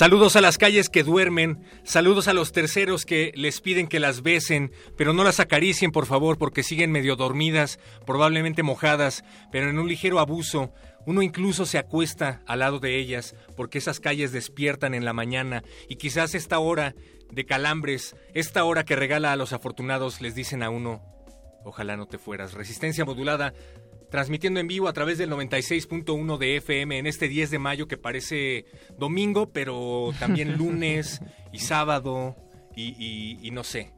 Saludos 0.00 0.34
a 0.34 0.40
las 0.40 0.56
calles 0.56 0.88
que 0.88 1.02
duermen, 1.02 1.62
saludos 1.82 2.26
a 2.26 2.32
los 2.32 2.52
terceros 2.52 3.04
que 3.04 3.32
les 3.36 3.60
piden 3.60 3.86
que 3.86 4.00
las 4.00 4.22
besen, 4.22 4.72
pero 4.96 5.12
no 5.12 5.24
las 5.24 5.40
acaricien 5.40 5.92
por 5.92 6.06
favor 6.06 6.38
porque 6.38 6.62
siguen 6.62 6.90
medio 6.90 7.16
dormidas, 7.16 7.78
probablemente 8.06 8.62
mojadas, 8.62 9.24
pero 9.52 9.68
en 9.68 9.78
un 9.78 9.90
ligero 9.90 10.18
abuso. 10.18 10.72
Uno 11.04 11.20
incluso 11.20 11.66
se 11.66 11.76
acuesta 11.76 12.40
al 12.46 12.60
lado 12.60 12.78
de 12.78 12.96
ellas 12.96 13.34
porque 13.58 13.76
esas 13.76 14.00
calles 14.00 14.32
despiertan 14.32 14.94
en 14.94 15.04
la 15.04 15.12
mañana 15.12 15.64
y 15.86 15.96
quizás 15.96 16.34
esta 16.34 16.58
hora 16.60 16.94
de 17.30 17.44
calambres, 17.44 18.16
esta 18.32 18.64
hora 18.64 18.86
que 18.86 18.96
regala 18.96 19.32
a 19.32 19.36
los 19.36 19.52
afortunados 19.52 20.22
les 20.22 20.34
dicen 20.34 20.62
a 20.62 20.70
uno, 20.70 21.02
ojalá 21.62 21.98
no 21.98 22.06
te 22.06 22.16
fueras. 22.16 22.54
Resistencia 22.54 23.04
modulada 23.04 23.52
transmitiendo 24.10 24.60
en 24.60 24.66
vivo 24.66 24.88
a 24.88 24.92
través 24.92 25.18
del 25.18 25.30
96.1 25.30 26.38
de 26.38 26.56
FM 26.56 26.98
en 26.98 27.06
este 27.06 27.28
10 27.28 27.50
de 27.50 27.58
mayo 27.58 27.88
que 27.88 27.96
parece 27.96 28.66
domingo, 28.98 29.50
pero 29.50 30.12
también 30.18 30.56
lunes 30.58 31.20
y 31.52 31.60
sábado 31.60 32.36
y, 32.76 33.38
y 33.42 33.50
no 33.50 33.64
sé. 33.64 33.92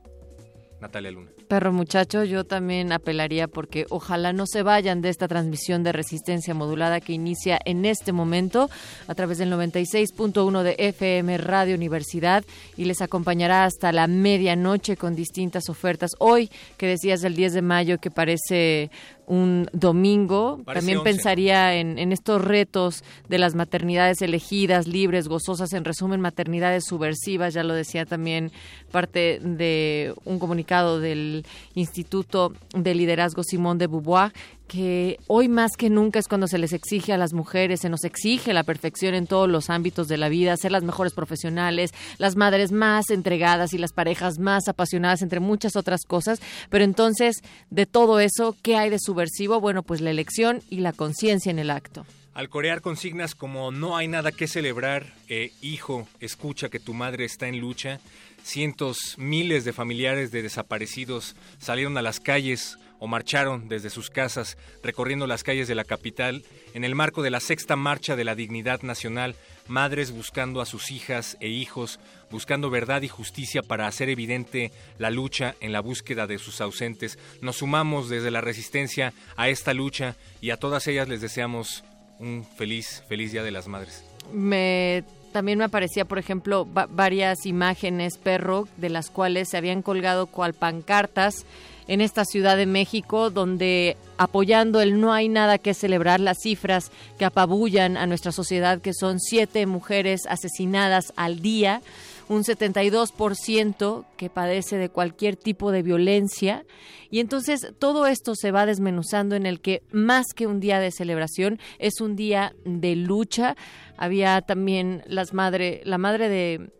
Natalia 0.83 1.12
Luna. 1.12 1.30
Perro 1.48 1.72
muchacho, 1.72 2.24
yo 2.24 2.44
también 2.44 2.92
apelaría 2.92 3.46
porque 3.46 3.86
ojalá 3.88 4.33
no 4.33 4.46
se 4.46 4.62
vayan 4.62 5.00
de 5.00 5.10
esta 5.10 5.28
transmisión 5.28 5.83
de 5.83 5.92
resistencia 5.92 6.55
modulada 6.55 7.00
que 7.00 7.12
inicia 7.12 7.58
en 7.64 7.84
este 7.84 8.12
momento 8.12 8.68
a 9.06 9.14
través 9.14 9.38
del 9.38 9.52
96.1 9.52 10.62
de 10.62 10.74
FM 10.78 11.38
Radio 11.38 11.77
Universidad 11.77 12.44
y 12.77 12.86
les 12.86 13.00
acompañará 13.00 13.64
hasta 13.64 13.92
la 13.92 14.06
medianoche 14.06 14.96
con 14.96 15.14
distintas 15.14 15.68
ofertas. 15.68 16.12
Hoy, 16.18 16.50
que 16.77 16.86
decías 16.86 17.22
el 17.22 17.36
10 17.36 17.52
de 17.52 17.62
mayo, 17.62 17.98
que 17.98 18.10
parece 18.10 18.90
un 19.27 19.69
domingo. 19.73 20.61
También 20.67 21.03
pensaría 21.03 21.75
en, 21.77 21.98
en, 21.98 22.12
estos 22.12 22.42
retos 22.42 23.05
de 23.29 23.39
las 23.39 23.55
maternidades 23.55 24.23
elegidas, 24.23 24.87
libres, 24.87 25.29
gozosas, 25.29 25.73
en 25.73 25.84
resumen, 25.84 26.20
maternidades 26.20 26.84
subversivas, 26.87 27.55
ya 27.55 27.62
lo 27.62 27.75
decía 27.75 28.05
también 28.05 28.53
parte 28.91 29.41
de 29.41 30.14
un 30.25 30.39
comunicado 30.39 31.01
del 31.01 31.47
Instituto 31.75 32.53
de 32.75 32.95
Liderazgo 32.95 33.42
Simón 33.42 33.79
de 33.79 33.87
Beauvoir, 33.87 34.33
que 34.72 35.18
hoy 35.27 35.48
más 35.48 35.72
que 35.77 35.90
nunca 35.90 36.18
es 36.18 36.28
cuando 36.28 36.48
se 36.48 36.56
les 36.56 36.72
exige 36.72 37.12
a 37.12 37.18
las 37.18 37.34
mujeres, 37.34 37.80
se 37.80 37.90
nos 37.90 38.05
exige 38.05 38.55
la 38.55 38.64
perfección 38.64 39.14
en 39.14 39.27
todos 39.27 39.46
los 39.46 39.68
ámbitos 39.68 40.08
de 40.08 40.16
la 40.16 40.30
vida, 40.30 40.56
ser 40.56 40.72
las 40.72 40.83
mejores 40.83 41.12
profesionales, 41.12 41.90
las 42.16 42.36
madres 42.36 42.72
más 42.72 43.10
entregadas 43.10 43.74
y 43.74 43.78
las 43.78 43.92
parejas 43.92 44.38
más 44.38 44.68
apasionadas, 44.68 45.20
entre 45.20 45.40
muchas 45.40 45.77
otras 45.77 46.05
cosas. 46.06 46.40
Pero 46.70 46.84
entonces, 46.84 47.42
de 47.68 47.84
todo 47.84 48.18
eso, 48.18 48.56
¿qué 48.62 48.77
hay 48.77 48.88
de 48.88 48.98
subversivo? 48.98 49.60
Bueno, 49.60 49.83
pues 49.83 50.00
la 50.00 50.10
elección 50.10 50.62
y 50.70 50.78
la 50.78 50.94
conciencia 50.94 51.50
en 51.50 51.58
el 51.58 51.70
acto. 51.70 52.06
Al 52.33 52.48
corear 52.48 52.80
consignas 52.80 53.34
como 53.34 53.72
no 53.72 53.98
hay 53.98 54.08
nada 54.08 54.33
que 54.33 54.48
celebrar, 54.48 55.12
eh, 55.28 55.52
hijo, 55.60 56.08
escucha 56.18 56.70
que 56.70 56.80
tu 56.80 56.94
madre 56.94 57.27
está 57.27 57.46
en 57.46 57.60
lucha, 57.60 58.00
cientos, 58.42 59.16
miles 59.18 59.66
de 59.66 59.74
familiares 59.74 60.30
de 60.30 60.40
desaparecidos 60.40 61.36
salieron 61.58 61.98
a 61.98 62.02
las 62.02 62.20
calles 62.20 62.78
o 63.02 63.08
marcharon 63.08 63.68
desde 63.68 63.90
sus 63.90 64.11
casas 64.11 64.57
recorriendo 64.80 65.27
las 65.27 65.42
calles 65.42 65.67
de 65.67 65.74
la 65.74 65.83
capital 65.83 66.45
en 66.73 66.85
el 66.85 66.95
marco 66.95 67.23
de 67.23 67.30
la 67.30 67.40
sexta 67.40 67.74
marcha 67.74 68.14
de 68.14 68.23
la 68.23 68.36
dignidad 68.36 68.83
nacional, 68.83 69.35
madres 69.67 70.13
buscando 70.13 70.61
a 70.61 70.67
sus 70.67 70.92
hijas 70.92 71.36
e 71.40 71.48
hijos, 71.48 71.98
buscando 72.30 72.70
verdad 72.70 73.02
y 73.02 73.08
justicia 73.08 73.64
para 73.64 73.89
hacer 73.89 74.08
evidente 74.08 74.70
la 74.98 75.11
lucha 75.11 75.57
en 75.58 75.73
la 75.73 75.80
búsqueda 75.80 76.29
de 76.29 76.39
sus 76.39 76.61
ausentes. 76.61 77.18
Nos 77.40 77.57
sumamos 77.57 78.08
desde 78.08 78.30
la 78.30 78.40
resistencia 78.40 79.13
a 79.36 79.48
esta 79.48 79.74
lucha 79.74 80.14
y 80.40 80.51
a 80.51 80.57
todas 80.57 80.86
ellas 80.86 81.08
les 81.08 81.20
deseamos 81.20 81.83
un 82.20 82.46
feliz, 82.57 83.02
feliz 83.08 83.33
Día 83.33 83.42
de 83.42 83.51
las 83.51 83.67
Madres. 83.67 84.05
Me 84.33 85.02
también 85.33 85.58
me 85.58 85.64
aparecía, 85.64 86.05
por 86.05 86.19
ejemplo, 86.19 86.67
varias 86.67 87.46
imágenes, 87.46 88.19
perro, 88.19 88.69
de 88.77 88.90
las 88.90 89.11
cuales 89.11 89.48
se 89.48 89.57
habían 89.57 89.83
colgado 89.83 90.27
cual 90.27 90.52
pancartas 90.52 91.46
en 91.89 92.01
esta 92.01 92.25
Ciudad 92.25 92.57
de 92.57 92.67
México, 92.67 93.31
donde 93.31 93.97
apoyando 94.17 94.81
el 94.81 95.01
no 95.01 95.13
hay 95.13 95.29
nada 95.29 95.59
que 95.59 95.75
celebrar, 95.75 96.20
las 96.20 96.39
cifras 96.43 96.91
que 97.19 97.25
apabullan 97.25 97.97
a 97.97 98.07
nuestra 98.07 98.33
sociedad, 98.33 98.81
que 98.81 98.95
son 98.95 99.19
siete 99.20 99.67
mujeres 99.67 100.27
asesinadas 100.27 101.13
al 101.17 101.41
día, 101.41 101.83
un 102.29 102.45
72% 102.45 104.05
que 104.17 104.31
padece 104.31 104.77
de 104.77 104.89
cualquier 104.89 105.37
tipo 105.37 105.70
de 105.70 105.83
violencia. 105.83 106.65
Y 107.11 107.20
entonces 107.20 107.73
todo 107.79 108.07
esto 108.07 108.35
se 108.35 108.53
va 108.53 108.64
desmenuzando 108.64 109.37
en 109.37 109.45
el 109.45 109.61
que 109.61 109.83
más 109.91 110.27
que 110.35 110.47
un 110.47 110.61
día 110.61 110.81
de 110.81 110.91
celebración 110.91 111.59
es 111.79 112.01
un 112.01 112.17
día 112.17 112.55
de 112.64 112.97
lucha. 112.97 113.57
Había 113.97 114.41
también 114.41 115.03
las 115.07 115.35
madre, 115.35 115.83
la 115.85 115.99
madre 115.99 116.29
de 116.29 116.70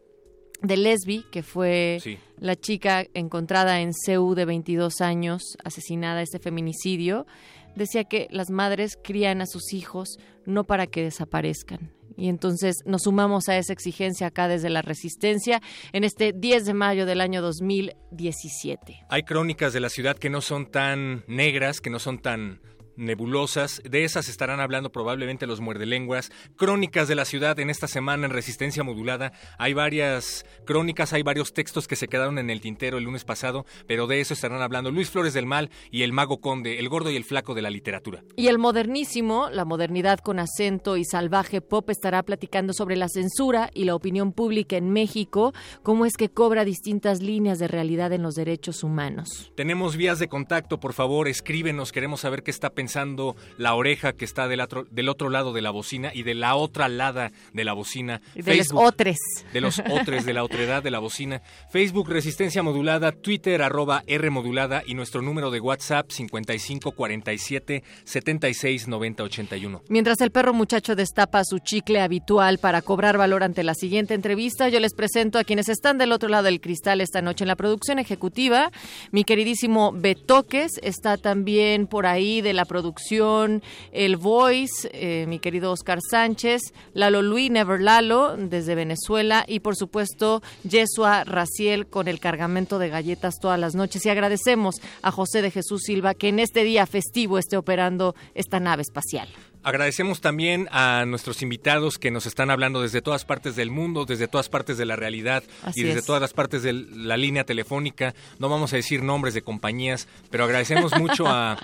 de 0.62 0.77
Lesbi, 0.77 1.25
que 1.31 1.43
fue 1.43 2.00
la 2.39 2.56
chica 2.56 3.05
encontrada 3.15 3.81
en 3.81 3.93
CEU 3.93 4.34
de 4.34 4.45
22 4.45 5.00
años, 5.00 5.43
asesinada, 5.65 6.23
este 6.23 6.39
feminicidio, 6.39 7.27
decía 7.75 8.05
que 8.05 8.28
las 8.31 8.50
madres 8.50 8.99
crían 9.03 9.41
a 9.41 9.47
sus 9.47 9.72
hijos 9.72 10.19
no 10.47 10.65
para 10.65 10.87
que 10.87 11.03
desaparezcan. 11.03 11.93
Y 12.17 12.28
entonces 12.28 12.77
nos 12.84 13.03
sumamos 13.03 13.49
a 13.49 13.56
esa 13.56 13.72
exigencia 13.72 14.27
acá 14.27 14.47
desde 14.49 14.69
la 14.69 14.83
Resistencia 14.83 15.62
en 15.93 16.05
este 16.05 16.33
10 16.33 16.67
de 16.67 16.75
mayo 16.75 17.06
del 17.06 17.21
año 17.21 17.41
2017. 17.43 19.06
Hay 19.09 19.22
crónicas 19.22 19.72
de 19.72 19.81
la 19.81 19.89
ciudad 19.89 20.19
que 20.19 20.31
no 20.31 20.41
son 20.41 20.67
tan 20.67 21.25
negras, 21.27 21.81
que 21.81 21.91
no 21.91 21.99
son 21.99 22.19
tan 22.19 22.61
nebulosas. 22.97 23.82
De 23.88 24.04
esas 24.04 24.28
estarán 24.28 24.60
hablando 24.60 24.92
probablemente 24.92 25.47
los 25.47 25.60
muerdelenguas. 25.60 26.30
Crónicas 26.56 27.08
de 27.08 27.14
la 27.14 27.25
ciudad 27.25 27.58
en 27.58 27.70
esta 27.70 27.88
semana 27.88 28.26
en 28.26 28.32
Resistencia 28.32 28.84
Modulada. 28.84 29.32
Hay 29.58 29.75
varias 29.75 30.44
crónicas, 30.64 31.12
hay 31.12 31.22
varios 31.22 31.53
textos 31.53 31.88
que 31.88 31.97
se 31.97 32.08
quedaron 32.08 32.38
en 32.38 32.50
el 32.50 32.60
tintero 32.60 32.98
el 32.98 33.04
lunes 33.04 33.25
pasado, 33.25 33.66
pero 33.86 34.06
de 34.06 34.20
eso 34.20 34.34
estarán 34.34 34.62
hablando 34.62 34.91
Luis 34.91 35.10
Flores 35.10 35.34
del 35.34 35.47
Mal 35.47 35.70
y 35.91 36.03
el 36.03 36.12
Mago 36.12 36.41
Conde, 36.41 36.78
el 36.78 36.88
gordo 36.88 37.10
y 37.10 37.16
el 37.16 37.25
flaco 37.25 37.54
de 37.54 37.62
la 37.62 37.70
literatura. 37.70 38.22
Y 38.36 38.48
el 38.48 38.58
modernísimo, 38.58 39.50
la 39.50 39.64
modernidad 39.64 40.20
con 40.20 40.38
acento 40.38 40.97
y 40.97 41.04
salvaje 41.04 41.60
pop, 41.60 41.91
estará 41.91 42.22
platicando 42.22 42.72
sobre 42.72 42.97
la 42.97 43.09
censura 43.09 43.70
y 43.74 43.84
la 43.84 43.94
opinión 43.94 44.32
pública 44.32 44.76
en 44.76 44.91
México, 44.91 45.53
cómo 45.83 46.06
es 46.06 46.16
que 46.16 46.28
cobra 46.28 46.65
distintas 46.65 47.21
líneas 47.21 47.59
de 47.59 47.68
realidad 47.68 48.12
en 48.12 48.22
los 48.22 48.34
derechos 48.34 48.84
humanos. 48.84 49.53
Tenemos 49.56 49.97
vías 49.97 50.18
de 50.18 50.28
contacto, 50.28 50.78
por 50.78 50.92
favor, 50.92 51.28
escríbenos, 51.28 51.92
queremos 51.92 52.21
saber 52.21 52.42
qué 52.42 52.50
está 52.50 52.71
pensando 52.71 52.91
pensando 52.92 53.36
la 53.56 53.74
oreja 53.74 54.12
que 54.12 54.27
está 54.27 54.48
del 54.48 54.60
otro, 54.60 54.86
del 54.91 55.09
otro 55.09 55.30
lado 55.30 55.54
de 55.54 55.62
la 55.62 55.71
bocina 55.71 56.10
y 56.12 56.24
de 56.24 56.34
la 56.34 56.56
otra 56.56 56.89
lada 56.89 57.33
de 57.54 57.65
la 57.65 57.72
bocina. 57.72 58.21
De 58.34 58.54
los 58.54 58.68
otros. 58.74 59.16
De 59.50 59.62
los 59.62 59.78
otros, 59.78 60.27
de 60.27 60.34
la 60.34 60.44
otredad 60.44 60.83
de 60.83 60.91
la 60.91 60.98
bocina. 60.98 61.41
Facebook 61.71 62.10
Resistencia 62.10 62.62
Modulada, 62.62 63.12
Twitter 63.12 63.62
arroba 63.62 64.03
R 64.06 64.28
Modulada 64.28 64.83
y 64.84 64.92
nuestro 64.92 65.22
número 65.22 65.50
de 65.50 65.60
WhatsApp 65.60 66.10
5547 66.10 67.83
76 68.04 68.89
90 68.89 69.22
81. 69.22 69.83
Mientras 69.88 70.21
el 70.21 70.30
perro 70.30 70.53
muchacho 70.53 70.95
destapa 70.95 71.45
su 71.45 71.60
chicle 71.60 72.03
habitual 72.03 72.59
para 72.59 72.83
cobrar 72.83 73.16
valor 73.16 73.42
ante 73.42 73.62
la 73.62 73.74
siguiente 73.74 74.12
entrevista, 74.12 74.68
yo 74.68 74.80
les 74.80 74.92
presento 74.92 75.38
a 75.38 75.45
quienes 75.45 75.71
están 75.71 75.97
del 75.97 76.12
otro 76.12 76.28
lado 76.28 76.45
del 76.45 76.60
cristal 76.60 77.00
esta 77.00 77.22
noche 77.22 77.45
en 77.45 77.48
la 77.48 77.56
producción 77.56 77.98
ejecutiva. 77.98 78.71
Mi 79.12 79.24
queridísimo 79.24 79.92
Betoques 79.92 80.72
está 80.83 81.16
también 81.16 81.86
por 81.86 82.04
ahí 82.04 82.42
de 82.42 82.53
la 82.53 82.66
producción, 82.72 83.63
el 83.92 84.16
Voice, 84.16 84.89
eh, 84.95 85.27
mi 85.28 85.39
querido 85.39 85.72
Oscar 85.72 85.98
Sánchez, 86.10 86.63
Lalo 86.95 87.21
Luis, 87.21 87.51
Never 87.51 87.83
Lalo, 87.83 88.34
desde 88.39 88.74
Venezuela, 88.74 89.45
y 89.47 89.60
por 89.60 89.77
supuesto, 89.77 90.42
Yesua 90.65 91.24
Raciel 91.24 91.86
con 91.86 92.09
el 92.09 92.19
cargamento 92.19 92.78
de 92.78 92.89
galletas 92.89 93.34
todas 93.42 93.60
las 93.60 93.74
noches. 93.74 94.07
Y 94.07 94.09
agradecemos 94.09 94.77
a 95.03 95.10
José 95.10 95.42
de 95.42 95.51
Jesús 95.51 95.83
Silva 95.83 96.15
que 96.15 96.28
en 96.28 96.39
este 96.39 96.65
día 96.65 96.86
festivo 96.86 97.36
esté 97.36 97.59
operando 97.59 98.15
esta 98.34 98.59
nave 98.59 98.80
espacial. 98.80 99.28
Agradecemos 99.64 100.20
también 100.20 100.68
a 100.72 101.04
nuestros 101.06 101.41
invitados 101.41 101.98
que 101.98 102.10
nos 102.10 102.26
están 102.26 102.50
hablando 102.50 102.82
desde 102.82 103.00
todas 103.00 103.24
partes 103.24 103.54
del 103.54 103.70
mundo, 103.70 104.04
desde 104.04 104.26
todas 104.26 104.48
partes 104.48 104.76
de 104.76 104.86
la 104.86 104.97
realidad 104.97 105.44
y 105.74 105.84
desde 105.84 106.03
todas 106.03 106.20
las 106.20 106.32
partes 106.32 106.64
de 106.64 106.72
la 106.72 107.16
línea 107.16 107.44
telefónica. 107.44 108.12
No 108.41 108.48
vamos 108.48 108.72
a 108.72 108.76
decir 108.76 109.04
nombres 109.04 109.34
de 109.34 109.42
compañías, 109.42 110.09
pero 110.30 110.44
agradecemos 110.44 110.98
mucho 110.98 111.26
a, 111.28 111.56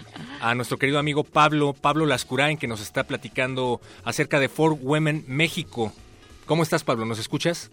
nuestro 0.54 0.78
querido 0.78 1.00
amigo 1.00 1.24
Pablo, 1.24 1.72
Pablo 1.72 2.06
Lascurain, 2.06 2.56
que 2.56 2.68
nos 2.68 2.80
está 2.80 3.02
platicando 3.02 3.80
acerca 4.04 4.38
de 4.38 4.48
Fort 4.48 4.78
Women 4.80 5.24
México. 5.26 5.92
¿Cómo 6.46 6.62
estás, 6.62 6.84
Pablo? 6.84 7.04
¿Nos 7.04 7.18
escuchas? 7.18 7.70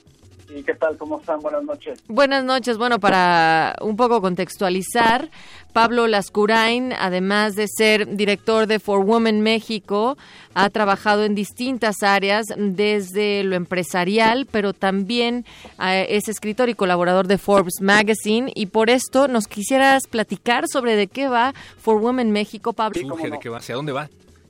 ¿Y 0.50 0.64
qué 0.64 0.74
tal? 0.76 0.98
¿Cómo 0.98 1.20
están? 1.20 1.42
Buenas 1.42 1.64
noches. 1.64 2.04
Buenas 2.08 2.44
noches. 2.44 2.78
Bueno, 2.78 3.00
para 3.00 3.76
un 3.82 3.96
poco 3.96 4.22
contextualizar, 4.22 5.30
Pablo 5.74 6.08
Lascurain, 6.08 6.94
además 6.94 7.56
de 7.56 7.68
ser 7.68 8.16
director 8.16 8.68
de 8.68 8.80
For 8.80 9.00
Women 9.00 9.42
México, 9.42 10.18
ha 10.54 10.70
trabajado 10.70 11.24
en 11.24 11.36
distintas 11.36 12.04
áreas, 12.04 12.46
desde 12.58 13.44
lo 13.44 13.56
empresarial, 13.56 14.48
pero 14.50 14.74
también 14.74 15.46
eh, 15.84 16.08
es 16.10 16.30
escritor 16.30 16.70
y 16.70 16.76
colaborador 16.76 17.28
de 17.28 17.38
Forbes 17.38 17.82
Magazine. 17.82 18.52
Y 18.56 18.68
por 18.68 18.90
esto 18.90 19.28
nos 19.28 19.48
quisieras 19.48 20.04
platicar 20.08 20.66
sobre 20.68 20.96
de 20.96 21.08
qué 21.08 21.28
va 21.28 21.54
For 21.78 21.98
Women 21.98 22.32
México, 22.32 22.74
Pablo. 22.74 23.18
¿De 23.18 23.40
qué 23.40 23.50
va? 23.50 23.58
¿Hacia 23.58 23.76
dónde 23.76 23.92
va? 23.92 24.10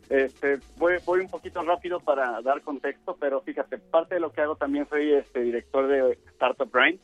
Este, 0.10 0.60
voy, 0.78 0.96
voy 1.06 1.22
un 1.22 1.30
poquito 1.30 1.62
rápido 1.64 2.00
para 2.00 2.42
dar 2.42 2.62
contexto, 2.62 3.18
pero 3.20 3.42
fíjate, 3.42 3.78
parte 3.78 4.16
de 4.16 4.22
lo 4.22 4.32
que 4.32 4.42
hago 4.42 4.56
también 4.56 4.88
soy 4.88 5.14
este, 5.14 5.42
director 5.42 5.88
de 5.88 6.18
Startup 6.34 6.70
Brain, 6.72 7.00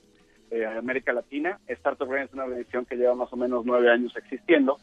eh, 0.52 0.66
América 0.66 1.12
Latina. 1.14 1.60
Startup 1.68 2.08
Brain 2.08 2.26
es 2.26 2.34
una 2.34 2.44
organización 2.44 2.86
que 2.86 2.96
lleva 2.96 3.16
más 3.16 3.32
o 3.34 3.38
menos 3.38 3.66
nueve 3.66 3.90
años 3.92 4.16
existiendo 4.16 4.78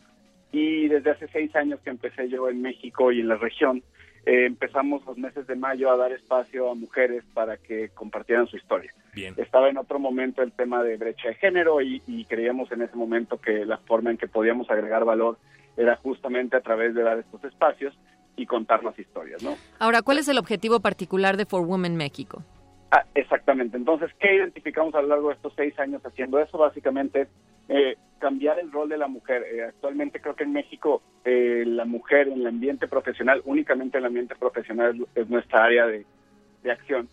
y 0.50 0.88
desde 0.88 1.10
hace 1.10 1.28
seis 1.28 1.54
años 1.54 1.80
que 1.80 1.90
empecé 1.90 2.28
yo 2.28 2.48
en 2.48 2.62
México 2.62 3.12
y 3.12 3.20
en 3.20 3.28
la 3.28 3.36
región, 3.36 3.82
eh, 4.24 4.46
empezamos 4.46 5.04
los 5.06 5.16
meses 5.16 5.46
de 5.46 5.54
mayo 5.54 5.90
a 5.90 5.96
dar 5.96 6.12
espacio 6.12 6.70
a 6.70 6.74
mujeres 6.74 7.22
para 7.34 7.56
que 7.58 7.90
compartieran 7.90 8.46
su 8.46 8.56
historia. 8.56 8.92
Bien. 9.14 9.34
Estaba 9.36 9.68
en 9.68 9.76
otro 9.76 9.98
momento 9.98 10.42
el 10.42 10.52
tema 10.52 10.82
de 10.82 10.96
brecha 10.96 11.28
de 11.28 11.34
género 11.34 11.80
y, 11.80 12.02
y 12.06 12.24
creíamos 12.24 12.72
en 12.72 12.82
ese 12.82 12.96
momento 12.96 13.38
que 13.38 13.64
la 13.64 13.78
forma 13.78 14.10
en 14.10 14.16
que 14.16 14.26
podíamos 14.26 14.70
agregar 14.70 15.04
valor 15.04 15.38
era 15.78 15.96
justamente 15.96 16.56
a 16.56 16.60
través 16.60 16.94
de 16.94 17.02
dar 17.02 17.18
estos 17.18 17.42
espacios 17.44 17.96
y 18.36 18.44
contar 18.46 18.84
las 18.84 18.98
historias, 18.98 19.42
¿no? 19.42 19.56
Ahora, 19.78 20.02
¿cuál 20.02 20.18
es 20.18 20.28
el 20.28 20.38
objetivo 20.38 20.80
particular 20.80 21.36
de 21.36 21.46
For 21.46 21.62
Women 21.62 21.96
México? 21.96 22.42
Ah, 22.90 23.04
exactamente. 23.14 23.76
Entonces, 23.76 24.10
¿qué 24.18 24.36
identificamos 24.36 24.94
a 24.94 25.02
lo 25.02 25.08
largo 25.08 25.28
de 25.28 25.34
estos 25.34 25.52
seis 25.56 25.78
años 25.78 26.04
haciendo 26.04 26.38
eso? 26.38 26.58
Básicamente, 26.58 27.28
eh, 27.68 27.96
cambiar 28.18 28.58
el 28.58 28.72
rol 28.72 28.88
de 28.88 28.96
la 28.96 29.08
mujer. 29.08 29.44
Eh, 29.52 29.62
actualmente 29.62 30.20
creo 30.20 30.34
que 30.34 30.44
en 30.44 30.52
México 30.52 31.02
eh, 31.24 31.64
la 31.66 31.84
mujer 31.84 32.28
en 32.28 32.40
el 32.40 32.46
ambiente 32.46 32.88
profesional, 32.88 33.42
únicamente 33.44 33.98
en 33.98 34.04
el 34.04 34.08
ambiente 34.08 34.34
profesional 34.36 35.06
es 35.14 35.28
nuestra 35.28 35.64
área 35.64 35.86
de, 35.86 36.04
acción. 36.70 37.08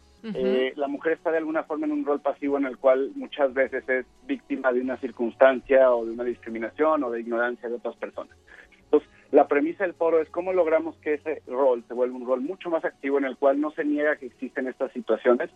la 0.75 0.87
mujer 0.89 1.13
está 1.13 1.31
de 1.31 1.37
alguna 1.37 1.63
forma 1.63 1.85
en 1.85 1.93
un 1.93 2.03
rol 2.03 2.19
pasivo 2.19 2.57
en 2.57 2.65
el 2.65 2.77
cual 2.77 3.11
muchas 3.15 3.53
veces 3.53 3.87
es 3.87 4.05
víctima 4.27 4.73
de 4.73 4.81
una 4.81 4.97
circunstancia 4.97 5.89
o 5.91 6.05
de 6.05 6.11
una 6.11 6.25
discriminación 6.25 7.03
o 7.05 7.11
de 7.11 7.21
ignorancia 7.21 7.69
de 7.69 7.75
otras 7.75 7.95
personas. 7.95 8.35
La 9.31 9.47
premisa 9.47 9.83
del 9.83 9.93
foro 9.93 10.21
es 10.21 10.29
cómo 10.29 10.53
logramos 10.53 10.95
que 10.97 11.15
ese 11.15 11.41
rol 11.47 11.83
se 11.87 11.93
vuelva 11.93 12.15
un 12.15 12.27
rol 12.27 12.41
mucho 12.41 12.69
más 12.69 12.85
activo 12.85 13.17
en 13.17 13.25
el 13.25 13.37
cual 13.37 13.59
no 13.59 13.71
se 13.71 13.83
niega 13.83 14.17
que 14.17 14.27
existen 14.27 14.67
estas 14.67 14.91
situaciones, 14.91 15.49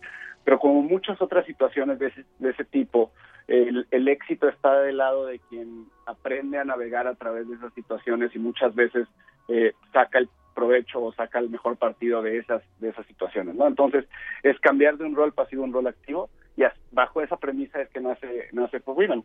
pero 0.44 0.60
como 0.60 0.81
muchas 0.81 1.21
otras 1.21 1.45
situaciones 1.45 2.00
de 2.00 2.07
ese, 2.07 2.25
de 2.39 2.50
ese 2.50 2.66
tipo, 2.66 3.12
el, 3.50 4.07
éxito 4.07 4.48
está 4.48 4.81
del 4.81 4.98
lado 4.98 5.25
de 5.25 5.39
quien 5.50 5.88
aprende 6.06 6.60
a 6.60 6.66
navegar 6.66 7.07
a 7.07 7.16
través 7.16 7.48
de 7.48 7.56
esas 7.56 7.74
situaciones 7.74 8.36
y 8.36 8.39
muchas 8.39 8.75
veces 8.75 9.07
eh, 9.48 9.74
saca 9.92 10.19
el 10.19 10.30
provecho 10.54 11.01
o 11.01 11.13
saca 11.13 11.39
el 11.39 11.50
mejor 11.50 11.77
partido 11.77 12.21
de 12.21 12.38
esas 12.38 12.62
de 12.80 12.89
esas 12.89 13.06
situaciones. 13.07 13.56
Entonces 13.60 14.06
es 14.44 14.60
cambiar 14.60 14.98
de 14.98 15.06
un 15.06 15.16
rol 15.16 15.33
pasivo 15.33 15.63
a 15.63 15.66
un 15.66 15.74
rol 15.74 15.88
activo 15.88 16.30
y 16.57 16.63
bajo 16.92 17.21
esa 17.21 17.38
premisa 17.38 17.81
es 17.81 17.89
que 17.89 18.01
nace 18.01 18.50
nace 18.51 18.80
For 18.81 18.95
Women. 18.95 19.24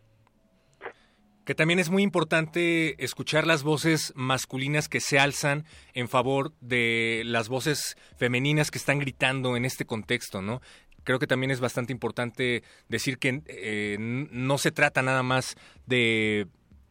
Que 1.45 1.55
también 1.55 1.79
es 1.79 1.91
muy 1.91 2.03
importante 2.03 3.03
escuchar 3.05 3.47
las 3.47 3.63
voces 3.63 4.13
masculinas 4.17 4.89
que 4.89 5.01
se 5.01 5.19
alzan 5.19 5.65
en 5.93 6.09
favor 6.09 6.53
de 6.61 7.23
las 7.27 7.49
voces 7.49 7.97
femeninas 8.17 8.71
que 8.71 8.79
están 8.79 8.99
gritando 8.99 9.57
en 9.57 9.65
este 9.65 9.85
contexto, 9.85 10.41
¿no? 10.41 10.63
Creo 11.03 11.19
que 11.19 11.27
también 11.27 11.51
es 11.51 11.61
bastante 11.61 11.93
importante 11.93 12.63
decir 12.89 13.19
que 13.19 13.43
eh, 13.47 13.97
no 13.99 14.57
se 14.57 14.73
trata 14.73 15.03
nada 15.03 15.23
más 15.23 15.55
de 15.87 16.47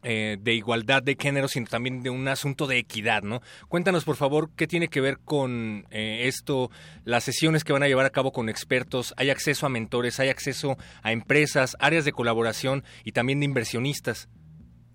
eh, 0.05 0.35
de 0.37 0.53
igualdad 0.53 1.01
de 1.01 1.15
género, 1.17 1.47
sino 1.47 1.65
también 1.65 2.03
de 2.03 2.09
un 2.09 2.27
asunto 2.27 2.67
de 2.67 2.77
equidad, 2.77 3.23
¿no? 3.23 3.41
Cuéntanos, 3.69 4.03
por 4.03 4.17
favor, 4.17 4.49
qué 4.53 4.67
tiene 4.67 4.89
que 4.89 4.99
ver 4.99 5.19
con 5.23 5.87
eh, 5.91 6.23
esto, 6.27 6.69
las 7.05 7.23
sesiones 7.23 7.63
que 7.63 7.71
van 7.71 7.83
a 7.83 7.87
llevar 7.87 8.05
a 8.05 8.09
cabo 8.09 8.33
con 8.33 8.49
expertos, 8.49 9.13
hay 9.15 9.29
acceso 9.29 9.65
a 9.65 9.69
mentores, 9.69 10.19
hay 10.19 10.27
acceso 10.27 10.77
a 11.03 11.13
empresas, 11.13 11.77
áreas 11.79 12.03
de 12.03 12.11
colaboración 12.11 12.83
y 13.05 13.13
también 13.13 13.39
de 13.39 13.45
inversionistas. 13.45 14.27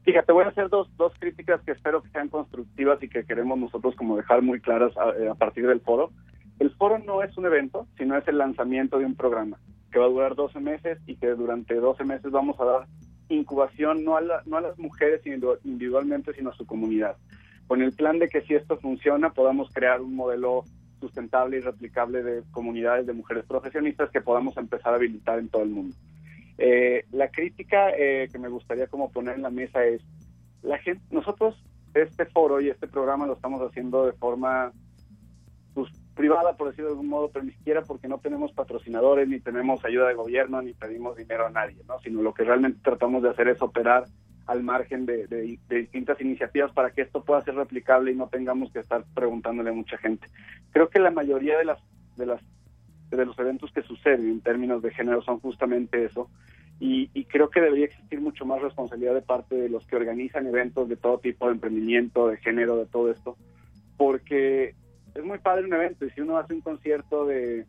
Fíjate, 0.08 0.32
voy 0.32 0.44
a 0.44 0.48
hacer 0.48 0.70
dos, 0.70 0.88
dos 0.96 1.12
críticas 1.18 1.60
que 1.60 1.72
espero 1.72 2.02
que 2.02 2.08
sean 2.08 2.30
constructivas 2.30 2.98
y 3.02 3.10
que 3.10 3.26
queremos 3.26 3.58
nosotros 3.58 3.94
como 3.94 4.16
dejar 4.16 4.40
muy 4.40 4.58
claras 4.58 4.90
a, 4.96 5.34
partir 5.34 5.66
del 5.66 5.82
foro. 5.82 6.12
El 6.58 6.70
foro 6.70 6.98
no 6.98 7.22
es 7.22 7.36
un 7.36 7.44
evento, 7.44 7.86
sino 7.98 8.16
es 8.16 8.26
el 8.26 8.38
lanzamiento 8.38 8.98
de 8.98 9.04
un 9.04 9.14
programa 9.14 9.58
que 9.92 9.98
va 9.98 10.06
a 10.06 10.08
durar 10.08 10.34
12 10.34 10.60
meses 10.60 10.98
y 11.04 11.16
que 11.16 11.26
durante 11.34 11.74
12 11.74 12.04
meses 12.04 12.32
vamos 12.32 12.58
a 12.58 12.64
dar 12.64 12.86
incubación 13.28 14.02
no 14.02 14.16
a, 14.16 14.22
no 14.46 14.56
a 14.56 14.62
las 14.62 14.78
mujeres 14.78 15.20
individualmente, 15.26 16.32
sino 16.32 16.48
a 16.48 16.56
su 16.56 16.64
comunidad. 16.64 17.18
Con 17.66 17.82
el 17.82 17.92
plan 17.92 18.18
de 18.18 18.30
que 18.30 18.40
si 18.40 18.54
esto 18.54 18.78
funciona 18.78 19.34
podamos 19.34 19.68
crear 19.74 20.00
un 20.00 20.16
modelo 20.16 20.64
sustentable 21.00 21.58
y 21.58 21.60
replicable 21.60 22.22
de 22.22 22.44
comunidades 22.50 23.06
de 23.06 23.12
mujeres 23.12 23.44
profesionistas 23.44 24.08
que 24.08 24.22
podamos 24.22 24.56
empezar 24.56 24.94
a 24.94 24.96
habilitar 24.96 25.38
en 25.38 25.50
todo 25.50 25.64
el 25.64 25.68
mundo. 25.68 25.94
Eh, 26.58 27.04
la 27.12 27.30
crítica 27.30 27.90
eh, 27.90 28.28
que 28.30 28.38
me 28.38 28.48
gustaría 28.48 28.88
como 28.88 29.12
poner 29.12 29.36
en 29.36 29.42
la 29.42 29.50
mesa 29.50 29.84
es, 29.84 30.02
la 30.62 30.78
gente, 30.78 31.02
nosotros 31.10 31.56
este 31.94 32.26
foro 32.26 32.60
y 32.60 32.68
este 32.68 32.88
programa 32.88 33.26
lo 33.26 33.34
estamos 33.34 33.60
haciendo 33.62 34.04
de 34.04 34.12
forma 34.12 34.72
pues, 35.74 35.90
privada, 36.14 36.56
por 36.56 36.68
decirlo 36.68 36.90
de 36.90 36.94
algún 36.94 37.08
modo, 37.08 37.30
pero 37.30 37.44
ni 37.44 37.52
siquiera 37.52 37.82
porque 37.82 38.08
no 38.08 38.18
tenemos 38.18 38.52
patrocinadores, 38.52 39.28
ni 39.28 39.38
tenemos 39.38 39.84
ayuda 39.84 40.08
de 40.08 40.14
gobierno, 40.14 40.60
ni 40.60 40.74
pedimos 40.74 41.16
dinero 41.16 41.46
a 41.46 41.50
nadie, 41.50 41.76
¿no? 41.86 42.00
sino 42.00 42.22
lo 42.22 42.34
que 42.34 42.44
realmente 42.44 42.80
tratamos 42.82 43.22
de 43.22 43.30
hacer 43.30 43.48
es 43.48 43.62
operar 43.62 44.04
al 44.46 44.62
margen 44.62 45.06
de, 45.06 45.26
de, 45.26 45.58
distintas 45.68 46.20
iniciativas 46.20 46.72
para 46.72 46.90
que 46.90 47.02
esto 47.02 47.22
pueda 47.22 47.42
ser 47.42 47.54
replicable 47.54 48.10
y 48.10 48.16
no 48.16 48.28
tengamos 48.28 48.72
que 48.72 48.80
estar 48.80 49.04
preguntándole 49.14 49.70
a 49.70 49.74
mucha 49.74 49.98
gente. 49.98 50.26
Creo 50.70 50.88
que 50.88 50.98
la 50.98 51.10
mayoría 51.10 51.58
de 51.58 51.66
las 51.66 51.78
de 52.16 52.26
las 52.26 52.42
de 53.16 53.26
los 53.26 53.38
eventos 53.38 53.72
que 53.72 53.82
suceden 53.82 54.28
en 54.28 54.40
términos 54.40 54.82
de 54.82 54.90
género 54.90 55.22
son 55.22 55.40
justamente 55.40 56.04
eso. 56.04 56.30
Y, 56.80 57.08
creo 57.24 57.50
que 57.50 57.60
debería 57.60 57.86
existir 57.86 58.20
mucho 58.20 58.46
más 58.46 58.62
responsabilidad 58.62 59.14
de 59.14 59.22
parte 59.22 59.56
de 59.56 59.68
los 59.68 59.84
que 59.86 59.96
organizan 59.96 60.46
eventos 60.46 60.88
de 60.88 60.96
todo 60.96 61.18
tipo 61.18 61.46
de 61.46 61.52
emprendimiento, 61.52 62.28
de 62.28 62.36
género, 62.36 62.76
de 62.76 62.86
todo 62.86 63.10
esto, 63.10 63.36
porque 63.96 64.74
es 65.14 65.24
muy 65.24 65.38
padre 65.38 65.64
un 65.64 65.74
evento 65.74 66.06
y 66.06 66.10
si 66.10 66.20
uno 66.20 66.38
hace 66.38 66.54
un 66.54 66.60
concierto 66.60 67.26
de, 67.26 67.66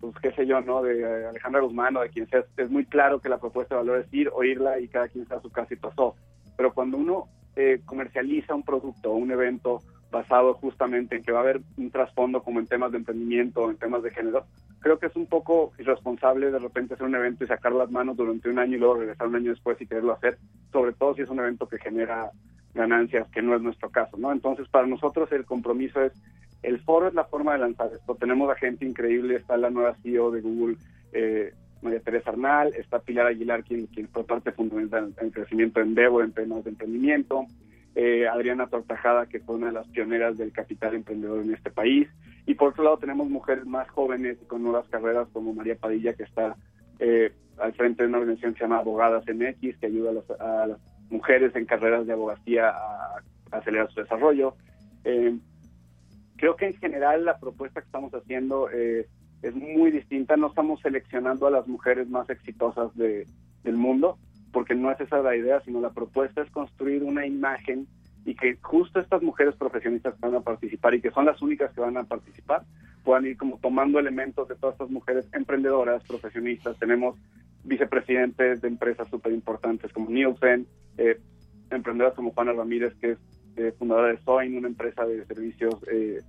pues 0.00 0.14
qué 0.22 0.32
sé 0.32 0.46
yo, 0.46 0.60
¿no? 0.60 0.80
De 0.82 1.26
Alejandra 1.26 1.60
Guzmán 1.60 1.96
o 1.96 2.00
de 2.02 2.10
quien 2.10 2.28
sea, 2.28 2.44
es 2.56 2.70
muy 2.70 2.84
claro 2.84 3.20
que 3.20 3.28
la 3.28 3.38
propuesta 3.38 3.74
de 3.74 3.80
valor 3.80 4.00
es 4.00 4.14
ir, 4.14 4.30
oírla 4.32 4.78
y 4.78 4.86
cada 4.86 5.08
quien 5.08 5.22
está 5.22 5.36
a 5.36 5.42
su 5.42 5.50
casa 5.50 5.74
y 5.74 5.78
pasó. 5.78 6.14
Pero 6.56 6.72
cuando 6.72 6.96
uno 6.98 7.28
eh, 7.56 7.80
comercializa 7.84 8.54
un 8.54 8.62
producto 8.62 9.10
o 9.10 9.16
un 9.16 9.32
evento 9.32 9.80
basado 10.12 10.54
justamente 10.54 11.16
en 11.16 11.22
que 11.22 11.32
va 11.32 11.38
a 11.38 11.42
haber 11.42 11.60
un 11.76 11.90
trasfondo 11.90 12.42
como 12.42 12.60
en 12.60 12.66
temas 12.66 12.92
de 12.92 12.98
emprendimiento, 12.98 13.62
o 13.62 13.70
en 13.70 13.76
temas 13.76 14.02
de 14.02 14.10
género, 14.10 14.44
creo 14.82 14.98
que 14.98 15.06
es 15.06 15.16
un 15.16 15.26
poco 15.26 15.72
irresponsable 15.78 16.50
de 16.50 16.58
repente 16.58 16.94
hacer 16.94 17.06
un 17.06 17.14
evento 17.14 17.44
y 17.44 17.46
sacar 17.46 17.72
las 17.72 17.90
manos 17.90 18.16
durante 18.16 18.50
un 18.50 18.58
año 18.58 18.76
y 18.76 18.80
luego 18.80 18.96
regresar 18.96 19.28
un 19.28 19.36
año 19.36 19.50
después 19.50 19.80
y 19.80 19.86
quererlo 19.86 20.12
hacer, 20.12 20.38
sobre 20.70 20.92
todo 20.92 21.14
si 21.14 21.22
es 21.22 21.30
un 21.30 21.38
evento 21.38 21.68
que 21.68 21.78
genera 21.78 22.30
ganancias, 22.74 23.28
que 23.28 23.42
no 23.42 23.54
es 23.54 23.62
nuestro 23.62 23.90
caso, 23.90 24.16
¿no? 24.16 24.32
Entonces, 24.32 24.68
para 24.68 24.86
nosotros 24.86 25.30
el 25.32 25.44
compromiso 25.44 26.02
es, 26.02 26.12
el 26.62 26.80
foro 26.80 27.08
es 27.08 27.14
la 27.14 27.24
forma 27.24 27.52
de 27.52 27.60
lanzar 27.60 27.90
esto. 27.92 28.14
Tenemos 28.14 28.50
a 28.50 28.56
gente 28.56 28.84
increíble, 28.84 29.36
está 29.36 29.56
la 29.56 29.70
nueva 29.70 29.94
CEO 30.02 30.30
de 30.30 30.40
Google, 30.40 30.76
eh, 31.12 31.54
María 31.82 32.00
Teresa 32.00 32.30
Arnal, 32.30 32.72
está 32.74 33.00
Pilar 33.00 33.26
Aguilar, 33.26 33.64
quien, 33.64 33.86
quien 33.86 34.08
fue 34.08 34.24
parte 34.24 34.52
fundamental 34.52 35.12
en 35.18 35.26
el 35.26 35.32
crecimiento 35.32 35.80
en 35.80 35.94
Devo, 35.94 36.22
en 36.22 36.32
temas 36.32 36.64
de 36.64 36.70
emprendimiento, 36.70 37.46
eh, 37.94 38.26
Adriana 38.26 38.68
Tortajada, 38.68 39.26
que 39.26 39.40
fue 39.40 39.56
una 39.56 39.66
de 39.66 39.72
las 39.72 39.88
pioneras 39.88 40.38
del 40.38 40.52
capital 40.52 40.94
emprendedor 40.94 41.42
en 41.42 41.52
este 41.52 41.70
país. 41.70 42.08
Y 42.46 42.54
por 42.54 42.70
otro 42.70 42.84
lado 42.84 42.98
tenemos 42.98 43.28
mujeres 43.28 43.66
más 43.66 43.88
jóvenes 43.90 44.38
y 44.42 44.46
con 44.46 44.62
nuevas 44.62 44.88
carreras 44.88 45.28
como 45.32 45.54
María 45.54 45.76
Padilla, 45.76 46.14
que 46.14 46.24
está 46.24 46.56
eh, 46.98 47.32
al 47.58 47.72
frente 47.74 48.02
de 48.02 48.08
una 48.08 48.18
organización 48.18 48.54
que 48.54 48.58
se 48.58 48.64
llama 48.64 48.78
Abogadas 48.78 49.24
MX, 49.26 49.76
que 49.78 49.86
ayuda 49.86 50.12
a, 50.40 50.66
las 50.66 50.78
mujeres 51.10 51.54
en 51.54 51.66
carreras 51.66 52.06
de 52.06 52.14
abogacía 52.14 52.70
a, 52.70 53.22
acelerar 53.50 53.92
su 53.92 54.00
desarrollo. 54.00 54.56
Eh, 55.04 55.36
creo 56.36 56.56
que 56.56 56.66
en 56.66 56.74
general 56.74 57.24
la 57.24 57.38
propuesta 57.38 57.80
que 57.80 57.86
estamos 57.86 58.12
haciendo 58.14 58.70
eh, 58.70 59.06
es 59.42 59.54
muy 59.54 59.90
distinta. 59.90 60.36
No 60.36 60.48
estamos 60.48 60.80
seleccionando 60.80 61.46
a 61.46 61.50
las 61.50 61.66
mujeres 61.66 62.08
más 62.08 62.30
exitosas 62.30 62.94
de, 62.96 63.26
del 63.62 63.76
mundo, 63.76 64.18
porque 64.52 64.74
no 64.74 64.90
es 64.90 65.00
esa 65.00 65.22
la 65.22 65.34
idea, 65.34 65.60
sino 65.62 65.80
la 65.80 65.90
propuesta 65.90 66.42
es 66.42 66.50
construir 66.50 67.02
una 67.02 67.26
imagen 67.26 67.86
y 68.24 68.34
que 68.34 68.56
justo 68.60 69.00
estas 69.00 69.22
mujeres 69.22 69.56
profesionistas 69.56 70.14
que 70.14 70.20
van 70.20 70.36
a 70.36 70.40
participar 70.40 70.94
y 70.94 71.00
que 71.00 71.10
son 71.10 71.24
las 71.24 71.42
únicas 71.42 71.72
que 71.72 71.80
van 71.80 71.96
a 71.96 72.04
participar, 72.04 72.62
puedan 73.02 73.26
ir 73.26 73.36
como 73.36 73.58
tomando 73.58 73.98
elementos 73.98 74.46
de 74.48 74.54
todas 74.54 74.74
estas 74.74 74.90
mujeres 74.90 75.26
emprendedoras, 75.32 76.04
profesionistas. 76.04 76.78
Tenemos 76.78 77.16
vicepresidentes 77.64 78.60
de 78.60 78.68
empresas 78.68 79.08
súper 79.08 79.32
importantes 79.32 79.92
como 79.92 80.10
Nielsen, 80.10 80.66
eh, 80.98 81.18
emprendedoras 81.70 82.14
como 82.14 82.32
Juana 82.32 82.52
Ramírez, 82.52 82.94
que 83.00 83.12
es 83.12 83.18
eh, 83.56 83.72
fundadora 83.78 84.08
de 84.08 84.18
Soin, 84.18 84.56
una 84.56 84.68
empresa 84.68 85.04
de 85.04 85.24
servicios 85.26 85.74
eh, 85.90 86.20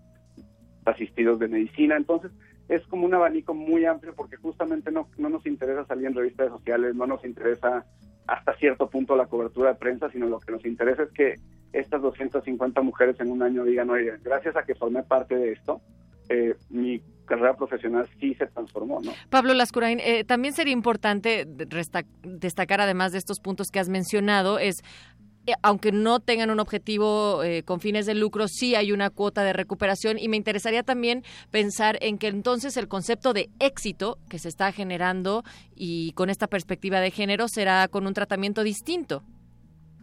asistidos 0.86 1.39
de 1.39 1.48
medicina. 1.48 1.96
Entonces, 1.96 2.32
es 2.70 2.82
como 2.88 3.06
un 3.06 3.13
abanico 3.13 3.53
muy 3.53 3.86
amplio 3.86 4.15
porque 4.15 4.38
justamente 4.38 4.92
no, 4.92 5.10
no 5.18 5.30
nos 5.30 5.46
interesa 5.46 5.86
salir 5.86 6.08
en 6.08 6.15
revistas 6.15 6.50
sociales, 6.50 6.96
no 6.96 7.06
nos 7.06 7.24
interesa 7.24 7.86
hasta 8.27 8.56
cierto 8.56 8.89
punto 8.89 9.15
la 9.15 9.27
cobertura 9.27 9.70
de 9.70 9.75
prensa, 9.75 10.10
sino 10.10 10.27
lo 10.27 10.39
que 10.39 10.51
nos 10.51 10.65
interesa 10.65 11.03
es 11.03 11.12
que 11.12 11.36
estas 11.74 12.01
250 12.01 12.82
mujeres 12.82 13.20
en 13.20 13.32
un 13.32 13.42
año 13.42 13.63
digan, 13.63 13.89
oye, 13.89 14.13
gracias 14.24 14.56
a 14.56 14.63
que 14.63 14.75
formé 14.75 15.03
parte 15.03 15.36
de 15.36 15.51
esto, 15.51 15.82
eh, 16.30 16.56
mi 16.70 17.01
carrera 17.25 17.56
profesional 17.56 18.08
sí 18.20 18.34
se 18.36 18.48
transformó, 18.48 19.01
¿no? 19.01 19.12
Pablo 19.30 19.53
Lascurain, 19.53 20.00
eh, 20.00 20.24
también 20.24 20.53
sería 20.53 20.74
importante 20.74 21.46
destacar, 21.48 22.82
además 22.82 23.12
de 23.12 23.18
estos 23.18 23.39
puntos 23.39 23.72
que 23.72 23.80
has 23.80 23.89
mencionado, 23.89 24.60
es 24.60 24.84
aunque 25.62 25.92
no 25.92 26.20
tengan 26.20 26.50
un 26.50 26.60
objetivo 26.60 27.44
eh, 27.44 27.64
con 27.64 27.80
fines 27.80 28.06
de 28.06 28.16
lucro, 28.16 28.48
sí 28.48 28.76
hay 28.76 28.92
una 28.92 29.10
cuota 29.10 29.44
de 29.44 29.54
recuperación 29.54 30.18
y 30.18 30.28
me 30.28 30.38
interesaría 30.38 30.84
también 30.84 31.24
pensar 31.52 31.98
en 32.02 32.18
que 32.18 32.28
entonces 32.28 32.78
el 32.78 32.88
concepto 32.88 33.34
de 33.34 33.50
éxito 33.60 34.18
que 34.30 34.40
se 34.40 34.50
está 34.50 34.72
generando 34.72 35.44
y 35.76 36.14
con 36.14 36.30
esta 36.30 36.48
perspectiva 36.48 37.00
de 37.00 37.12
género 37.12 37.48
será 37.48 37.88
con 37.88 38.08
un 38.08 38.14
tratamiento 38.14 38.64
distinto. 38.64 39.24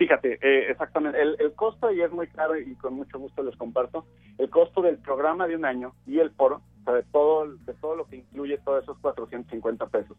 Fíjate, 0.01 0.39
eh, 0.41 0.71
exactamente, 0.71 1.21
el, 1.21 1.37
el, 1.39 1.53
costo, 1.53 1.93
y 1.93 2.01
es 2.01 2.11
muy 2.11 2.27
claro 2.29 2.59
y 2.59 2.75
con 2.77 2.95
mucho 2.95 3.19
gusto 3.19 3.43
les 3.43 3.55
comparto, 3.57 4.07
el 4.39 4.49
costo 4.49 4.81
del 4.81 4.97
programa 4.97 5.47
de 5.47 5.57
un 5.57 5.67
año 5.67 5.93
y 6.07 6.21
el 6.21 6.31
foro, 6.31 6.63
o 6.81 6.85
sea, 6.85 6.95
de 6.95 7.03
todo, 7.03 7.55
de 7.55 7.75
todo 7.75 7.97
lo 7.97 8.07
que 8.07 8.17
incluye 8.17 8.57
todos 8.65 8.83
esos 8.83 8.99
450 9.01 9.87
pesos, 9.89 10.17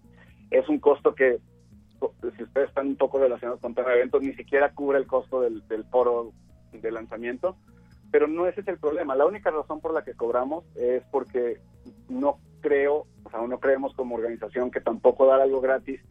es 0.52 0.70
un 0.70 0.78
costo 0.80 1.16
que 1.16 1.40
si 2.36 2.44
ustedes 2.44 2.70
están 2.70 2.88
un 2.88 2.96
poco 2.96 3.20
relacionados 3.20 3.62
con 3.62 3.76
tema 3.76 3.94
eventos, 3.94 4.22
ni 4.22 4.34
siquiera 4.34 4.74
cubre 4.74 4.98
el 4.98 5.08
costo 5.08 5.42
del, 5.42 5.68
del 5.68 5.86
foro 5.86 6.32
de 6.72 6.92
lanzamiento, 6.92 7.58
pero 8.12 8.28
no 8.28 8.48
ese 8.48 8.62
es 8.62 8.68
el 8.68 8.78
problema. 8.78 9.16
La 9.16 9.26
única 9.26 9.52
razón 9.52 9.80
por 9.82 9.94
la 9.94 10.04
que 10.04 10.16
cobramos 10.16 10.66
es 10.76 11.04
porque 11.12 11.60
no 12.10 12.40
creo, 12.62 13.08
o 13.24 13.30
sea, 13.30 13.42
no 13.42 13.60
creemos 13.60 13.94
como 13.94 14.16
organización 14.16 14.72
que 14.72 14.82
tampoco 14.82 15.26
dar 15.26 15.42
algo 15.42 15.62
gratis 15.62 16.02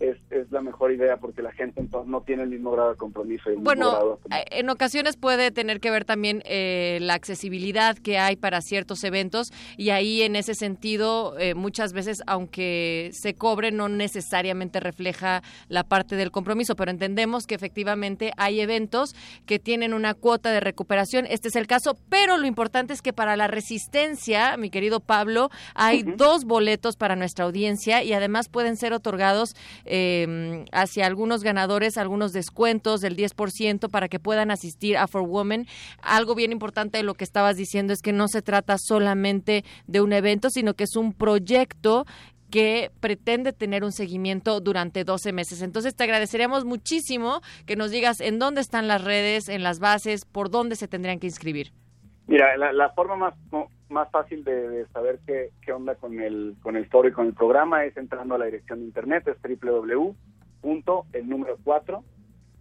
es, 0.00 0.16
es, 0.30 0.50
la 0.50 0.62
mejor 0.62 0.92
idea 0.92 1.18
porque 1.18 1.42
la 1.42 1.52
gente 1.52 1.80
entonces 1.80 2.10
no 2.10 2.22
tiene 2.22 2.42
el 2.42 2.48
mismo 2.48 2.70
grado 2.72 2.90
de 2.90 2.96
compromiso. 2.96 3.52
Y 3.52 3.56
bueno, 3.56 4.18
eh, 4.30 4.44
en 4.50 4.70
ocasiones 4.70 5.16
puede 5.16 5.50
tener 5.50 5.78
que 5.78 5.90
ver 5.90 6.06
también 6.06 6.42
eh, 6.46 6.98
la 7.02 7.14
accesibilidad 7.14 7.96
que 7.96 8.18
hay 8.18 8.36
para 8.36 8.62
ciertos 8.62 9.04
eventos 9.04 9.52
y 9.76 9.90
ahí 9.90 10.22
en 10.22 10.36
ese 10.36 10.54
sentido 10.54 11.38
eh, 11.38 11.54
muchas 11.54 11.92
veces 11.92 12.22
aunque 12.26 13.10
se 13.12 13.34
cobre 13.34 13.72
no 13.72 13.88
necesariamente 13.90 14.80
refleja 14.80 15.42
la 15.68 15.84
parte 15.84 16.16
del 16.16 16.30
compromiso, 16.30 16.76
pero 16.76 16.90
entendemos 16.90 17.46
que 17.46 17.54
efectivamente 17.54 18.32
hay 18.38 18.60
eventos 18.60 19.14
que 19.44 19.58
tienen 19.58 19.92
una 19.92 20.14
cuota 20.14 20.50
de 20.50 20.60
recuperación, 20.60 21.26
este 21.28 21.48
es 21.48 21.56
el 21.56 21.66
caso, 21.66 21.96
pero 22.08 22.38
lo 22.38 22.46
importante 22.46 22.94
es 22.94 23.02
que 23.02 23.12
para 23.12 23.36
la 23.36 23.48
resistencia, 23.48 24.56
mi 24.56 24.70
querido 24.70 25.00
Pablo, 25.00 25.50
hay 25.74 26.02
dos 26.02 26.44
boletos 26.44 26.96
para 26.96 27.16
nuestra 27.16 27.44
audiencia 27.44 28.02
y 28.02 28.14
además 28.14 28.48
pueden 28.48 28.76
ser 28.76 28.94
otorgados 28.94 29.54
eh, 29.92 30.64
hacia 30.70 31.06
algunos 31.06 31.42
ganadores 31.42 31.98
algunos 31.98 32.32
descuentos 32.32 33.00
del 33.00 33.16
10% 33.16 33.90
para 33.90 34.08
que 34.08 34.20
puedan 34.20 34.50
asistir 34.50 34.96
a 34.96 35.08
For 35.08 35.22
Women. 35.22 35.66
Algo 36.00 36.34
bien 36.34 36.52
importante 36.52 36.98
de 36.98 37.04
lo 37.04 37.14
que 37.14 37.24
estabas 37.24 37.56
diciendo 37.56 37.92
es 37.92 38.00
que 38.00 38.12
no 38.12 38.28
se 38.28 38.40
trata 38.40 38.76
solamente 38.78 39.64
de 39.86 40.00
un 40.00 40.12
evento, 40.12 40.48
sino 40.50 40.74
que 40.74 40.84
es 40.84 40.94
un 40.94 41.12
proyecto 41.12 42.06
que 42.50 42.90
pretende 43.00 43.52
tener 43.52 43.84
un 43.84 43.92
seguimiento 43.92 44.60
durante 44.60 45.04
12 45.04 45.32
meses. 45.32 45.62
Entonces 45.62 45.94
te 45.94 46.04
agradeceríamos 46.04 46.64
muchísimo 46.64 47.40
que 47.66 47.76
nos 47.76 47.90
digas 47.90 48.20
en 48.20 48.38
dónde 48.38 48.60
están 48.60 48.88
las 48.88 49.02
redes, 49.02 49.48
en 49.48 49.62
las 49.62 49.78
bases, 49.78 50.24
por 50.24 50.50
dónde 50.50 50.76
se 50.76 50.88
tendrían 50.88 51.18
que 51.18 51.26
inscribir. 51.26 51.72
Mira, 52.26 52.56
la, 52.56 52.72
la 52.72 52.90
forma 52.90 53.16
más 53.16 53.34
más 53.90 54.10
fácil 54.10 54.44
de, 54.44 54.68
de, 54.68 54.86
saber 54.88 55.20
qué, 55.26 55.50
qué 55.62 55.72
onda 55.72 55.94
con 55.94 56.20
el 56.20 56.56
con 56.62 56.76
el 56.76 56.86
foro 56.86 57.08
y 57.08 57.12
con 57.12 57.26
el 57.26 57.34
programa 57.34 57.84
es 57.84 57.96
entrando 57.96 58.34
a 58.34 58.38
la 58.38 58.46
dirección 58.46 58.80
de 58.80 58.86
internet, 58.86 59.28
es 59.28 59.36
www. 59.42 60.14
el 61.12 61.28
número 61.28 61.58
4, 61.64 62.04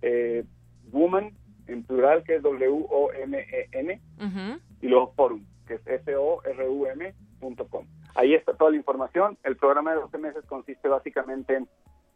eh, 0.02 0.44
woman, 0.92 1.32
en 1.68 1.84
plural, 1.84 2.24
que 2.24 2.36
es 2.36 2.42
W-O-M-E-N, 2.42 4.02
uh 4.18 4.24
-huh. 4.24 4.60
y 4.82 4.88
luego 4.88 5.14
forum, 5.16 5.46
que 5.68 5.76
es 5.76 5.82
F-O-R-U-M.com. 5.86 7.86
Ahí 8.16 8.34
está 8.34 8.54
toda 8.54 8.72
la 8.72 8.78
información. 8.78 9.38
El 9.44 9.56
programa 9.56 9.92
de 9.92 10.02
12 10.02 10.18
meses 10.18 10.44
consiste 10.46 10.88
básicamente 10.88 11.56
en 11.56 11.70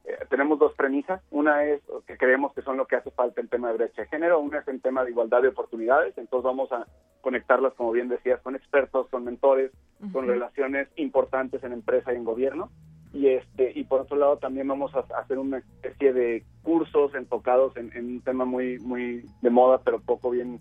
eh, 0.05 0.17
tenemos 0.29 0.59
dos 0.59 0.73
premisas. 0.73 1.21
Una 1.31 1.63
es 1.65 1.81
que 2.05 2.17
creemos 2.17 2.53
que 2.53 2.61
son 2.61 2.77
lo 2.77 2.85
que 2.87 2.97
hace 2.97 3.11
falta 3.11 3.41
en 3.41 3.47
tema 3.47 3.69
de 3.69 3.77
brecha 3.77 4.01
de 4.01 4.07
género, 4.07 4.39
una 4.39 4.59
es 4.59 4.67
en 4.67 4.81
tema 4.81 5.03
de 5.03 5.11
igualdad 5.11 5.41
de 5.41 5.49
oportunidades, 5.49 6.17
entonces 6.17 6.43
vamos 6.43 6.71
a 6.71 6.85
conectarlas, 7.21 7.73
como 7.73 7.91
bien 7.91 8.09
decías, 8.09 8.41
con 8.41 8.55
expertos, 8.55 9.07
con 9.09 9.23
mentores, 9.23 9.71
uh 10.01 10.05
-huh. 10.05 10.11
con 10.11 10.27
relaciones 10.27 10.89
importantes 10.97 11.63
en 11.63 11.71
empresa 11.71 12.11
y 12.11 12.17
en 12.17 12.25
gobierno. 12.25 12.69
Y 13.13 13.27
este 13.27 13.71
y 13.75 13.83
por 13.83 14.01
otro 14.01 14.17
lado 14.17 14.37
también 14.37 14.67
vamos 14.67 14.93
a 14.95 15.05
hacer 15.19 15.37
una 15.37 15.59
especie 15.59 16.13
de 16.13 16.43
cursos 16.63 17.13
enfocados 17.13 17.77
en, 17.77 17.95
en 17.95 18.05
un 18.05 18.21
tema 18.21 18.43
muy 18.43 18.79
muy 18.79 19.23
de 19.41 19.49
moda, 19.51 19.81
pero 19.83 20.01
poco 20.01 20.31
bien 20.31 20.59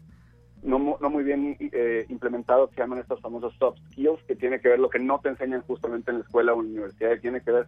no, 0.63 0.99
no 1.01 1.11
muy 1.11 1.25
bien 1.25 1.57
eh, 1.59 2.05
implementado 2.09 2.69
que 2.69 2.77
llaman 2.77 2.99
estos 2.99 3.21
famosos 3.21 3.55
soft 3.59 3.79
skills, 3.91 4.23
que 4.25 4.37
tiene 4.37 4.61
que 4.61 4.69
ver 4.69 4.79
lo 4.79 4.91
que 4.91 4.99
no 4.99 5.19
te 5.21 5.31
enseñan 5.31 5.63
justamente 5.63 6.11
en 6.11 6.19
la 6.19 6.25
escuela 6.25 6.53
o 6.53 6.61
en 6.61 6.67
la 6.67 6.73
universidad, 6.73 7.21
tiene 7.21 7.41
que 7.41 7.51
ver 7.51 7.67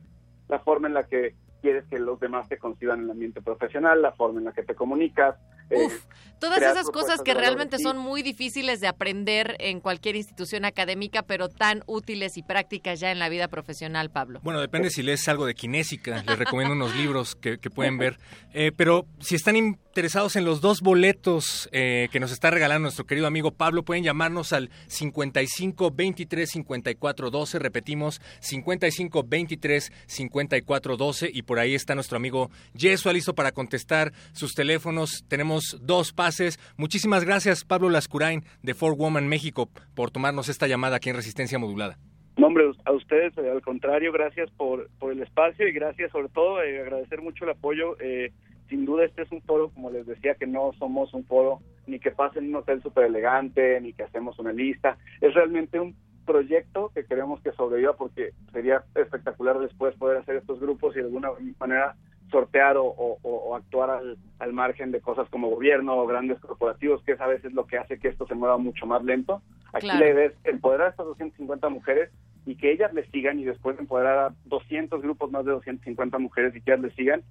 la 0.48 0.60
forma 0.60 0.86
en 0.86 0.94
la 0.94 1.04
que 1.04 1.34
quieres 1.64 1.86
que 1.86 1.98
los 1.98 2.20
demás 2.20 2.46
te 2.46 2.58
conciban 2.58 2.98
en 2.98 3.04
el 3.06 3.12
ambiente 3.12 3.40
profesional, 3.40 4.02
la 4.02 4.12
forma 4.12 4.38
en 4.38 4.44
la 4.44 4.52
que 4.52 4.64
te 4.64 4.74
comunicas. 4.74 5.36
Uf, 5.70 5.92
eh, 5.92 6.00
todas 6.38 6.62
esas 6.62 6.90
cosas 6.90 7.22
que 7.22 7.34
realmente 7.34 7.78
son 7.78 7.96
muy 7.98 8.22
difíciles 8.22 8.80
de 8.80 8.86
aprender 8.86 9.56
en 9.60 9.80
cualquier 9.80 10.16
institución 10.16 10.64
académica, 10.64 11.22
pero 11.22 11.48
tan 11.48 11.82
útiles 11.86 12.36
y 12.36 12.42
prácticas 12.42 13.00
ya 13.00 13.10
en 13.10 13.18
la 13.18 13.28
vida 13.28 13.48
profesional, 13.48 14.10
Pablo. 14.10 14.40
Bueno, 14.42 14.60
depende 14.60 14.90
si 14.90 15.02
lees 15.02 15.26
algo 15.28 15.46
de 15.46 15.54
kinésica, 15.54 16.22
les 16.26 16.38
recomiendo 16.38 16.74
unos 16.74 16.94
libros 16.96 17.34
que, 17.34 17.58
que 17.58 17.70
pueden 17.70 17.98
ver. 17.98 18.18
Eh, 18.52 18.72
pero 18.76 19.06
si 19.20 19.34
están 19.34 19.56
interesados 19.56 20.34
en 20.36 20.44
los 20.44 20.60
dos 20.60 20.80
boletos 20.80 21.68
eh, 21.72 22.08
que 22.10 22.18
nos 22.18 22.32
está 22.32 22.50
regalando 22.50 22.82
nuestro 22.82 23.06
querido 23.06 23.28
amigo 23.28 23.52
Pablo, 23.52 23.84
pueden 23.84 24.02
llamarnos 24.02 24.52
al 24.52 24.70
55 24.88 25.92
23 25.92 26.50
54 26.50 27.30
12, 27.30 27.58
repetimos, 27.60 28.20
55 28.40 29.24
23 29.24 29.92
54 30.06 30.96
12 30.96 31.30
y 31.32 31.42
por 31.42 31.58
ahí 31.60 31.74
está 31.74 31.94
nuestro 31.94 32.16
amigo 32.16 32.50
Yesua 32.74 33.12
listo 33.12 33.34
para 33.34 33.52
contestar 33.52 34.12
sus 34.32 34.54
teléfonos. 34.54 35.24
Tenemos 35.28 35.53
dos 35.80 36.12
pases. 36.12 36.58
Muchísimas 36.76 37.24
gracias 37.24 37.64
Pablo 37.64 37.90
Lascurain 37.90 38.44
de 38.62 38.74
Four 38.74 38.96
Woman 38.96 39.28
México 39.28 39.68
por 39.94 40.10
tomarnos 40.10 40.48
esta 40.48 40.66
llamada 40.66 40.96
aquí 40.96 41.10
en 41.10 41.16
Resistencia 41.16 41.58
Modulada. 41.58 41.98
No, 42.36 42.48
hombre, 42.48 42.64
a 42.84 42.92
ustedes, 42.92 43.36
al 43.38 43.62
contrario, 43.62 44.10
gracias 44.12 44.50
por, 44.50 44.90
por 44.98 45.12
el 45.12 45.22
espacio 45.22 45.68
y 45.68 45.72
gracias 45.72 46.10
sobre 46.10 46.28
todo, 46.28 46.62
eh, 46.62 46.80
agradecer 46.80 47.20
mucho 47.22 47.44
el 47.44 47.50
apoyo. 47.50 47.96
Eh, 48.00 48.32
sin 48.68 48.84
duda 48.84 49.04
este 49.04 49.22
es 49.22 49.30
un 49.30 49.42
foro, 49.42 49.70
como 49.70 49.90
les 49.90 50.06
decía, 50.06 50.34
que 50.34 50.46
no 50.46 50.72
somos 50.78 51.14
un 51.14 51.24
foro 51.24 51.60
ni 51.86 52.00
que 52.00 52.10
pase 52.10 52.38
en 52.38 52.48
un 52.48 52.56
hotel 52.56 52.82
súper 52.82 53.04
elegante, 53.04 53.80
ni 53.80 53.92
que 53.92 54.02
hacemos 54.02 54.38
una 54.38 54.52
lista. 54.52 54.96
Es 55.20 55.34
realmente 55.34 55.78
un 55.78 55.94
proyecto 56.24 56.90
que 56.94 57.04
queremos 57.04 57.40
que 57.42 57.52
sobreviva 57.52 57.94
porque 57.96 58.30
sería 58.52 58.82
espectacular 58.94 59.58
después 59.58 59.94
poder 59.96 60.18
hacer 60.18 60.36
estos 60.36 60.58
grupos 60.58 60.96
y 60.96 61.00
de 61.00 61.04
alguna 61.04 61.30
manera 61.60 61.94
sortear 62.34 62.76
o, 62.76 62.84
o, 62.84 63.18
o 63.22 63.54
actuar 63.54 63.90
al, 63.90 64.18
al, 64.40 64.52
margen 64.52 64.90
de 64.90 65.00
cosas 65.00 65.28
como 65.30 65.50
gobierno 65.50 65.96
o 65.96 66.04
grandes 66.04 66.40
corporativos, 66.40 67.00
que 67.04 67.12
es 67.12 67.20
a 67.20 67.28
veces 67.28 67.52
lo 67.52 67.64
que 67.64 67.78
hace 67.78 68.00
que 68.00 68.08
esto 68.08 68.26
se 68.26 68.34
mueva 68.34 68.58
mucho 68.58 68.86
más 68.86 69.04
lento. 69.04 69.40
Aquí 69.72 69.86
claro. 69.86 70.00
la 70.00 70.10
idea 70.10 70.24
es 70.26 70.32
empoderar 70.42 70.88
a 70.88 70.90
estas 70.90 71.06
250 71.06 71.68
mujeres 71.68 72.10
y 72.44 72.56
que 72.56 72.72
ellas 72.72 72.92
les 72.92 73.08
sigan 73.12 73.38
y 73.38 73.44
después 73.44 73.78
empoderar 73.78 74.18
a 74.18 74.34
200 74.46 75.00
grupos 75.00 75.30
más 75.30 75.44
de 75.44 75.52
250 75.52 76.18
mujeres 76.18 76.56
y 76.56 76.60
que 76.60 76.72
ellas 76.72 76.82
les 76.82 76.94
sigan 76.96 77.22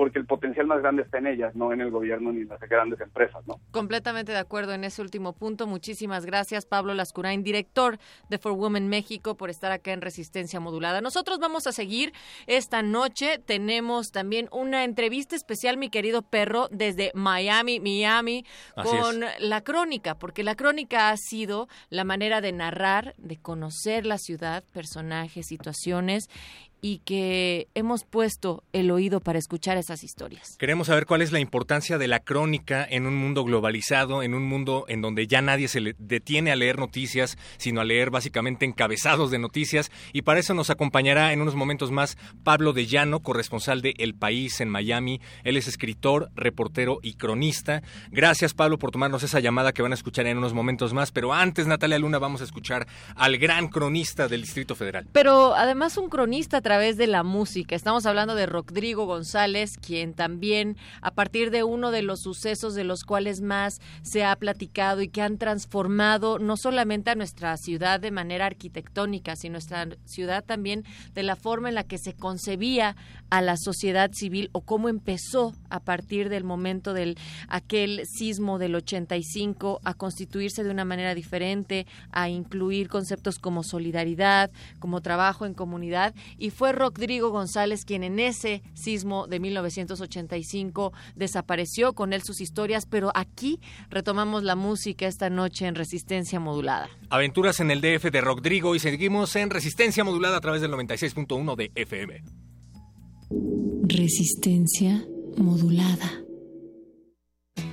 porque 0.00 0.18
el 0.18 0.24
potencial 0.24 0.66
más 0.66 0.80
grande 0.80 1.02
está 1.02 1.18
en 1.18 1.26
ellas, 1.26 1.54
no 1.54 1.74
en 1.74 1.82
el 1.82 1.90
gobierno 1.90 2.32
ni 2.32 2.40
en 2.40 2.48
las 2.48 2.58
grandes 2.60 2.98
empresas, 3.02 3.46
¿no? 3.46 3.60
Completamente 3.70 4.32
de 4.32 4.38
acuerdo 4.38 4.72
en 4.72 4.84
ese 4.84 5.02
último 5.02 5.34
punto. 5.34 5.66
Muchísimas 5.66 6.24
gracias, 6.24 6.64
Pablo 6.64 6.94
Lascurain, 6.94 7.42
director 7.42 7.98
de 8.30 8.38
For 8.38 8.52
Women 8.52 8.88
México, 8.88 9.34
por 9.34 9.50
estar 9.50 9.72
acá 9.72 9.92
en 9.92 10.00
Resistencia 10.00 10.58
Modulada. 10.58 11.02
Nosotros 11.02 11.38
vamos 11.38 11.66
a 11.66 11.72
seguir 11.72 12.14
esta 12.46 12.80
noche. 12.80 13.40
Tenemos 13.44 14.10
también 14.10 14.48
una 14.52 14.84
entrevista 14.84 15.36
especial, 15.36 15.76
mi 15.76 15.90
querido 15.90 16.22
perro, 16.22 16.68
desde 16.70 17.12
Miami, 17.12 17.78
Miami, 17.78 18.46
con 18.76 19.20
la 19.38 19.60
crónica, 19.60 20.14
porque 20.14 20.44
la 20.44 20.54
crónica 20.54 21.10
ha 21.10 21.16
sido 21.18 21.68
la 21.90 22.04
manera 22.04 22.40
de 22.40 22.52
narrar, 22.52 23.14
de 23.18 23.36
conocer 23.36 24.06
la 24.06 24.16
ciudad, 24.16 24.64
personajes, 24.72 25.46
situaciones 25.46 26.30
y 26.80 26.98
que 26.98 27.68
hemos 27.74 28.04
puesto 28.04 28.62
el 28.72 28.90
oído 28.90 29.20
para 29.20 29.38
escuchar 29.38 29.76
esas 29.76 30.02
historias. 30.02 30.56
Queremos 30.58 30.86
saber 30.86 31.06
cuál 31.06 31.22
es 31.22 31.32
la 31.32 31.40
importancia 31.40 31.98
de 31.98 32.08
la 32.08 32.20
crónica 32.20 32.86
en 32.88 33.06
un 33.06 33.16
mundo 33.16 33.44
globalizado, 33.44 34.22
en 34.22 34.34
un 34.34 34.46
mundo 34.46 34.84
en 34.88 35.00
donde 35.00 35.26
ya 35.26 35.40
nadie 35.42 35.68
se 35.68 35.94
detiene 35.98 36.52
a 36.52 36.56
leer 36.56 36.78
noticias, 36.78 37.38
sino 37.58 37.80
a 37.80 37.84
leer 37.84 38.10
básicamente 38.10 38.64
encabezados 38.64 39.30
de 39.30 39.38
noticias. 39.38 39.90
Y 40.12 40.22
para 40.22 40.40
eso 40.40 40.54
nos 40.54 40.70
acompañará 40.70 41.32
en 41.32 41.40
unos 41.40 41.54
momentos 41.54 41.90
más 41.90 42.16
Pablo 42.42 42.72
de 42.72 42.86
Llano, 42.86 43.20
corresponsal 43.20 43.82
de 43.82 43.94
El 43.98 44.14
País 44.14 44.60
en 44.60 44.68
Miami. 44.68 45.20
Él 45.44 45.56
es 45.56 45.68
escritor, 45.68 46.30
reportero 46.34 46.98
y 47.02 47.14
cronista. 47.14 47.82
Gracias 48.10 48.54
Pablo 48.54 48.78
por 48.78 48.90
tomarnos 48.90 49.22
esa 49.22 49.40
llamada 49.40 49.72
que 49.72 49.82
van 49.82 49.92
a 49.92 49.94
escuchar 49.94 50.26
en 50.26 50.38
unos 50.38 50.54
momentos 50.54 50.92
más. 50.92 51.12
Pero 51.12 51.32
antes, 51.32 51.66
Natalia 51.66 51.98
Luna, 51.98 52.18
vamos 52.18 52.40
a 52.40 52.44
escuchar 52.44 52.86
al 53.14 53.38
gran 53.38 53.68
cronista 53.68 54.28
del 54.28 54.42
Distrito 54.42 54.74
Federal. 54.74 55.06
Pero 55.12 55.54
además 55.54 55.96
un 55.96 56.08
cronista 56.08 56.60
través 56.70 56.96
de 56.96 57.08
la 57.08 57.24
música. 57.24 57.74
Estamos 57.74 58.06
hablando 58.06 58.36
de 58.36 58.46
Rodrigo 58.46 59.04
González, 59.04 59.76
quien 59.76 60.14
también, 60.14 60.76
a 61.02 61.10
partir 61.10 61.50
de 61.50 61.64
uno 61.64 61.90
de 61.90 62.02
los 62.02 62.20
sucesos 62.20 62.76
de 62.76 62.84
los 62.84 63.02
cuales 63.02 63.40
más 63.40 63.80
se 64.02 64.24
ha 64.24 64.36
platicado 64.36 65.02
y 65.02 65.08
que 65.08 65.20
han 65.20 65.36
transformado 65.36 66.38
no 66.38 66.56
solamente 66.56 67.10
a 67.10 67.16
nuestra 67.16 67.56
ciudad 67.56 67.98
de 67.98 68.12
manera 68.12 68.46
arquitectónica, 68.46 69.34
sino 69.34 69.54
nuestra 69.54 69.88
ciudad 70.04 70.44
también 70.44 70.84
de 71.12 71.24
la 71.24 71.34
forma 71.34 71.70
en 71.70 71.74
la 71.74 71.82
que 71.82 71.98
se 71.98 72.14
concebía 72.14 72.94
a 73.30 73.42
la 73.42 73.56
sociedad 73.56 74.12
civil 74.12 74.48
o 74.52 74.60
cómo 74.60 74.88
empezó 74.88 75.54
a 75.70 75.80
partir 75.80 76.28
del 76.28 76.44
momento 76.44 76.94
del 76.94 77.18
aquel 77.48 78.02
sismo 78.06 78.60
del 78.60 78.76
85 78.76 79.80
a 79.82 79.94
constituirse 79.94 80.62
de 80.62 80.70
una 80.70 80.84
manera 80.84 81.16
diferente, 81.16 81.88
a 82.12 82.28
incluir 82.28 82.88
conceptos 82.88 83.40
como 83.40 83.64
solidaridad, 83.64 84.52
como 84.78 85.00
trabajo 85.00 85.46
en 85.46 85.54
comunidad 85.54 86.14
y 86.38 86.50
fue 86.60 86.72
Rodrigo 86.72 87.30
González 87.30 87.86
quien 87.86 88.04
en 88.04 88.20
ese 88.20 88.62
sismo 88.74 89.26
de 89.26 89.40
1985 89.40 90.92
desapareció 91.16 91.94
con 91.94 92.12
él 92.12 92.20
sus 92.20 92.42
historias, 92.42 92.84
pero 92.84 93.10
aquí 93.14 93.60
retomamos 93.88 94.42
la 94.42 94.56
música 94.56 95.06
esta 95.06 95.30
noche 95.30 95.66
en 95.66 95.74
Resistencia 95.74 96.38
Modulada. 96.38 96.90
Aventuras 97.08 97.60
en 97.60 97.70
el 97.70 97.80
DF 97.80 98.10
de 98.10 98.20
Rodrigo 98.20 98.74
y 98.74 98.78
seguimos 98.78 99.34
en 99.36 99.48
Resistencia 99.48 100.04
Modulada 100.04 100.36
a 100.36 100.40
través 100.42 100.60
del 100.60 100.70
96.1 100.72 101.56
de 101.56 101.72
FM. 101.76 102.24
Resistencia 103.84 105.02
modulada. 105.38 106.12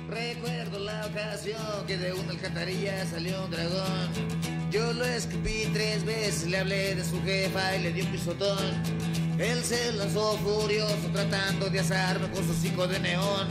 Recuerdo 0.08 0.78
la 0.78 1.04
ocasión 1.04 1.86
que 1.86 1.98
de 1.98 2.14
una 2.14 2.30
alcantarilla 2.30 3.04
salió 3.04 3.44
un 3.44 3.50
dragón. 3.50 4.47
Yo 4.70 4.92
lo 4.92 5.04
escupí 5.04 5.66
tres 5.72 6.04
veces, 6.04 6.46
le 6.46 6.58
hablé 6.58 6.94
de 6.94 7.04
su 7.04 7.22
jefa 7.22 7.76
y 7.76 7.82
le 7.82 7.92
di 7.92 8.02
un 8.02 8.08
pisotón. 8.08 8.58
Él 9.38 9.64
se 9.64 9.92
lanzó 9.92 10.36
furioso 10.38 11.08
tratando 11.12 11.70
de 11.70 11.80
asarme 11.80 12.28
con 12.30 12.46
su 12.46 12.52
cico 12.52 12.86
de 12.86 12.98
neón. 12.98 13.48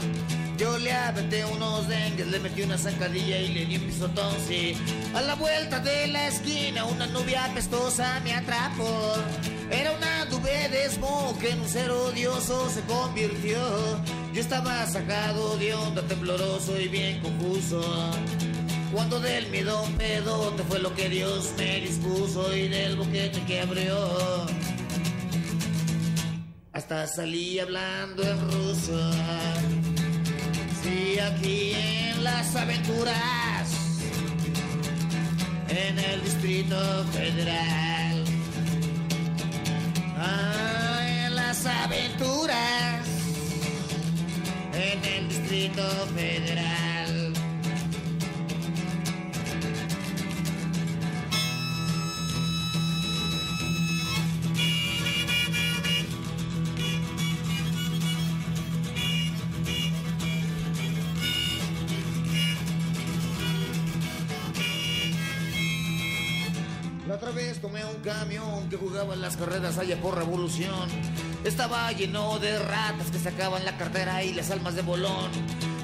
Yo 0.58 0.78
le 0.78 0.92
aventé 0.92 1.44
unos 1.44 1.88
dengues, 1.88 2.26
le 2.26 2.38
metí 2.38 2.62
una 2.62 2.78
zancadilla 2.78 3.38
y 3.38 3.48
le 3.48 3.66
di 3.66 3.76
un 3.76 3.82
pisotón, 3.82 4.34
sí. 4.46 4.74
A 5.14 5.22
la 5.22 5.34
vuelta 5.34 5.80
de 5.80 6.06
la 6.08 6.28
esquina 6.28 6.84
una 6.84 7.06
nubia 7.06 7.46
apestosa 7.46 8.20
me 8.20 8.34
atrapó. 8.34 9.14
Era 9.70 9.92
una 9.92 10.24
nube 10.26 10.68
de 10.68 10.88
smog 10.90 11.38
que 11.38 11.50
en 11.50 11.60
un 11.60 11.68
ser 11.68 11.90
odioso 11.90 12.70
se 12.70 12.80
convirtió. 12.82 13.58
Yo 14.32 14.40
estaba 14.40 14.86
sacado 14.86 15.56
de 15.56 15.74
onda, 15.74 16.02
tembloroso 16.02 16.78
y 16.78 16.88
bien 16.88 17.20
confuso. 17.20 17.80
Cuando 18.92 19.20
del 19.20 19.48
miedo 19.48 19.82
un 19.82 19.96
te 19.98 20.62
fue 20.68 20.78
lo 20.78 20.94
que 20.94 21.08
Dios 21.08 21.52
me 21.58 21.80
dispuso 21.80 22.54
y 22.54 22.68
del 22.68 22.96
boquete 22.96 23.40
que 23.46 23.60
abrió. 23.60 24.46
Hasta 26.72 27.06
salí 27.06 27.58
hablando 27.58 28.22
en 28.22 28.50
ruso 28.50 29.10
aquí 31.20 31.72
en 31.74 32.24
las 32.24 32.54
aventuras, 32.54 33.68
en 35.68 35.98
el 35.98 36.22
Distrito 36.22 37.04
Federal. 37.12 38.24
Ah, 40.16 41.00
en 41.26 41.34
las 41.34 41.66
aventuras, 41.66 43.06
en 44.72 45.04
el 45.04 45.28
Distrito 45.28 45.82
Federal. 46.14 46.97
Vez 67.38 67.60
tomé 67.60 67.84
un 67.84 68.00
camión 68.02 68.68
que 68.68 68.76
jugaba 68.76 69.14
en 69.14 69.20
las 69.20 69.36
carreras 69.36 69.78
allá 69.78 69.96
por 70.00 70.16
revolución. 70.16 70.88
Estaba 71.44 71.92
lleno 71.92 72.40
de 72.40 72.58
ratas 72.58 73.12
que 73.12 73.18
sacaban 73.20 73.64
la 73.64 73.76
cartera 73.76 74.24
y 74.24 74.34
las 74.34 74.50
almas 74.50 74.74
de 74.74 74.82
bolón. 74.82 75.30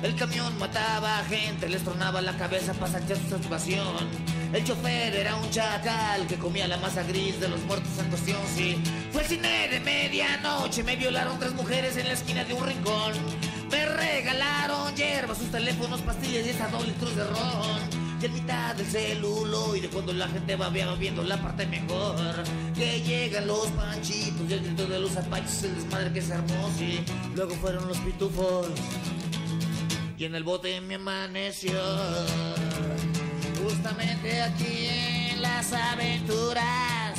El 0.03 0.17
camión 0.17 0.59
mataba 0.59 1.21
a 1.21 1.25
gente, 1.25 1.69
les 1.69 1.85
tronaba 1.85 2.21
la 2.23 2.37
cabeza 2.37 2.73
para 2.75 2.91
sacar 2.91 3.17
su 3.17 3.31
satisfacción. 3.31 4.09
El 4.53 4.65
chofer 4.65 5.15
era 5.15 5.37
un 5.37 5.49
chacal 5.51 6.27
que 6.27 6.39
comía 6.39 6.67
la 6.67 6.77
masa 6.79 7.05
gris 7.05 7.39
de 7.39 7.47
los 7.47 7.61
muertos 7.63 7.93
en 8.01 8.09
cuestión, 8.09 8.41
sí. 8.57 8.83
Fue 9.13 9.23
el 9.23 9.29
cine 9.29 9.69
de 9.69 9.79
medianoche, 9.79 10.83
me 10.83 10.97
violaron 10.97 11.39
tres 11.39 11.55
mujeres 11.55 11.97
en 11.97 12.09
la 12.09 12.15
esquina 12.15 12.43
de 12.43 12.55
un 12.55 12.67
rincón. 12.67 13.13
Me 13.71 13.87
regalaron 13.87 14.93
hierbas, 14.97 15.39
sus 15.39 15.53
teléfonos, 15.53 16.01
pastillas 16.01 16.45
y 16.47 16.51
esa 16.51 16.67
dos 16.67 16.85
litros 16.85 17.15
de 17.15 17.25
ron 17.25 18.04
y 18.25 18.29
mitad 18.29 18.75
del 18.75 18.87
celuloide 18.87 19.89
cuando 19.89 20.13
la 20.13 20.29
gente 20.29 20.57
va 20.57 20.69
viendo 20.71 21.23
la 21.23 21.41
parte 21.41 21.67
mejor 21.67 22.17
que 22.75 23.01
llegan 23.01 23.47
los 23.47 23.67
panchitos 23.69 24.49
y 24.49 24.53
el 24.53 24.61
grito 24.61 24.87
de 24.87 25.01
los 25.01 25.17
apaches 25.17 25.65
el 25.65 25.75
desmadre 25.75 26.13
que 26.13 26.23
se 26.23 26.35
armó 26.35 26.71
sí 26.79 27.01
luego 27.35 27.55
fueron 27.57 27.89
los 27.89 27.99
pitufos 27.99 28.69
y 30.17 30.25
en 30.25 30.35
el 30.35 30.45
bote 30.45 30.81
me 30.81 30.95
amaneció. 30.95 31.81
Justamente 33.63 34.43
aquí 34.43 34.87
en 35.33 35.43
las 35.43 35.73
aventuras 35.73 37.19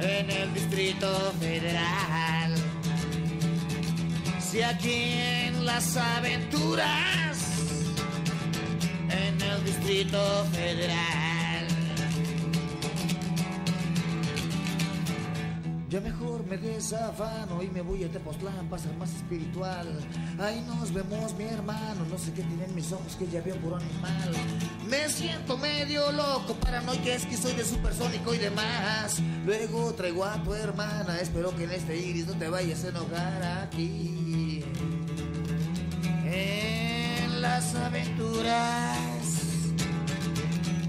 en 0.00 0.30
el 0.30 0.54
distrito 0.54 1.32
federal. 1.38 2.54
Si 4.40 4.62
aquí 4.62 5.12
en 5.46 5.66
las 5.66 5.96
aventuras 5.96 7.47
en 9.10 9.40
el 9.40 9.64
Distrito 9.64 10.44
Federal. 10.52 11.28
Yo 15.88 16.02
mejor 16.02 16.44
me 16.46 16.58
desafano 16.58 17.62
y 17.62 17.68
me 17.68 17.80
voy 17.80 18.04
a 18.04 18.10
Tepoztlán 18.10 18.68
para 18.68 18.82
ser 18.82 18.94
más 18.98 19.10
espiritual. 19.14 19.88
Ahí 20.38 20.62
nos 20.66 20.92
vemos, 20.92 21.34
mi 21.34 21.44
hermano. 21.44 22.04
No 22.10 22.18
sé 22.18 22.30
qué 22.34 22.42
tienen 22.42 22.74
mis 22.74 22.92
ojos 22.92 23.16
que 23.16 23.26
ya 23.26 23.40
veo 23.40 23.56
por 23.56 23.80
animal. 23.80 24.34
Me 24.86 25.08
siento 25.08 25.56
medio 25.56 26.12
loco, 26.12 26.54
paranoica, 26.60 27.14
es 27.14 27.24
que 27.24 27.38
soy 27.38 27.54
de 27.54 27.64
supersónico 27.64 28.34
y 28.34 28.38
demás. 28.38 29.22
Luego 29.46 29.94
traigo 29.94 30.26
a 30.26 30.42
tu 30.42 30.52
hermana. 30.52 31.20
Espero 31.20 31.56
que 31.56 31.64
en 31.64 31.70
este 31.70 31.96
iris 31.96 32.26
no 32.26 32.34
te 32.34 32.50
vayas 32.50 32.84
a 32.84 32.88
enojar 32.88 33.42
aquí. 33.66 34.62
En 36.26 36.97
las 37.40 37.74
aventuras 37.74 39.20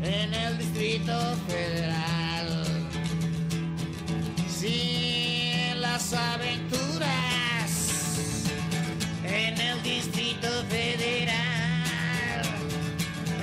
en 0.02 0.34
el 0.34 0.58
Distrito 0.58 1.14
Federal. 1.48 2.66
Sí, 4.48 5.72
las 5.78 6.14
aventuras 6.14 7.10
en 9.24 9.62
el 9.62 9.84
Distrito 9.84 10.48
Federal. 10.70 11.38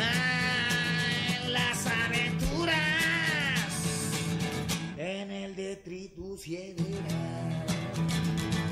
Ah, 0.00 1.48
las 1.48 1.86
aventuras 1.86 2.74
en 4.96 5.30
el 5.30 5.54
Distrito 5.54 6.36
Federal. 6.36 7.66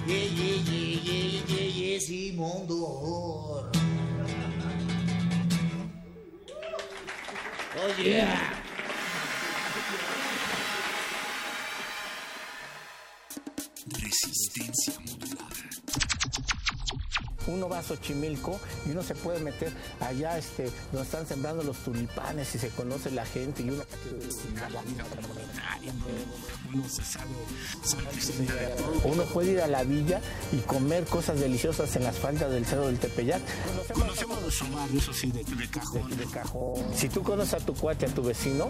Yeah, 0.07 0.29
yeah, 0.29 1.69
yeah, 1.69 2.01
Simondor. 2.01 3.84
Oh 7.77 7.93
yeah. 7.99 8.39
Resistencia. 14.01 15.04
Uno 17.47 17.69
va 17.69 17.79
a 17.79 17.83
Xochimilco 17.83 18.61
y 18.87 18.91
uno 18.91 19.03
se 19.03 19.15
puede 19.15 19.41
meter 19.41 19.73
allá 20.01 20.39
este, 20.39 20.71
donde 20.93 21.07
están 21.07 21.27
sembrando 21.27 21.63
los 21.63 21.77
tulipanes 21.79 22.55
y 22.55 22.59
se 22.59 22.69
conoce 22.71 23.11
la 23.11 23.27
gente 23.27 23.63
y 23.63 23.71
uno... 23.71 23.83
Uno 29.05 29.23
puede 29.25 29.53
ir 29.53 29.61
a 29.61 29.67
la 29.67 29.85
villa 29.85 30.21
y 30.53 30.59
comer 30.59 31.05
cosas 31.05 31.39
deliciosas 31.39 31.95
en 31.97 32.05
las 32.05 32.17
faldas 32.17 32.51
del 32.51 32.67
Cerro 32.67 32.87
del 32.87 32.99
Tepeyac. 32.99 33.43
Conocemos 33.93 34.43
los 34.43 34.55
sumarios, 34.55 35.03
eso 35.03 35.13
sí, 35.13 35.31
de, 35.31 35.45
de 35.45 35.69
cajón. 35.69 36.17
De 36.17 36.25
cajón. 36.27 36.75
Si 36.95 37.09
tú 37.09 37.23
conoces 37.23 37.55
a 37.55 37.59
tu 37.59 37.75
cuate, 37.75 38.07
a 38.07 38.09
tu 38.09 38.23
vecino, 38.23 38.69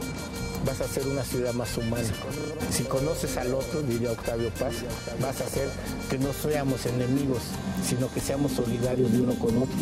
vas 0.66 0.80
a 0.80 0.88
ser 0.88 1.06
una 1.06 1.22
ciudad 1.22 1.54
más 1.54 1.76
humana. 1.76 2.08
Si 2.70 2.82
conoces 2.84 3.36
al 3.36 3.54
otro, 3.54 3.82
diría 3.82 4.12
Octavio 4.12 4.50
Paz, 4.50 4.74
vas 5.20 5.40
a 5.40 5.44
hacer 5.44 5.68
que 6.10 6.18
no 6.18 6.32
seamos 6.32 6.84
enemigos, 6.86 7.42
sino 7.86 8.12
que 8.12 8.20
seamos 8.20 8.58
solidarios 8.64 9.12
de 9.12 9.20
uno 9.20 9.34
con 9.34 9.58
otro. 9.58 9.76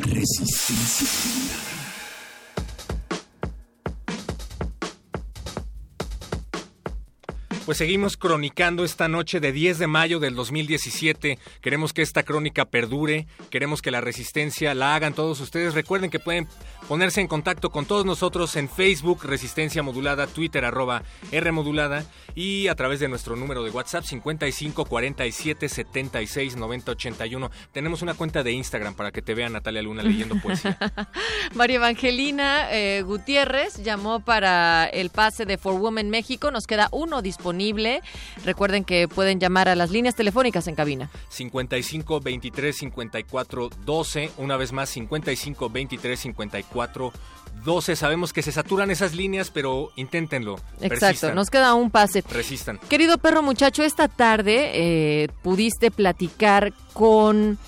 Resistencia. 0.00 1.64
Pues 7.64 7.78
seguimos 7.78 8.18
cronicando 8.18 8.84
esta 8.84 9.08
noche 9.08 9.40
de 9.40 9.50
10 9.50 9.78
de 9.78 9.86
mayo 9.86 10.20
del 10.20 10.34
2017. 10.34 11.38
Queremos 11.62 11.94
que 11.94 12.02
esta 12.02 12.22
crónica 12.22 12.66
perdure, 12.66 13.26
queremos 13.48 13.80
que 13.80 13.90
la 13.90 14.02
resistencia 14.02 14.74
la 14.74 14.94
hagan 14.94 15.14
todos 15.14 15.40
ustedes. 15.40 15.72
Recuerden 15.72 16.10
que 16.10 16.18
pueden 16.18 16.46
ponerse 16.88 17.20
en 17.20 17.28
contacto 17.28 17.70
con 17.70 17.86
todos 17.86 18.04
nosotros 18.04 18.56
en 18.56 18.68
Facebook, 18.68 19.24
Resistencia 19.24 19.82
Modulada, 19.82 20.26
Twitter, 20.26 20.64
arroba 20.64 21.02
R 21.32 21.52
Modulada, 21.52 22.04
y 22.34 22.68
a 22.68 22.74
través 22.74 23.00
de 23.00 23.08
nuestro 23.08 23.36
número 23.36 23.62
de 23.62 23.70
WhatsApp 23.70 24.04
55 24.04 24.84
47 24.84 25.68
76 25.68 26.56
90 26.56 26.90
81. 26.92 27.50
Tenemos 27.72 28.02
una 28.02 28.14
cuenta 28.14 28.42
de 28.42 28.52
Instagram 28.52 28.94
para 28.94 29.12
que 29.12 29.22
te 29.22 29.34
vea 29.34 29.48
Natalia 29.48 29.82
Luna 29.82 30.02
leyendo 30.02 30.36
poesía. 30.36 30.76
María 31.54 31.76
Evangelina 31.76 32.68
eh, 32.70 33.02
Gutiérrez 33.02 33.82
llamó 33.82 34.20
para 34.20 34.86
el 34.86 35.10
pase 35.10 35.46
de 35.46 35.58
For 35.58 35.74
Women 35.74 36.10
México. 36.10 36.50
Nos 36.50 36.66
queda 36.66 36.88
uno 36.92 37.22
disponible. 37.22 38.02
Recuerden 38.44 38.84
que 38.84 39.08
pueden 39.08 39.40
llamar 39.40 39.68
a 39.68 39.76
las 39.76 39.90
líneas 39.90 40.16
telefónicas 40.16 40.66
en 40.66 40.74
cabina. 40.74 41.10
55 41.28 42.20
23 42.20 42.76
54 42.76 43.70
12. 43.84 44.30
Una 44.38 44.56
vez 44.56 44.72
más, 44.72 44.88
55 44.90 45.70
23 45.70 46.20
54 46.20 46.73
12. 47.64 47.96
Sabemos 47.96 48.32
que 48.32 48.42
se 48.42 48.52
saturan 48.52 48.90
esas 48.90 49.14
líneas, 49.14 49.50
pero 49.50 49.90
inténtenlo. 49.96 50.56
Exacto, 50.80 50.98
Persistan. 50.98 51.34
nos 51.34 51.50
queda 51.50 51.74
un 51.74 51.90
pase. 51.90 52.22
Resistan. 52.28 52.78
Querido 52.88 53.18
perro 53.18 53.42
muchacho, 53.42 53.82
esta 53.82 54.08
tarde 54.08 54.70
eh, 54.74 55.28
pudiste 55.42 55.90
platicar 55.90 56.72
con 56.92 57.58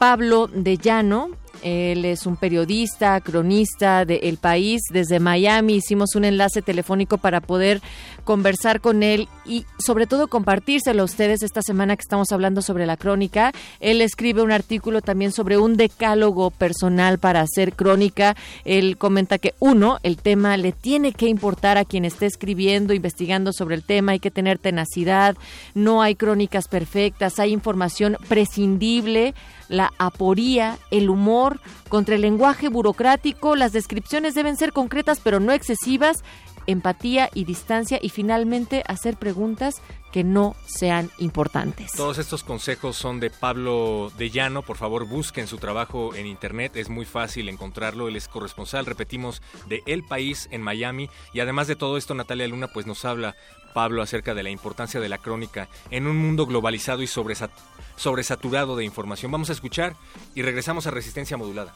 Pablo 0.00 0.46
de 0.46 0.78
Llano. 0.78 1.28
Él 1.62 2.06
es 2.06 2.24
un 2.24 2.38
periodista, 2.38 3.20
cronista 3.20 4.06
de 4.06 4.16
El 4.22 4.38
País. 4.38 4.80
Desde 4.90 5.20
Miami 5.20 5.74
hicimos 5.74 6.14
un 6.14 6.24
enlace 6.24 6.62
telefónico 6.62 7.18
para 7.18 7.42
poder 7.42 7.82
conversar 8.24 8.80
con 8.80 9.02
él 9.02 9.28
y 9.44 9.66
sobre 9.78 10.06
todo 10.06 10.28
compartírselo 10.28 11.02
a 11.02 11.04
ustedes 11.04 11.42
esta 11.42 11.60
semana 11.60 11.96
que 11.96 12.00
estamos 12.00 12.32
hablando 12.32 12.62
sobre 12.62 12.86
la 12.86 12.96
crónica. 12.96 13.52
Él 13.78 14.00
escribe 14.00 14.40
un 14.40 14.52
artículo 14.52 15.02
también 15.02 15.32
sobre 15.32 15.58
un 15.58 15.76
decálogo 15.76 16.50
personal 16.50 17.18
para 17.18 17.42
hacer 17.42 17.74
crónica. 17.74 18.36
Él 18.64 18.96
comenta 18.96 19.36
que 19.36 19.52
uno, 19.58 19.98
el 20.02 20.16
tema 20.16 20.56
le 20.56 20.72
tiene 20.72 21.12
que 21.12 21.26
importar 21.26 21.76
a 21.76 21.84
quien 21.84 22.06
esté 22.06 22.24
escribiendo, 22.24 22.94
investigando 22.94 23.52
sobre 23.52 23.74
el 23.74 23.82
tema, 23.82 24.12
hay 24.12 24.18
que 24.18 24.30
tener 24.30 24.58
tenacidad, 24.58 25.36
no 25.74 26.00
hay 26.00 26.14
crónicas 26.14 26.68
perfectas, 26.68 27.38
hay 27.38 27.52
información 27.52 28.16
prescindible 28.28 29.34
la 29.70 29.92
aporía, 29.98 30.78
el 30.90 31.08
humor, 31.08 31.60
contra 31.88 32.16
el 32.16 32.20
lenguaje 32.20 32.68
burocrático, 32.68 33.54
las 33.54 33.72
descripciones 33.72 34.34
deben 34.34 34.56
ser 34.56 34.72
concretas 34.72 35.20
pero 35.22 35.38
no 35.38 35.52
excesivas, 35.52 36.24
empatía 36.66 37.30
y 37.32 37.44
distancia 37.44 37.98
y 38.02 38.10
finalmente 38.10 38.82
hacer 38.86 39.16
preguntas 39.16 39.80
que 40.12 40.24
no 40.24 40.56
sean 40.66 41.08
importantes. 41.18 41.92
Todos 41.92 42.18
estos 42.18 42.42
consejos 42.42 42.96
son 42.96 43.20
de 43.20 43.30
Pablo 43.30 44.10
de 44.18 44.30
Llano. 44.30 44.62
Por 44.62 44.76
favor, 44.76 45.06
busquen 45.06 45.46
su 45.46 45.58
trabajo 45.58 46.16
en 46.16 46.26
internet. 46.26 46.72
Es 46.74 46.88
muy 46.88 47.04
fácil 47.04 47.48
encontrarlo. 47.48 48.08
Él 48.08 48.16
es 48.16 48.26
corresponsal, 48.26 48.86
repetimos, 48.86 49.40
de 49.68 49.82
El 49.86 50.02
País 50.02 50.48
en 50.50 50.62
Miami. 50.62 51.08
Y 51.32 51.40
además 51.40 51.68
de 51.68 51.76
todo 51.76 51.96
esto, 51.96 52.14
Natalia 52.14 52.48
Luna 52.48 52.66
pues 52.66 52.86
nos 52.86 53.04
habla, 53.04 53.36
Pablo, 53.72 54.02
acerca 54.02 54.34
de 54.34 54.42
la 54.42 54.50
importancia 54.50 54.98
de 54.98 55.08
la 55.08 55.18
crónica 55.18 55.68
en 55.90 56.08
un 56.08 56.16
mundo 56.16 56.44
globalizado 56.44 57.02
y 57.02 57.06
sobresat 57.06 57.52
sobresaturado 58.00 58.76
de 58.76 58.84
información. 58.84 59.30
Vamos 59.30 59.50
a 59.50 59.52
escuchar 59.52 59.92
y 60.34 60.40
regresamos 60.40 60.86
a 60.86 60.90
Resistencia 60.90 61.36
Modulada. 61.36 61.74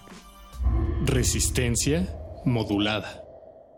Resistencia 1.05 2.09
modulada. 2.47 3.23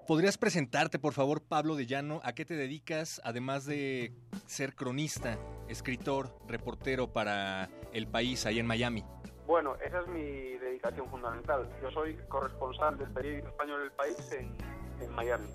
¿Podrías 0.07 0.39
presentarte, 0.39 1.01
por 1.01 1.13
favor, 1.13 1.43
Pablo 1.43 1.75
de 1.75 1.87
Llano? 1.87 2.21
¿A 2.23 2.35
qué 2.35 2.45
te 2.45 2.55
dedicas, 2.55 3.21
además 3.25 3.67
de 3.67 4.13
ser 4.47 4.77
cronista, 4.77 5.37
escritor, 5.69 6.39
reportero 6.47 7.13
para 7.13 7.69
El 7.93 8.07
País, 8.07 8.47
ahí 8.47 8.61
en 8.61 8.67
Miami? 8.67 9.05
Bueno, 9.49 9.75
esa 9.85 10.03
es 10.03 10.07
mi 10.07 10.23
dedicación 10.23 11.11
fundamental. 11.11 11.69
Yo 11.83 11.91
soy 11.91 12.17
corresponsal 12.29 12.97
del 12.97 13.11
periódico 13.11 13.49
español 13.49 13.83
El 13.83 13.93
País 13.93 14.33
en, 14.33 14.57
en 15.03 15.13
Miami. 15.17 15.49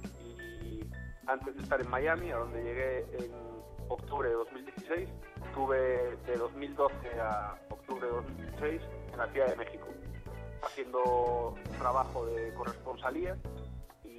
Y 0.62 0.82
antes 1.26 1.56
de 1.56 1.64
estar 1.64 1.80
en 1.80 1.90
Miami, 1.90 2.32
a 2.32 2.36
donde 2.36 2.62
llegué 2.62 3.00
en 3.18 3.32
octubre 3.94 4.30
de 4.30 4.36
2016, 4.36 5.10
estuve 5.48 6.18
de 6.26 6.38
2012 6.38 6.96
a 7.22 7.56
octubre 7.70 8.06
de 8.06 8.14
2016 8.14 8.82
en 9.12 9.18
la 9.18 9.28
Ciudad 9.28 9.48
de 9.48 9.56
México, 9.56 9.88
haciendo 10.64 11.56
trabajo 11.78 12.26
de 12.26 12.54
corresponsalía 12.54 13.38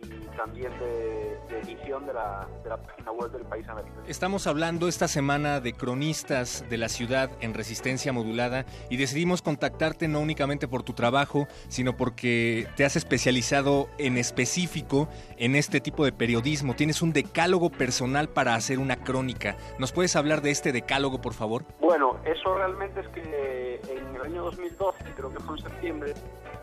y 0.03 0.37
también 0.37 0.73
de, 0.79 1.38
de 1.49 1.61
edición 1.61 2.07
de 2.07 2.12
la, 2.12 2.49
de 2.62 2.71
la, 2.71 2.77
página 2.77 3.12
web 3.12 3.31
del 3.31 3.45
país 3.45 3.69
americano. 3.69 4.03
Estamos 4.07 4.47
hablando 4.47 4.88
esta 4.88 5.09
semana 5.09 5.61
de 5.61 5.73
cronistas 5.73 6.65
de 6.69 6.77
la 6.79 6.88
ciudad 6.88 7.31
en 7.41 7.55
resistencia 7.55 8.12
modulada 8.12 8.65
y 8.91 8.97
decidimos 8.97 9.43
contactarte 9.43 10.09
no 10.09 10.21
únicamente 10.21 10.69
por 10.69 10.83
tu 10.83 10.93
trabajo, 10.93 11.47
sino 11.69 11.97
porque 11.97 12.67
te 12.77 12.85
has 12.85 12.97
especializado 12.97 13.88
en 13.99 14.19
específico 14.19 15.09
en 15.37 15.55
este 15.55 15.81
tipo 15.81 16.05
de 16.05 16.12
periodismo. 16.12 16.75
Tienes 16.75 17.03
un 17.03 17.12
decálogo 17.12 17.71
personal 17.71 18.29
para 18.29 18.55
hacer 18.55 18.79
una 18.79 18.97
crónica. 18.97 19.57
¿Nos 19.79 19.93
puedes 19.93 20.17
hablar 20.17 20.43
de 20.43 20.51
este 20.51 20.73
decálogo, 20.73 21.21
por 21.21 21.35
favor? 21.35 21.65
Bueno, 21.81 22.17
eso 22.25 22.55
realmente 22.55 23.01
es 23.01 23.09
que 23.09 23.81
en 23.88 24.17
el 24.17 24.23
año 24.23 24.45
2012, 24.45 25.05
creo 25.17 25.31
que 25.31 25.38
fue 25.41 25.57
en 25.57 25.62
septiembre, 25.62 26.15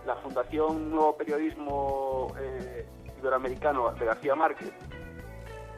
la 0.05 0.15
Fundación 0.15 0.89
Nuevo 0.89 1.15
Periodismo 1.15 2.33
eh, 2.39 2.85
Iberoamericano 3.19 3.91
de 3.91 4.05
García 4.05 4.35
Márquez 4.35 4.71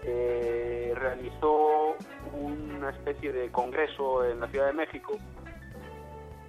eh, 0.03 0.93
realizó 0.95 1.95
una 2.33 2.89
especie 2.89 3.31
de 3.31 3.51
congreso 3.51 4.25
en 4.25 4.39
la 4.39 4.47
Ciudad 4.47 4.67
de 4.67 4.73
México 4.73 5.13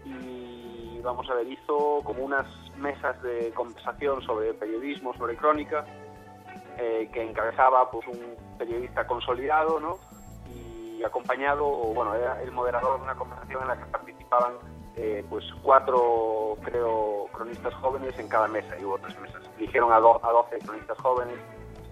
y 0.04 1.00
vamos 1.02 1.28
a 1.30 1.34
ver, 1.34 1.46
hizo 1.48 2.00
como 2.04 2.24
unas 2.24 2.46
mesas 2.76 3.20
de 3.22 3.50
conversación 3.52 4.22
sobre 4.22 4.54
periodismo, 4.54 5.14
sobre 5.14 5.36
crónica, 5.36 5.84
eh, 6.78 7.10
que 7.12 7.22
encabezaba 7.22 7.90
pues 7.90 8.06
un 8.06 8.36
periodista 8.58 9.06
consolidado, 9.06 9.80
¿no? 9.80 9.98
Y 10.48 11.02
acompañado, 11.02 11.66
o 11.66 11.92
bueno, 11.92 12.14
era 12.14 12.40
el 12.42 12.52
moderador 12.52 12.98
de 12.98 13.04
una 13.04 13.14
conversación 13.14 13.62
en 13.62 13.68
la 13.68 13.76
que 13.76 13.84
participaban 13.86 14.54
eh, 14.96 15.24
pues 15.28 15.44
cuatro, 15.62 16.56
creo, 16.62 17.26
cronistas 17.32 17.74
jóvenes 17.74 18.18
en 18.18 18.28
cada 18.28 18.48
mesa, 18.48 18.76
y 18.78 18.84
hubo 18.84 18.94
otras 18.94 19.18
mesas. 19.20 19.42
Eligieron 19.58 19.92
a, 19.92 19.98
do, 19.98 20.24
a 20.24 20.32
12 20.32 20.58
cronistas 20.58 20.98
jóvenes 20.98 21.36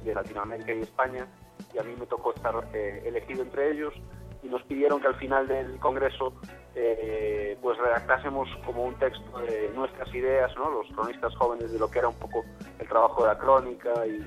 de 0.05 0.15
Latinoamérica 0.15 0.75
y 0.75 0.83
España, 0.83 1.27
y 1.75 1.79
a 1.79 1.83
mí 1.83 1.95
me 1.99 2.07
tocó 2.07 2.35
estar 2.35 2.55
eh, 2.75 3.03
elegido 3.07 3.43
entre 3.43 3.73
ellos, 3.73 3.95
y 4.43 4.49
nos 4.49 4.63
pidieron 4.65 5.01
que 5.01 5.07
al 5.07 5.15
final 5.17 5.49
del 5.49 5.79
congreso 5.79 6.33
eh, 6.75 7.59
pues 7.61 7.79
redactásemos 7.79 8.49
como 8.65 8.85
un 8.85 8.95
texto 8.99 9.39
de 9.39 9.71
nuestras 9.75 10.15
ideas, 10.15 10.55
¿no? 10.57 10.71
los 10.71 10.87
cronistas 10.95 11.35
jóvenes, 11.37 11.73
de 11.73 11.79
lo 11.79 11.91
que 11.91 12.01
era 12.01 12.09
un 12.09 12.15
poco 12.17 12.45
el 12.79 12.89
trabajo 12.89 13.23
de 13.23 13.29
la 13.29 13.39
crónica, 13.39 14.07
y, 14.07 14.27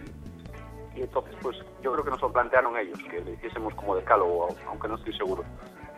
y 0.95 1.01
entonces 1.01 1.35
pues 1.41 1.57
yo 1.81 1.93
creo 1.93 2.03
que 2.03 2.11
nos 2.11 2.21
lo 2.21 2.31
plantearon 2.31 2.77
ellos, 2.77 2.97
que 3.09 3.21
le 3.21 3.33
hiciésemos 3.33 3.73
como 3.75 3.95
decálogo, 3.95 4.47
aunque 4.67 4.87
no 4.87 4.95
estoy 4.95 5.15
seguro 5.15 5.43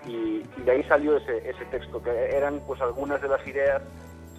y, 0.07 0.43
y, 0.57 0.61
de 0.63 0.71
ahí 0.71 0.83
salió 0.83 1.17
ese, 1.17 1.49
ese 1.49 1.65
texto, 1.65 2.01
que 2.01 2.11
eran 2.11 2.61
pues 2.67 2.81
algunas 2.81 3.21
de 3.21 3.27
las 3.27 3.45
ideas 3.47 3.81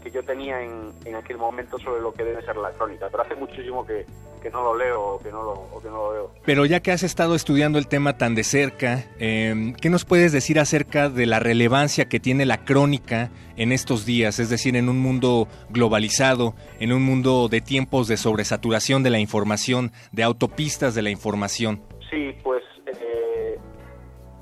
que 0.07 0.11
yo 0.13 0.23
tenía 0.23 0.63
en, 0.63 0.93
en, 1.05 1.17
aquel 1.17 1.37
momento 1.37 1.79
sobre 1.81 2.01
lo 2.01 2.13
que 2.13 2.23
debe 2.23 2.41
ser 2.43 2.57
la 2.57 2.71
crónica. 2.71 3.09
Pero 3.11 3.25
hace 3.25 3.35
muchísimo 3.35 3.85
que, 3.85 4.07
que 4.41 4.51
no 4.51 4.63
lo 4.63 4.79
leo 4.79 5.03
o 5.03 5.19
que 5.19 5.33
no 5.33 5.43
lo, 5.43 5.53
o 5.53 5.83
que 5.83 5.89
no 5.89 5.97
lo 5.97 6.11
veo. 6.11 6.31
Pero 6.45 6.65
ya 6.65 6.79
que 6.79 6.93
has 6.93 7.03
estado 7.03 7.35
estudiando 7.35 7.79
el 7.79 7.89
tema 7.89 8.17
tan 8.17 8.37
de 8.37 8.45
cerca, 8.45 9.05
eh, 9.19 9.75
¿qué 9.81 9.91
nos 9.91 10.05
puedes 10.05 10.31
decir 10.31 10.61
acerca 10.61 11.09
de 11.09 11.27
la 11.27 11.41
relevancia 11.41 12.09
que 12.09 12.21
tiene 12.21 12.47
la 12.47 12.65
crónica 12.65 13.31
en 13.57 13.73
estos 13.73 14.07
días? 14.07 14.39
Es 14.39 14.49
decir, 14.49 14.77
en 14.77 14.89
un 14.89 15.01
mundo 15.01 15.49
globalizado, 15.71 16.55
en 16.79 16.93
un 16.93 17.03
mundo 17.03 17.49
de 17.49 17.61
tiempos 17.61 18.07
de 18.07 18.17
sobresaturación 18.17 19.03
de 19.03 19.11
la 19.11 19.19
información, 19.19 19.91
de 20.13 20.23
autopistas 20.23 20.95
de 20.95 21.03
la 21.03 21.11
información. 21.11 21.83
Sí, 22.11 22.33
pues 22.45 22.63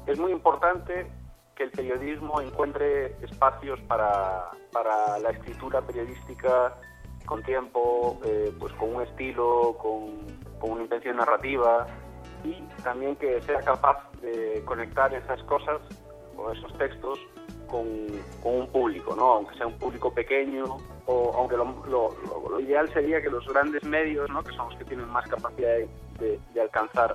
es 0.06 0.18
muy 0.18 0.32
importante 0.32 1.06
que 1.54 1.64
el 1.64 1.70
periodismo 1.70 2.40
encuentre 2.40 3.16
espacios 3.22 3.80
para, 3.82 4.50
para 4.72 5.18
la 5.18 5.30
escritura 5.30 5.80
periodística 5.82 6.74
con 7.24 7.42
tiempo, 7.42 8.18
eh, 8.24 8.52
pues 8.58 8.72
con 8.74 8.96
un 8.96 9.02
estilo, 9.02 9.76
con, 9.78 10.44
una 10.62 10.82
intención 10.82 11.18
narrativa 11.18 11.86
y 12.42 12.54
también 12.82 13.16
que 13.16 13.38
sea 13.42 13.60
capaz 13.60 14.10
de 14.22 14.62
conectar 14.64 15.12
esas 15.12 15.42
cosas 15.42 15.78
o 16.38 16.50
esos 16.50 16.72
textos 16.78 17.18
con, 17.70 17.86
un 18.44 18.66
público, 18.68 19.14
¿no? 19.14 19.34
aunque 19.34 19.54
sea 19.56 19.66
un 19.66 19.78
público 19.78 20.10
pequeño 20.14 20.64
o 21.04 21.32
aunque 21.36 21.56
lo, 21.56 22.60
ideal 22.60 22.90
sería 22.94 23.20
que 23.20 23.28
los 23.28 23.46
grandes 23.46 23.84
medios, 23.84 24.30
¿no? 24.30 24.42
que 24.42 24.54
son 24.56 24.70
los 24.70 24.78
que 24.78 24.86
tienen 24.86 25.06
más 25.10 25.26
capacidad 25.28 25.76
de, 26.18 26.60
alcanzar 26.60 27.14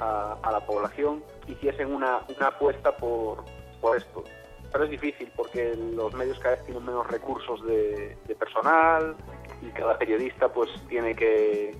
a, 0.00 0.50
la 0.50 0.60
población, 0.60 1.22
hiciesen 1.46 1.92
una, 1.92 2.20
una 2.36 2.48
apuesta 2.48 2.96
por, 2.96 3.44
por 3.80 3.96
esto. 3.96 4.24
Pero 4.72 4.84
es 4.84 4.90
difícil 4.90 5.30
porque 5.36 5.74
los 5.94 6.12
medios 6.14 6.38
cada 6.38 6.56
vez 6.56 6.64
tienen 6.64 6.84
menos 6.84 7.06
recursos 7.06 7.64
de, 7.64 8.16
personal, 8.38 9.16
y 9.62 9.66
cada 9.70 9.98
periodista 9.98 10.48
pues 10.48 10.70
tiene 10.88 11.14
que, 11.14 11.74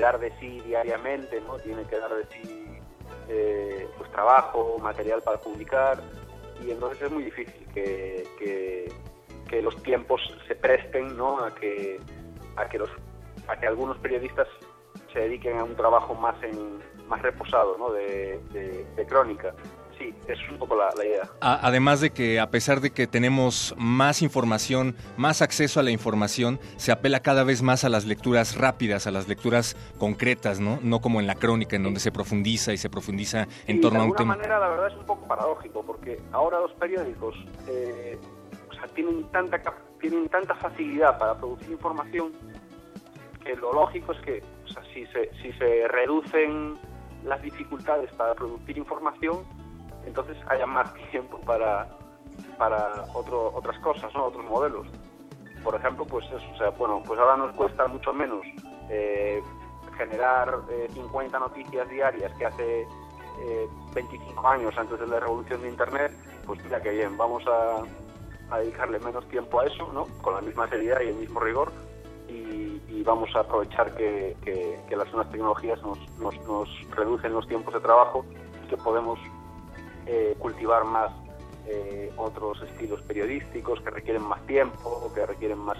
dar 0.00 0.18
de 0.18 0.30
sí 0.38 0.60
diariamente, 0.60 1.40
¿no? 1.40 1.56
Tiene 1.58 1.84
que 1.84 1.98
dar 1.98 2.14
de 2.14 2.26
sí 2.26 2.78
eh, 3.28 3.88
pues 3.96 4.10
trabajo, 4.10 4.78
material 4.78 5.22
para 5.22 5.38
publicar 5.38 6.02
y 6.64 6.70
entonces 6.70 7.02
es 7.02 7.10
muy 7.10 7.24
difícil 7.24 7.66
que, 7.74 8.26
que, 8.38 9.62
los 9.62 9.82
tiempos 9.82 10.20
se 10.46 10.54
presten 10.54 11.16
¿no? 11.16 11.42
a 11.42 11.54
que 11.54 11.98
a 12.56 12.68
que 12.68 12.78
los 12.78 12.90
a 13.48 13.58
que 13.58 13.66
algunos 13.66 13.96
periodistas 13.98 14.46
se 15.12 15.20
dediquen 15.20 15.58
a 15.58 15.64
un 15.64 15.74
trabajo 15.74 16.14
más 16.14 16.36
en 16.42 16.78
más 17.08 17.22
reposado 17.22 17.76
¿no? 17.78 17.92
de, 17.92 18.40
de 18.52 19.06
crónica 19.06 19.54
sí, 19.98 20.14
es 20.28 20.38
un 20.50 20.58
poco 20.58 20.76
la, 20.76 20.92
idea. 21.04 21.28
además 21.40 22.00
de 22.00 22.10
que 22.10 22.40
a 22.40 22.50
pesar 22.50 22.80
de 22.80 22.90
que 22.90 23.06
tenemos 23.06 23.74
más 23.76 24.22
información, 24.22 24.94
más 25.16 25.42
acceso 25.42 25.80
a 25.80 25.82
la 25.82 25.90
información, 25.90 26.58
se 26.76 26.92
apela 26.92 27.20
cada 27.20 27.44
vez 27.44 27.62
más 27.62 27.84
a 27.84 27.88
las 27.88 28.04
lecturas 28.04 28.56
rápidas, 28.56 29.06
a 29.06 29.10
las 29.10 29.28
lecturas 29.28 29.76
concretas, 29.98 30.60
¿no? 30.60 30.78
No 30.82 31.00
como 31.00 31.20
en 31.20 31.26
la 31.26 31.34
crónica, 31.34 31.76
en 31.76 31.82
donde 31.82 32.00
se 32.00 32.12
profundiza 32.12 32.72
y 32.72 32.78
se 32.78 32.90
profundiza 32.90 33.46
en 33.66 33.80
torno 33.80 34.00
a 34.00 34.04
un 34.04 34.14
tema. 34.14 34.36
De 34.36 34.42
alguna 34.42 34.56
manera, 34.56 34.58
la 34.58 34.68
verdad 34.68 34.88
es 34.88 34.98
un 34.98 35.06
poco 35.06 35.26
paradójico, 35.26 35.82
porque 35.82 36.20
ahora 36.32 36.60
los 36.60 36.72
periódicos 36.74 37.34
eh, 37.68 38.18
tienen, 38.94 39.24
tanta, 39.30 39.60
tienen 40.00 40.28
tanta 40.28 40.54
facilidad 40.54 41.18
para 41.18 41.36
producir 41.36 41.70
información 41.70 42.32
que 43.44 43.54
lo 43.56 43.72
lógico 43.72 44.12
es 44.12 44.20
que 44.22 44.42
si, 44.92 45.06
se, 45.06 45.30
si 45.40 45.52
se 45.52 45.86
reducen 45.86 46.74
las 47.26 47.42
dificultades 47.42 48.10
para 48.14 48.34
producir 48.34 48.78
información, 48.78 49.44
entonces 50.06 50.36
haya 50.48 50.66
más 50.66 50.92
tiempo 51.10 51.38
para, 51.40 51.88
para 52.56 53.04
otro, 53.14 53.52
otras 53.54 53.78
cosas, 53.80 54.12
¿no? 54.14 54.26
otros 54.26 54.44
modelos. 54.44 54.86
Por 55.62 55.74
ejemplo, 55.74 56.06
pues 56.06 56.24
eso, 56.26 56.72
bueno, 56.78 57.02
pues 57.04 57.18
ahora 57.18 57.36
nos 57.36 57.54
cuesta 57.56 57.86
mucho 57.88 58.12
menos 58.12 58.42
eh, 58.88 59.42
generar 59.96 60.60
50 60.94 61.36
eh, 61.36 61.40
noticias 61.40 61.88
diarias 61.88 62.32
que 62.38 62.46
hace 62.46 62.86
25 63.94 64.40
eh, 64.40 64.46
años 64.46 64.74
antes 64.78 65.00
de 65.00 65.06
la 65.08 65.18
revolución 65.18 65.62
de 65.62 65.68
Internet, 65.68 66.12
pues 66.46 66.62
mira 66.62 66.80
que 66.80 66.90
bien, 66.90 67.16
vamos 67.16 67.42
a, 67.48 67.82
dedicarle 68.58 69.00
menos 69.00 69.26
tiempo 69.28 69.58
a 69.58 69.66
eso, 69.66 69.92
¿no? 69.92 70.06
Con 70.22 70.34
la 70.34 70.40
misma 70.40 70.68
seriedad 70.68 71.00
y 71.00 71.08
el 71.08 71.16
mismo 71.16 71.40
rigor, 71.40 71.72
y, 72.28 73.02
vamos 73.04 73.30
a 73.36 73.40
aprovechar 73.40 73.94
que, 73.94 74.36
que, 74.42 74.96
las 74.96 75.06
nuevas 75.12 75.30
tecnologías 75.30 75.80
nos, 75.82 75.98
nos, 76.18 76.34
nos, 76.48 76.68
reducen 76.90 77.32
los 77.32 77.46
tiempos 77.46 77.72
de 77.72 77.78
trabajo 77.78 78.24
y 78.64 78.68
que 78.68 78.76
podemos 78.76 79.20
eh, 80.06 80.34
cultivar 80.40 80.84
más 80.84 81.12
eh, 81.68 82.12
otros 82.16 82.60
estilos 82.62 83.00
periodísticos 83.02 83.80
que 83.80 83.90
requieren 83.90 84.22
más 84.22 84.44
tiempo, 84.46 85.10
que 85.14 85.24
requieren 85.24 85.58
más 85.58 85.78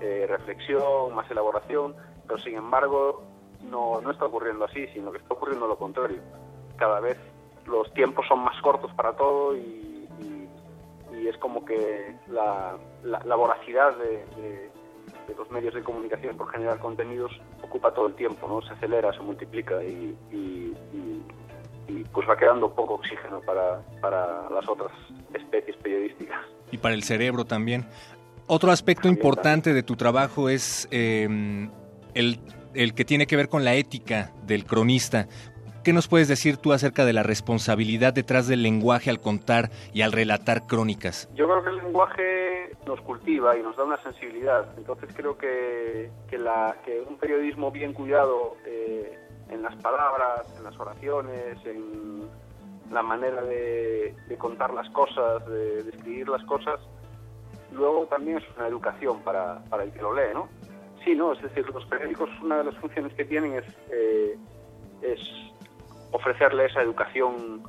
eh, 0.00 0.26
reflexión, 0.28 1.14
más 1.14 1.30
elaboración, 1.30 1.94
pero 2.26 2.38
sin 2.40 2.56
embargo 2.56 3.22
no, 3.62 4.00
no 4.00 4.10
está 4.10 4.26
ocurriendo 4.26 4.64
así, 4.64 4.86
sino 4.88 5.12
que 5.12 5.18
está 5.18 5.34
ocurriendo 5.34 5.66
lo 5.66 5.76
contrario. 5.76 6.20
Cada 6.76 7.00
vez 7.00 7.18
los 7.66 7.92
tiempos 7.92 8.26
son 8.28 8.40
más 8.40 8.60
cortos 8.62 8.92
para 8.94 9.12
todo 9.14 9.56
y, 9.56 9.88
es 11.28 11.36
como 11.36 11.64
que 11.66 12.16
la, 12.28 12.76
la, 13.04 13.36
voracidad 13.36 13.94
de, 13.98 14.70
los 15.36 15.50
medios 15.50 15.74
de 15.74 15.82
comunicación 15.82 16.36
por 16.36 16.50
generar 16.50 16.78
contenidos 16.78 17.32
ocupa 17.62 17.92
todo 17.92 18.06
el 18.06 18.14
tiempo, 18.14 18.48
¿no? 18.48 18.62
Se 18.66 18.72
acelera, 18.74 19.12
se 19.12 19.20
multiplica 19.20 19.82
y, 19.82 20.16
y 20.32 22.04
pues 22.12 22.28
va 22.28 22.36
quedando 22.36 22.72
poco 22.72 22.94
oxígeno 22.94 23.40
para, 23.40 23.82
para 24.00 24.48
las 24.50 24.68
otras 24.68 24.92
especies 25.34 25.76
periodísticas. 25.76 26.38
Y 26.70 26.78
para 26.78 26.94
el 26.94 27.02
cerebro 27.02 27.44
también. 27.44 27.86
Otro 28.46 28.70
aspecto 28.70 29.08
importante 29.08 29.72
de 29.72 29.82
tu 29.82 29.96
trabajo 29.96 30.48
es 30.48 30.88
em, 30.90 31.70
el, 32.14 32.40
el 32.74 32.94
que 32.94 33.04
tiene 33.04 33.26
que 33.26 33.36
ver 33.36 33.48
con 33.48 33.64
la 33.64 33.74
ética 33.74 34.32
del 34.44 34.64
cronista. 34.64 35.28
¿Qué 35.82 35.94
nos 35.94 36.08
puedes 36.08 36.28
decir 36.28 36.58
tú 36.58 36.74
acerca 36.74 37.06
de 37.06 37.14
la 37.14 37.22
responsabilidad 37.22 38.12
detrás 38.12 38.46
del 38.46 38.62
lenguaje 38.62 39.08
al 39.08 39.18
contar 39.18 39.70
y 39.94 40.02
al 40.02 40.12
relatar 40.12 40.66
crónicas? 40.66 41.26
Yo 41.34 41.46
creo 41.48 41.62
que 41.62 41.70
el 41.70 41.76
lenguaje 41.76 42.76
nos 42.86 43.00
cultiva 43.00 43.56
y 43.56 43.62
nos 43.62 43.76
da 43.78 43.84
una 43.84 43.96
sensibilidad. 44.02 44.66
Entonces 44.76 45.08
creo 45.14 45.38
que, 45.38 46.10
que, 46.28 46.36
la, 46.36 46.76
que 46.84 47.00
un 47.00 47.16
periodismo 47.16 47.70
bien 47.70 47.94
cuidado 47.94 48.56
eh, 48.66 49.18
en 49.48 49.62
las 49.62 49.74
palabras, 49.76 50.54
en 50.58 50.64
las 50.64 50.78
oraciones, 50.78 51.56
en 51.64 52.28
la 52.90 53.02
manera 53.02 53.40
de, 53.40 54.14
contar 54.36 54.74
las 54.74 54.90
cosas, 54.90 55.46
de, 55.46 55.80
escribir 55.80 56.28
las 56.28 56.44
cosas, 56.44 56.78
luego 57.72 58.04
también 58.06 58.36
es 58.36 58.44
una 58.58 58.66
educación 58.66 59.22
para, 59.22 59.64
para, 59.70 59.84
el 59.84 59.92
que 59.92 60.02
lo 60.02 60.14
lee, 60.14 60.34
¿no? 60.34 60.48
Sí, 61.04 61.14
¿no? 61.14 61.32
Es 61.32 61.40
decir, 61.40 61.66
los 61.70 61.86
periódicos, 61.86 62.28
una 62.42 62.58
de 62.58 62.64
las 62.64 62.74
funciones 62.76 63.14
que 63.14 63.24
tienen 63.24 63.54
es, 63.54 63.64
eh, 63.90 64.36
es 65.00 65.20
ofrecerle 66.12 66.66
esa 66.66 66.82
educación 66.82 67.62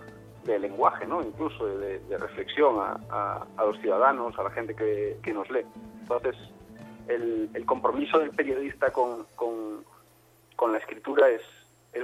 de 0.45 0.59
lenguaje, 0.59 1.05
¿no? 1.05 1.21
Incluso 1.21 1.65
de, 1.65 2.17
reflexión 2.17 2.77
a, 2.79 3.45
los 3.65 3.79
ciudadanos, 3.79 4.37
a 4.39 4.43
la 4.43 4.51
gente 4.51 4.75
que, 4.75 5.33
nos 5.33 5.49
lee. 5.49 5.65
Entonces, 6.01 6.35
el, 7.07 7.65
compromiso 7.65 8.19
del 8.19 8.31
periodista 8.31 8.91
con, 8.91 9.25
la 10.71 10.77
escritura 10.77 11.29
es, 11.29 11.41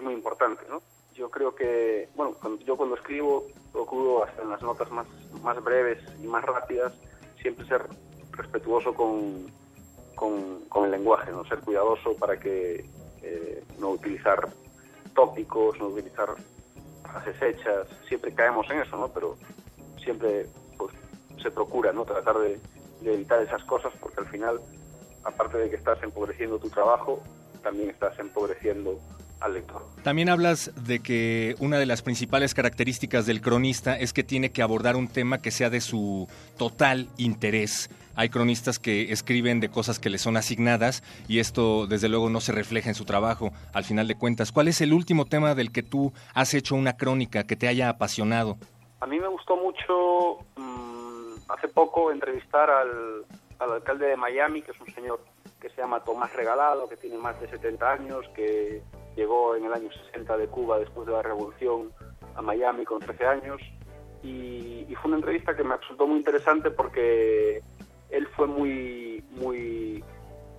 muy 0.02 0.14
importante, 0.14 0.64
¿no? 0.70 0.82
Yo 1.16 1.32
creo 1.32 1.56
que, 1.56 2.10
bueno, 2.16 2.36
yo 2.64 2.78
cuando 2.78 2.96
escribo 2.96 3.46
procuro 3.72 4.24
hasta 4.24 4.44
en 4.44 4.50
las 4.52 4.62
notas 4.62 4.90
más, 4.92 5.64
breves 5.64 6.00
y 6.22 6.28
más 6.28 6.44
rápidas 6.44 6.94
siempre 7.42 7.66
ser 7.66 7.82
respetuoso 8.32 8.94
con, 8.94 9.48
con, 10.16 10.86
el 10.86 10.92
lenguaje, 10.92 11.32
¿no? 11.32 11.44
Ser 11.46 11.60
cuidadoso 11.60 12.16
para 12.18 12.38
que 12.40 12.86
eh, 13.24 13.64
no 13.80 13.90
utilizar 13.92 14.48
tópicos, 15.18 15.80
no 15.80 15.88
utilizar 15.88 16.30
frases 17.02 17.42
hechas, 17.42 17.88
siempre 18.08 18.32
caemos 18.36 18.70
en 18.70 18.82
eso, 18.82 18.96
¿no? 18.98 19.08
Pero 19.10 19.36
siempre 19.98 20.46
pues, 20.78 20.94
se 21.42 21.50
procura, 21.50 21.92
¿no? 21.92 22.06
Tratar 22.06 22.38
de, 22.38 22.60
de 23.02 23.14
evitar 23.16 23.42
esas 23.42 23.64
cosas 23.64 23.92
porque 24.00 24.22
al 24.22 24.28
final, 24.28 24.62
aparte 25.24 25.58
de 25.58 25.72
que 25.72 25.76
estás 25.76 26.02
empobreciendo 26.04 26.60
tu 26.60 26.70
trabajo, 26.70 27.20
también 27.64 27.90
estás 27.90 28.18
empobreciendo 28.20 29.00
al 29.40 29.54
lector. 29.54 29.84
También 30.04 30.30
hablas 30.30 30.72
de 30.76 31.00
que 31.00 31.56
una 31.60 31.78
de 31.78 31.86
las 31.86 32.02
principales 32.02 32.54
características 32.54 33.26
del 33.26 33.42
cronista 33.42 33.98
es 33.98 34.14
que 34.14 34.24
tiene 34.24 34.52
que 34.52 34.62
abordar 34.62 34.96
un 34.96 35.08
tema 35.08 35.40
que 35.40 35.52
sea 35.52 35.70
de 35.70 35.82
su 35.82 36.28
total 36.58 37.08
interés. 37.18 37.90
Hay 38.16 38.30
cronistas 38.30 38.80
que 38.80 39.12
escriben 39.12 39.60
de 39.60 39.70
cosas 39.70 40.00
que 40.00 40.10
les 40.10 40.22
son 40.22 40.38
asignadas 40.38 41.04
y 41.28 41.40
esto 41.40 41.86
desde 41.86 42.10
luego 42.10 42.30
no 42.30 42.42
se 42.42 42.52
refleja 42.52 42.90
en 42.90 42.96
su 42.96 43.06
trabajo 43.06 43.52
al 43.74 43.84
final 43.84 44.08
de 44.08 44.16
cuentas. 44.16 44.52
¿Cuál 44.52 44.68
es 44.68 44.82
el 44.82 44.94
último 44.94 45.26
tema 45.26 45.54
del 45.54 45.72
que 45.72 45.84
tú 45.84 46.14
has 46.34 46.54
hecho 46.54 46.76
una 46.76 46.98
crónica 46.98 47.44
que 47.44 47.56
te 47.56 47.68
haya 47.68 47.90
apasionado? 47.90 48.58
A 49.02 49.06
mí 49.06 49.20
me 49.20 49.28
gustó 49.28 49.56
mucho 49.56 50.40
mm, 50.56 51.52
hace 51.52 51.68
poco 51.68 52.12
entrevistar 52.12 52.70
al, 52.72 53.26
al 53.60 53.72
alcalde 53.74 54.08
de 54.08 54.18
Miami, 54.18 54.64
que 54.64 54.72
es 54.72 54.82
un 54.82 54.92
señor 54.94 55.20
que 55.60 55.70
se 55.70 55.82
llama 55.82 56.04
Tomás 56.04 56.34
Regalado, 56.34 56.88
que 56.88 56.98
tiene 56.98 57.18
más 57.18 57.40
de 57.40 57.48
70 57.48 57.92
años, 57.92 58.26
que 58.36 58.82
llegó 59.18 59.56
en 59.56 59.66
el 59.66 59.74
año 59.74 59.90
60 59.92 60.38
de 60.38 60.48
Cuba 60.48 60.80
después 60.80 61.08
de 61.08 61.14
la 61.14 61.24
revolución 61.24 61.92
a 62.36 62.42
Miami 62.42 62.86
con 62.86 63.00
13 63.00 63.26
años 63.26 63.62
y, 64.24 64.96
fue 65.02 65.10
una 65.10 65.18
entrevista 65.18 65.56
que 65.56 65.64
me 65.64 65.78
resultó 65.78 66.08
muy 66.08 66.18
interesante 66.18 66.72
porque 66.72 67.62
él 68.10 68.28
fue 68.36 68.48
muy, 68.48 69.24
muy, 69.32 70.04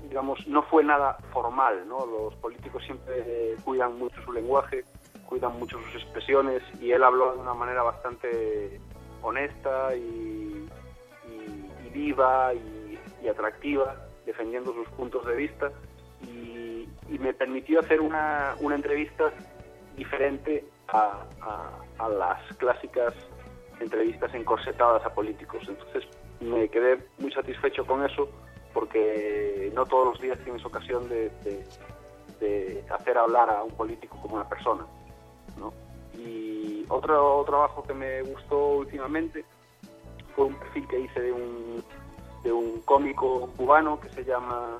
digamos, 0.08 0.46
no 0.46 0.62
fue 0.62 0.84
nada 0.84 1.18
formal, 1.32 1.88
¿no? 1.88 2.06
Los 2.06 2.36
políticos 2.36 2.84
siempre 2.84 3.56
cuidan 3.64 3.98
mucho 3.98 4.20
su 4.22 4.32
lenguaje, 4.32 4.84
cuidan 5.26 5.58
mucho 5.58 5.80
sus 5.80 6.02
expresiones 6.02 6.62
y 6.80 6.92
él 6.92 7.02
habló 7.02 7.34
de 7.34 7.40
una 7.40 7.54
manera 7.54 7.82
bastante 7.82 8.80
honesta 9.22 9.94
y, 9.96 10.68
y, 11.26 11.90
viva 11.92 12.52
y, 12.54 13.28
atractiva, 13.28 13.96
defendiendo 14.24 14.72
sus 14.72 14.88
puntos 14.90 15.26
de 15.26 15.34
vista 15.34 15.72
y, 16.22 16.67
me 17.18 17.32
permitió 17.32 17.80
hacer 17.80 18.00
una, 18.00 18.54
una 18.60 18.74
entrevista 18.74 19.32
diferente 19.96 20.64
a, 20.88 21.24
a, 21.98 22.08
las 22.08 22.40
clásicas 22.56 23.14
entrevistas 23.80 24.32
encorsetadas 24.34 25.04
a 25.04 25.14
políticos. 25.14 25.62
Entonces 25.68 26.04
me 26.40 26.68
quedé 26.68 26.98
muy 27.18 27.32
satisfecho 27.32 27.84
con 27.86 28.04
eso 28.04 28.28
porque 28.72 29.70
no 29.74 29.84
todos 29.86 30.08
los 30.08 30.20
días 30.20 30.38
tienes 30.44 30.64
ocasión 30.64 31.08
de, 31.08 31.30
de, 32.40 32.84
hacer 32.90 33.18
hablar 33.18 33.50
a 33.50 33.62
un 33.64 33.72
político 33.72 34.16
como 34.22 34.36
una 34.36 34.48
persona. 34.48 34.86
¿no? 35.58 35.72
Y 36.16 36.84
otro 36.88 37.42
trabajo 37.44 37.82
que 37.82 37.94
me 37.94 38.22
gustó 38.22 38.68
últimamente 38.78 39.44
fue 40.34 40.46
un 40.46 40.54
perfil 40.54 40.86
que 40.88 41.00
hice 41.00 41.20
de 41.20 41.32
un, 41.32 41.84
de 42.44 42.52
un 42.52 42.80
cómico 42.82 43.50
cubano 43.56 43.98
que 44.00 44.08
se 44.10 44.24
llama 44.24 44.78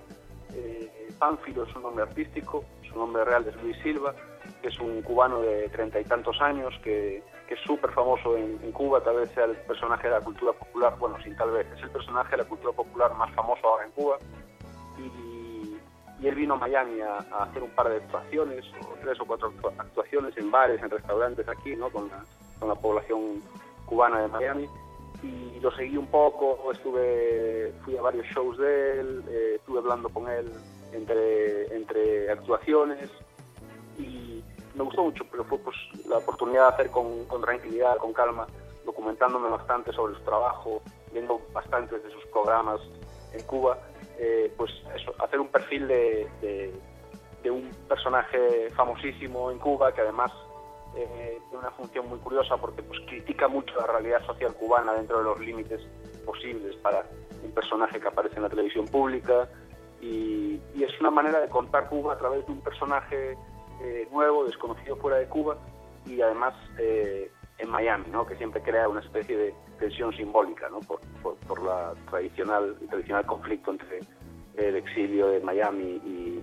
eh, 0.54 1.08
Pánfilo, 1.18 1.64
es 1.64 1.74
un 1.76 1.82
nombre 1.82 2.04
artístico, 2.04 2.64
su 2.88 2.98
nombre 2.98 3.24
real 3.24 3.46
es 3.46 3.60
Luis 3.62 3.76
Silva, 3.82 4.14
que 4.62 4.68
es 4.68 4.78
un 4.78 5.02
cubano 5.02 5.40
de 5.40 5.68
treinta 5.68 6.00
y 6.00 6.04
tantos 6.04 6.40
años 6.40 6.74
que, 6.82 7.22
es 7.48 7.60
súper 7.60 7.90
famoso 7.92 8.36
en, 8.36 8.58
Cuba, 8.72 9.02
tal 9.02 9.16
vez 9.16 9.30
sea 9.30 9.46
el 9.46 9.56
personaje 9.56 10.06
de 10.06 10.14
la 10.14 10.20
cultura 10.20 10.52
popular, 10.52 10.94
bueno, 10.98 11.16
sin 11.22 11.34
tal 11.34 11.50
vez, 11.50 11.66
es 11.74 11.82
el 11.82 11.90
personaje 11.90 12.32
de 12.32 12.36
la 12.38 12.44
cultura 12.44 12.74
popular 12.74 13.14
más 13.14 13.34
famoso 13.34 13.66
ahora 13.66 13.86
en 13.86 13.92
Cuba. 13.92 14.18
Y, 14.98 16.26
él 16.26 16.34
vino 16.34 16.54
a 16.54 16.58
Miami 16.58 17.00
a, 17.00 17.18
hacer 17.42 17.62
un 17.62 17.70
par 17.70 17.88
de 17.88 17.96
actuaciones, 17.96 18.66
o 18.82 18.94
tres 19.00 19.18
o 19.20 19.24
cuatro 19.24 19.52
actuaciones 19.78 20.36
en 20.36 20.50
bares, 20.50 20.82
en 20.82 20.90
restaurantes 20.90 21.48
aquí, 21.48 21.74
¿no? 21.74 21.88
con, 21.88 22.08
la, 22.10 22.22
con 22.58 22.68
la 22.68 22.74
población 22.74 23.42
cubana 23.86 24.20
de 24.20 24.28
Miami 24.28 24.68
y 25.22 25.58
lo 25.60 25.70
seguí 25.72 25.96
un 25.96 26.06
poco, 26.06 26.70
estuve, 26.72 27.72
fui 27.84 27.96
a 27.96 28.02
varios 28.02 28.26
shows 28.26 28.58
de 28.58 29.00
él, 29.00 29.24
eh, 29.28 29.52
estuve 29.56 29.78
hablando 29.78 30.08
con 30.08 30.28
él 30.28 30.50
entre, 30.92 31.74
entre 31.74 32.30
actuaciones 32.30 33.10
y 33.98 34.42
me 34.74 34.84
gustó 34.84 35.02
mucho, 35.02 35.24
pero 35.30 35.44
fue 35.44 35.58
pues 35.58 35.76
la 36.06 36.18
oportunidad 36.18 36.68
de 36.68 36.74
hacer 36.74 36.90
con, 36.90 37.26
tranquilidad, 37.42 37.96
con 37.96 38.12
calma, 38.12 38.46
documentándome 38.84 39.48
bastante 39.48 39.92
sobre 39.92 40.14
su 40.14 40.20
trabajo, 40.20 40.80
viendo 41.12 41.40
bastantes 41.52 42.02
de 42.02 42.10
sus 42.10 42.24
programas 42.26 42.80
en 43.32 43.42
Cuba, 43.44 43.78
eh, 44.18 44.52
pues 44.56 44.70
eso, 44.94 45.14
hacer 45.18 45.40
un 45.40 45.48
perfil 45.48 45.88
de, 45.88 46.72
de 47.42 47.50
un 47.50 47.70
personaje 47.88 48.70
famosísimo 48.76 49.50
en 49.50 49.58
Cuba 49.58 49.92
que 49.92 50.00
además 50.00 50.30
eh, 51.02 51.38
tiene 51.48 51.58
una 51.58 51.70
función 51.70 52.08
muy 52.08 52.18
curiosa 52.18 52.56
porque 52.56 52.82
pues 52.82 53.00
critica 53.06 53.48
mucho 53.48 53.74
la 53.76 53.86
realidad 53.86 54.24
social 54.26 54.54
cubana 54.54 54.94
dentro 54.94 55.18
de 55.18 55.24
los 55.24 55.40
límites 55.40 55.80
posibles 56.24 56.74
para 56.76 57.04
un 57.44 57.52
personaje 57.52 58.00
que 58.00 58.08
aparece 58.08 58.36
en 58.36 58.42
la 58.42 58.48
televisión 58.48 58.86
pública 58.86 59.48
y, 60.00 60.60
es 60.82 61.00
una 61.00 61.10
manera 61.10 61.40
de 61.40 61.48
contar 61.48 61.88
Cuba 61.88 62.14
a 62.14 62.18
través 62.18 62.46
de 62.46 62.52
un 62.52 62.60
personaje 62.60 63.36
eh, 63.82 64.08
nuevo, 64.10 64.44
desconocido 64.44 64.96
fuera 64.96 65.18
de 65.18 65.26
Cuba 65.26 65.58
y 66.06 66.20
además 66.20 66.54
eh, 66.78 67.30
en 67.58 67.68
Miami, 67.68 68.06
¿no? 68.10 68.26
que 68.26 68.36
siempre 68.36 68.62
crea 68.62 68.88
una 68.88 69.00
especie 69.00 69.36
de 69.36 69.54
tensión 69.78 70.12
simbólica 70.14 70.68
¿no? 70.70 70.80
por, 70.80 71.00
por, 71.46 71.62
la 71.62 71.94
tradicional, 72.08 72.76
el 72.80 72.88
tradicional 72.88 73.26
conflicto 73.26 73.72
entre 73.72 74.00
el 74.56 74.76
exilio 74.76 75.28
de 75.28 75.40
Miami 75.40 76.00
y, 76.04 76.42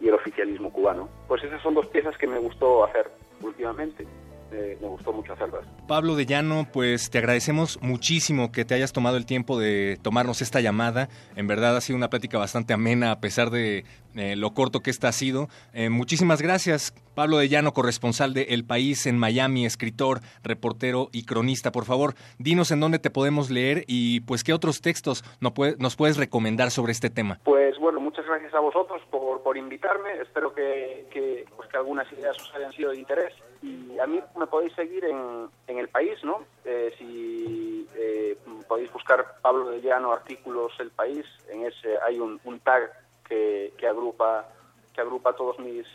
y 0.00 0.08
el 0.08 0.14
oficialismo 0.14 0.72
cubano. 0.72 1.08
Pues 1.28 1.44
esas 1.44 1.62
son 1.62 1.74
dos 1.74 1.86
piezas 1.88 2.16
que 2.16 2.26
me 2.26 2.38
gustó 2.38 2.84
hacer 2.84 3.10
últimamente. 3.42 4.06
Eh, 4.52 4.76
me 4.82 4.88
gustó 4.88 5.12
mucho 5.12 5.32
hacerlas. 5.32 5.64
Pablo 5.88 6.14
de 6.14 6.26
Llano, 6.26 6.66
pues 6.70 7.10
te 7.10 7.18
agradecemos 7.18 7.78
muchísimo 7.80 8.52
que 8.52 8.66
te 8.66 8.74
hayas 8.74 8.92
tomado 8.92 9.16
el 9.16 9.24
tiempo 9.24 9.58
de 9.58 9.98
tomarnos 10.02 10.42
esta 10.42 10.60
llamada. 10.60 11.08
En 11.36 11.46
verdad 11.46 11.76
ha 11.76 11.80
sido 11.80 11.96
una 11.96 12.10
plática 12.10 12.36
bastante 12.38 12.74
amena 12.74 13.12
a 13.12 13.20
pesar 13.20 13.48
de 13.48 13.84
eh, 14.14 14.36
lo 14.36 14.52
corto 14.52 14.80
que 14.80 14.90
esta 14.90 15.08
ha 15.08 15.12
sido. 15.12 15.48
Eh, 15.72 15.88
muchísimas 15.88 16.42
gracias, 16.42 16.92
Pablo 17.14 17.38
de 17.38 17.48
Llano, 17.48 17.72
corresponsal 17.72 18.34
de 18.34 18.42
El 18.50 18.66
País 18.66 19.06
en 19.06 19.18
Miami, 19.18 19.64
escritor, 19.64 20.20
reportero 20.42 21.08
y 21.12 21.24
cronista. 21.24 21.72
Por 21.72 21.86
favor, 21.86 22.14
dinos 22.38 22.70
en 22.72 22.80
dónde 22.80 22.98
te 22.98 23.08
podemos 23.08 23.50
leer 23.50 23.84
y 23.86 24.20
pues 24.20 24.44
qué 24.44 24.52
otros 24.52 24.82
textos 24.82 25.24
nos, 25.40 25.54
nos 25.78 25.96
puedes 25.96 26.18
recomendar 26.18 26.70
sobre 26.70 26.92
este 26.92 27.08
tema. 27.08 27.38
Pues 27.44 27.78
bueno, 27.78 28.00
muchas 28.00 28.26
gracias 28.26 28.52
a 28.52 28.60
vosotros 28.60 29.00
por, 29.10 29.42
por 29.42 29.56
invitarme. 29.56 30.10
Espero 30.20 30.54
que, 30.54 31.06
que, 31.10 31.46
que 31.72 31.78
algunas 31.78 32.10
ideas 32.12 32.36
os 32.38 32.54
hayan 32.54 32.72
sido 32.72 32.90
de 32.90 32.98
interés. 32.98 33.34
Y 33.62 33.98
a 33.98 34.06
mí 34.06 34.20
me 34.36 34.46
podéis 34.46 34.74
seguir 34.74 35.04
en, 35.04 35.48
en 35.66 35.78
El 35.78 35.88
País, 35.88 36.22
¿no? 36.22 36.44
Eh, 36.64 36.94
si 36.98 37.88
eh, 37.96 38.36
podéis 38.68 38.92
buscar 38.92 39.40
Pablo 39.40 39.70
de 39.70 39.80
Llano, 39.80 40.12
artículos 40.12 40.72
El 40.78 40.90
País, 40.90 41.24
en 41.48 41.64
ese 41.64 41.98
hay 42.06 42.20
un, 42.20 42.38
tag 42.60 42.92
que, 43.26 43.72
que, 43.78 43.86
agrupa 43.88 44.46
que 44.92 45.00
agrupa 45.00 45.34
todos 45.34 45.58
mis, 45.58 45.86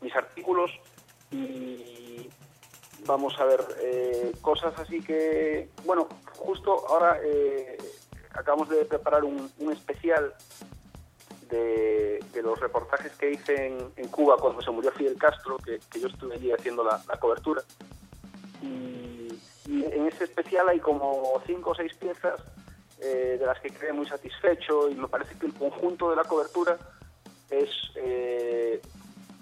mis 0.00 0.14
artículos 0.16 0.70
y 1.30 2.26
vamos 3.04 3.38
a 3.38 3.44
ver 3.44 3.60
eh, 3.80 4.32
cosas 4.40 4.78
así 4.78 5.02
que, 5.02 5.68
bueno, 5.84 6.08
justo 6.36 6.86
ahora 6.88 7.20
acabamos 8.32 8.70
de 8.70 8.84
preparar 8.86 9.24
un, 9.24 9.50
un 9.58 9.72
especial 9.72 10.32
de, 11.48 12.20
los 12.42 12.58
reportajes 12.60 13.12
que 13.16 13.32
hice 13.32 13.66
en, 13.96 14.08
Cuba 14.08 14.36
cuando 14.38 14.62
se 14.62 14.70
murió 14.70 14.92
Fidel 14.92 15.18
Castro, 15.18 15.58
que, 15.58 15.80
yo 15.98 16.08
estuve 16.08 16.34
allí 16.34 16.52
haciendo 16.52 16.84
la, 16.84 17.00
cobertura. 17.18 17.62
Y, 18.62 19.28
en 19.66 20.06
ese 20.06 20.24
especial 20.24 20.68
hay 20.68 20.80
como 20.80 21.42
cinco 21.46 21.70
o 21.70 21.74
seis 21.74 21.94
piezas 21.94 22.40
eh, 23.00 23.36
de 23.38 23.44
las 23.46 23.60
que 23.60 23.68
quedé 23.68 23.92
muy 23.92 24.06
satisfecho 24.06 24.88
y 24.88 24.94
me 24.94 25.08
parece 25.08 25.38
que 25.38 25.46
el 25.46 25.52
conjunto 25.52 26.08
de 26.08 26.16
la 26.16 26.24
cobertura 26.24 26.78
es, 27.50 27.68
eh, 27.96 28.80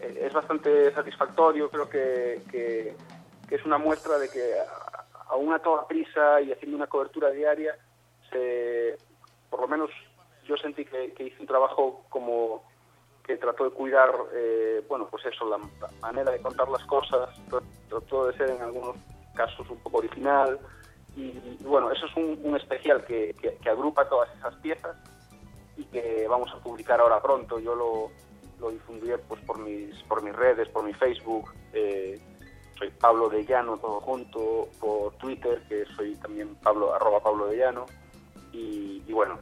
es 0.00 0.32
bastante 0.32 0.92
satisfactorio. 0.92 1.70
Creo 1.70 1.88
que, 1.88 2.42
que, 2.50 2.96
es 3.50 3.64
una 3.64 3.78
muestra 3.78 4.18
de 4.18 4.28
que 4.28 4.54
aún 5.28 5.52
a 5.52 5.60
toda 5.60 5.86
prisa 5.86 6.40
y 6.40 6.52
haciendo 6.52 6.76
una 6.76 6.88
cobertura 6.88 7.30
diaria, 7.30 7.76
se, 8.30 8.98
por 9.48 9.60
lo 9.60 9.68
menos 9.68 9.90
yo 10.46 10.56
sentí 10.56 10.84
que, 10.84 11.12
hice 11.18 11.40
un 11.40 11.46
trabajo 11.46 12.04
como 12.08 12.62
que 13.24 13.36
trató 13.36 13.64
de 13.64 13.70
cuidar, 13.70 14.14
eh, 14.32 14.84
bueno, 14.88 15.08
pues 15.10 15.26
eso, 15.26 15.48
la, 15.48 15.58
manera 16.00 16.30
de 16.30 16.40
contar 16.40 16.68
las 16.68 16.84
cosas, 16.84 17.28
trató 17.88 18.28
de 18.28 18.36
ser 18.36 18.50
en 18.50 18.62
algunos 18.62 18.96
casos 19.34 19.68
un 19.68 19.78
poco 19.78 19.98
original. 19.98 20.58
Y, 21.16 21.32
bueno, 21.64 21.90
eso 21.90 22.06
es 22.06 22.16
un, 22.16 22.56
especial 22.56 23.04
que, 23.04 23.34
agrupa 23.68 24.08
todas 24.08 24.28
esas 24.36 24.54
piezas 24.56 24.96
y 25.76 25.84
que 25.86 26.26
vamos 26.28 26.52
a 26.54 26.58
publicar 26.62 27.00
ahora 27.00 27.20
pronto. 27.20 27.58
Yo 27.58 27.74
lo, 27.74 28.10
lo 28.60 28.70
difundiré 28.70 29.18
pues, 29.18 29.40
por, 29.42 29.58
mis, 29.58 30.00
por 30.04 30.22
mis 30.22 30.34
redes, 30.34 30.68
por 30.68 30.84
mi 30.84 30.94
Facebook. 30.94 31.50
Eh, 31.72 32.20
soy 32.78 32.90
Pablo 32.90 33.28
de 33.28 33.44
Llano, 33.44 33.78
todo 33.78 34.00
junto, 34.00 34.68
por 34.78 35.14
Twitter, 35.14 35.62
que 35.68 35.84
soy 35.96 36.14
también 36.16 36.54
Pablo, 36.56 36.94
arroba 36.94 37.20
Pablo 37.20 37.46
de 37.46 37.56
Llano. 37.56 37.86
y 38.52 39.12
bueno, 39.12 39.38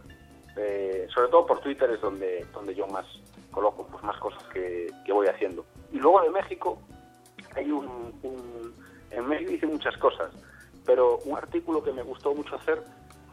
eh, 0.57 1.07
sobre 1.12 1.29
todo 1.29 1.47
por 1.47 1.61
Twitter 1.61 1.90
es 1.90 2.01
donde, 2.01 2.47
donde 2.53 2.75
yo 2.75 2.87
más 2.87 3.07
coloco 3.51 3.87
pues, 3.87 4.03
más 4.05 4.17
cosas 4.19 4.43
que, 4.53 4.90
voy 5.12 5.27
haciendo. 5.27 5.64
Y 5.93 5.99
luego 5.99 6.23
de 6.23 6.31
México, 6.31 6.79
hay 7.55 7.71
un, 7.71 8.12
En 9.11 9.27
México 9.29 9.53
hice 9.53 9.67
muchas 9.67 9.97
cosas, 9.99 10.33
pero 10.85 11.19
un 11.25 11.37
artículo 11.37 11.83
que 11.83 11.93
me 11.93 12.03
gustó 12.03 12.35
mucho 12.35 12.57
hacer 12.57 12.83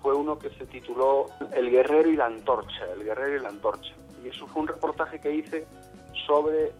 fue 0.01 0.13
uno 0.13 0.37
que 0.37 0.49
se 0.51 0.65
tituló 0.65 1.27
El 1.53 1.69
guerrero 1.69 2.09
y 2.09 2.15
la 2.15 2.27
antorcha, 2.27 2.85
el 2.93 3.03
guerrero 3.03 3.37
y 3.37 3.39
la 3.39 3.49
antorcha. 3.49 3.93
Y 4.23 4.29
eso 4.29 4.47
fue 4.47 4.61
un 4.61 4.67
reportaje 4.67 5.19
que 5.19 5.33
hice 5.33 5.65
sobre 6.27 6.71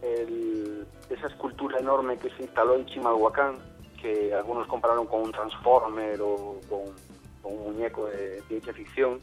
esa 1.10 1.28
escultura 1.28 1.80
enorme 1.80 2.18
que 2.18 2.30
se 2.32 2.44
instaló 2.44 2.76
en 2.76 2.86
Chimalhuacán, 2.86 3.58
que 4.02 4.34
algunos 4.34 4.68
compararon 4.68 5.08
con 5.08 5.22
un 5.22 5.32
Transformer 5.32 6.20
o 6.22 6.60
con, 6.70 7.12
un 7.44 7.74
muñeco 7.74 8.06
de 8.06 8.42
ciencia 8.48 8.72
ficción 8.72 9.20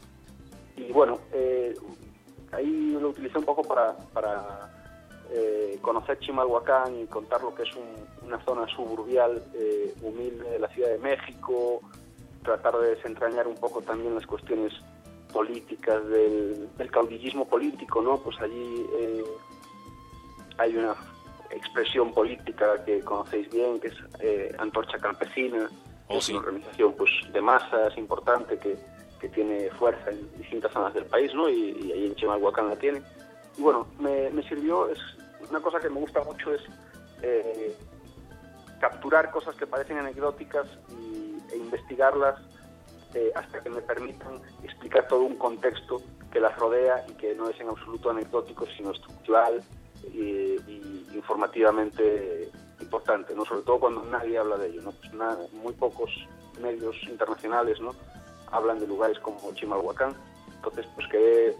y 0.87 0.91
bueno, 0.91 1.19
eh, 1.33 1.73
ahí 2.51 2.97
lo 2.99 3.09
utilicé 3.09 3.37
un 3.37 3.45
poco 3.45 3.63
para, 3.63 3.95
para 4.13 4.69
eh, 5.31 5.77
conocer 5.81 6.19
Chimalhuacán 6.19 7.01
y 7.01 7.05
contar 7.07 7.41
lo 7.41 7.53
que 7.53 7.63
es 7.63 7.69
una 8.25 8.43
zona 8.45 8.67
suburbial 8.67 9.43
eh, 9.53 9.93
humilde 10.01 10.49
de 10.49 10.59
la 10.59 10.67
Ciudad 10.69 10.89
de 10.89 10.99
México, 10.99 11.81
tratar 12.43 12.77
de 12.79 12.95
desentrañar 12.95 13.47
un 13.47 13.55
poco 13.55 13.81
también 13.81 14.15
las 14.15 14.25
cuestiones 14.25 14.73
políticas 15.33 16.07
del, 16.07 16.69
caudillismo 16.91 17.47
político, 17.47 18.01
¿no? 18.01 18.17
Pues 18.17 18.39
allí 18.41 18.85
hay 20.57 20.75
una 20.75 20.95
expresión 21.51 22.11
política 22.13 22.83
que 22.83 23.01
conocéis 23.01 23.49
bien, 23.51 23.79
que 23.79 23.89
es 23.89 24.59
Antorcha 24.59 24.97
Campesina, 24.97 25.69
oh, 26.07 26.17
es 26.17 26.29
una 26.29 26.39
organización 26.39 26.95
pues, 26.97 27.11
de 27.31 27.41
masas 27.41 27.95
importante 27.95 28.57
que 28.57 28.75
que 29.19 29.29
tiene 29.29 29.69
fuerza 29.71 30.11
en 30.11 30.37
distintas 30.37 30.71
zonas 30.71 30.93
del 30.93 31.05
país, 31.05 31.33
¿no? 31.33 31.49
Y, 31.49 31.91
ahí 31.91 32.07
en 32.07 32.15
Chimalhuacán 32.15 32.69
la 32.69 32.75
tiene. 32.75 33.01
Y 33.57 33.61
bueno, 33.61 33.87
me, 33.99 34.31
sirvió, 34.43 34.89
es 34.89 34.99
una 35.49 35.59
cosa 35.59 35.79
que 35.79 35.89
me 35.89 35.99
gusta 35.99 36.23
mucho 36.23 36.53
es 36.53 36.61
eh, 37.21 37.75
capturar 38.79 39.31
cosas 39.31 39.55
que 39.55 39.67
parecen 39.67 39.97
anecdóticas 39.97 40.67
e 41.51 41.57
investigarlas 41.57 42.39
eh, 43.13 43.31
hasta 43.35 43.61
que 43.61 43.69
me 43.69 43.81
permitan 43.81 44.39
explicar 44.63 45.07
todo 45.07 45.21
un 45.21 45.35
contexto 45.35 46.01
que 46.31 46.39
las 46.39 46.55
rodea 46.57 47.03
y 47.09 47.13
que 47.13 47.33
no 47.35 47.49
es 47.49 47.59
en 47.59 47.69
absoluto 47.69 48.11
anecdótico, 48.11 48.65
sino 48.77 48.91
estructural 48.91 49.63
y, 50.13 50.57
informativamente 51.13 52.49
importante, 52.79 53.35
¿no? 53.35 53.43
sobre 53.45 53.63
todo 53.63 53.79
cuando 53.79 54.03
nadie 54.05 54.37
habla 54.37 54.57
de 54.57 54.67
ello. 54.67 54.83
¿no? 54.83 54.91
Pues 54.91 55.53
muy 55.53 55.73
pocos 55.73 56.11
medios 56.61 56.95
internacionales 57.09 57.79
¿no? 57.81 57.93
Hablan 58.51 58.79
de 58.79 58.87
lugares 58.87 59.19
como 59.19 59.53
Chimalhuacán, 59.53 60.13
entonces 60.55 60.85
pues 60.95 61.07
quedé 61.07 61.55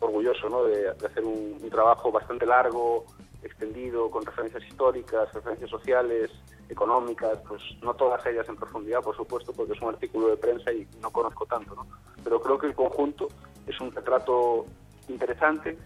orgulloso 0.00 0.48
¿no? 0.48 0.64
de, 0.64 0.88
hacer 0.90 1.24
un, 1.24 1.58
trabajo 1.70 2.10
bastante 2.10 2.46
largo, 2.46 3.04
extendido, 3.42 4.10
con 4.10 4.24
referencias 4.24 4.64
históricas, 4.64 5.32
referencias 5.32 5.70
sociales, 5.70 6.30
económicas, 6.68 7.38
pues 7.46 7.62
no 7.82 7.94
todas 7.94 8.24
ellas 8.26 8.48
en 8.48 8.56
profundidad, 8.56 9.00
por 9.02 9.16
supuesto, 9.16 9.52
porque 9.52 9.72
es 9.72 9.80
un 9.80 9.88
artículo 9.88 10.28
de 10.28 10.36
prensa 10.36 10.72
y 10.72 10.86
no 11.00 11.10
conozco 11.10 11.46
tanto, 11.46 11.74
¿no? 11.74 11.86
Pero 12.22 12.40
creo 12.40 12.58
que 12.58 12.66
el 12.66 12.74
conjunto 12.74 13.28
es 13.66 13.80
un 13.80 13.92
retrato 13.92 14.66
interesante 15.08 15.78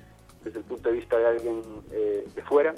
desde 0.43 0.59
el 0.59 0.65
punto 0.65 0.89
de 0.89 0.95
vista 0.97 1.19
de 1.19 1.27
alguien 1.27 1.63
eh, 1.93 2.27
de 2.35 2.43
fuera, 2.43 2.75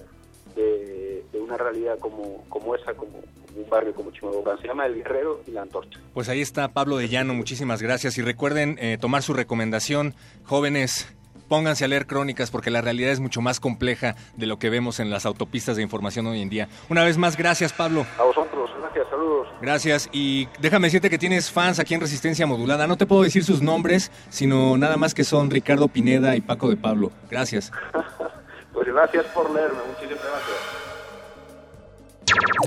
de, 0.55 1.25
una 1.41 1.57
realidad 1.59 1.99
como, 1.99 2.45
como 2.49 2.75
esa, 2.75 2.95
como, 2.95 3.19
un 3.57 3.69
barrio 3.69 3.95
como 3.95 4.11
Chimalhuacán. 4.11 4.59
Se 4.61 4.67
llama 4.67 4.87
El 4.87 4.95
Guerrero 4.97 5.41
y 5.47 5.51
la 5.51 5.63
Antorcha. 5.63 6.01
Pues 6.15 6.29
ahí 6.29 6.41
está 6.41 6.69
Pablo 6.69 6.97
de 6.97 7.09
Llano, 7.09 7.35
muchísimas 7.35 7.83
gracias. 7.83 8.17
Y 8.19 8.23
recuerden 8.23 8.79
eh, 8.81 8.99
tomar 8.99 9.23
su 9.23 9.35
recomendación, 9.35 10.15
jóvenes 10.45 11.07
pónganse 11.49 11.85
a 11.85 11.89
leer 11.89 12.07
crónicas 12.07 12.51
porque 12.51 12.71
la 12.71 12.81
realidad 12.81 13.13
es 13.13 13.21
mucho 13.21 13.41
más 13.41 13.61
compleja 13.61 14.17
de 14.37 14.47
lo 14.47 14.59
que 14.59 14.71
vemos 14.71 15.01
en 15.01 15.11
las 15.11 15.27
autopistas 15.27 15.77
de 15.77 15.83
información 15.83 16.27
hoy 16.27 16.41
en 16.41 16.49
día. 16.49 16.69
Una 16.89 17.05
vez 17.05 17.19
más, 17.19 17.37
gracias 17.37 17.73
Pablo. 17.73 18.07
A 18.19 18.25
vosotros, 18.25 18.71
gracias, 18.81 19.07
saludos. 19.11 19.49
Gracias 19.61 20.09
y 20.13 20.49
déjame 20.61 20.89
decirte 20.89 21.11
que 21.11 21.19
tienes 21.19 21.51
fans 21.51 21.79
aquí 21.79 21.95
en 21.95 22.01
Resistencia 22.01 22.47
Modulada. 22.47 22.87
No 22.87 22.97
te 22.97 23.07
puedo 23.07 23.23
decir 23.23 23.45
sus 23.45 23.63
nombres, 23.63 24.11
sino 24.31 24.77
nada 24.77 24.97
más 24.97 25.15
que 25.15 25.25
son 25.25 25.51
Ricardo 25.51 25.89
Pineda 25.89 26.37
y 26.37 26.41
Paco 26.41 26.71
de 26.71 26.77
Pablo. 26.77 27.11
Gracias. 27.31 27.71
pues 28.75 28.89
gracias 28.89 29.25
por 29.27 29.51
leerme, 29.55 29.83
muchísimas 29.85 30.25
gracias. 30.25 30.84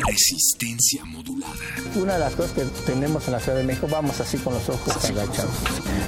Resistencia 0.07 1.03
modulada. 1.05 1.53
Una 1.95 2.13
de 2.13 2.19
las 2.19 2.35
cosas 2.35 2.51
que 2.51 2.63
tenemos 2.85 3.25
en 3.27 3.33
la 3.33 3.39
Ciudad 3.39 3.57
de 3.57 3.63
México, 3.63 3.87
vamos 3.89 4.19
así 4.19 4.37
con 4.37 4.53
los 4.53 4.69
ojos 4.69 4.95
agachados. 5.05 5.51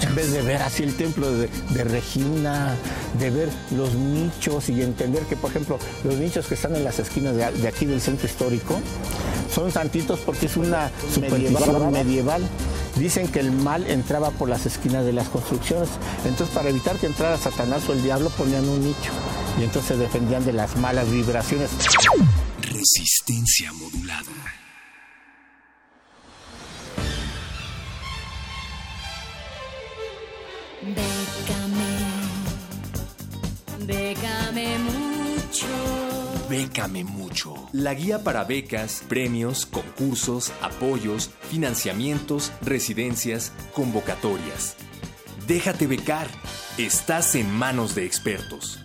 En 0.02 0.16
vez 0.16 0.32
de 0.32 0.42
ver 0.42 0.62
así 0.62 0.84
el 0.84 0.96
templo 0.96 1.32
de, 1.32 1.50
Regina, 1.84 2.76
de 3.20 3.30
ver 3.30 3.50
los 3.76 3.94
nichos 3.96 4.70
y 4.70 4.82
entender 4.82 5.24
que, 5.24 5.36
por 5.36 5.50
ejemplo, 5.50 5.80
los 6.04 6.16
nichos 6.16 6.48
que 6.48 6.54
están 6.54 6.76
en 6.76 6.84
las 6.84 7.00
esquinas 7.00 7.36
de, 7.36 7.68
aquí 7.68 7.86
del 7.86 8.02
centro 8.02 8.28
histórico 8.28 8.80
son 9.54 9.72
santitos 9.72 10.20
porque 10.20 10.46
es 10.46 10.56
una 10.56 10.92
superstición 11.14 11.92
medieval. 11.92 12.42
Dicen 12.96 13.28
que 13.28 13.40
el 13.40 13.52
mal 13.52 13.88
entraba 13.88 14.32
por 14.32 14.50
las 14.50 14.66
esquinas 14.66 15.06
de 15.06 15.14
las 15.14 15.30
construcciones. 15.30 15.90
Entonces, 16.26 16.54
para 16.56 16.70
evitar 16.70 16.98
que 16.98 17.08
entrara 17.08 17.38
Satanás 17.38 17.88
o 17.90 17.94
el 17.94 18.04
diablo, 18.04 18.30
ponían 18.32 18.68
un 18.68 18.82
nicho. 18.84 19.12
Y 19.60 19.64
entonces 19.64 19.90
se 19.90 19.98
defendían 19.98 20.46
de 20.46 20.54
las 20.54 20.76
malas 20.78 21.10
vibraciones. 21.10 21.70
Resistencia 22.72 23.74
modulada. 23.74 24.32
Bécame, 30.84 31.88
bécame 33.88 34.78
mucho. 34.78 36.48
Bécame 36.48 37.04
mucho. 37.04 37.70
La 37.74 37.96
guía 37.96 38.24
para 38.24 38.44
becas, 38.44 39.04
premios, 39.10 39.66
concursos, 39.66 40.52
apoyos, 40.62 41.32
financiamientos, 41.50 42.52
residencias, 42.62 43.52
convocatorias. 43.74 44.76
Déjate 45.48 45.88
becar. 45.88 46.28
Estás 46.78 47.34
en 47.34 47.52
manos 47.52 47.96
de 47.96 48.06
expertos. 48.06 48.80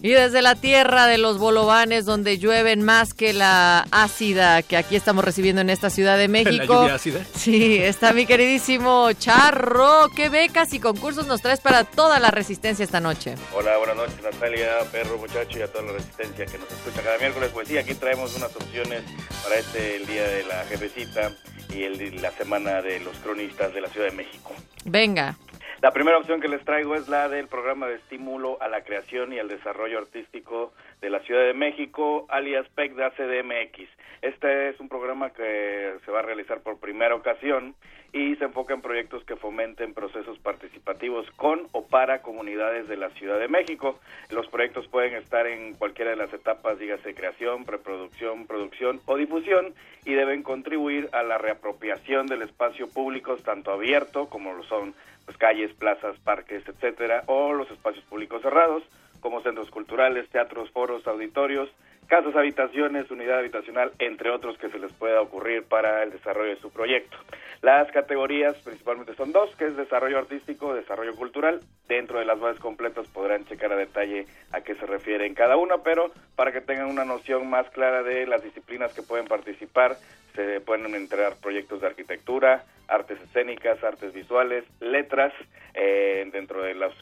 Y 0.00 0.10
desde 0.10 0.42
la 0.42 0.54
tierra 0.54 1.06
de 1.06 1.18
los 1.18 1.38
bolovanes, 1.38 2.04
donde 2.04 2.38
llueven 2.38 2.82
más 2.82 3.14
que 3.14 3.32
la 3.32 3.84
ácida 3.90 4.62
que 4.62 4.76
aquí 4.76 4.94
estamos 4.94 5.24
recibiendo 5.24 5.60
en 5.60 5.70
esta 5.70 5.90
Ciudad 5.90 6.16
de 6.16 6.28
México. 6.28 6.86
¿La 6.86 6.94
ácida? 6.94 7.20
Sí, 7.34 7.78
está 7.78 8.12
mi 8.12 8.24
queridísimo 8.24 9.12
Charro. 9.14 10.08
¿Qué 10.14 10.28
becas 10.28 10.72
y 10.72 10.78
concursos 10.78 11.26
nos 11.26 11.42
traes 11.42 11.60
para 11.60 11.82
toda 11.82 12.20
la 12.20 12.30
resistencia 12.30 12.84
esta 12.84 13.00
noche? 13.00 13.34
Hola, 13.52 13.76
buenas 13.78 13.96
noches 13.96 14.22
Natalia, 14.22 14.70
perro, 14.92 15.18
muchacho 15.18 15.58
y 15.58 15.62
a 15.62 15.72
toda 15.72 15.84
la 15.86 15.92
resistencia 15.92 16.46
que 16.46 16.58
nos 16.58 16.70
escucha 16.70 17.02
cada 17.02 17.18
miércoles. 17.18 17.50
Pues 17.52 17.66
sí, 17.66 17.76
aquí 17.76 17.94
traemos 17.94 18.36
unas 18.36 18.54
opciones 18.54 19.02
para 19.42 19.56
este, 19.56 19.96
el 19.96 20.06
día 20.06 20.28
de 20.28 20.44
la 20.44 20.64
jefecita 20.66 21.32
y 21.74 21.82
el, 21.82 22.22
la 22.22 22.30
semana 22.30 22.82
de 22.82 23.00
los 23.00 23.16
cronistas 23.18 23.74
de 23.74 23.80
la 23.80 23.88
Ciudad 23.88 24.06
de 24.06 24.16
México. 24.16 24.54
Venga. 24.84 25.36
La 25.80 25.92
primera 25.92 26.18
opción 26.18 26.40
que 26.40 26.48
les 26.48 26.64
traigo 26.64 26.96
es 26.96 27.08
la 27.08 27.28
del 27.28 27.46
programa 27.46 27.86
de 27.86 27.94
estímulo 27.94 28.60
a 28.60 28.66
la 28.66 28.82
creación 28.82 29.32
y 29.32 29.38
al 29.38 29.46
desarrollo 29.46 29.98
artístico 29.98 30.72
de 31.00 31.08
la 31.08 31.20
Ciudad 31.20 31.44
de 31.44 31.54
México, 31.54 32.26
alias 32.28 32.66
PECDA 32.74 33.12
CDMX. 33.12 33.88
Este 34.20 34.70
es 34.70 34.80
un 34.80 34.88
programa 34.88 35.30
que 35.30 35.94
se 36.04 36.10
va 36.10 36.18
a 36.18 36.22
realizar 36.22 36.62
por 36.62 36.80
primera 36.80 37.14
ocasión 37.14 37.76
y 38.12 38.34
se 38.36 38.44
enfoca 38.46 38.74
en 38.74 38.82
proyectos 38.82 39.22
que 39.22 39.36
fomenten 39.36 39.94
procesos 39.94 40.36
participativos 40.40 41.30
con 41.36 41.68
o 41.70 41.86
para 41.86 42.22
comunidades 42.22 42.88
de 42.88 42.96
la 42.96 43.10
Ciudad 43.10 43.38
de 43.38 43.46
México. 43.46 44.00
Los 44.30 44.48
proyectos 44.48 44.88
pueden 44.88 45.14
estar 45.14 45.46
en 45.46 45.74
cualquiera 45.74 46.10
de 46.10 46.16
las 46.16 46.32
etapas, 46.32 46.80
dígase 46.80 47.14
creación, 47.14 47.64
preproducción, 47.64 48.48
producción 48.48 49.00
o 49.06 49.16
difusión, 49.16 49.74
y 50.04 50.14
deben 50.14 50.42
contribuir 50.42 51.08
a 51.12 51.22
la 51.22 51.38
reapropiación 51.38 52.26
del 52.26 52.42
espacio 52.42 52.88
público, 52.88 53.36
tanto 53.36 53.70
abierto 53.70 54.28
como 54.28 54.54
lo 54.54 54.64
son 54.64 54.94
pues, 55.28 55.36
calles, 55.36 55.70
plazas, 55.74 56.18
parques, 56.20 56.66
etcétera, 56.66 57.22
o 57.26 57.52
los 57.52 57.70
espacios 57.70 58.02
públicos 58.06 58.40
cerrados, 58.40 58.82
como 59.20 59.42
centros 59.42 59.70
culturales, 59.70 60.26
teatros, 60.30 60.70
foros, 60.70 61.06
auditorios, 61.06 61.68
casas, 62.06 62.34
habitaciones, 62.34 63.10
unidad 63.10 63.40
habitacional, 63.40 63.92
entre 63.98 64.30
otros 64.30 64.56
que 64.56 64.70
se 64.70 64.78
les 64.78 64.90
pueda 64.94 65.20
ocurrir 65.20 65.64
para 65.64 66.02
el 66.02 66.12
desarrollo 66.12 66.54
de 66.54 66.60
su 66.62 66.70
proyecto. 66.70 67.18
Las 67.60 67.90
categorías 67.90 68.56
principalmente 68.64 69.14
son 69.14 69.32
dos, 69.32 69.54
que 69.56 69.66
es 69.66 69.76
desarrollo 69.76 70.18
artístico, 70.18 70.74
desarrollo 70.74 71.16
cultural. 71.16 71.60
Dentro 71.88 72.18
de 72.18 72.24
las 72.24 72.38
bases 72.38 72.60
completas 72.60 73.08
podrán 73.08 73.44
checar 73.46 73.72
a 73.72 73.76
detalle 73.76 74.26
a 74.52 74.60
qué 74.60 74.74
se 74.76 74.86
refiere 74.86 75.32
cada 75.34 75.56
una, 75.56 75.78
pero 75.78 76.12
para 76.36 76.52
que 76.52 76.60
tengan 76.60 76.88
una 76.88 77.04
noción 77.04 77.48
más 77.50 77.68
clara 77.70 78.02
de 78.02 78.26
las 78.26 78.42
disciplinas 78.42 78.92
que 78.92 79.02
pueden 79.02 79.26
participar, 79.26 79.96
se 80.34 80.60
pueden 80.60 80.94
entregar 80.94 81.34
proyectos 81.42 81.80
de 81.80 81.88
arquitectura, 81.88 82.64
artes 82.86 83.20
escénicas, 83.20 83.82
artes 83.82 84.12
visuales, 84.12 84.64
letras, 84.80 85.32
eh, 85.74 86.28
dentro 86.32 86.62
de 86.62 86.74
los 86.74 86.94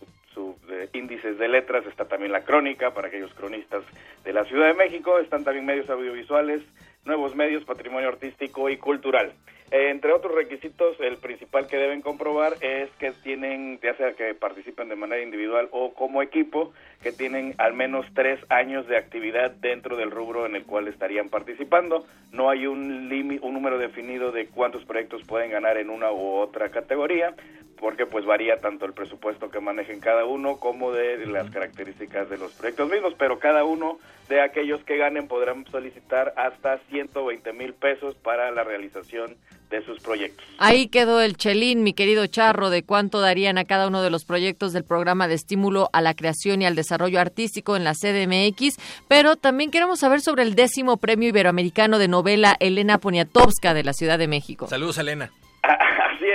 índices 0.93 1.39
de 1.39 1.49
letras 1.49 1.87
está 1.87 2.07
también 2.07 2.33
la 2.33 2.45
crónica 2.45 2.93
para 2.93 3.09
aquellos 3.09 3.33
cronistas 3.35 3.83
de 4.25 4.33
la 4.33 4.45
Ciudad 4.45 4.69
de 4.69 4.75
México, 4.75 5.19
están 5.19 5.45
también 5.45 5.67
medios 5.67 5.89
audiovisuales, 5.89 6.63
nuevos 7.05 7.35
medios, 7.35 7.65
patrimonio 7.65 8.09
artístico 8.09 8.69
y 8.69 8.77
cultural. 8.77 9.33
Entre 9.71 10.13
otros 10.13 10.33
requisitos, 10.33 10.97
el 11.01 11.17
principal 11.17 11.67
que 11.67 11.77
deben 11.77 12.01
comprobar 12.01 12.55
es 12.61 12.89
que 12.99 13.11
tienen, 13.11 13.81
ya 13.83 13.97
sea 13.97 14.13
que 14.13 14.33
participen 14.35 14.89
de 14.89 14.95
manera 14.95 15.23
individual 15.23 15.69
o 15.73 15.93
como 15.93 16.23
equipo, 16.23 16.73
que 17.03 17.11
tienen 17.11 17.55
al 17.59 17.75
menos 17.75 18.07
tres 18.15 18.39
años 18.49 18.87
de 18.87 18.97
actividad 18.97 19.51
dentro 19.51 19.97
del 19.97 20.13
rubro 20.13 20.47
en 20.47 20.55
el 20.55 20.65
cual 20.65 20.87
estarían 20.87 21.29
participando. 21.29 22.07
No 22.31 22.49
hay 22.49 22.67
un, 22.69 23.11
un 23.43 23.55
número 23.55 23.79
definido 23.79 24.31
de 24.31 24.47
cuántos 24.47 24.85
proyectos 24.85 25.25
pueden 25.25 25.51
ganar 25.51 25.79
en 25.79 25.91
una 25.91 26.13
u 26.13 26.37
otra 26.37 26.71
categoría, 26.71 27.35
porque 27.77 28.07
pues 28.07 28.25
varía 28.25 28.61
tanto 28.61 28.87
el 28.87 28.93
presupuesto 28.93 29.51
que 29.51 29.61
manejen 29.61 30.01
cada 30.01 30.25
uno 30.25 30.59
como 30.59 30.93
de 30.93 31.27
las 31.27 31.51
características 31.51 32.31
de 32.31 32.39
los 32.39 32.53
proyectos 32.53 32.89
mismos, 32.89 33.15
pero 33.19 33.39
cada 33.39 33.65
uno 33.65 33.99
de 34.29 34.41
aquellos 34.41 34.83
que 34.85 34.97
ganen 34.97 35.29
podrán 35.29 35.67
solicitar 35.67 36.33
hasta 36.37 36.79
120 36.91 37.53
mil 37.53 37.75
pesos 37.75 38.15
para 38.17 38.51
la 38.51 38.65
realización 38.65 39.37
de 39.71 39.85
sus 39.85 40.01
proyectos. 40.01 40.45
Ahí 40.59 40.89
quedó 40.89 41.21
el 41.21 41.37
chelín, 41.37 41.83
mi 41.83 41.93
querido 41.93 42.27
Charro, 42.27 42.71
de 42.71 42.83
cuánto 42.83 43.21
darían 43.21 43.59
a 43.59 43.65
cada 43.65 43.89
uno 43.89 44.03
de 44.03 44.11
los 44.11 44.25
proyectos 44.25 44.73
del 44.73 44.85
programa 44.85 45.29
de 45.29 45.35
estímulo 45.35 45.91
a 45.93 46.01
la 46.01 46.15
creación 46.15 46.63
y 46.63 46.67
al 46.67 46.75
desarrollo 46.75 47.21
artístico 47.21 47.77
en 47.77 47.85
la 47.85 47.95
CDMX, 47.95 48.77
pero 49.09 49.37
también 49.37 49.71
queremos 49.71 50.01
saber 50.01 50.21
sobre 50.21 50.43
el 50.43 50.55
décimo 50.55 50.97
premio 50.97 51.29
iberoamericano 51.29 51.99
de 51.99 52.09
novela 52.09 52.57
Elena 52.61 52.99
Poniatowska 52.99 53.75
de 53.75 53.85
la 53.85 53.93
Ciudad 53.93 54.19
de 54.19 54.29
México. 54.29 54.69
Saludos, 54.69 54.99
Elena. 54.99 55.31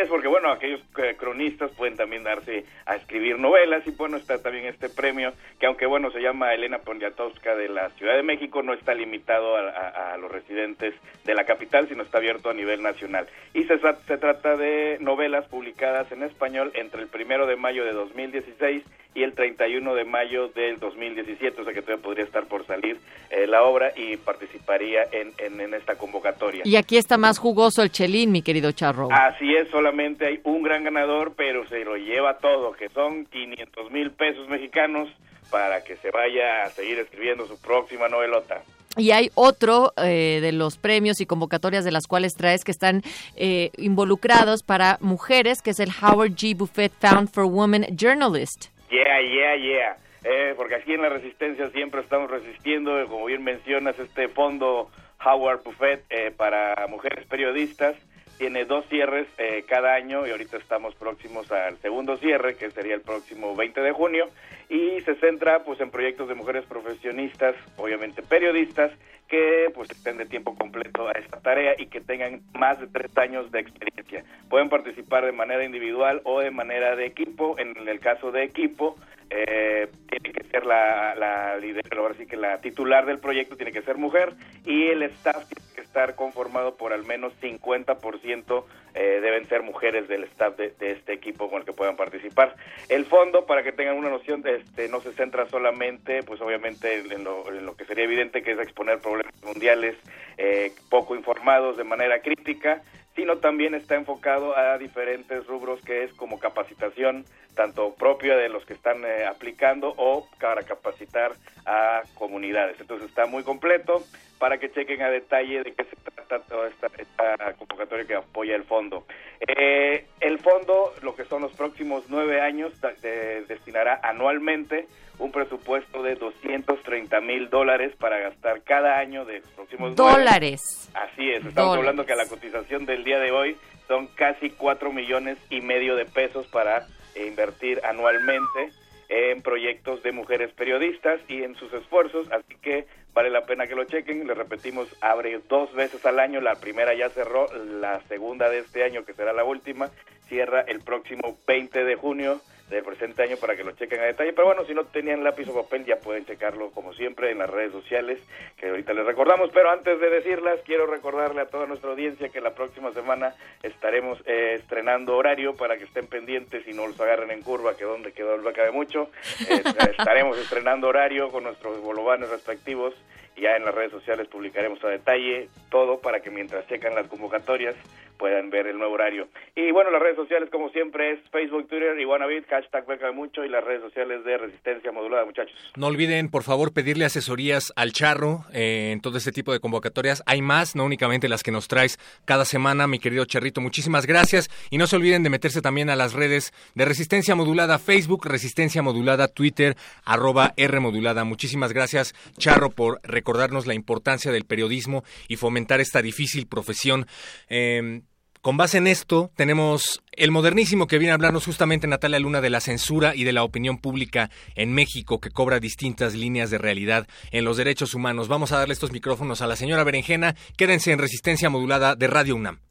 Es, 0.01 0.09
porque 0.09 0.27
bueno, 0.27 0.51
aquellos 0.51 0.81
eh, 0.97 1.15
cronistas 1.17 1.71
pueden 1.71 1.95
también 1.95 2.23
darse 2.23 2.65
a 2.85 2.95
escribir 2.95 3.37
novelas 3.37 3.85
y 3.85 3.91
bueno, 3.91 4.17
está 4.17 4.41
también 4.41 4.65
este 4.65 4.89
premio 4.89 5.33
que 5.59 5.65
aunque 5.67 5.85
bueno 5.85 6.09
se 6.11 6.19
llama 6.21 6.53
Elena 6.53 6.79
Poniatowska 6.79 7.55
de 7.55 7.69
la 7.69 7.89
Ciudad 7.91 8.15
de 8.15 8.23
México, 8.23 8.63
no 8.63 8.73
está 8.73 8.93
limitado 8.93 9.55
a, 9.57 10.13
a- 10.13 10.17
los 10.17 10.31
residentes 10.31 10.93
de 11.25 11.33
la 11.35 11.45
capital, 11.45 11.87
sino 11.87 12.03
está 12.03 12.17
abierto 12.17 12.49
a 12.49 12.53
nivel 12.53 12.81
nacional. 12.81 13.27
Y 13.53 13.63
se, 13.63 13.79
se 13.79 14.17
trata 14.17 14.55
de 14.57 14.97
novelas 14.99 15.45
publicadas 15.47 16.11
en 16.11 16.23
español 16.23 16.71
entre 16.75 17.01
el 17.01 17.07
primero 17.07 17.45
de 17.47 17.55
mayo 17.55 17.85
de 17.85 17.93
2016 17.93 18.83
y 19.13 19.23
el 19.23 19.33
31 19.33 19.93
de 19.95 20.05
mayo 20.05 20.47
del 20.49 20.79
2017, 20.79 21.61
o 21.61 21.63
sea 21.63 21.73
que 21.73 21.81
todavía 21.81 22.03
podría 22.03 22.25
estar 22.25 22.45
por 22.45 22.65
salir 22.65 22.97
eh, 23.29 23.45
la 23.47 23.63
obra 23.63 23.91
y 23.95 24.17
participaría 24.17 25.03
en, 25.11 25.33
en, 25.37 25.59
en 25.59 25.73
esta 25.73 25.95
convocatoria. 25.95 26.61
Y 26.65 26.75
aquí 26.75 26.97
está 26.97 27.17
más 27.17 27.37
jugoso 27.37 27.83
el 27.83 27.91
chelín, 27.91 28.31
mi 28.31 28.41
querido 28.41 28.71
Charro. 28.71 29.09
Así 29.11 29.53
es, 29.55 29.69
solamente 29.69 30.25
hay 30.25 30.39
un 30.43 30.63
gran 30.63 30.83
ganador, 30.83 31.33
pero 31.35 31.67
se 31.67 31.83
lo 31.83 31.97
lleva 31.97 32.37
todo, 32.37 32.71
que 32.73 32.89
son 32.89 33.25
500 33.25 33.91
mil 33.91 34.11
pesos 34.11 34.47
mexicanos 34.47 35.09
para 35.49 35.83
que 35.83 35.97
se 35.97 36.11
vaya 36.11 36.63
a 36.63 36.69
seguir 36.69 36.97
escribiendo 36.99 37.45
su 37.45 37.59
próxima 37.59 38.07
novelota. 38.07 38.61
Y 38.97 39.11
hay 39.11 39.31
otro 39.35 39.93
eh, 39.95 40.39
de 40.41 40.51
los 40.51 40.77
premios 40.77 41.21
y 41.21 41.25
convocatorias 41.25 41.85
de 41.85 41.91
las 41.91 42.07
cuales 42.07 42.35
traes 42.35 42.65
que 42.65 42.71
están 42.71 43.03
eh, 43.37 43.71
involucrados 43.77 44.63
para 44.63 44.97
mujeres, 44.99 45.61
que 45.61 45.69
es 45.69 45.79
el 45.79 45.91
Howard 46.01 46.31
G. 46.31 46.57
Buffett 46.57 46.91
Found 46.99 47.29
for 47.29 47.45
Women 47.45 47.87
Journalist. 47.95 48.70
Yeah, 48.91 49.21
yeah, 49.21 49.55
yeah. 49.55 49.97
Eh, 50.23 50.53
porque 50.55 50.75
aquí 50.75 50.93
en 50.93 51.01
la 51.01 51.09
Resistencia 51.09 51.69
siempre 51.71 52.01
estamos 52.01 52.29
resistiendo, 52.29 53.07
como 53.07 53.25
bien 53.25 53.43
mencionas, 53.43 53.97
este 53.97 54.27
fondo 54.27 54.91
Howard 55.25 55.63
Buffett 55.63 56.03
eh, 56.09 56.31
para 56.35 56.85
mujeres 56.87 57.25
periodistas 57.25 57.95
tiene 58.37 58.65
dos 58.65 58.85
cierres 58.89 59.27
eh, 59.37 59.63
cada 59.67 59.93
año 59.93 60.25
y 60.25 60.31
ahorita 60.31 60.57
estamos 60.57 60.95
próximos 60.95 61.51
al 61.51 61.77
segundo 61.77 62.17
cierre, 62.17 62.55
que 62.55 62.71
sería 62.71 62.95
el 62.95 63.01
próximo 63.01 63.55
20 63.55 63.81
de 63.81 63.91
junio, 63.91 64.29
y 64.67 64.99
se 65.01 65.13
centra 65.15 65.63
pues 65.63 65.79
en 65.79 65.91
proyectos 65.91 66.27
de 66.27 66.33
mujeres 66.33 66.65
profesionistas, 66.65 67.55
obviamente 67.77 68.23
periodistas, 68.23 68.91
que 69.31 69.71
pues 69.73 69.89
estén 69.89 70.17
de 70.17 70.25
tiempo 70.25 70.53
completo 70.55 71.07
a 71.07 71.13
esta 71.13 71.39
tarea 71.39 71.73
y 71.77 71.85
que 71.85 72.01
tengan 72.01 72.41
más 72.53 72.81
de 72.81 72.87
tres 72.87 73.17
años 73.17 73.49
de 73.49 73.61
experiencia. 73.61 74.25
Pueden 74.49 74.67
participar 74.67 75.25
de 75.25 75.31
manera 75.31 75.63
individual 75.63 76.21
o 76.25 76.41
de 76.41 76.51
manera 76.51 76.97
de 76.97 77.05
equipo. 77.05 77.57
En 77.57 77.87
el 77.87 78.01
caso 78.01 78.33
de 78.33 78.43
equipo, 78.43 78.97
eh, 79.33 79.87
tiene 80.09 80.33
que 80.33 80.43
ser 80.49 80.65
la, 80.65 81.15
la 81.15 81.57
líder, 81.57 81.85
ahora 81.97 82.13
sí 82.15 82.25
que 82.25 82.35
la 82.35 82.59
titular 82.59 83.05
del 83.05 83.19
proyecto 83.19 83.55
tiene 83.55 83.71
que 83.71 83.81
ser 83.81 83.97
mujer 83.97 84.33
y 84.65 84.87
el 84.87 85.03
staff 85.03 85.47
tiene 85.47 85.73
que 85.73 85.81
estar 85.81 86.15
conformado 86.15 86.75
por 86.75 86.91
al 86.91 87.05
menos 87.05 87.33
50% 87.41 88.65
eh, 88.93 89.19
deben 89.21 89.47
ser 89.47 89.63
mujeres 89.63 90.09
del 90.09 90.25
staff 90.25 90.57
de, 90.57 90.71
de 90.71 90.91
este 90.91 91.13
equipo 91.13 91.49
con 91.49 91.59
el 91.59 91.65
que 91.65 91.71
puedan 91.71 91.95
participar. 91.95 92.55
El 92.89 93.05
fondo, 93.05 93.45
para 93.45 93.63
que 93.63 93.71
tengan 93.71 93.95
una 93.95 94.09
noción, 94.09 94.43
este, 94.45 94.89
no 94.89 94.99
se 94.99 95.13
centra 95.13 95.47
solamente, 95.47 96.23
pues 96.23 96.41
obviamente 96.41 96.99
en 96.99 97.23
lo, 97.23 97.47
en 97.47 97.65
lo 97.65 97.75
que 97.77 97.85
sería 97.85 98.03
evidente 98.03 98.43
que 98.43 98.51
es 98.51 98.59
exponer 98.59 98.99
problemas 98.99 99.33
mundiales 99.43 99.95
eh, 100.43 100.73
poco 100.89 101.15
informados 101.15 101.77
de 101.77 101.83
manera 101.83 102.19
crítica, 102.21 102.81
sino 103.15 103.37
también 103.37 103.75
está 103.75 103.93
enfocado 103.93 104.57
a 104.57 104.79
diferentes 104.79 105.45
rubros 105.45 105.79
que 105.83 106.03
es 106.03 106.13
como 106.13 106.39
capacitación, 106.39 107.25
tanto 107.53 107.93
propia 107.93 108.35
de 108.35 108.49
los 108.49 108.65
que 108.65 108.73
están 108.73 109.05
eh, 109.05 109.25
aplicando 109.25 109.93
o 109.97 110.27
para 110.39 110.63
capacitar 110.63 111.33
a 111.67 112.01
comunidades. 112.15 112.79
Entonces 112.79 113.07
está 113.07 113.27
muy 113.27 113.43
completo 113.43 114.03
para 114.41 114.57
que 114.57 114.71
chequen 114.71 115.03
a 115.03 115.09
detalle 115.11 115.61
de 115.61 115.71
qué 115.75 115.83
se 115.83 115.95
trata 115.97 116.39
toda 116.39 116.67
esta, 116.67 116.87
esta 116.97 117.53
convocatoria 117.59 118.05
que 118.07 118.15
apoya 118.15 118.55
el 118.55 118.63
fondo. 118.63 119.05
Eh, 119.47 120.07
el 120.19 120.39
fondo, 120.39 120.93
lo 121.03 121.15
que 121.15 121.25
son 121.25 121.43
los 121.43 121.51
próximos 121.53 122.05
nueve 122.09 122.41
años, 122.41 122.73
de- 123.03 123.45
destinará 123.47 123.99
anualmente 124.01 124.87
un 125.19 125.31
presupuesto 125.31 126.01
de 126.01 126.15
230 126.15 127.21
mil 127.21 127.51
dólares 127.51 127.93
para 127.99 128.17
gastar 128.17 128.63
cada 128.63 128.97
año 128.97 129.25
de 129.25 129.41
los 129.41 129.49
próximos 129.51 129.93
nueve. 129.95 130.13
Dólares. 130.17 130.89
Así 130.95 131.29
es, 131.29 131.45
estamos 131.45 131.53
Dólares. 131.77 131.77
hablando 131.77 132.05
que 132.07 132.15
la 132.15 132.25
cotización 132.27 132.87
del 132.87 133.03
día 133.03 133.19
de 133.19 133.31
hoy 133.31 133.55
son 133.87 134.07
casi 134.07 134.49
cuatro 134.49 134.91
millones 134.91 135.37
y 135.51 135.61
medio 135.61 135.95
de 135.95 136.05
pesos 136.05 136.47
para 136.47 136.87
eh, 137.13 137.27
invertir 137.27 137.79
anualmente 137.83 138.71
en 139.09 139.41
proyectos 139.43 140.01
de 140.01 140.13
mujeres 140.13 140.51
periodistas 140.53 141.19
y 141.27 141.43
en 141.43 141.53
sus 141.55 141.71
esfuerzos, 141.73 142.31
así 142.31 142.55
que 142.61 142.87
vale 143.13 143.29
la 143.29 143.45
pena 143.45 143.67
que 143.67 143.75
lo 143.75 143.85
chequen. 143.85 144.27
Les 144.27 144.37
repetimos, 144.37 144.87
abre 145.01 145.39
dos 145.49 145.73
veces 145.73 146.05
al 146.05 146.19
año, 146.19 146.41
la 146.41 146.55
primera 146.55 146.93
ya 146.93 147.09
cerró, 147.09 147.47
la 147.53 148.01
segunda 148.07 148.49
de 148.49 148.59
este 148.59 148.83
año, 148.83 149.05
que 149.05 149.13
será 149.13 149.33
la 149.33 149.43
última, 149.43 149.89
cierra 150.27 150.61
el 150.61 150.81
próximo 150.81 151.37
20 151.47 151.83
de 151.83 151.95
junio 151.95 152.41
del 152.75 152.83
presente 152.83 153.23
año 153.23 153.37
para 153.37 153.55
que 153.55 153.63
lo 153.63 153.71
chequen 153.71 153.99
a 153.99 154.05
detalle. 154.05 154.33
Pero 154.33 154.47
bueno, 154.47 154.65
si 154.65 154.73
no 154.73 154.85
tenían 154.85 155.23
lápiz 155.23 155.47
o 155.49 155.61
papel, 155.61 155.85
ya 155.85 155.97
pueden 155.97 156.25
checarlo 156.25 156.71
como 156.71 156.93
siempre 156.93 157.31
en 157.31 157.39
las 157.39 157.49
redes 157.49 157.71
sociales, 157.71 158.19
que 158.57 158.69
ahorita 158.69 158.93
les 158.93 159.05
recordamos. 159.05 159.51
Pero 159.53 159.69
antes 159.69 159.99
de 159.99 160.09
decirlas, 160.09 160.59
quiero 160.65 160.87
recordarle 160.87 161.41
a 161.41 161.45
toda 161.45 161.67
nuestra 161.67 161.91
audiencia 161.91 162.29
que 162.29 162.41
la 162.41 162.55
próxima 162.55 162.91
semana 162.93 163.35
estaremos 163.61 164.21
eh, 164.25 164.55
estrenando 164.55 165.15
horario 165.15 165.55
para 165.55 165.77
que 165.77 165.83
estén 165.83 166.07
pendientes 166.07 166.67
y 166.67 166.73
no 166.73 166.87
los 166.87 166.99
agarren 166.99 167.31
en 167.31 167.41
curva, 167.41 167.75
que 167.75 167.83
donde 167.83 168.13
quedó 168.13 168.35
el 168.35 168.53
cabe 168.53 168.71
mucho. 168.71 169.09
Eh, 169.49 169.61
estaremos 169.97 170.37
estrenando 170.37 170.87
horario 170.87 171.29
con 171.29 171.43
nuestros 171.43 171.81
bolovanes 171.81 172.29
respectivos. 172.29 172.93
y 173.35 173.41
Ya 173.41 173.57
en 173.57 173.65
las 173.65 173.75
redes 173.75 173.91
sociales 173.91 174.27
publicaremos 174.27 174.83
a 174.83 174.89
detalle 174.89 175.49
todo 175.69 175.99
para 175.99 176.21
que 176.21 176.29
mientras 176.29 176.67
checan 176.67 176.95
las 176.95 177.07
convocatorias 177.07 177.75
puedan 178.21 178.51
ver 178.51 178.67
el 178.67 178.77
nuevo 178.77 178.93
horario. 178.93 179.27
Y 179.55 179.71
bueno, 179.71 179.89
las 179.89 179.99
redes 179.99 180.15
sociales 180.15 180.47
como 180.51 180.69
siempre 180.69 181.13
es 181.13 181.19
Facebook, 181.31 181.67
Twitter 181.67 181.97
Wannabe, 182.05 182.43
hashtag 182.43 182.85
Beca 182.85 183.11
Mucho 183.11 183.43
y 183.43 183.49
las 183.49 183.63
redes 183.63 183.81
sociales 183.81 184.23
de 184.23 184.37
Resistencia 184.37 184.91
Modulada, 184.91 185.25
muchachos. 185.25 185.55
No 185.75 185.87
olviden, 185.87 186.29
por 186.29 186.43
favor, 186.43 186.71
pedirle 186.71 187.05
asesorías 187.05 187.73
al 187.75 187.93
Charro 187.93 188.45
eh, 188.53 188.91
en 188.91 189.01
todo 189.01 189.17
este 189.17 189.31
tipo 189.31 189.51
de 189.51 189.59
convocatorias. 189.59 190.21
Hay 190.27 190.43
más, 190.43 190.75
no 190.75 190.85
únicamente 190.85 191.27
las 191.29 191.41
que 191.41 191.51
nos 191.51 191.67
traes 191.67 191.97
cada 192.23 192.45
semana, 192.45 192.85
mi 192.85 192.99
querido 192.99 193.25
Charrito. 193.25 193.59
Muchísimas 193.59 194.05
gracias. 194.05 194.49
Y 194.69 194.77
no 194.77 194.85
se 194.85 194.97
olviden 194.97 195.23
de 195.23 195.31
meterse 195.31 195.63
también 195.63 195.89
a 195.89 195.95
las 195.95 196.13
redes 196.13 196.53
de 196.75 196.85
Resistencia 196.85 197.33
Modulada, 197.33 197.79
Facebook, 197.79 198.27
Resistencia 198.27 198.83
Modulada, 198.83 199.29
Twitter, 199.29 199.75
arroba 200.05 200.53
R 200.57 200.79
Modulada. 200.79 201.23
Muchísimas 201.23 201.73
gracias, 201.73 202.13
Charro, 202.37 202.69
por 202.69 202.99
recordarnos 203.01 203.65
la 203.65 203.73
importancia 203.73 204.31
del 204.31 204.45
periodismo 204.45 205.03
y 205.27 205.37
fomentar 205.37 205.81
esta 205.81 206.03
difícil 206.03 206.45
profesión. 206.45 207.07
Eh, 207.49 208.01
con 208.41 208.57
base 208.57 208.79
en 208.79 208.87
esto, 208.87 209.31
tenemos 209.35 210.01
el 210.11 210.31
modernísimo 210.31 210.87
que 210.87 210.97
viene 210.97 211.11
a 211.11 211.15
hablarnos 211.15 211.45
justamente 211.45 211.87
Natalia 211.87 212.19
Luna 212.19 212.41
de 212.41 212.49
la 212.49 212.59
censura 212.59 213.15
y 213.15 213.23
de 213.23 213.33
la 213.33 213.43
opinión 213.43 213.77
pública 213.77 214.31
en 214.55 214.73
México 214.73 215.19
que 215.19 215.29
cobra 215.29 215.59
distintas 215.59 216.15
líneas 216.15 216.49
de 216.49 216.57
realidad 216.57 217.07
en 217.31 217.45
los 217.45 217.57
derechos 217.57 217.93
humanos. 217.93 218.27
Vamos 218.27 218.51
a 218.51 218.57
darle 218.57 218.73
estos 218.73 218.91
micrófonos 218.91 219.41
a 219.41 219.47
la 219.47 219.55
señora 219.55 219.83
Berenjena. 219.83 220.35
Quédense 220.57 220.91
en 220.91 220.99
resistencia 220.99 221.49
modulada 221.49 221.95
de 221.95 222.07
Radio 222.07 222.35
UNAM. 222.35 222.70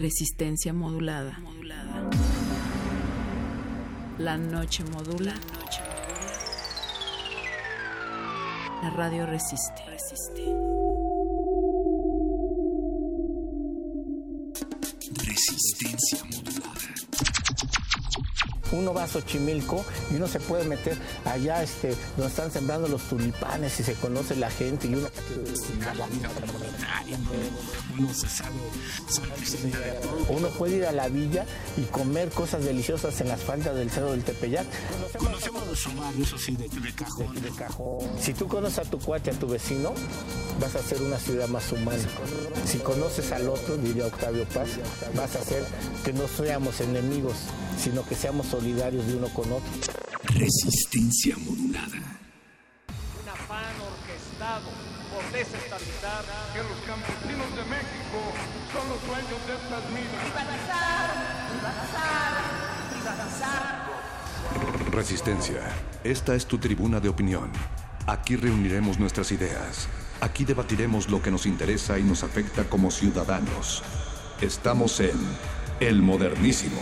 Resistencia 0.00 0.72
modulada. 0.72 1.38
La 4.18 4.36
noche 4.36 4.84
modula. 4.84 5.34
La 8.82 8.90
radio 8.90 9.26
resiste. 9.26 9.82
Resistencia 9.86 10.83
uno 18.74 18.92
va 18.92 19.04
a 19.04 19.08
Xochimilco 19.08 19.84
y 20.10 20.16
uno 20.16 20.28
se 20.28 20.40
puede 20.40 20.64
meter 20.64 20.96
allá 21.24 21.62
este, 21.62 21.94
donde 22.16 22.30
están 22.30 22.50
sembrando 22.50 22.88
los 22.88 23.02
tulipanes 23.02 23.78
y 23.80 23.82
se 23.82 23.94
conoce 23.94 24.36
la 24.36 24.50
gente 24.50 24.88
y 24.88 24.94
uno... 24.94 25.08
Uno 30.28 30.48
puede 30.48 30.76
ir 30.76 30.86
a 30.86 30.92
la 30.92 31.08
villa 31.08 31.46
y 31.76 31.82
comer 31.82 32.30
cosas 32.30 32.64
deliciosas 32.64 33.20
en 33.20 33.28
las 33.28 33.40
faldas 33.40 33.76
del 33.76 33.90
Cerro 33.90 34.10
del 34.10 34.24
Tepeyac. 34.24 34.66
Conocemos 35.16 35.66
los 35.66 35.96
barrios, 35.96 36.28
eso 36.28 36.38
sí, 36.38 36.56
de, 36.56 36.68
de 36.68 36.92
cajón. 36.94 37.40
De 37.40 37.50
cajón. 37.50 38.00
Si 38.20 38.34
tú 38.34 38.48
conoces 38.48 38.80
a 38.80 38.90
tu 38.90 38.98
cuate, 38.98 39.30
a 39.30 39.34
tu 39.34 39.46
vecino, 39.46 39.94
vas 40.60 40.74
a 40.74 40.82
ser 40.82 41.02
una 41.02 41.18
ciudad 41.18 41.48
más 41.48 41.70
humana. 41.72 42.02
Si 42.66 42.78
conoces 42.78 43.30
al 43.32 43.48
otro, 43.48 43.76
diría 43.76 44.06
Octavio 44.06 44.44
Paz, 44.46 44.68
vas 45.14 45.36
a 45.36 45.38
hacer 45.38 45.64
que 46.04 46.12
no 46.12 46.26
seamos 46.26 46.80
enemigos, 46.80 47.34
sino 47.78 48.04
que 48.04 48.14
seamos 48.14 48.46
solidarios 48.46 49.06
de 49.06 49.16
uno 49.16 49.28
con 49.28 49.52
otro. 49.52 49.70
Resistencia 50.24 51.36
modulada. 51.38 52.18
Un 53.22 53.28
afán 53.28 53.74
orquestado 53.80 54.70
por 55.12 55.24
desestabilizar 55.32 56.24
que 56.52 56.62
los 56.62 56.78
campesinos 56.86 57.50
de 57.56 57.64
México 57.70 58.18
son 58.72 58.88
los 58.88 59.00
dueños 59.06 59.46
de 59.46 59.54
estas 59.54 59.84
minas. 59.90 60.24
Privatizar, 60.24 61.10
privatizar, 61.50 62.32
privatizar. 62.90 63.94
Resistencia. 64.92 65.60
Esta 66.04 66.34
es 66.34 66.46
tu 66.46 66.58
tribuna 66.58 67.00
de 67.00 67.08
opinión. 67.08 67.50
Aquí 68.06 68.36
reuniremos 68.36 68.98
nuestras 68.98 69.32
ideas. 69.32 69.88
Aquí 70.20 70.44
debatiremos 70.44 71.08
lo 71.08 71.22
que 71.22 71.30
nos 71.30 71.46
interesa 71.46 71.98
y 71.98 72.02
nos 72.02 72.22
afecta 72.22 72.64
como 72.64 72.90
ciudadanos. 72.90 73.82
Estamos 74.40 75.00
en 75.00 75.18
El 75.80 76.02
Modernísimo. 76.02 76.80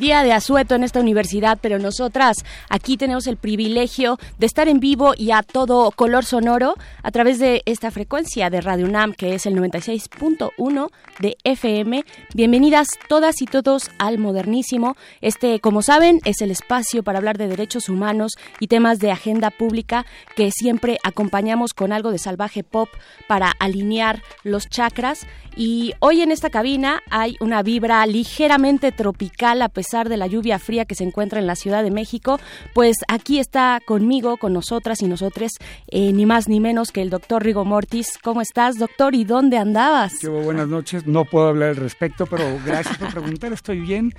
Día 0.00 0.22
de 0.22 0.34
asueto 0.34 0.74
en 0.74 0.84
esta 0.84 1.00
universidad, 1.00 1.58
pero 1.58 1.78
nosotras 1.78 2.44
aquí 2.68 2.98
tenemos 2.98 3.26
el 3.26 3.38
privilegio 3.38 4.18
de 4.38 4.44
estar 4.44 4.68
en 4.68 4.78
vivo 4.78 5.14
y 5.16 5.30
a 5.30 5.42
todo 5.42 5.90
color 5.90 6.26
sonoro 6.26 6.74
a 7.02 7.10
través 7.10 7.38
de 7.38 7.62
esta 7.64 7.90
frecuencia 7.90 8.50
de 8.50 8.60
Radio 8.60 8.84
UNAM, 8.84 9.14
que 9.14 9.34
es 9.34 9.46
el 9.46 9.54
96.1 9.54 10.90
de 11.18 11.38
FM. 11.44 12.04
Bienvenidas 12.34 12.88
todas 13.08 13.40
y 13.40 13.46
todos 13.46 13.90
al 13.98 14.18
Modernísimo. 14.18 14.98
Este, 15.22 15.60
como 15.60 15.80
saben, 15.80 16.20
es 16.26 16.42
el 16.42 16.50
espacio 16.50 17.02
para 17.02 17.16
hablar 17.16 17.38
de 17.38 17.48
derechos 17.48 17.88
humanos 17.88 18.32
y 18.60 18.66
temas 18.66 18.98
de 18.98 19.12
agenda 19.12 19.50
pública 19.50 20.04
que 20.34 20.50
siempre 20.50 20.98
acompañamos 21.04 21.72
con 21.72 21.92
algo 21.92 22.10
de 22.10 22.18
salvaje 22.18 22.62
pop 22.62 22.90
para 23.28 23.50
alinear 23.60 24.22
los 24.44 24.68
chakras. 24.68 25.26
Y 25.58 25.94
hoy 26.00 26.20
en 26.20 26.30
esta 26.30 26.50
cabina 26.50 27.00
hay 27.08 27.36
una 27.40 27.62
vibra 27.62 28.04
ligeramente 28.04 28.92
tropical 28.92 29.62
a 29.62 29.70
pesar 29.70 30.10
de 30.10 30.18
la 30.18 30.26
lluvia 30.26 30.58
fría 30.58 30.84
que 30.84 30.94
se 30.94 31.02
encuentra 31.02 31.40
en 31.40 31.46
la 31.46 31.56
Ciudad 31.56 31.82
de 31.82 31.90
México. 31.90 32.38
Pues 32.74 32.96
aquí 33.08 33.38
está 33.38 33.80
conmigo, 33.86 34.36
con 34.36 34.52
nosotras 34.52 35.00
y 35.00 35.06
nosotres, 35.06 35.52
eh, 35.88 36.12
ni 36.12 36.26
más 36.26 36.46
ni 36.46 36.60
menos 36.60 36.92
que 36.92 37.00
el 37.00 37.08
doctor 37.08 37.42
Rigo 37.42 37.64
Mortis. 37.64 38.18
¿Cómo 38.22 38.42
estás, 38.42 38.76
doctor? 38.78 39.14
¿Y 39.14 39.24
dónde 39.24 39.56
andabas? 39.56 40.12
Qué 40.20 40.28
buenas 40.28 40.68
noches. 40.68 41.06
No 41.06 41.24
puedo 41.24 41.48
hablar 41.48 41.70
al 41.70 41.76
respecto, 41.76 42.26
pero 42.26 42.44
gracias 42.66 42.98
por 42.98 43.08
preguntar. 43.12 43.54
Estoy 43.54 43.80
bien. 43.80 44.12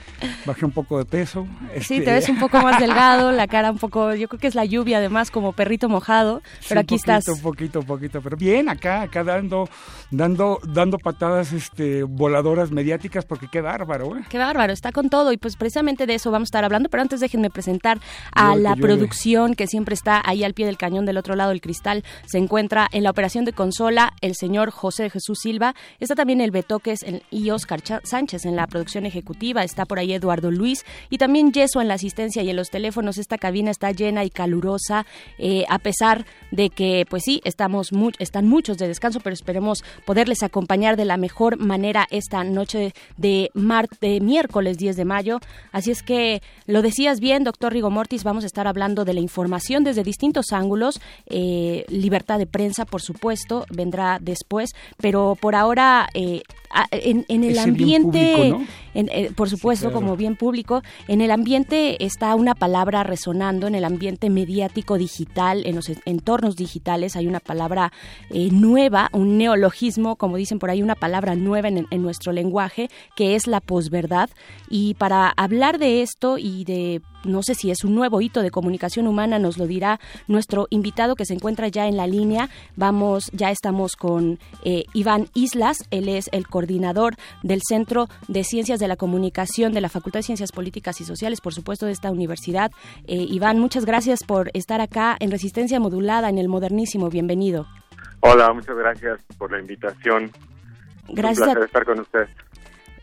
Bajé 0.43 0.65
un 0.65 0.71
poco 0.71 0.97
de 0.97 1.05
peso. 1.05 1.47
Sí, 1.81 1.99
te 1.99 2.11
ves 2.13 2.29
un 2.29 2.39
poco 2.39 2.59
más 2.63 2.79
delgado, 2.79 3.31
la 3.31 3.45
cara 3.45 3.69
un 3.69 3.77
poco. 3.77 4.15
Yo 4.15 4.27
creo 4.27 4.39
que 4.39 4.47
es 4.47 4.55
la 4.55 4.65
lluvia, 4.65 4.97
además, 4.97 5.29
como 5.29 5.53
perrito 5.53 5.87
mojado. 5.87 6.41
Pero 6.67 6.81
Sí, 6.81 6.85
aquí 6.85 6.95
un 6.95 6.99
poquito, 6.99 7.17
estás. 7.19 7.27
Un 7.27 7.41
poquito, 7.43 7.79
un 7.81 7.85
poquito. 7.85 8.21
Pero 8.23 8.37
bien, 8.37 8.69
acá, 8.69 9.03
acá 9.03 9.23
dando, 9.23 9.69
dando, 10.09 10.59
dando 10.63 10.97
patadas 10.97 11.26
este, 11.35 12.03
voladoras 12.03 12.71
mediáticas, 12.71 13.25
porque 13.25 13.47
qué 13.51 13.61
bárbaro, 13.61 14.17
¿eh? 14.17 14.23
Qué 14.29 14.37
bárbaro, 14.37 14.73
está 14.73 14.91
con 14.91 15.09
todo 15.09 15.31
y 15.31 15.37
pues 15.37 15.55
precisamente 15.55 16.05
de 16.05 16.15
eso 16.15 16.31
vamos 16.31 16.47
a 16.47 16.49
estar 16.49 16.63
hablando, 16.63 16.89
pero 16.89 17.01
antes 17.01 17.19
déjenme 17.19 17.49
presentar 17.49 17.99
a 18.31 18.55
la 18.55 18.75
que 18.75 18.81
producción 18.81 19.53
que 19.53 19.67
siempre 19.67 19.93
está 19.93 20.21
ahí 20.25 20.43
al 20.43 20.53
pie 20.53 20.65
del 20.65 20.77
cañón 20.77 21.05
del 21.05 21.17
otro 21.17 21.35
lado 21.35 21.49
del 21.49 21.61
cristal. 21.61 22.03
Se 22.25 22.37
encuentra 22.37 22.87
en 22.91 23.03
la 23.03 23.11
operación 23.11 23.45
de 23.45 23.53
consola 23.53 24.13
el 24.21 24.35
señor 24.35 24.71
José 24.71 25.09
Jesús 25.09 25.39
Silva, 25.41 25.75
está 25.99 26.15
también 26.15 26.41
el 26.41 26.51
Betoques 26.51 27.05
y 27.29 27.49
Oscar 27.49 27.81
Sánchez 28.03 28.45
en 28.45 28.55
la 28.55 28.67
producción 28.67 29.05
ejecutiva, 29.05 29.63
está 29.63 29.85
por 29.85 29.99
ahí 29.99 30.13
Eduardo 30.13 30.51
Luis 30.51 30.85
y 31.09 31.17
también 31.17 31.51
Yeso 31.51 31.81
en 31.81 31.87
la 31.87 31.95
asistencia 31.95 32.41
y 32.43 32.49
en 32.49 32.55
los 32.55 32.69
teléfonos. 32.69 33.17
Esta 33.17 33.37
cabina 33.37 33.71
está 33.71 33.91
llena 33.91 34.23
y 34.23 34.29
calurosa, 34.29 35.05
eh, 35.37 35.65
a 35.69 35.79
pesar 35.79 36.25
de 36.51 36.69
que, 36.69 37.05
pues 37.09 37.23
sí, 37.23 37.41
estamos 37.43 37.91
están 38.19 38.47
muchos 38.47 38.77
de 38.77 38.87
descanso, 38.87 39.19
pero 39.19 39.33
esperemos 39.33 39.83
poderles 40.05 40.43
acompañar 40.43 40.95
de 40.95 41.05
la 41.05 41.16
mejor 41.17 41.57
manera 41.57 42.07
esta 42.11 42.43
noche 42.43 42.93
de, 43.17 43.51
de 44.01 44.19
miércoles 44.21 44.77
10 44.77 44.95
de 44.95 45.05
mayo. 45.05 45.39
Así 45.71 45.91
es 45.91 46.03
que 46.03 46.41
lo 46.65 46.81
decías 46.81 47.19
bien, 47.19 47.43
doctor 47.43 47.73
Rigo 47.73 47.89
Mortis, 47.89 48.23
vamos 48.23 48.43
a 48.43 48.47
estar 48.47 48.67
hablando 48.67 49.05
de 49.05 49.13
la 49.13 49.19
información 49.19 49.83
desde 49.83 50.03
distintos 50.03 50.51
ángulos. 50.51 50.99
Eh, 51.27 51.85
libertad 51.89 52.37
de 52.37 52.45
prensa, 52.45 52.85
por 52.85 53.01
supuesto, 53.01 53.65
vendrá 53.69 54.19
después, 54.21 54.71
pero 54.97 55.37
por 55.39 55.55
ahora 55.55 56.07
eh, 56.13 56.41
en, 56.91 57.25
en 57.27 57.43
el 57.43 57.51
Ese 57.51 57.61
ambiente, 57.61 58.33
público, 58.35 58.59
¿no? 58.59 58.65
en- 58.93 59.09
eh, 59.11 59.31
por 59.35 59.49
supuesto, 59.49 59.87
claro. 59.89 59.95
como 60.01 60.15
bien 60.17 60.35
público, 60.35 60.81
en 61.07 61.21
el 61.21 61.31
ambiente 61.31 62.03
está 62.05 62.33
una 62.35 62.55
palabra 62.55 63.03
resonando, 63.03 63.67
en 63.67 63.75
el 63.75 63.85
ambiente 63.85 64.29
mediático 64.29 64.97
digital, 64.97 65.65
en 65.65 65.75
los 65.75 65.89
en- 65.89 65.99
entornos 66.05 66.55
digitales 66.55 67.15
hay 67.15 67.27
una 67.27 67.39
palabra 67.39 67.91
eh, 68.29 68.49
nueva, 68.51 69.09
un 69.13 69.37
neologismo, 69.37 70.15
como 70.15 70.37
dicen 70.37 70.59
por 70.59 70.69
ahí, 70.69 70.81
una 70.81 70.95
palabra 70.95 71.35
nueva 71.35 71.67
en, 71.67 71.87
en 71.89 72.01
nuestro 72.01 72.31
lenguaje, 72.31 72.89
que 73.15 73.35
es 73.35 73.47
la 73.47 73.61
posverdad. 73.61 74.29
Y 74.69 74.93
para 74.95 75.29
hablar 75.37 75.77
de 75.79 76.01
esto 76.01 76.37
y 76.37 76.63
de 76.65 77.01
no 77.27 77.43
sé 77.43 77.55
si 77.55 77.71
es 77.71 77.83
un 77.83 77.95
nuevo 77.95 78.21
hito 78.21 78.41
de 78.41 78.51
comunicación 78.51 79.07
humana, 79.07 79.39
nos 79.39 79.57
lo 79.57 79.67
dirá 79.67 79.99
nuestro 80.27 80.67
invitado 80.69 81.15
que 81.15 81.25
se 81.25 81.33
encuentra 81.33 81.67
ya 81.67 81.87
en 81.87 81.97
la 81.97 82.07
línea. 82.07 82.49
Vamos, 82.75 83.29
ya 83.33 83.51
estamos 83.51 83.95
con 83.95 84.39
eh, 84.63 84.85
Iván 84.93 85.27
Islas, 85.33 85.77
él 85.91 86.09
es 86.09 86.29
el 86.31 86.47
coordinador 86.47 87.15
del 87.43 87.61
Centro 87.67 88.07
de 88.27 88.43
Ciencias 88.43 88.79
de 88.79 88.87
la 88.87 88.95
Comunicación 88.95 89.73
de 89.73 89.81
la 89.81 89.89
Facultad 89.89 90.19
de 90.19 90.23
Ciencias 90.23 90.51
Políticas 90.51 91.01
y 91.01 91.05
Sociales, 91.05 91.41
por 91.41 91.53
supuesto, 91.53 91.85
de 91.85 91.91
esta 91.91 92.11
universidad. 92.11 92.71
Eh, 93.05 93.15
Iván, 93.29 93.59
muchas 93.59 93.85
gracias 93.85 94.23
por 94.23 94.49
estar 94.53 94.81
acá 94.81 95.15
en 95.19 95.31
Resistencia 95.31 95.79
Modulada, 95.79 96.29
en 96.29 96.37
el 96.37 96.47
Modernísimo. 96.47 97.09
Bienvenido. 97.09 97.67
Hola, 98.21 98.51
muchas 98.53 98.75
gracias 98.75 99.21
por 99.37 99.51
la 99.51 99.59
invitación. 99.59 100.31
Gracias 101.09 101.47
Un 101.47 101.53
placer 101.53 101.63
estar 101.63 101.85
con 101.85 101.99
usted. 101.99 102.27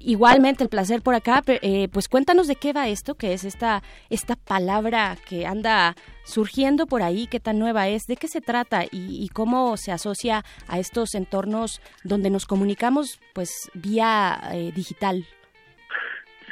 Igualmente 0.05 0.63
el 0.63 0.69
placer 0.69 1.01
por 1.01 1.15
acá, 1.15 1.43
eh, 1.47 1.89
pues 1.91 2.09
cuéntanos 2.09 2.47
de 2.47 2.57
qué 2.57 2.75
va 2.75 2.89
esto, 2.89 3.15
que 3.15 3.33
es 3.33 3.45
esta 3.45 3.83
esta 4.11 4.37
palabra 4.37 5.17
que 5.27 5.47
anda 5.47 5.95
surgiendo 6.25 6.87
por 6.87 7.03
ahí, 7.03 7.27
qué 7.27 7.41
tan 7.41 7.59
nueva 7.59 7.89
es, 7.89 8.07
de 8.07 8.17
qué 8.17 8.29
se 8.29 8.43
trata 8.43 8.85
y, 8.85 9.25
y 9.25 9.29
cómo 9.31 9.79
se 9.79 9.93
asocia 9.93 10.45
a 10.69 10.79
estos 10.79 11.15
entornos 11.15 11.81
donde 12.03 12.29
nos 12.29 12.45
comunicamos 12.45 13.19
pues 13.33 13.71
vía 13.73 14.39
eh, 14.53 14.73
digital. 14.75 15.27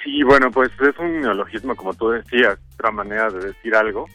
Sí, 0.03 0.23
bueno, 0.23 0.51
pues 0.51 0.71
es 0.81 0.99
un 0.99 1.21
neologismo, 1.21 1.77
como 1.77 1.93
tú 1.95 2.09
decías, 2.09 2.59
otra 2.75 2.91
manera 2.91 3.29
de 3.29 3.49
decir 3.49 3.75
algo, 3.77 4.07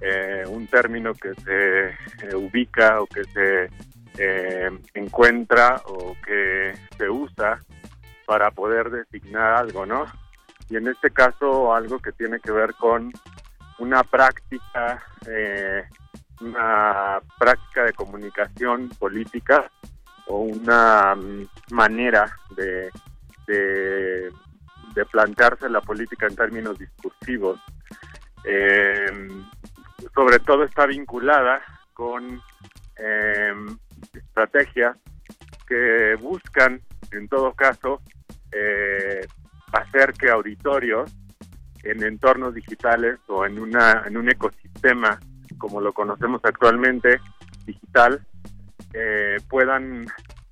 eh, 0.00 0.44
un 0.48 0.66
término 0.66 1.12
que 1.14 1.32
se 1.34 1.88
eh, 1.90 2.34
ubica 2.34 3.00
o 3.00 3.06
que 3.06 3.22
se 3.24 3.68
eh, 4.18 4.70
encuentra 4.94 5.80
o 5.86 6.16
que 6.26 6.74
se 6.96 7.08
usa 7.08 7.60
para 8.32 8.50
poder 8.50 8.88
designar 8.88 9.52
algo, 9.52 9.84
¿no? 9.84 10.06
Y 10.70 10.78
en 10.78 10.88
este 10.88 11.10
caso 11.10 11.74
algo 11.74 11.98
que 11.98 12.12
tiene 12.12 12.40
que 12.40 12.50
ver 12.50 12.72
con 12.76 13.12
una 13.78 14.02
práctica, 14.04 15.04
eh, 15.28 15.84
una 16.40 17.20
práctica 17.38 17.84
de 17.84 17.92
comunicación 17.92 18.88
política 18.98 19.70
o 20.28 20.38
una 20.44 21.14
mm, 21.14 21.46
manera 21.72 22.34
de, 22.56 22.90
de, 23.46 24.32
de 24.94 25.04
plantearse 25.10 25.68
la 25.68 25.82
política 25.82 26.26
en 26.26 26.34
términos 26.34 26.78
discursivos. 26.78 27.60
Eh, 28.46 29.28
sobre 30.14 30.38
todo 30.38 30.64
está 30.64 30.86
vinculada 30.86 31.60
con 31.92 32.40
eh, 32.96 33.54
estrategias 34.14 34.96
que 35.68 36.16
buscan, 36.18 36.80
en 37.10 37.28
todo 37.28 37.52
caso, 37.52 38.00
eh, 38.52 39.26
hacer 39.72 40.12
que 40.12 40.30
auditorios 40.30 41.14
en 41.82 42.02
entornos 42.02 42.54
digitales 42.54 43.18
o 43.28 43.44
en 43.44 43.58
una 43.58 44.04
en 44.06 44.16
un 44.16 44.30
ecosistema 44.30 45.18
como 45.58 45.80
lo 45.80 45.92
conocemos 45.92 46.40
actualmente 46.44 47.20
digital 47.64 48.24
eh, 48.94 49.38
puedan 49.48 50.06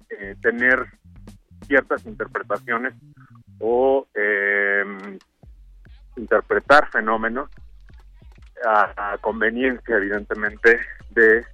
eh, 0.09 0.34
tener 0.40 0.86
ciertas 1.66 2.05
interpretaciones 2.07 2.94
o 3.59 4.07
eh, 4.14 4.84
interpretar 6.16 6.88
fenómenos 6.90 7.51
a, 8.64 9.12
a 9.12 9.18
conveniencia 9.18 9.96
evidentemente 9.96 10.80
de, 11.11 11.44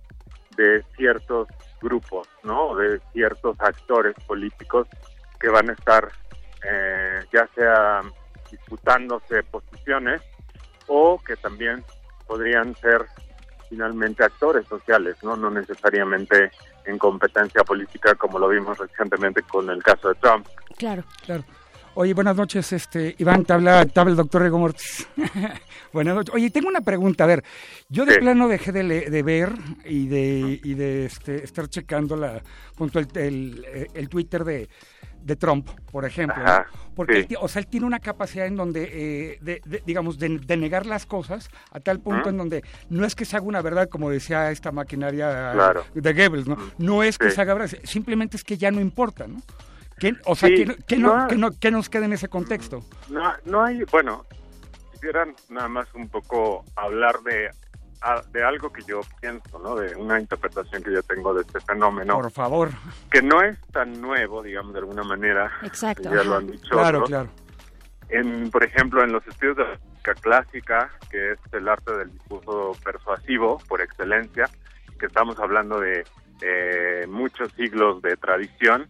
de 0.57 0.83
ciertos 0.97 1.49
grupos, 1.81 2.29
¿no? 2.43 2.75
De 2.77 3.01
ciertos 3.13 3.57
actores 3.61 4.15
políticos 4.27 4.89
que 5.39 5.49
van 5.49 5.71
a 5.71 5.73
estar 5.73 6.09
eh, 6.69 7.25
ya 7.33 7.49
sea 7.55 8.03
disputándose 8.51 9.43
posiciones 9.45 10.23
o 10.87 11.19
que 11.19 11.37
también 11.37 11.85
podrían 12.27 12.75
ser 12.77 13.07
finalmente 13.69 14.25
actores 14.25 14.67
sociales, 14.67 15.17
¿no? 15.23 15.37
No 15.37 15.51
necesariamente 15.51 16.51
en 16.85 16.99
competencia 16.99 17.65
política 17.65 18.15
como 18.15 18.39
lo 18.39 18.49
vimos 18.49 18.79
recientemente 18.79 19.43
con 19.43 19.69
el 19.71 19.83
caso 19.83 20.09
de 20.09 20.15
Trump. 20.17 20.47
Claro. 20.77 21.05
Claro. 21.25 21.45
Oye, 21.99 22.13
buenas 22.13 22.37
noches, 22.37 22.71
este, 22.75 23.15
Iván, 23.19 23.45
te 23.47 23.55
habla, 23.55 23.87
te 23.87 23.99
habla 23.99 24.11
el 24.11 24.17
doctor 24.19 24.43
Rego 24.43 24.59
Mortis. 24.59 25.09
buenas 25.95 26.15
noches. 26.15 26.35
Oye, 26.35 26.51
tengo 26.51 26.69
una 26.69 26.83
pregunta, 26.83 27.25
a 27.25 27.27
ver, 27.27 27.43
yo 27.89 28.05
de 28.05 28.19
plano 28.19 28.49
dejé 28.49 28.71
de, 28.71 28.83
le- 28.83 29.09
de 29.11 29.23
ver 29.23 29.53
y 29.87 30.07
de, 30.07 30.61
y 30.63 30.75
de 30.75 31.07
este, 31.07 31.43
estar 31.43 31.69
checando 31.69 32.15
la, 32.15 32.43
junto 32.77 32.99
el, 32.99 33.09
el, 33.15 33.89
el 33.95 34.09
Twitter 34.11 34.45
de, 34.45 34.69
de 35.23 35.37
Trump, 35.37 35.71
por 35.91 36.05
ejemplo, 36.05 36.45
porque, 36.95 37.23
sí. 37.23 37.27
él 37.31 37.39
o 37.41 37.49
sea, 37.49 37.61
él 37.61 37.67
tiene 37.67 37.87
una 37.87 37.99
capacidad 38.01 38.45
en 38.47 38.57
donde, 38.57 38.91
eh, 38.93 39.39
de, 39.41 39.63
de- 39.65 39.83
digamos, 39.87 40.19
de, 40.19 40.39
de 40.39 40.57
negar 40.59 40.85
las 40.85 41.07
cosas 41.07 41.49
a 41.73 41.81
tal 41.81 42.01
punto 42.01 42.29
en 42.29 42.37
donde 42.37 42.63
no 42.91 43.07
es 43.07 43.15
que 43.15 43.25
se 43.25 43.39
haga 43.39 43.47
una 43.47 43.63
verdad, 43.63 43.89
como 43.89 44.11
decía 44.11 44.51
esta 44.51 44.71
maquinaria 44.71 45.53
Claro. 45.55 45.87
de 45.95 46.13
Goebbels, 46.13 46.47
¿no? 46.47 46.59
No 46.77 47.03
es 47.03 47.17
que 47.17 47.31
Sí. 47.31 47.37
se 47.37 47.41
haga 47.41 47.55
verdad, 47.55 47.79
simplemente 47.85 48.37
es 48.37 48.45
que 48.45 48.59
ya 48.59 48.71
no 48.71 48.83
importa, 48.83 49.27
¿no? 49.27 49.41
¿Qué- 49.99 50.15
o 50.27 50.35
sea, 50.37 50.49
Sí, 50.49 50.65
¿qué, 50.65 50.77
qué 50.87 50.97
no- 50.99 51.17
no- 51.23 51.29
qué 51.29 51.37
no- 51.37 51.51
qué 51.59 51.71
nos 51.71 51.89
queda 51.89 52.05
en 52.05 52.13
ese 52.13 52.29
contexto? 52.29 52.81
No, 53.09 53.33
no 53.45 53.65
hay, 53.65 53.83
bueno, 53.91 54.25
quisieran 54.93 55.35
nada 55.49 55.69
más 55.69 55.87
un 55.95 56.09
poco 56.09 56.65
hablar 56.77 57.21
de, 57.21 57.51
de 58.33 58.45
algo 58.45 58.71
que 58.73 58.83
yo 58.83 59.01
pienso, 59.21 59.59
¿no? 59.59 59.75
De 59.77 59.97
una 59.97 60.21
interpretación 60.21 60.83
que 60.83 60.93
yo 60.93 61.03
tengo 61.03 61.33
de 61.35 61.43
este 61.43 61.61
fenómeno, 61.61 62.15
Por 62.21 62.31
favor. 62.31 62.71
que 63.11 63.23
no 63.23 63.43
es 63.43 63.59
tan 63.73 64.01
nuevo, 64.01 64.43
digamos, 64.43 64.75
de 64.75 64.79
alguna 64.81 65.03
manera. 65.03 65.51
Exacto. 65.63 66.03
Ya 66.15 66.23
lo 66.23 66.37
han 66.37 66.47
dicho 66.47 66.69
Claro, 66.71 66.99
otros. 66.99 67.09
claro. 67.09 67.29
En, 68.09 68.51
por 68.51 68.63
ejemplo, 68.65 69.03
en 69.03 69.11
los 69.13 69.27
estudios 69.27 69.57
de 69.57 69.65
la 69.65 69.79
música 69.91 70.15
clásica, 70.15 70.91
que 71.11 71.33
es 71.33 71.39
el 71.53 71.69
arte 71.69 71.93
del 71.97 72.13
discurso 72.13 72.73
persuasivo 72.85 73.59
por 73.67 73.81
excelencia, 73.81 74.49
que 75.01 75.07
estamos 75.07 75.39
hablando 75.41 75.81
de 75.81 76.05
eh, 76.43 77.07
muchos 77.09 77.51
siglos 77.55 78.01
de 78.03 78.17
tradición, 78.17 78.87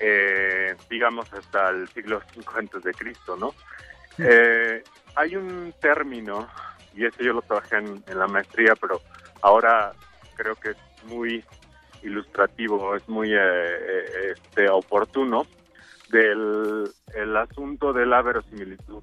eh, 0.00 0.74
digamos 0.88 1.32
hasta 1.32 1.70
el 1.70 1.88
siglo 1.88 2.22
V 2.36 2.44
antes 2.56 2.82
de 2.82 2.92
Cristo, 2.92 3.36
¿no? 3.36 3.54
Eh, 4.18 4.82
hay 5.14 5.36
un 5.36 5.72
término, 5.80 6.48
y 6.94 7.04
ese 7.04 7.24
yo 7.24 7.32
lo 7.34 7.42
trabajé 7.42 7.76
en, 7.76 8.02
en 8.06 8.18
la 8.18 8.26
maestría, 8.26 8.74
pero 8.80 9.00
ahora 9.42 9.92
creo 10.36 10.56
que 10.56 10.70
es 10.70 11.04
muy 11.04 11.44
ilustrativo, 12.02 12.96
es 12.96 13.08
muy 13.08 13.32
eh, 13.32 14.32
este, 14.32 14.68
oportuno, 14.68 15.46
del 16.10 16.90
el 17.14 17.36
asunto 17.36 17.92
de 17.92 18.06
la 18.06 18.22
verosimilitud. 18.22 19.02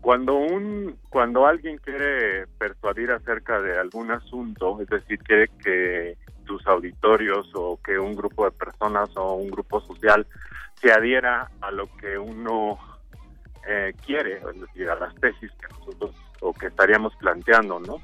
Cuando 0.00 0.34
un 0.34 0.98
cuando 1.08 1.46
alguien 1.46 1.78
quiere 1.78 2.46
persuadir 2.58 3.10
acerca 3.10 3.60
de 3.60 3.78
algún 3.78 4.10
asunto, 4.10 4.80
es 4.80 4.88
decir, 4.88 5.18
quiere 5.18 5.48
que 5.62 6.16
sus 6.50 6.66
auditorios 6.66 7.48
o 7.54 7.78
que 7.80 7.96
un 7.96 8.16
grupo 8.16 8.44
de 8.44 8.50
personas 8.50 9.08
o 9.16 9.34
un 9.34 9.50
grupo 9.50 9.80
social 9.80 10.26
se 10.80 10.90
adhiera 10.90 11.48
a 11.60 11.70
lo 11.70 11.86
que 11.96 12.18
uno 12.18 12.76
eh, 13.68 13.94
quiere, 14.04 14.38
es 14.38 14.60
decir, 14.60 14.90
a 14.90 14.96
las 14.96 15.14
tesis 15.14 15.48
que 15.60 15.68
nosotros 15.78 16.10
o 16.40 16.52
que 16.52 16.66
estaríamos 16.66 17.14
planteando, 17.20 17.78
¿no? 17.78 17.98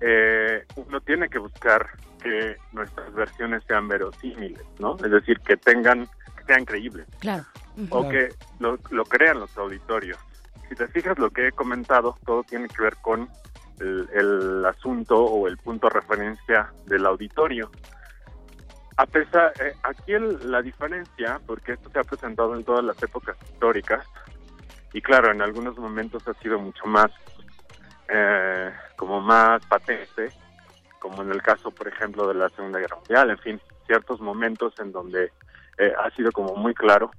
Eh, 0.00 0.66
uno 0.76 1.00
tiene 1.00 1.30
que 1.30 1.38
buscar 1.38 1.88
que 2.22 2.56
nuestras 2.72 3.10
versiones 3.14 3.62
sean 3.66 3.88
verosímiles, 3.88 4.62
¿no? 4.78 4.96
Es 4.96 5.10
decir, 5.10 5.40
que 5.40 5.56
tengan, 5.56 6.06
que 6.36 6.44
sean 6.46 6.66
creíbles 6.66 7.06
Claro. 7.20 7.44
o 7.88 8.06
que 8.10 8.28
lo, 8.58 8.78
lo 8.90 9.04
crean 9.06 9.40
los 9.40 9.56
auditorios. 9.56 10.18
Si 10.68 10.74
te 10.74 10.86
fijas 10.88 11.18
lo 11.18 11.30
que 11.30 11.48
he 11.48 11.52
comentado, 11.52 12.18
todo 12.26 12.42
tiene 12.42 12.68
que 12.68 12.82
ver 12.82 12.96
con 12.96 13.26
el, 13.80 14.64
asunto 14.66 15.16
o 15.18 15.48
el 15.48 15.56
punto 15.58 15.88
de 15.88 16.00
referencia 16.00 16.72
del 16.86 17.06
auditorio. 17.06 17.70
A 18.96 19.06
pesar, 19.06 19.52
eh, 19.60 19.74
aquí 19.82 20.12
el- 20.12 20.50
la 20.50 20.62
diferencia, 20.62 21.40
porque 21.46 21.72
esto 21.72 21.90
se 21.90 21.98
ha 21.98 22.04
presentado 22.04 22.54
en 22.54 22.64
todas 22.64 22.84
las 22.84 23.02
épocas 23.02 23.36
históricas, 23.50 24.06
y 24.92 25.02
claro, 25.02 25.32
en 25.32 25.42
algunos 25.42 25.76
momentos 25.76 26.26
ha 26.28 26.34
sido 26.34 26.58
mucho 26.58 26.86
más, 26.86 27.10
eh, 28.08 28.72
como 28.96 29.20
más 29.20 29.64
patente, 29.66 30.30
como 31.00 31.22
en 31.22 31.32
el 31.32 31.42
caso, 31.42 31.70
por 31.70 31.88
ejemplo, 31.88 32.28
de 32.28 32.34
la 32.34 32.48
Segunda 32.50 32.78
Guerra 32.78 32.96
Mundial, 32.96 33.30
en 33.30 33.38
fin, 33.38 33.60
ciertos 33.86 34.20
momentos 34.20 34.72
en 34.78 34.92
donde 34.92 35.32
eh, 35.76 35.92
ha 35.98 36.08
sido 36.10 36.30
como 36.30 36.54
muy 36.54 36.72
claro. 36.72 37.10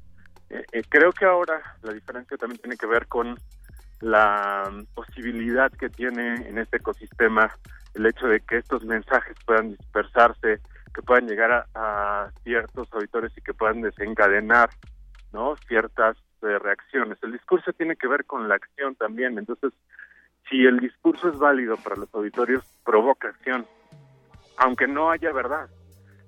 Eh, 0.50 0.64
eh, 0.72 0.84
creo 0.88 1.12
que 1.12 1.26
ahora 1.26 1.62
la 1.82 1.92
diferencia 1.92 2.38
también 2.38 2.60
tiene 2.62 2.78
que 2.78 2.86
ver 2.86 3.08
con 3.08 3.38
la 4.02 4.70
posibilidad 4.94 5.72
que 5.72 5.90
tiene 5.90 6.48
en 6.48 6.58
este 6.58 6.78
ecosistema 6.78 7.52
el 7.94 8.06
hecho 8.06 8.28
de 8.28 8.42
que 8.42 8.58
estos 8.58 8.84
mensajes 8.84 9.36
puedan 9.46 9.72
dispersarse, 9.72 10.60
que 10.94 11.02
puedan 11.02 11.28
llegar 11.28 11.52
a, 11.52 11.66
a 11.74 12.32
ciertos 12.44 12.92
auditores 12.92 13.32
y 13.38 13.42
que 13.42 13.54
puedan 13.54 13.82
desencadenar 13.82 14.70
no 15.32 15.56
ciertas 15.68 16.18
eh, 16.42 16.60
reacciones. 16.60 17.18
El 17.24 17.32
discurso 17.34 17.74
tiene 17.74 17.96
que 17.96 18.08
ver 18.08 18.26
con 18.26 18.48
la 18.48 18.56
acción 18.56 18.96
también, 18.96 19.38
entonces 19.38 19.74
si 20.50 20.66
el 20.66 20.80
discurso 20.80 21.30
es 21.30 21.38
válido 21.38 21.76
para 21.78 21.96
los 21.96 22.14
auditorios, 22.14 22.64
provoca 22.84 23.30
acción, 23.30 23.66
aunque 24.58 24.88
no 24.88 25.10
haya 25.10 25.32
verdad. 25.32 25.70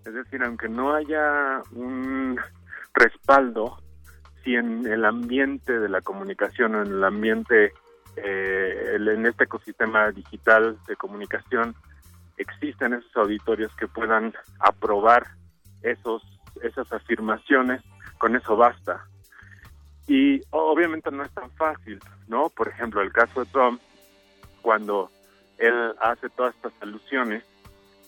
Es 0.05 0.13
decir, 0.13 0.41
aunque 0.43 0.69
no 0.69 0.95
haya 0.95 1.61
un 1.71 2.39
respaldo, 2.93 3.77
si 4.47 4.55
en 4.55 4.87
el 4.87 5.03
ambiente 5.03 5.77
de 5.77 5.89
la 5.89 5.99
comunicación 5.99 6.75
en 6.75 6.87
el 6.87 7.03
ambiente, 7.03 7.73
eh, 8.15 8.95
en 8.95 9.25
este 9.25 9.43
ecosistema 9.43 10.09
digital 10.11 10.77
de 10.87 10.95
comunicación, 10.95 11.75
existen 12.37 12.93
esos 12.93 13.13
auditorios 13.17 13.75
que 13.75 13.87
puedan 13.87 14.33
aprobar 14.59 15.27
esos, 15.81 16.23
esas 16.63 16.89
afirmaciones, 16.93 17.81
con 18.17 18.37
eso 18.37 18.55
basta. 18.55 19.05
Y 20.07 20.39
obviamente 20.51 21.11
no 21.11 21.25
es 21.25 21.31
tan 21.31 21.51
fácil, 21.51 21.99
¿no? 22.29 22.47
Por 22.47 22.69
ejemplo, 22.69 23.01
el 23.01 23.11
caso 23.11 23.43
de 23.43 23.51
Trump, 23.51 23.81
cuando 24.61 25.11
él 25.57 25.93
hace 25.99 26.29
todas 26.29 26.55
estas 26.55 26.71
alusiones 26.79 27.43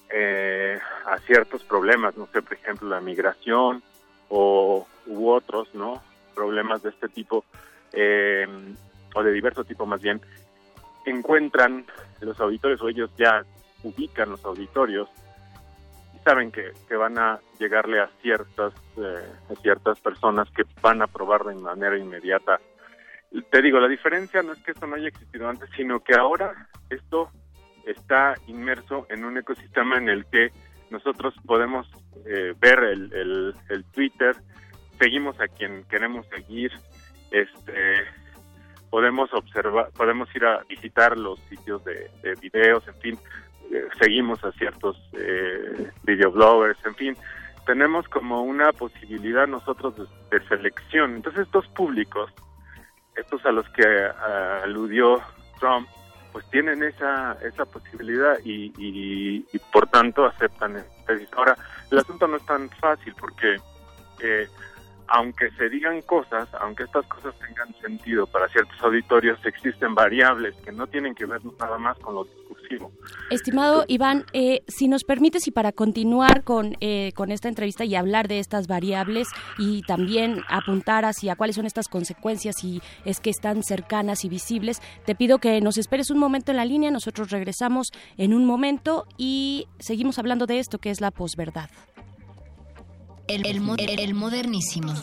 eh, 0.10 0.80
a 1.06 1.18
ciertos 1.18 1.66
problemas, 1.66 2.16
no 2.16 2.28
sé, 2.28 2.42
por 2.42 2.54
ejemplo, 2.54 2.88
la 2.88 3.02
migración 3.02 3.84
o 4.30 4.88
u 5.06 5.30
otros, 5.30 5.68
¿no? 5.74 6.02
Problemas 6.40 6.82
de 6.82 6.92
este 6.92 7.10
tipo, 7.10 7.44
eh, 7.92 8.48
o 9.14 9.22
de 9.22 9.32
diverso 9.34 9.66
tipo 9.66 9.86
más 9.86 10.02
bien, 10.02 10.22
encuentran 11.06 11.86
los 12.22 12.40
auditorios 12.40 12.82
o 12.82 12.88
ellos 12.88 13.10
ya 13.18 13.44
ubican 13.84 14.30
los 14.30 14.46
auditorios 14.46 15.10
y 16.16 16.20
saben 16.20 16.50
que, 16.50 16.72
que 16.88 16.96
van 16.96 17.18
a 17.18 17.42
llegarle 17.60 18.00
a 18.00 18.08
ciertas, 18.22 18.74
eh, 18.96 19.56
ciertas 19.62 20.00
personas 20.00 20.50
que 20.52 20.64
van 20.82 21.02
a 21.02 21.08
probar 21.08 21.44
de 21.44 21.56
manera 21.56 21.98
inmediata. 21.98 22.62
Te 23.52 23.62
digo, 23.62 23.82
la 23.82 23.90
diferencia 23.90 24.42
no 24.42 24.54
es 24.54 24.64
que 24.64 24.72
esto 24.72 24.88
no 24.88 24.96
haya 24.96 25.10
existido 25.10 25.50
antes, 25.50 25.70
sino 25.76 26.00
que 26.00 26.16
ahora 26.16 26.70
esto 26.90 27.32
está 27.86 28.36
inmerso 28.48 29.08
en 29.10 29.26
un 29.26 29.38
ecosistema 29.38 29.98
en 29.98 30.08
el 30.08 30.26
que 30.28 30.54
nosotros 30.90 31.36
podemos 31.46 31.86
eh, 32.26 32.54
ver 32.62 32.80
el, 32.80 33.54
el 33.68 33.84
Twitter, 33.92 34.38
seguimos 35.00 35.40
a 35.40 35.48
quien 35.48 35.84
queremos 35.86 36.28
seguir, 36.28 36.72
este 37.32 38.06
podemos 38.90 39.32
observar, 39.34 39.92
podemos 39.92 40.28
ir 40.36 40.46
a 40.46 40.64
visitar 40.68 41.16
los 41.18 41.40
sitios 41.42 41.84
de, 41.86 42.10
de 42.24 42.34
videos, 42.42 42.88
en 42.88 42.96
fin, 42.96 43.20
eh, 43.72 43.88
seguimos 44.00 44.44
a 44.44 44.52
ciertos 44.54 44.98
eh, 45.14 45.92
videobloggers, 46.04 46.84
en 46.86 46.96
fin, 46.96 47.18
tenemos 47.68 48.08
como 48.10 48.42
una 48.42 48.72
posibilidad 48.74 49.48
nosotros 49.48 49.94
de, 50.32 50.48
selección. 50.48 51.18
Entonces 51.18 51.42
estos 51.42 51.68
públicos, 51.68 52.32
estos 53.16 53.46
a 53.46 53.52
los 53.52 53.70
que 53.70 53.86
aludió 54.64 55.22
Trump, 55.60 55.88
pues 56.32 56.50
tienen 56.50 56.82
esa 56.82 57.38
esa 57.44 57.66
posibilidad 57.66 58.38
y, 58.44 58.72
y, 58.78 59.60
por 59.72 59.88
tanto 59.88 60.26
aceptan. 60.26 60.84
Ahora, 61.36 61.56
el 61.92 62.00
asunto 62.00 62.28
no 62.28 62.38
es 62.38 62.46
tan 62.46 62.70
fácil 62.72 63.14
porque 63.20 63.58
eh, 64.22 64.48
aunque 65.12 65.50
se 65.52 65.70
digan 65.70 66.02
cosas, 66.02 66.48
aunque 66.62 66.84
estas 66.84 67.06
cosas 67.08 67.34
tengan 67.40 67.74
sentido 67.82 68.28
para 68.28 68.48
ciertos 68.50 68.82
auditorios, 68.82 69.40
existen 69.46 69.96
variables 69.96 70.56
que 70.58 70.72
no 70.72 70.88
tienen 70.88 71.16
que 71.16 71.26
ver 71.26 71.42
nada 71.60 71.78
más 71.78 71.98
con 72.00 72.16
lo 72.16 72.24
discursivo. 72.24 72.92
Estimado 73.32 73.86
Iván, 73.88 74.26
eh, 74.34 74.62
si 74.68 74.88
nos 74.88 75.04
permites 75.04 75.48
y 75.48 75.52
para 75.52 75.72
continuar 75.72 76.44
con, 76.44 76.76
eh, 76.82 77.12
con 77.16 77.32
esta 77.32 77.48
entrevista 77.48 77.86
y 77.86 77.96
hablar 77.96 78.28
de 78.28 78.40
estas 78.40 78.68
variables 78.68 79.28
y 79.58 79.82
también 79.84 80.42
apuntar 80.48 81.06
hacia 81.06 81.36
cuáles 81.36 81.56
son 81.56 81.66
estas 81.66 81.88
consecuencias 81.88 82.64
y 82.64 82.82
es 83.06 83.20
que 83.20 83.30
están 83.30 83.64
cercanas 83.64 84.26
y 84.26 84.30
visibles, 84.30 84.82
te 85.06 85.16
pido 85.16 85.40
que 85.40 85.62
nos 85.62 85.78
esperes 85.78 86.12
un 86.12 86.20
momento 86.20 86.52
en 86.52 86.58
la 86.58 86.66
línea, 86.66 86.92
nosotros 86.92 87.32
regresamos 87.32 87.92
en 88.18 88.34
un 88.34 88.46
momento 88.46 89.06
y 89.18 89.68
seguimos 89.80 90.20
hablando 90.20 90.46
de 90.46 90.60
esto 90.60 90.78
que 90.78 90.90
es 90.90 91.02
la 91.02 91.12
posverdad. 91.12 91.70
El, 93.30 93.46
el, 93.46 93.62
mo- 93.62 93.76
el- 93.78 94.00
el 94.00 94.14
modernísimo. 94.14 94.94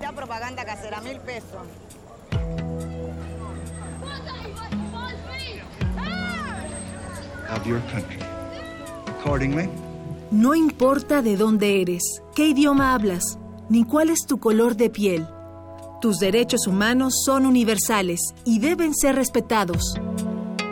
Ya 0.00 0.12
propaganda 0.12 0.64
casera, 0.64 1.00
mil 1.00 1.18
pesos. 1.20 1.66
of 7.54 7.66
your 7.66 7.80
country. 7.92 8.18
Accordingly, 9.20 9.68
No 10.30 10.54
importa 10.54 11.20
de 11.22 11.36
dónde 11.36 11.82
eres, 11.82 12.02
qué 12.34 12.48
idioma 12.48 12.94
hablas, 12.94 13.38
ni 13.68 13.84
cuál 13.84 14.08
es 14.10 14.20
tu 14.26 14.38
color 14.40 14.76
de 14.76 14.88
piel. 14.88 15.26
Tus 16.00 16.18
derechos 16.18 16.66
humanos 16.66 17.22
son 17.24 17.44
universales 17.46 18.18
y 18.44 18.58
deben 18.58 18.94
ser 18.94 19.14
respetados. 19.16 19.94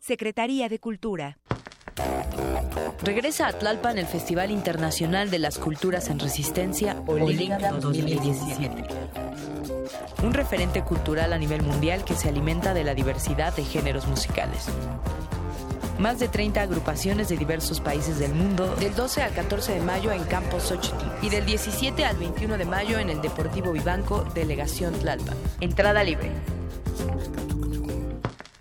Secretaría 0.00 0.68
de 0.68 0.78
Cultura. 0.78 1.38
Regresa 3.02 3.48
a 3.48 3.52
Tlalpan 3.52 3.98
el 3.98 4.06
Festival 4.06 4.50
Internacional 4.50 5.30
de 5.30 5.38
las 5.38 5.58
Culturas 5.58 6.08
en 6.08 6.18
Resistencia 6.18 7.02
Olinka 7.06 7.72
2017. 7.72 8.84
Un 10.22 10.34
referente 10.34 10.82
cultural 10.82 11.32
a 11.32 11.38
nivel 11.38 11.62
mundial 11.62 12.04
que 12.04 12.14
se 12.14 12.28
alimenta 12.28 12.74
de 12.74 12.84
la 12.84 12.94
diversidad 12.94 13.54
de 13.54 13.64
géneros 13.64 14.06
musicales. 14.06 14.66
Más 15.98 16.18
de 16.18 16.28
30 16.28 16.60
agrupaciones 16.60 17.28
de 17.28 17.38
diversos 17.38 17.80
países 17.80 18.18
del 18.18 18.34
mundo 18.34 18.74
del 18.76 18.94
12 18.94 19.22
al 19.22 19.32
14 19.32 19.74
de 19.74 19.80
mayo 19.80 20.12
en 20.12 20.24
Campos 20.24 20.64
Xochitl 20.64 21.06
y 21.22 21.30
del 21.30 21.46
17 21.46 22.04
al 22.04 22.16
21 22.16 22.58
de 22.58 22.64
mayo 22.64 22.98
en 22.98 23.08
el 23.08 23.22
Deportivo 23.22 23.72
Vivanco, 23.72 24.24
Delegación 24.34 24.92
Tlalpan. 24.94 25.36
Entrada 25.60 26.04
libre. 26.04 26.30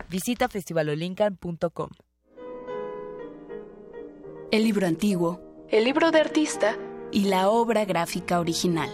Visita 0.10 0.48
festivalolincan.com. 0.48 1.90
el 4.52 4.64
libro 4.64 4.88
antiguo, 4.88 5.42
el 5.70 5.84
libro 5.84 6.12
de 6.12 6.22
artista 6.22 6.78
y 7.12 7.26
la 7.26 7.50
obra 7.50 7.84
gráfica 7.84 8.40
original. 8.40 8.90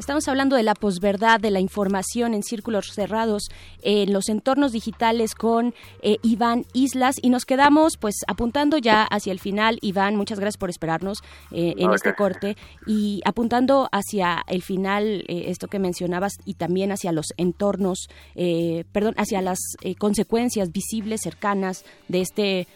Estamos 0.04 0.28
hablando 0.28 0.58
de 0.58 0.64
la 0.64 0.76
posverdad, 0.76 1.40
de 1.40 1.50
la 1.50 1.62
información 1.62 2.34
en 2.34 2.44
círculos 2.44 2.88
cerrados, 2.92 3.50
en 3.84 4.12
los 4.12 4.28
entornos 4.28 4.74
digitales 4.74 5.34
con 5.34 5.74
eh, 6.02 6.18
Iván 6.24 6.66
Islas 6.74 7.16
y 7.22 7.30
nos 7.30 7.46
quedamos 7.46 7.96
pues 7.96 8.16
apuntando 8.28 8.78
ya 8.78 9.04
hacia 9.06 9.32
el 9.32 9.40
final. 9.40 9.80
Iván, 9.82 10.18
muchas 10.18 10.42
gracias 10.42 10.58
por 10.58 10.70
esperarnos 10.70 11.20
eh, 11.52 11.76
en 11.78 11.94
este 11.94 12.16
corte 12.16 12.58
y 12.86 13.22
apuntando 13.24 13.88
hacia 13.94 14.44
el 14.48 14.62
final, 14.62 15.24
eh, 15.30 15.46
esto 15.48 15.70
que 15.70 15.80
mencionabas 15.80 16.34
y 16.44 16.56
también 16.56 16.92
hacia 16.92 17.14
los 17.14 17.28
entornos, 17.38 18.10
eh, 18.36 18.84
perdón, 18.92 19.14
hacia 19.16 19.42
las 19.42 19.60
eh, 19.84 19.96
consecuencias 19.96 20.74
visibles, 20.74 21.22
cercanas 21.22 21.86
de 22.10 22.20
este 22.20 22.68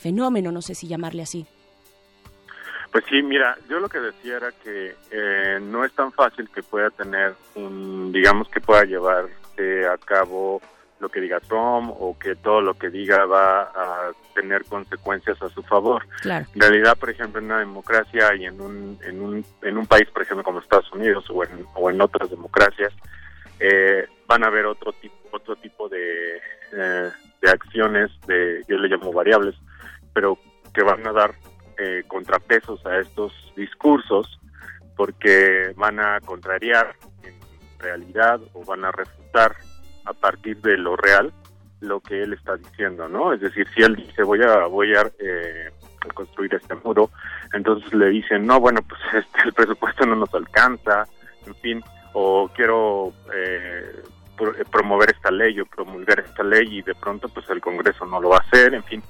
fenómeno, 0.00 0.52
no 0.52 0.62
sé 0.62 0.74
si 0.74 0.86
llamarle 0.86 1.22
así. 1.22 1.46
Pues 2.96 3.04
sí, 3.10 3.22
mira, 3.22 3.58
yo 3.68 3.78
lo 3.78 3.90
que 3.90 4.00
decía 4.00 4.38
era 4.38 4.52
que 4.52 4.94
eh, 5.10 5.58
no 5.60 5.84
es 5.84 5.92
tan 5.92 6.12
fácil 6.12 6.48
que 6.48 6.62
pueda 6.62 6.88
tener 6.88 7.34
un, 7.54 8.10
digamos 8.10 8.48
que 8.48 8.62
pueda 8.62 8.84
llevarse 8.84 9.86
a 9.86 9.98
cabo 9.98 10.62
lo 10.98 11.10
que 11.10 11.20
diga 11.20 11.38
Trump 11.40 11.90
o 11.90 12.16
que 12.18 12.36
todo 12.36 12.62
lo 12.62 12.72
que 12.72 12.88
diga 12.88 13.26
va 13.26 13.64
a 13.64 14.12
tener 14.34 14.64
consecuencias 14.64 15.42
a 15.42 15.50
su 15.50 15.62
favor. 15.64 16.06
Claro. 16.22 16.46
En 16.54 16.60
realidad, 16.62 16.96
por 16.96 17.10
ejemplo, 17.10 17.38
en 17.38 17.44
una 17.44 17.58
democracia 17.58 18.34
y 18.34 18.46
en 18.46 18.58
un, 18.62 18.98
en 19.02 19.20
un, 19.20 19.44
en 19.60 19.76
un 19.76 19.86
país, 19.86 20.08
por 20.10 20.22
ejemplo, 20.22 20.42
como 20.42 20.60
Estados 20.60 20.90
Unidos 20.92 21.28
o 21.28 21.44
en, 21.44 21.66
o 21.74 21.90
en 21.90 22.00
otras 22.00 22.30
democracias, 22.30 22.94
eh, 23.60 24.06
van 24.26 24.42
a 24.42 24.46
haber 24.46 24.64
otro 24.64 24.94
tipo, 24.94 25.16
otro 25.32 25.54
tipo 25.56 25.86
de, 25.90 26.38
eh, 26.72 27.10
de 27.42 27.50
acciones, 27.50 28.10
de, 28.26 28.64
yo 28.66 28.78
le 28.78 28.88
llamo 28.88 29.12
variables, 29.12 29.54
pero 30.14 30.38
que 30.72 30.82
van 30.82 31.06
a 31.06 31.12
dar 31.12 31.34
eh, 31.78 32.04
contrapesos 32.06 32.84
a 32.86 32.98
estos 32.98 33.32
discursos 33.56 34.40
porque 34.96 35.72
van 35.76 36.00
a 36.00 36.20
contrariar 36.20 36.96
en 37.22 37.34
realidad 37.78 38.40
o 38.54 38.64
van 38.64 38.84
a 38.84 38.92
refutar 38.92 39.54
a 40.04 40.12
partir 40.12 40.56
de 40.62 40.78
lo 40.78 40.96
real 40.96 41.32
lo 41.80 42.00
que 42.00 42.22
él 42.22 42.32
está 42.32 42.56
diciendo, 42.56 43.08
¿no? 43.08 43.32
Es 43.32 43.40
decir, 43.40 43.66
si 43.74 43.82
él 43.82 43.96
dice 43.96 44.22
voy 44.22 44.42
a 44.42 44.66
voy 44.66 44.94
a, 44.94 45.10
eh, 45.18 45.70
construir 46.14 46.54
este 46.54 46.74
muro, 46.76 47.10
entonces 47.52 47.92
le 47.92 48.08
dicen 48.08 48.46
no, 48.46 48.60
bueno, 48.60 48.80
pues 48.88 49.00
este, 49.24 49.48
el 49.48 49.52
presupuesto 49.52 50.06
no 50.06 50.16
nos 50.16 50.32
alcanza, 50.34 51.06
en 51.46 51.54
fin, 51.56 51.84
o 52.12 52.48
quiero 52.54 53.12
eh, 53.34 54.02
eh, 54.38 54.64
promover 54.70 55.10
esta 55.10 55.30
ley 55.30 55.60
o 55.60 55.66
promulgar 55.66 56.20
esta 56.20 56.42
ley 56.42 56.78
y 56.78 56.82
de 56.82 56.94
pronto 56.94 57.28
pues 57.28 57.48
el 57.50 57.60
Congreso 57.60 58.06
no 58.06 58.20
lo 58.20 58.30
va 58.30 58.36
a 58.36 58.40
hacer, 58.40 58.74
en 58.74 58.84
fin. 58.84 59.02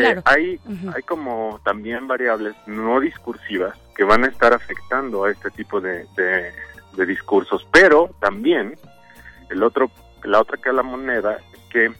Eh, 0.00 0.22
hay, 0.24 0.60
hay 0.94 1.02
como 1.02 1.60
también 1.64 2.06
variables 2.06 2.54
no 2.66 3.00
discursivas 3.00 3.78
que 3.96 4.04
van 4.04 4.24
a 4.24 4.28
estar 4.28 4.52
afectando 4.52 5.24
a 5.24 5.30
este 5.30 5.50
tipo 5.50 5.80
de, 5.80 6.06
de- 6.16 6.52
de 6.96 7.06
discursos, 7.06 7.66
pero 7.72 8.10
también 8.20 8.74
el 9.50 9.62
otro, 9.62 9.90
la 10.22 10.40
otra 10.40 10.58
que 10.62 10.72
la 10.72 10.82
moneda 10.82 11.38
es 11.52 11.60
que 11.70 11.92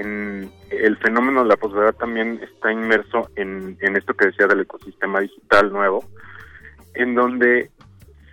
en 0.00 0.50
el 0.70 0.96
fenómeno 0.98 1.42
de 1.42 1.48
la 1.48 1.56
posverdad 1.56 1.94
también 1.94 2.40
está 2.42 2.72
inmerso 2.72 3.28
en, 3.36 3.76
en 3.80 3.96
esto 3.96 4.14
que 4.14 4.26
decía 4.26 4.46
del 4.46 4.60
ecosistema 4.60 5.20
digital 5.20 5.72
nuevo, 5.72 6.04
en 6.94 7.14
donde 7.14 7.70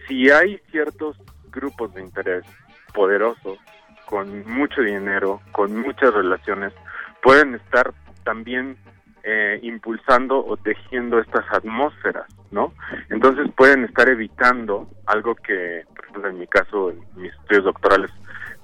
si 0.08 0.30
hay 0.30 0.62
ciertos 0.72 1.18
grupos 1.52 1.94
de 1.96 2.02
interés 2.02 2.46
poderosos, 2.94 3.58
con 4.06 4.44
mucho 4.48 4.82
dinero, 4.82 5.42
con 5.52 5.76
muchas 5.76 6.14
relaciones, 6.14 6.74
pueden 7.22 7.56
estar 7.56 7.94
también 8.24 8.78
eh, 9.24 9.60
impulsando 9.64 10.46
o 10.46 10.58
tejiendo 10.58 11.20
estas 11.20 11.46
atmósferas, 11.52 12.26
¿no? 12.52 12.74
Entonces 13.10 13.48
pueden 13.56 13.84
estar 13.84 14.10
evitando 14.10 14.90
algo 15.06 15.36
que, 15.36 15.84
por 15.96 16.06
ejemplo, 16.06 16.30
en 16.30 16.40
mi 16.40 16.48
caso, 16.48 16.92
en 16.92 17.00
mis 17.16 17.34
estudios 17.34 17.66
doctorales, 17.66 18.12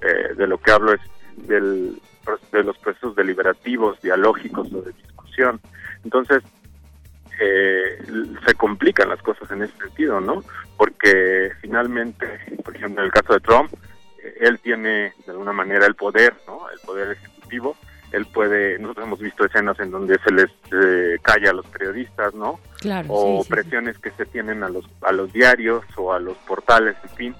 eh, 0.00 0.34
de 0.34 0.46
lo 0.46 0.58
que 0.58 0.70
hablo 0.70 0.92
es 0.92 1.00
del, 1.48 2.00
de 2.52 2.64
los 2.64 2.76
procesos 2.78 3.14
deliberativos, 3.16 4.00
dialógicos 4.00 4.72
o 4.72 4.82
de 4.82 4.92
discusión. 4.92 5.60
Entonces, 6.04 6.42
eh, 7.40 7.98
se 8.46 8.54
complican 8.54 9.08
las 9.08 9.20
cosas 9.22 9.50
en 9.50 9.62
ese 9.62 9.76
sentido, 9.76 10.20
¿no? 10.20 10.42
Porque 10.76 11.50
finalmente, 11.60 12.26
por 12.64 12.74
ejemplo, 12.74 13.02
en 13.02 13.06
el 13.06 13.12
caso 13.12 13.34
de 13.34 13.40
Trump, 13.40 13.72
eh, 14.22 14.34
él 14.40 14.58
tiene 14.60 15.12
de 15.24 15.32
alguna 15.32 15.52
manera 15.52 15.86
el 15.86 15.94
poder, 15.94 16.34
¿no? 16.46 16.68
El 16.70 16.78
poder 16.80 17.12
ejecutivo. 17.12 17.76
Él 18.16 18.24
puede, 18.24 18.78
nosotros 18.78 19.06
hemos 19.06 19.20
visto 19.20 19.44
escenas 19.44 19.78
en 19.78 19.90
donde 19.90 20.18
se 20.24 20.32
les 20.32 20.50
eh, 20.72 21.18
calla 21.20 21.50
a 21.50 21.52
los 21.52 21.66
periodistas, 21.66 22.34
¿no? 22.34 22.58
Claro. 22.80 23.08
O 23.10 23.42
sí, 23.42 23.44
sí, 23.44 23.50
presiones 23.50 23.98
que 23.98 24.10
se 24.12 24.24
tienen 24.24 24.62
a 24.62 24.70
los 24.70 24.86
a 25.02 25.12
los 25.12 25.30
diarios 25.34 25.84
o 25.96 26.14
a 26.14 26.18
los 26.18 26.36
portales, 26.38 26.96
en 27.02 27.10
fin. 27.10 27.36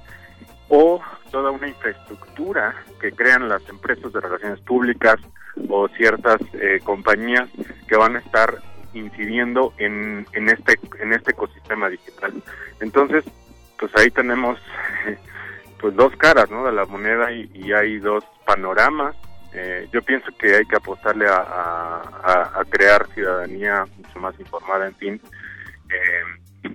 O 0.68 1.00
toda 1.30 1.50
una 1.50 1.66
infraestructura 1.66 2.74
que 3.00 3.10
crean 3.12 3.48
las 3.48 3.66
empresas 3.70 4.12
de 4.12 4.20
relaciones 4.20 4.60
públicas 4.60 5.16
o 5.70 5.88
ciertas 5.88 6.42
eh, 6.52 6.80
compañías 6.84 7.48
que 7.88 7.96
van 7.96 8.16
a 8.16 8.18
estar 8.18 8.58
incidiendo 8.92 9.72
en, 9.78 10.26
en 10.32 10.48
este 10.50 10.78
en 11.00 11.14
este 11.14 11.30
ecosistema 11.30 11.88
digital. 11.88 12.34
Entonces, 12.80 13.24
pues 13.78 13.90
ahí 13.96 14.10
tenemos 14.10 14.58
pues 15.80 15.96
dos 15.96 16.14
caras, 16.16 16.50
¿no? 16.50 16.66
De 16.66 16.72
la 16.72 16.84
moneda 16.84 17.32
y, 17.32 17.50
y 17.54 17.72
hay 17.72 17.98
dos 17.98 18.24
panoramas. 18.44 19.16
Eh, 19.58 19.88
yo 19.90 20.02
pienso 20.02 20.26
que 20.38 20.54
hay 20.54 20.66
que 20.66 20.76
apostarle 20.76 21.26
a, 21.28 22.02
crear 22.68 23.06
ciudadanía 23.14 23.84
mucho 23.96 24.18
más 24.18 24.38
informada, 24.38 24.86
en 24.86 24.94
fin. 24.96 25.20
Eh, 25.88 26.70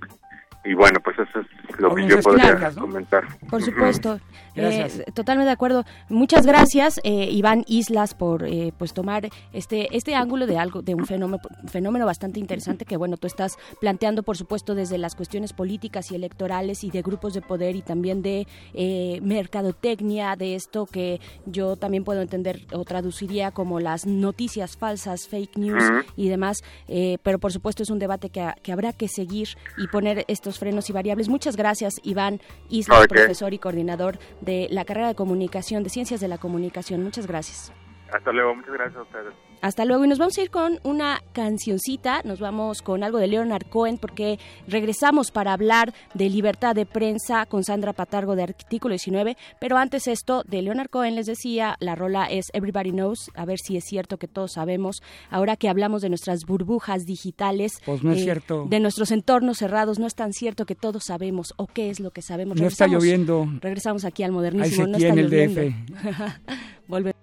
y 0.63 0.73
bueno, 0.73 0.99
pues 1.03 1.17
eso 1.17 1.39
es 1.39 1.79
lo 1.79 1.95
que 1.95 2.07
yo 2.07 2.19
podría 2.21 2.55
claro. 2.55 2.81
comentar. 2.81 3.23
Por 3.49 3.61
supuesto. 3.63 4.19
Eh, 4.55 5.05
totalmente 5.13 5.47
de 5.47 5.53
acuerdo. 5.53 5.85
Muchas 6.09 6.45
gracias, 6.45 6.99
eh, 7.03 7.29
Iván 7.31 7.63
Islas, 7.67 8.13
por 8.13 8.43
eh, 8.43 8.73
pues 8.77 8.93
tomar 8.93 9.29
este 9.53 9.95
este 9.95 10.13
ángulo 10.13 10.45
de 10.45 10.57
algo 10.57 10.81
de 10.81 10.93
un 10.93 11.05
fenómeno 11.05 11.39
fenómeno 11.67 12.05
bastante 12.05 12.39
interesante 12.39 12.85
que 12.85 12.97
bueno 12.97 13.17
tú 13.17 13.27
estás 13.27 13.57
planteando, 13.79 14.23
por 14.23 14.37
supuesto, 14.37 14.75
desde 14.75 14.97
las 14.97 15.15
cuestiones 15.15 15.53
políticas 15.53 16.11
y 16.11 16.15
electorales 16.15 16.83
y 16.83 16.91
de 16.91 17.01
grupos 17.01 17.33
de 17.33 17.41
poder 17.41 17.75
y 17.75 17.81
también 17.81 18.21
de 18.21 18.45
eh, 18.73 19.19
mercadotecnia 19.23 20.35
de 20.35 20.55
esto 20.55 20.85
que 20.85 21.21
yo 21.45 21.75
también 21.77 22.03
puedo 22.03 22.21
entender 22.21 22.61
o 22.73 22.83
traduciría 22.83 23.51
como 23.51 23.79
las 23.79 24.05
noticias 24.05 24.77
falsas, 24.77 25.27
fake 25.27 25.57
news 25.57 25.83
y 26.15 26.29
demás. 26.29 26.61
eh, 26.87 27.17
pero 27.23 27.39
por 27.39 27.51
supuesto 27.51 27.83
es 27.83 27.89
un 27.89 27.99
debate 27.99 28.29
que, 28.29 28.47
que 28.61 28.71
habrá 28.71 28.93
que 28.93 29.07
seguir 29.07 29.49
y 29.77 29.87
poner 29.87 30.25
estos 30.27 30.50
frenos 30.59 30.89
y 30.89 30.93
variables. 30.93 31.29
Muchas 31.29 31.55
gracias, 31.55 31.95
Iván 32.03 32.41
Islas, 32.69 33.03
Ok. 33.03 33.07
profesor 33.09 33.53
y 33.53 33.59
coordinador 33.59 34.19
de 34.41 34.67
la 34.71 34.85
carrera 34.85 35.07
de 35.07 35.15
comunicación, 35.15 35.83
de 35.83 35.89
ciencias 35.89 36.21
de 36.21 36.27
la 36.27 36.37
comunicación. 36.37 37.03
Muchas 37.03 37.27
gracias. 37.27 37.71
Hasta 38.11 38.31
luego, 38.31 38.55
muchas 38.55 38.73
gracias 38.73 38.97
a 38.97 39.01
ustedes. 39.03 39.33
Hasta 39.61 39.85
luego 39.85 40.03
y 40.03 40.07
nos 40.07 40.17
vamos 40.17 40.35
a 40.37 40.41
ir 40.41 40.49
con 40.49 40.79
una 40.83 41.21
cancioncita, 41.33 42.21
nos 42.25 42.39
vamos 42.39 42.81
con 42.81 43.03
algo 43.03 43.19
de 43.19 43.27
Leonard 43.27 43.67
Cohen 43.69 43.99
porque 43.99 44.39
regresamos 44.67 45.29
para 45.29 45.53
hablar 45.53 45.93
de 46.15 46.29
libertad 46.31 46.73
de 46.73 46.87
prensa 46.87 47.45
con 47.45 47.63
Sandra 47.63 47.93
Patargo 47.93 48.35
de 48.35 48.41
Artículo 48.43 48.93
19, 48.93 49.37
pero 49.59 49.77
antes 49.77 50.07
esto 50.07 50.43
de 50.47 50.63
Leonard 50.63 50.89
Cohen 50.89 51.15
les 51.15 51.27
decía, 51.27 51.75
la 51.79 51.93
rola 51.93 52.25
es 52.25 52.47
Everybody 52.53 52.89
Knows, 52.91 53.29
a 53.35 53.45
ver 53.45 53.59
si 53.59 53.77
es 53.77 53.85
cierto 53.85 54.17
que 54.17 54.27
todos 54.27 54.53
sabemos, 54.53 55.03
ahora 55.29 55.55
que 55.55 55.69
hablamos 55.69 56.01
de 56.01 56.09
nuestras 56.09 56.45
burbujas 56.45 57.05
digitales, 57.05 57.73
eh, 57.77 57.83
Pues 57.85 58.03
no 58.03 58.13
es 58.13 58.23
cierto. 58.23 58.65
de 58.67 58.79
nuestros 58.79 59.11
entornos 59.11 59.59
cerrados, 59.59 59.99
no 59.99 60.07
es 60.07 60.15
tan 60.15 60.33
cierto 60.33 60.65
que 60.65 60.73
todos 60.75 61.03
sabemos 61.05 61.53
o 61.57 61.67
qué 61.67 61.91
es 61.91 61.99
lo 61.99 62.09
que 62.09 62.23
sabemos. 62.23 62.59
No 62.59 62.65
está 62.67 62.85
Regresamos- 62.87 63.03
lloviendo. 63.03 63.47
Regresamos 63.61 64.05
aquí 64.05 64.23
al 64.23 64.31
Hay 64.31 64.35
modernísimo, 64.35 64.87
no 64.87 64.97
está 64.97 65.09
en 65.09 65.19
el 65.19 65.25
lloviendo. 65.29 65.61
DF. 65.61 65.75
Volvemos. 66.87 67.21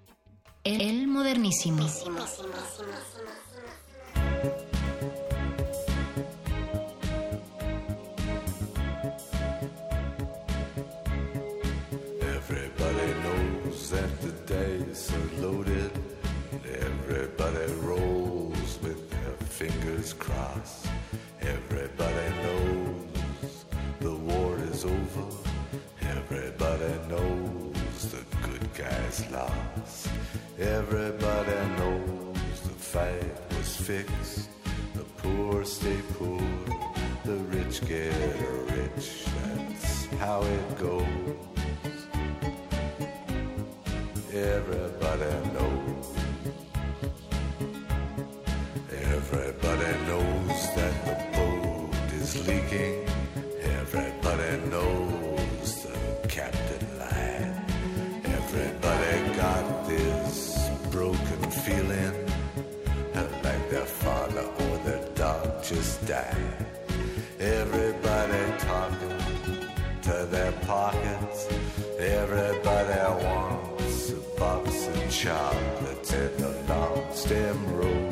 El 0.71 1.07
modernísimo. 1.07 1.83
Everybody 12.21 13.13
knows 13.23 13.89
that 13.89 14.21
the 14.21 14.31
dice 14.45 15.11
are 15.11 15.41
loaded. 15.41 15.91
Everybody 16.63 17.73
rolls 17.81 18.77
with 18.83 19.09
their 19.09 19.47
fingers 19.47 20.13
crossed. 20.13 20.85
Everybody 21.41 22.29
knows 22.43 23.65
the 24.01 24.13
war 24.13 24.55
is 24.71 24.85
over. 24.85 25.35
Everybody 26.01 26.93
knows 27.09 28.11
the 28.11 28.23
good 28.43 28.71
guys 28.75 29.25
lost. 29.31 30.09
Everybody 30.59 31.55
knows 31.77 32.61
the 32.63 32.69
fight 32.69 33.49
was 33.57 33.77
fixed. 33.77 34.49
The 34.93 35.05
poor 35.23 35.63
stay 35.63 36.01
poor, 36.15 36.41
the 37.23 37.37
rich 37.47 37.79
get 37.87 38.13
rich. 38.75 39.23
That's 39.25 40.07
how 40.17 40.41
it 40.41 40.77
goes. 40.77 41.05
Everybody 44.33 45.31
knows. 45.53 45.68
Everybody 67.39 68.57
talking 68.59 69.19
to 70.03 70.27
their 70.29 70.51
pockets. 70.67 71.47
Everybody 71.99 73.23
wants 73.23 74.11
a 74.11 74.39
box 74.39 74.87
of 74.87 75.09
chocolates 75.09 76.13
in 76.13 76.37
the 76.37 76.53
long 76.67 77.05
stem 77.13 77.75
rose. 77.75 78.08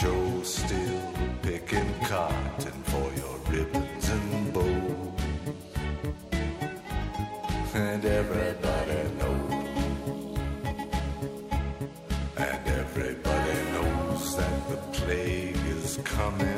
Joe 0.00 0.42
still 0.42 1.12
picking 1.40 1.94
cotton 2.00 2.82
for 2.82 3.10
your 3.16 3.38
ribbons 3.48 4.08
and 4.10 4.52
bows. 4.52 5.20
And 7.72 8.04
everybody 8.04 9.02
knows. 9.18 9.52
And 12.36 12.68
everybody 12.68 13.58
knows 13.72 14.36
that 14.36 14.68
the 14.68 14.76
plague 14.92 15.56
is 15.66 15.98
coming. 16.04 16.55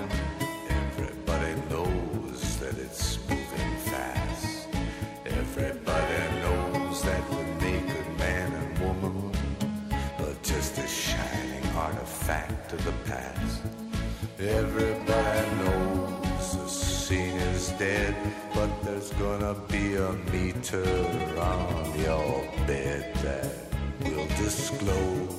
Artifact 12.28 12.72
of 12.72 12.84
the 12.84 12.92
past. 13.10 13.62
Everybody 14.38 15.56
knows 15.56 16.56
the 16.56 16.68
scene 16.68 17.36
is 17.54 17.70
dead, 17.78 18.14
but 18.54 18.68
there's 18.82 19.10
gonna 19.12 19.54
be 19.68 19.94
a 19.96 20.12
meter 20.32 20.84
on 21.38 21.98
your 22.00 22.44
bed 22.66 23.14
that 23.22 23.50
will 24.04 24.26
disclose 24.36 25.34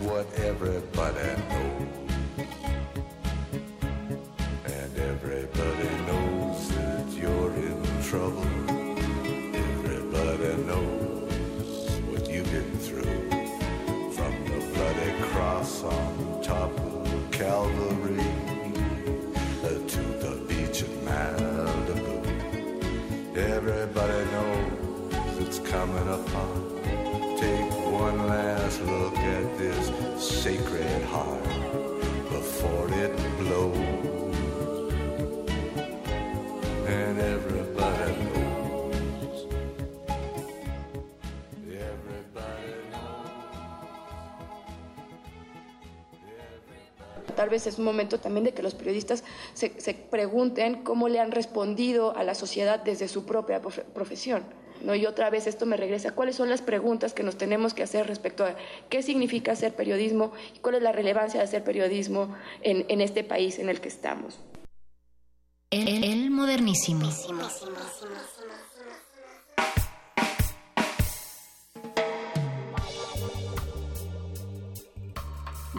what 0.00 0.26
everybody 0.34 1.42
knows. 1.48 1.91
Everybody 23.94 24.24
knows 24.30 25.38
it's 25.46 25.58
coming 25.58 26.08
upon. 26.08 26.80
Take 27.38 27.70
one 27.92 28.26
last 28.26 28.80
look 28.80 29.14
at 29.18 29.58
this 29.58 29.92
sacred 30.18 31.02
heart 31.02 31.44
before 32.30 32.88
it 32.92 33.14
blows. 33.36 34.01
Tal 47.42 47.50
vez 47.50 47.66
es 47.66 47.80
momento 47.80 48.20
también 48.20 48.44
de 48.44 48.54
que 48.54 48.62
los 48.62 48.72
periodistas 48.72 49.24
se, 49.52 49.72
se 49.80 49.94
pregunten 49.94 50.84
cómo 50.84 51.08
le 51.08 51.18
han 51.18 51.32
respondido 51.32 52.16
a 52.16 52.22
la 52.22 52.36
sociedad 52.36 52.78
desde 52.78 53.08
su 53.08 53.24
propia 53.26 53.60
profe- 53.60 53.82
profesión. 53.82 54.44
¿no? 54.84 54.94
Y 54.94 55.06
otra 55.06 55.28
vez 55.28 55.48
esto 55.48 55.66
me 55.66 55.76
regresa, 55.76 56.12
¿cuáles 56.12 56.36
son 56.36 56.48
las 56.50 56.62
preguntas 56.62 57.14
que 57.14 57.24
nos 57.24 57.36
tenemos 57.36 57.74
que 57.74 57.82
hacer 57.82 58.06
respecto 58.06 58.44
a 58.44 58.54
qué 58.90 59.02
significa 59.02 59.50
hacer 59.50 59.74
periodismo 59.74 60.30
y 60.54 60.60
cuál 60.60 60.76
es 60.76 60.82
la 60.82 60.92
relevancia 60.92 61.40
de 61.40 61.44
hacer 61.46 61.64
periodismo 61.64 62.32
en, 62.60 62.86
en 62.88 63.00
este 63.00 63.24
país 63.24 63.58
en 63.58 63.68
el 63.68 63.80
que 63.80 63.88
estamos? 63.88 64.38
El 65.72 66.30
modernísimo. 66.30 67.10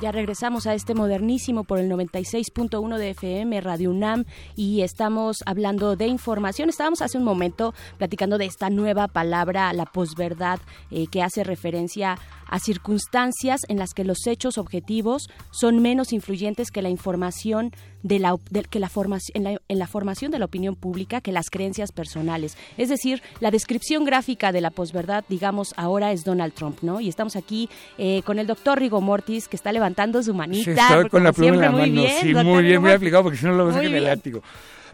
Ya 0.04 0.12
regresamos 0.12 0.68
a 0.68 0.74
este 0.74 0.96
modernísimo 0.96 1.64
por 1.64 1.80
el 1.80 1.90
96.1 1.90 2.98
de 2.98 3.12
FM 3.12 3.62
Radio 3.62 3.90
UNAM 3.90 4.26
y 4.54 4.82
estamos 4.82 5.38
hablando 5.46 5.96
de 5.96 6.08
información. 6.08 6.68
Estábamos 6.68 7.02
hace 7.02 7.18
un 7.18 7.24
momento 7.24 7.74
platicando 7.98 8.38
de 8.38 8.44
esta 8.44 8.70
nueva 8.70 9.08
palabra, 9.08 9.72
la 9.72 9.86
posverdad, 9.86 10.60
eh, 10.92 11.08
que 11.08 11.24
hace 11.24 11.46
referencia 11.46 12.20
a 12.50 12.60
circunstancias 12.60 13.62
en 13.70 13.80
las 13.80 13.94
que 13.94 14.04
los 14.04 14.28
hechos 14.28 14.58
objetivos 14.58 15.30
son 15.52 15.82
menos 15.82 16.12
influyentes 16.12 16.70
que 16.70 16.82
la 16.82 16.90
información 16.90 17.72
de 18.04 18.20
la, 18.20 18.36
que 18.70 18.80
la 18.80 18.90
formación 18.90 19.32
en, 19.36 19.44
la, 19.46 19.62
en 19.70 19.80
la 19.80 19.88
formación 19.88 20.30
de 20.32 20.38
la 20.38 20.46
opinión 20.46 20.76
pública 20.76 21.22
que 21.22 21.32
las 21.32 21.50
creencias 21.50 21.94
personales. 21.94 22.58
Es 22.78 22.90
decir, 22.90 23.24
la 23.40 23.52
descripción 23.52 24.04
gráfica 24.04 24.52
de 24.52 24.60
la 24.60 24.70
posverdad, 24.70 25.24
digamos, 25.30 25.74
ahora 25.78 26.12
es 26.12 26.26
Donald 26.26 26.54
Trump, 26.54 26.80
¿no? 26.82 27.00
Y 27.00 27.08
estamos 27.08 27.38
aquí 27.38 27.70
eh, 27.98 28.22
con 28.26 28.38
el 28.38 28.48
doctor 28.48 28.78
Rigo 28.78 29.00
Mortis, 29.00 29.48
que 29.48 29.56
está 29.56 29.72
levantando 29.72 29.93
su 30.24 30.34
manita. 30.34 30.64
Sí, 30.64 30.80
estoy 30.80 31.10
con 31.10 31.24
la 31.24 31.34
pluma 31.34 31.56
en 31.56 31.62
la 31.62 31.72
mano. 31.72 31.86
bien, 31.86 32.22
sí, 32.22 32.34
muy 32.34 32.64
bien, 32.64 32.82
muy 32.82 32.92
aplicado, 32.92 33.24
porque 33.24 33.38
si 33.38 33.46
no 33.46 33.54
lo 33.54 33.66
vas 33.66 33.76
a 33.76 33.80
sacar 33.80 33.94
el 33.94 34.04
látigo. 34.04 34.42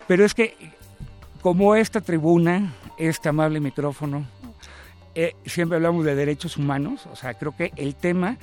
Pero 0.08 0.26
es 0.26 0.34
que, 0.34 0.56
como 1.42 1.76
esta 1.76 2.02
tribuna, 2.02 2.74
este 2.98 3.30
amable 3.30 3.60
micrófono, 3.60 4.26
eh, 5.16 5.36
siempre 5.46 5.76
hablamos 5.78 6.06
de 6.06 6.16
derechos 6.16 6.58
humanos, 6.58 7.08
o 7.12 7.16
sea, 7.16 7.34
creo 7.34 7.56
que 7.56 7.72
el 7.76 7.96
tema 7.96 8.38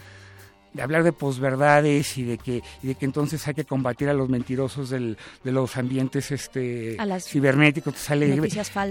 de 0.76 0.82
hablar 0.82 1.02
de 1.02 1.12
posverdades 1.12 2.16
y 2.18 2.24
de 2.24 2.38
que 2.38 2.62
y 2.82 2.88
de 2.88 2.94
que 2.94 3.04
entonces 3.04 3.46
hay 3.48 3.54
que 3.54 3.64
combatir 3.64 4.08
a 4.08 4.14
los 4.14 4.28
mentirosos 4.28 4.90
del, 4.90 5.16
de 5.42 5.52
los 5.52 5.76
ambientes 5.76 6.30
este 6.30 6.96
A 6.98 7.06
las 7.06 7.24
cibernéticos 7.26 7.94
te 7.94 8.00
sale. 8.00 8.26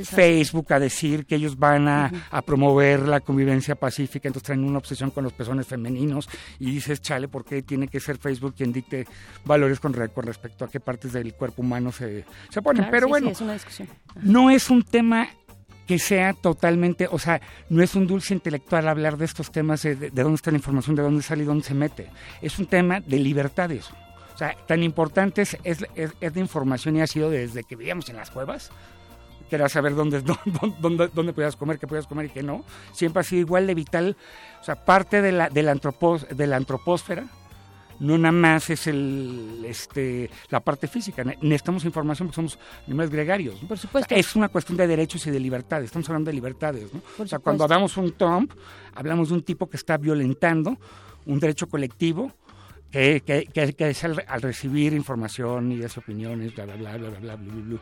Facebook 0.04 0.74
a 0.74 0.80
decir 0.80 1.26
que 1.26 1.36
ellos 1.36 1.58
van 1.58 1.88
a, 1.88 2.12
a 2.32 2.42
promover 2.42 3.08
la 3.08 3.20
convivencia 3.20 3.76
pacífica 3.76 4.28
entonces 4.28 4.46
traen 4.48 4.64
una 4.64 4.80
obsesión 4.80 5.12
con 5.12 5.24
los 5.24 5.34
pezones 5.34 5.68
femeninos 5.68 6.28
y 6.60 6.72
dices 6.72 7.02
chale 7.02 7.28
¿por 7.28 7.46
qué 7.46 7.62
tiene 7.62 7.88
que 7.88 8.00
ser 8.00 8.18
Facebook 8.18 8.56
quien 8.56 8.74
dicte 8.74 9.06
valores 9.46 9.80
con, 9.80 9.94
con 9.94 10.26
respecto 10.26 10.66
a 10.66 10.70
qué 10.70 10.80
partes 10.80 11.14
del 11.14 11.34
cuerpo 11.36 11.62
humano 11.62 11.92
se, 11.92 12.26
se 12.50 12.62
ponen 12.62 12.84
Claro, 12.84 12.92
pero 12.92 13.06
sí, 13.08 13.10
bueno 13.12 13.28
sí, 13.28 13.32
es 13.34 13.42
una 13.42 13.54
discusión. 13.54 13.88
no 14.22 14.50
es 14.50 14.70
un 14.70 14.84
tema 14.84 15.30
que 15.88 16.00
sea 16.00 16.34
totalmente, 16.34 17.08
o 17.12 17.20
sea, 17.20 17.42
no 17.70 17.84
es 17.84 17.96
un 17.96 18.08
dulce 18.08 18.34
intelectual 18.34 18.88
hablar 18.88 19.18
de 19.18 19.26
estos 19.26 19.52
temas, 19.52 19.84
de, 19.84 19.96
de 19.96 20.10
dónde 20.24 20.36
está 20.36 20.52
la 20.52 20.58
información, 20.58 20.96
de 20.96 21.04
dónde 21.04 21.22
sale 21.22 21.44
y 21.44 21.46
dónde 21.46 21.64
se 21.64 21.74
mete. 21.74 22.10
Es 22.42 22.58
un 22.60 22.66
tema 22.66 23.00
de 23.02 23.18
libertades. 23.20 23.90
O 24.34 24.38
sea, 24.38 24.56
tan 24.68 24.84
importante 24.84 25.44
es, 25.44 25.58
es, 25.64 25.86
es- 25.96 26.14
es 26.20 26.36
la 26.36 26.42
información 26.42 26.96
y 26.98 27.02
ha 27.02 27.08
sido 27.08 27.30
desde 27.30 27.64
que 27.64 27.76
vivíamos 27.76 28.10
en 28.10 28.18
las 28.18 28.32
cuevas, 28.32 28.70
que 29.50 29.56
era 29.56 29.70
saber 29.70 29.94
dónde, 29.96 30.22
dónde, 30.22 30.76
dónde, 30.82 31.10
dónde 31.14 31.34
podías 31.34 31.56
comer, 31.56 31.78
qué 31.80 31.88
podías 31.88 32.08
comer 32.08 32.26
y 32.26 32.30
qué 32.30 32.42
no. 32.44 32.66
Siempre 32.92 33.22
ha 33.22 33.24
sido 33.24 33.42
igual 33.42 33.68
de 33.68 33.76
vital, 33.76 34.18
o 34.60 34.64
sea, 34.64 34.84
parte 34.84 35.22
de 35.22 35.32
la, 35.32 35.50
de 35.50 35.62
la, 35.64 35.74
antropos- 35.76 36.28
de 36.28 36.48
la 36.48 36.58
antropósfera 36.58 37.26
no 38.00 38.18
nada 38.18 38.32
más 38.32 38.70
es 38.70 38.88
el, 38.88 39.64
este, 39.68 40.30
la 40.50 40.60
parte 40.60 40.88
física. 40.88 41.24
Ne- 41.24 41.38
Necesitamos 41.42 41.86
información 41.86 42.28
porque 42.28 42.36
somos 42.36 42.60
animales 42.88 43.12
gregarios. 43.12 43.62
¿no? 43.62 43.68
Por 43.68 43.78
supuesto. 43.78 44.14
Es 44.16 44.36
una 44.36 44.50
cuestión 44.50 44.78
de 44.78 44.88
derechos 44.88 45.26
y 45.28 45.32
de 45.32 45.40
libertades. 45.40 45.86
Estamos 45.86 46.08
hablando 46.10 46.30
de 46.30 46.36
libertades. 46.36 46.94
¿no? 46.94 47.00
Por 47.18 47.26
o 47.26 47.30
sea, 47.30 47.40
cuando 47.40 47.64
hablamos 47.64 47.96
un 47.98 48.12
Trump, 48.14 48.52
hablamos 48.94 49.30
de 49.30 49.36
un 49.36 49.44
tipo 49.44 49.70
que 49.70 49.78
está 49.78 49.98
violentando 49.98 50.78
un 51.26 51.40
derecho 51.40 51.68
colectivo 51.68 52.32
que, 52.92 53.22
que, 53.26 53.46
que- 53.54 53.74
que 53.74 53.90
es 53.90 54.04
al, 54.04 54.24
al 54.28 54.42
recibir 54.42 54.94
información 54.94 55.72
y 55.72 55.80
das 55.80 55.98
opiniones, 55.98 56.54
bla, 56.56 56.66
bla, 56.66 56.76
bla, 56.76 56.98
bla, 56.98 57.10
bla, 57.10 57.20
bla, 57.20 57.36
bla, 57.36 57.54
bla, 57.54 57.64
bla. 57.64 57.80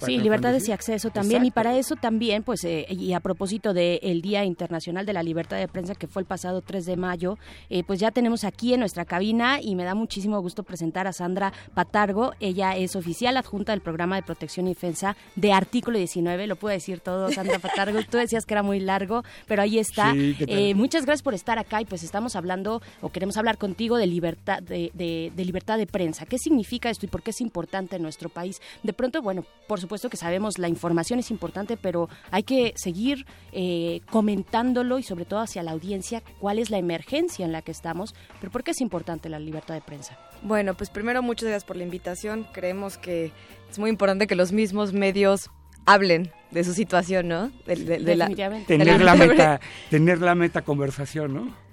Sí, 0.00 0.18
libertades 0.22 0.68
y 0.68 0.72
acceso 0.72 1.10
también. 1.10 1.44
Y 1.44 1.50
para 1.50 1.76
eso 1.76 1.96
también, 1.96 2.42
pues, 2.42 2.64
eh, 2.64 2.86
y 2.90 3.12
a 3.12 3.20
propósito 3.20 3.72
del 3.74 4.22
Día 4.22 4.44
Internacional 4.44 5.06
de 5.06 5.12
la 5.12 5.22
Libertad 5.22 5.56
de 5.58 5.68
Prensa, 5.68 5.94
que 5.94 6.06
fue 6.06 6.22
el 6.22 6.26
pasado 6.26 6.60
3 6.62 6.86
de 6.86 6.96
mayo, 6.96 7.38
eh, 7.70 7.82
pues 7.84 8.00
ya 8.00 8.10
tenemos 8.10 8.44
aquí 8.44 8.74
en 8.74 8.80
nuestra 8.80 9.04
cabina 9.04 9.60
y 9.60 9.74
me 9.74 9.84
da 9.84 9.94
muchísimo 9.94 10.40
gusto 10.40 10.62
presentar 10.62 11.06
a 11.06 11.12
Sandra 11.12 11.52
Patargo. 11.74 12.32
Ella 12.40 12.76
es 12.76 12.96
oficial 12.96 13.36
adjunta 13.36 13.72
del 13.72 13.80
Programa 13.80 14.16
de 14.16 14.22
Protección 14.22 14.66
y 14.66 14.70
Defensa 14.74 15.16
de 15.36 15.52
Artículo 15.52 15.98
19. 15.98 16.46
Lo 16.46 16.56
puedo 16.56 16.72
decir 16.74 17.00
todo, 17.00 17.30
Sandra 17.32 17.58
Patargo. 17.58 18.00
Tú 18.10 18.18
decías 18.18 18.46
que 18.46 18.54
era 18.54 18.62
muy 18.62 18.80
largo, 18.80 19.22
pero 19.46 19.62
ahí 19.62 19.78
está. 19.78 20.12
Eh, 20.14 20.74
muchas 20.74 21.04
gracias 21.06 21.22
por 21.22 21.34
estar 21.34 21.58
acá 21.58 21.80
y 21.80 21.84
pues 21.84 22.02
estamos 22.02 22.36
hablando 22.36 22.82
o 23.00 23.10
queremos 23.10 23.36
hablar 23.36 23.58
contigo 23.58 23.96
de 23.96 24.06
libertad 24.06 24.62
de, 24.62 24.90
de- 24.94 25.32
de 25.34 25.44
libertad 25.44 25.78
de 25.78 25.86
prensa. 25.86 26.26
¿Qué 26.26 26.38
significa 26.38 26.90
esto 26.90 27.06
y 27.06 27.08
por 27.08 27.22
qué 27.22 27.30
es 27.30 27.40
importante 27.40 27.96
en 27.96 28.02
nuestro 28.02 28.28
país? 28.28 28.60
De 28.82 28.92
pronto, 28.92 29.22
bueno, 29.22 29.44
por 29.66 29.80
supuesto 29.84 30.10
que 30.10 30.16
sabemos 30.16 30.58
la 30.58 30.68
información 30.68 31.18
es 31.18 31.30
importante, 31.30 31.76
pero 31.76 32.08
hay 32.30 32.42
que 32.42 32.72
seguir 32.76 33.24
eh, 33.52 34.00
comentándolo 34.10 34.98
y 34.98 35.02
sobre 35.02 35.24
todo 35.24 35.40
hacia 35.40 35.62
la 35.62 35.70
audiencia 35.70 36.22
cuál 36.40 36.58
es 36.58 36.70
la 36.70 36.78
emergencia 36.78 37.44
en 37.46 37.52
la 37.52 37.62
que 37.62 37.70
estamos, 37.70 38.14
pero 38.40 38.50
por 38.50 38.64
qué 38.64 38.72
es 38.72 38.80
importante 38.80 39.28
la 39.28 39.38
libertad 39.38 39.74
de 39.74 39.80
prensa. 39.80 40.18
Bueno, 40.42 40.74
pues 40.74 40.90
primero 40.90 41.22
muchas 41.22 41.44
gracias 41.48 41.64
por 41.64 41.76
la 41.76 41.84
invitación. 41.84 42.46
Creemos 42.52 42.98
que 42.98 43.30
es 43.70 43.78
muy 43.78 43.90
importante 43.90 44.26
que 44.26 44.34
los 44.34 44.52
mismos 44.52 44.92
medios 44.92 45.50
hablen 45.86 46.32
de 46.50 46.64
su 46.64 46.74
situación, 46.74 47.28
¿no? 47.28 47.50
De, 47.66 47.76
de- 47.76 47.98
de 47.98 48.16
la, 48.16 48.24
Definitivamente. 48.26 48.72
de 48.72 48.78
Tener 48.78 49.00
la, 49.02 49.14
la- 49.14 49.26
meta, 49.26 49.60
tener 49.90 50.20
la 50.20 50.34
meta 50.34 50.62
conversación, 50.62 51.34
¿no? 51.34 51.64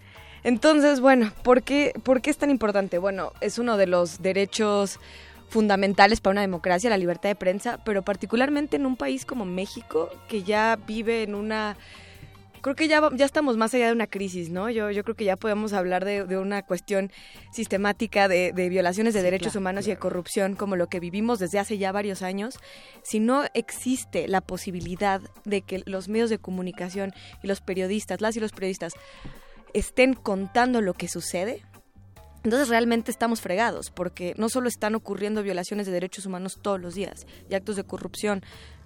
Entonces, 0.43 0.99
bueno, 1.01 1.31
¿por 1.43 1.61
qué, 1.61 1.93
¿por 2.03 2.21
qué 2.21 2.31
es 2.31 2.37
tan 2.37 2.49
importante? 2.49 2.97
Bueno, 2.97 3.31
es 3.41 3.59
uno 3.59 3.77
de 3.77 3.85
los 3.85 4.21
derechos 4.23 4.99
fundamentales 5.51 6.21
para 6.21 6.31
una 6.31 6.41
democracia, 6.41 6.89
la 6.89 6.97
libertad 6.97 7.29
de 7.29 7.35
prensa, 7.35 7.77
pero 7.83 8.03
particularmente 8.03 8.77
en 8.77 8.85
un 8.85 8.95
país 8.95 9.25
como 9.25 9.43
México, 9.45 10.09
que 10.29 10.43
ya 10.43 10.79
vive 10.87 11.23
en 11.23 11.35
una 11.35 11.75
creo 12.61 12.75
que 12.75 12.87
ya, 12.87 13.01
ya 13.15 13.25
estamos 13.25 13.57
más 13.57 13.73
allá 13.73 13.87
de 13.87 13.91
una 13.91 14.07
crisis, 14.07 14.49
¿no? 14.49 14.69
Yo, 14.69 14.91
yo 14.91 15.03
creo 15.03 15.15
que 15.15 15.25
ya 15.25 15.35
podemos 15.35 15.73
hablar 15.73 16.05
de, 16.05 16.37
una 16.37 16.61
cuestión 16.61 17.11
sistemática 17.51 18.27
de, 18.27 18.51
violaciones 18.69 19.13
de 19.13 19.23
derechos 19.23 19.55
humanos 19.55 19.87
y 19.87 19.89
de 19.89 19.97
corrupción 19.97 20.55
como 20.55 20.75
lo 20.75 20.87
que 20.87 20.99
vivimos 20.99 21.39
desde 21.39 21.59
hace 21.59 21.77
ya 21.77 21.91
varios 21.91 22.21
años. 22.21 22.59
Si 23.01 23.19
no 23.19 23.43
existe 23.53 24.27
la 24.27 24.41
posibilidad 24.41 25.21
de 25.43 25.63
que 25.63 25.81
los 25.85 26.07
medios 26.07 26.29
de 26.29 26.37
comunicación 26.37 27.13
y 27.43 27.47
los 27.47 27.61
periodistas, 27.61 28.21
las 28.21 28.37
y 28.37 28.39
los 28.39 28.51
periodistas, 28.51 28.93
estén 29.73 30.13
contando 30.13 30.81
lo 30.81 30.93
que 30.93 31.07
sucede, 31.07 31.63
entonces 32.43 32.69
realmente 32.69 33.11
estamos 33.11 33.41
fregados, 33.41 33.91
porque 33.91 34.33
no 34.37 34.49
solo 34.49 34.67
están 34.67 34.95
ocurriendo 34.95 35.43
violaciones 35.43 35.85
de 35.85 35.93
derechos 35.93 36.25
humanos 36.25 36.59
todos 36.61 36.79
los 36.79 36.95
días 36.95 37.27
y 37.49 37.55
actos 37.55 37.75
de 37.75 37.83
corrupción, 37.83 38.41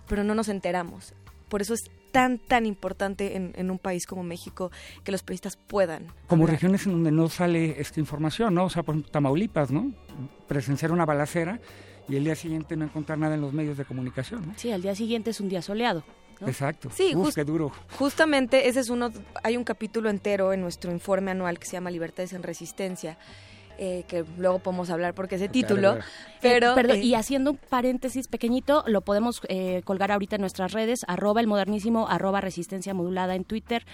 pero 0.07 0.23
no 0.23 0.35
nos 0.35 0.49
enteramos. 0.49 1.13
Por 1.49 1.61
eso 1.61 1.73
es 1.73 1.89
tan, 2.11 2.39
tan 2.39 2.65
importante 2.65 3.35
en, 3.35 3.71
un 3.71 3.77
país 3.77 4.05
como 4.05 4.23
México 4.23 4.71
que 5.03 5.11
los 5.11 5.21
periodistas 5.21 5.57
puedan. 5.57 6.07
Como 6.27 6.47
regiones 6.47 6.85
en 6.85 6.93
donde 6.93 7.11
no 7.11 7.29
sale 7.29 7.79
esta 7.79 7.99
información, 7.99 8.55
¿no? 8.55 8.65
O 8.65 8.69
sea, 8.69 8.83
por 8.83 8.95
ejemplo, 8.95 9.11
Tamaulipas, 9.11 9.71
¿no? 9.71 9.91
Presenciar 10.47 10.91
una 10.91 11.05
balacera 11.05 11.59
y 12.07 12.15
el 12.15 12.23
día 12.23 12.35
siguiente 12.35 12.75
no 12.75 12.85
encontrar 12.85 13.17
nada 13.17 13.35
en 13.35 13.41
los 13.41 13.53
medios 13.53 13.77
de 13.77 13.85
comunicación, 13.85 14.47
¿no? 14.47 14.53
Sí, 14.55 14.71
al 14.71 14.81
día 14.81 14.95
siguiente 14.95 15.31
es 15.31 15.39
un 15.39 15.49
día 15.49 15.61
soleado. 15.61 16.03
Exacto. 16.45 16.89
Sí, 16.93 17.13
Uf, 17.15 17.33
qué 17.33 17.43
duro. 17.43 17.71
Justamente 17.97 18.67
ese 18.67 18.79
es 18.79 18.89
uno, 18.89 19.11
hay 19.43 19.57
un 19.57 19.63
capítulo 19.63 20.09
entero 20.09 20.53
en 20.53 20.61
nuestro 20.61 20.91
informe 20.91 21.31
anual 21.31 21.59
que 21.59 21.65
se 21.65 21.73
llama 21.73 21.91
Libertades 21.91 22.33
en 22.33 22.43
Resistencia, 22.43 23.17
eh, 23.77 24.05
que 24.07 24.23
luego 24.37 24.59
podemos 24.59 24.89
hablar 24.89 25.13
porque 25.13 25.35
ese 25.35 25.49
título. 25.49 25.97
Pero, 26.41 26.77
eh, 26.77 26.85
eh, 26.89 26.97
y 26.97 27.15
haciendo 27.15 27.51
un 27.51 27.57
paréntesis 27.57 28.27
pequeñito, 28.27 28.83
lo 28.87 29.01
podemos 29.01 29.41
colgar 29.83 30.11
ahorita 30.11 30.35
en 30.35 30.41
nuestras 30.41 30.71
redes, 30.73 31.01
arroba 31.07 31.41
el 31.41 31.47
modernísimo, 31.47 32.07
arroba 32.07 32.39
resistencia 32.39 32.93
modulada 32.93 33.35
en 33.35 33.43
Twitter, 33.43 33.85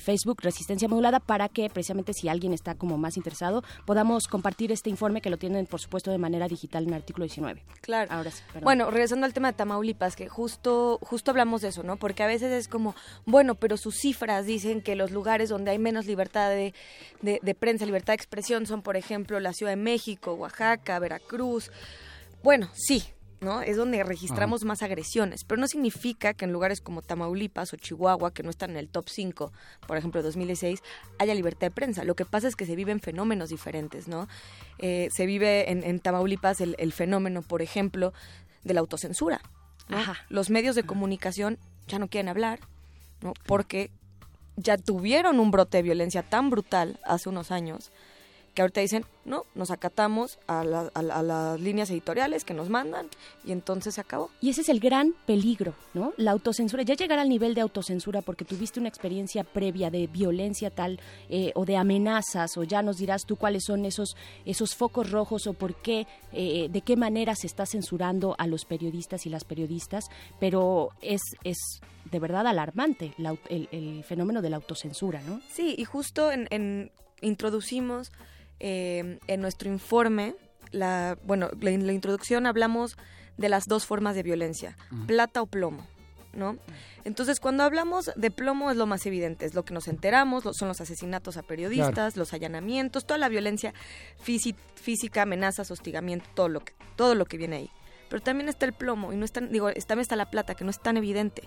Facebook 0.00 0.40
resistencia 0.42 0.88
modulada, 0.88 1.20
para 1.20 1.48
que 1.48 1.68
precisamente 1.68 2.12
si 2.12 2.28
alguien 2.28 2.52
está 2.52 2.74
como 2.74 2.96
más 2.96 3.16
interesado, 3.16 3.64
podamos 3.84 4.28
compartir 4.28 4.72
este 4.72 4.90
informe 4.90 5.20
que 5.20 5.30
lo 5.30 5.36
tienen, 5.36 5.66
por 5.66 5.80
supuesto, 5.80 6.10
de 6.10 6.18
manera 6.18 6.46
digital 6.48 6.84
en 6.84 6.90
el 6.90 6.94
artículo 6.94 7.24
19. 7.24 7.62
Claro. 7.80 8.12
Ahora 8.12 8.30
sí, 8.30 8.42
Bueno, 8.62 8.90
regresando 8.90 9.26
al 9.26 9.32
tema 9.32 9.50
de 9.50 9.56
Tamaulipas, 9.56 10.16
que 10.16 10.28
justo, 10.28 10.98
justo 11.02 11.30
hablamos 11.32 11.62
de 11.62 11.68
eso, 11.68 11.82
¿no? 11.82 11.96
Porque 11.96 12.22
a 12.22 12.26
veces 12.26 12.52
es 12.52 12.68
como, 12.68 12.94
bueno, 13.24 13.56
pero 13.56 13.76
sus 13.76 13.96
cifras 13.96 14.46
dicen 14.46 14.80
que 14.80 14.94
los 14.94 15.10
lugares 15.10 15.48
donde 15.48 15.72
hay 15.72 15.78
menos 15.78 16.06
libertad 16.06 16.50
de, 16.50 16.72
de 17.20 17.54
prensa, 17.54 17.84
libertad 17.84 18.12
de 18.12 18.16
expresión 18.16 18.66
son, 18.66 18.82
por 18.82 18.96
ejemplo, 18.96 19.25
la 19.28 19.52
Ciudad 19.52 19.72
de 19.72 19.76
México, 19.76 20.34
Oaxaca, 20.34 20.98
Veracruz. 20.98 21.70
Bueno, 22.42 22.70
sí, 22.74 23.02
¿no? 23.40 23.62
Es 23.62 23.76
donde 23.76 24.02
registramos 24.02 24.64
más 24.64 24.82
agresiones, 24.82 25.44
pero 25.44 25.60
no 25.60 25.68
significa 25.68 26.34
que 26.34 26.44
en 26.44 26.52
lugares 26.52 26.80
como 26.80 27.02
Tamaulipas 27.02 27.72
o 27.72 27.76
Chihuahua, 27.76 28.32
que 28.32 28.42
no 28.42 28.50
están 28.50 28.70
en 28.70 28.76
el 28.76 28.88
top 28.88 29.08
5, 29.08 29.52
por 29.86 29.96
ejemplo, 29.96 30.22
2016, 30.22 30.82
haya 31.18 31.34
libertad 31.34 31.66
de 31.66 31.70
prensa. 31.70 32.04
Lo 32.04 32.14
que 32.14 32.24
pasa 32.24 32.48
es 32.48 32.56
que 32.56 32.66
se 32.66 32.76
viven 32.76 33.00
fenómenos 33.00 33.50
diferentes, 33.50 34.08
¿no? 34.08 34.28
Eh, 34.78 35.08
se 35.12 35.26
vive 35.26 35.70
en, 35.70 36.00
Tamaulipas 36.00 36.60
el, 36.60 36.92
fenómeno, 36.92 37.42
por 37.42 37.62
ejemplo, 37.62 38.12
de 38.64 38.74
la 38.74 38.80
autocensura. 38.80 39.40
Los 40.28 40.50
medios 40.50 40.74
de 40.74 40.82
comunicación 40.82 41.58
ya 41.86 41.98
no 41.98 42.08
quieren 42.08 42.28
hablar, 42.28 42.60
¿no? 43.22 43.34
Porque 43.46 43.90
ya 44.56 44.78
tuvieron 44.78 45.38
un 45.38 45.50
brote 45.50 45.78
de 45.78 45.82
violencia 45.82 46.22
tan 46.22 46.50
brutal 46.50 46.98
hace 47.04 47.28
unos 47.28 47.50
años 47.50 47.92
que 48.56 48.62
ahorita 48.62 48.80
dicen, 48.80 49.04
no, 49.26 49.44
nos 49.54 49.70
acatamos 49.70 50.38
a, 50.46 50.64
las 50.64 51.60
líneas 51.60 51.90
editoriales 51.90 52.42
que 52.42 52.54
nos 52.54 52.70
mandan 52.70 53.06
y 53.44 53.52
entonces 53.52 53.96
se 53.96 54.00
acabó. 54.00 54.30
Y 54.40 54.48
ese 54.48 54.62
es 54.62 54.70
el 54.70 54.80
gran 54.80 55.14
peligro, 55.26 55.74
¿no? 55.92 56.14
La 56.16 56.30
autocensura, 56.30 56.82
ya 56.82 56.94
llegar 56.94 57.18
al 57.18 57.28
nivel 57.28 57.54
de 57.54 57.60
autocensura 57.60 58.22
porque 58.22 58.46
tuviste 58.46 58.80
una 58.80 58.88
experiencia 58.88 59.44
previa 59.44 59.90
de 59.90 60.06
violencia 60.06 60.70
tal 60.70 60.98
eh, 61.28 61.52
o 61.54 61.66
de 61.66 61.76
amenazas 61.76 62.56
o 62.56 62.64
ya 62.64 62.80
nos 62.80 62.96
dirás 62.96 63.26
tú 63.26 63.36
cuáles 63.36 63.64
son 63.64 63.84
esos, 63.84 64.16
esos 64.46 64.74
focos 64.74 65.10
rojos 65.10 65.46
o 65.46 65.52
por 65.52 65.74
qué, 65.74 66.06
eh, 66.32 66.68
de 66.70 66.80
qué 66.80 66.96
manera 66.96 67.34
se 67.34 67.48
está 67.48 67.66
censurando 67.66 68.36
a 68.38 68.46
los 68.46 68.64
periodistas 68.64 69.26
y 69.26 69.28
las 69.28 69.44
periodistas, 69.44 70.06
pero 70.40 70.90
es... 71.02 71.20
es 71.44 71.58
de 72.06 72.20
verdad 72.20 72.46
alarmante 72.46 73.12
el, 73.18 74.04
fenómeno 74.04 74.40
de 74.40 74.48
la 74.48 74.56
autocensura, 74.58 75.20
¿no? 75.22 75.40
Sí, 75.50 75.74
y 75.76 75.84
justo 75.84 76.30
en 76.30 76.92
introducimos 77.20 78.12
eh, 78.60 79.18
en 79.26 79.40
nuestro 79.40 79.70
informe, 79.70 80.34
la, 80.70 81.18
bueno, 81.24 81.50
en 81.60 81.86
la 81.86 81.92
introducción 81.92 82.46
hablamos 82.46 82.96
de 83.36 83.48
las 83.48 83.66
dos 83.66 83.86
formas 83.86 84.14
de 84.14 84.22
violencia, 84.22 84.76
plata 85.06 85.42
o 85.42 85.46
plomo, 85.46 85.86
¿no? 86.32 86.56
Entonces, 87.04 87.38
cuando 87.38 87.62
hablamos 87.62 88.10
de 88.16 88.30
plomo 88.30 88.70
es 88.70 88.76
lo 88.76 88.86
más 88.86 89.06
evidente, 89.06 89.46
es 89.46 89.54
lo 89.54 89.64
que 89.64 89.74
nos 89.74 89.88
enteramos, 89.88 90.44
son 90.52 90.68
los 90.68 90.80
asesinatos 90.80 91.36
a 91.36 91.42
periodistas, 91.42 92.16
los 92.16 92.32
allanamientos, 92.32 93.06
toda 93.06 93.18
la 93.18 93.28
violencia 93.28 93.74
física, 94.18 95.22
amenazas, 95.22 95.70
hostigamiento, 95.70 96.26
todo 96.34 96.48
lo 96.48 96.60
que 96.60 96.72
todo 96.96 97.14
lo 97.14 97.26
que 97.26 97.36
viene 97.36 97.56
ahí. 97.56 97.70
Pero 98.08 98.22
también 98.22 98.48
está 98.48 98.66
el 98.66 98.72
plomo 98.72 99.12
y 99.12 99.16
no 99.16 99.24
está, 99.24 99.40
digo, 99.40 99.70
también 99.72 100.00
está 100.00 100.16
la 100.16 100.30
plata 100.30 100.54
que 100.54 100.64
no 100.64 100.70
es 100.70 100.80
tan 100.80 100.96
evidente 100.96 101.42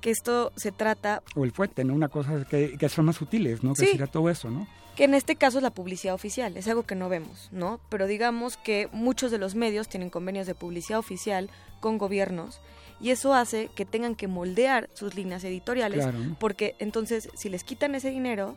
que 0.00 0.10
esto 0.10 0.52
se 0.56 0.72
trata... 0.72 1.22
O 1.34 1.44
el 1.44 1.52
fuerte, 1.52 1.84
¿no? 1.84 1.94
Una 1.94 2.08
cosa 2.08 2.44
que, 2.48 2.76
que 2.78 2.88
son 2.88 3.06
más 3.06 3.16
sutiles, 3.16 3.62
¿no? 3.62 3.74
Que 3.74 3.86
sí. 3.86 3.98
todo 4.10 4.30
eso, 4.30 4.50
¿no? 4.50 4.66
Que 4.96 5.04
en 5.04 5.14
este 5.14 5.36
caso 5.36 5.58
es 5.58 5.62
la 5.62 5.70
publicidad 5.70 6.14
oficial, 6.14 6.56
es 6.56 6.68
algo 6.68 6.82
que 6.82 6.94
no 6.94 7.08
vemos, 7.08 7.48
¿no? 7.52 7.80
Pero 7.88 8.06
digamos 8.06 8.56
que 8.56 8.88
muchos 8.92 9.30
de 9.30 9.38
los 9.38 9.54
medios 9.54 9.88
tienen 9.88 10.10
convenios 10.10 10.46
de 10.46 10.54
publicidad 10.54 10.98
oficial 10.98 11.48
con 11.80 11.96
gobiernos 11.96 12.60
y 13.00 13.10
eso 13.10 13.34
hace 13.34 13.70
que 13.74 13.86
tengan 13.86 14.14
que 14.14 14.28
moldear 14.28 14.90
sus 14.92 15.14
líneas 15.14 15.42
editoriales 15.44 16.06
porque 16.38 16.74
entonces 16.78 17.30
si 17.34 17.48
les 17.48 17.64
quitan 17.64 17.94
ese 17.94 18.10
dinero 18.10 18.56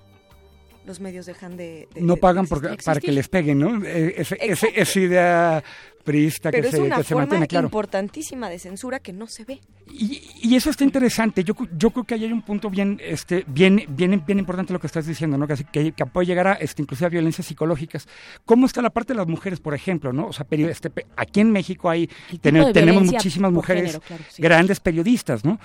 los 0.85 0.99
medios 0.99 1.25
dejan 1.25 1.57
de... 1.57 1.87
no 1.95 2.17
pagan 2.17 2.47
porque, 2.47 2.75
para 2.83 2.99
que 2.99 3.11
les 3.11 3.27
peguen, 3.27 3.59
¿no? 3.59 3.85
E, 3.85 4.15
esa 4.17 4.99
idea 4.99 5.63
priista 6.03 6.51
que, 6.51 6.63
se, 6.63 6.79
una 6.79 7.01
se 7.01 7.15
mantiene 7.15 7.47
claro. 7.47 7.67
importantísima 7.67 8.49
de 8.49 8.59
censura 8.59 8.99
que 8.99 9.13
no 9.13 9.27
se 9.27 9.45
ve. 9.45 9.61
Y, 9.91 10.21
y, 10.41 10.55
eso 10.55 10.69
está 10.69 10.83
interesante. 10.83 11.43
Yo, 11.43 11.55
yo 11.77 11.91
creo 11.91 12.03
que 12.03 12.13
ahí 12.13 12.25
hay 12.25 12.31
un 12.31 12.41
punto 12.41 12.69
bien, 12.69 12.99
este, 13.01 13.43
bien, 13.47 13.83
bien, 13.89 14.23
bien 14.25 14.39
importante 14.39 14.73
lo 14.73 14.79
que 14.79 14.87
estás 14.87 15.05
diciendo, 15.05 15.37
¿no? 15.37 15.47
Que, 15.47 15.93
que, 15.93 16.05
puede 16.05 16.27
llegar 16.27 16.47
a 16.47 16.53
este, 16.53 16.81
inclusive 16.81 17.07
a 17.07 17.09
violencias 17.09 17.47
psicológicas. 17.47 18.07
¿Cómo 18.45 18.65
está 18.65 18.81
la 18.81 18.89
parte 18.89 19.13
de 19.13 19.17
las 19.17 19.27
mujeres, 19.27 19.59
por 19.59 19.73
ejemplo, 19.73 20.13
no? 20.13 20.27
O 20.27 20.33
sea, 20.33 20.45
este, 20.49 20.91
aquí 21.15 21.39
en 21.39 21.51
México 21.51 21.89
hay 21.89 22.09
tenemos 22.41 23.03
muchísimas 23.03 23.51
mujeres 23.51 23.99
grandes 24.37 24.79
periodistas, 24.79 25.43
¿no? 25.45 25.59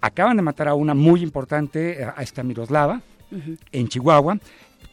Acaban 0.00 0.36
de 0.36 0.42
matar 0.42 0.68
a 0.68 0.74
una 0.74 0.94
muy 0.94 1.22
importante, 1.22 2.04
a 2.04 2.22
esta 2.22 2.42
Miroslava, 2.42 3.02
en 3.72 3.88
Chihuahua 3.88 4.38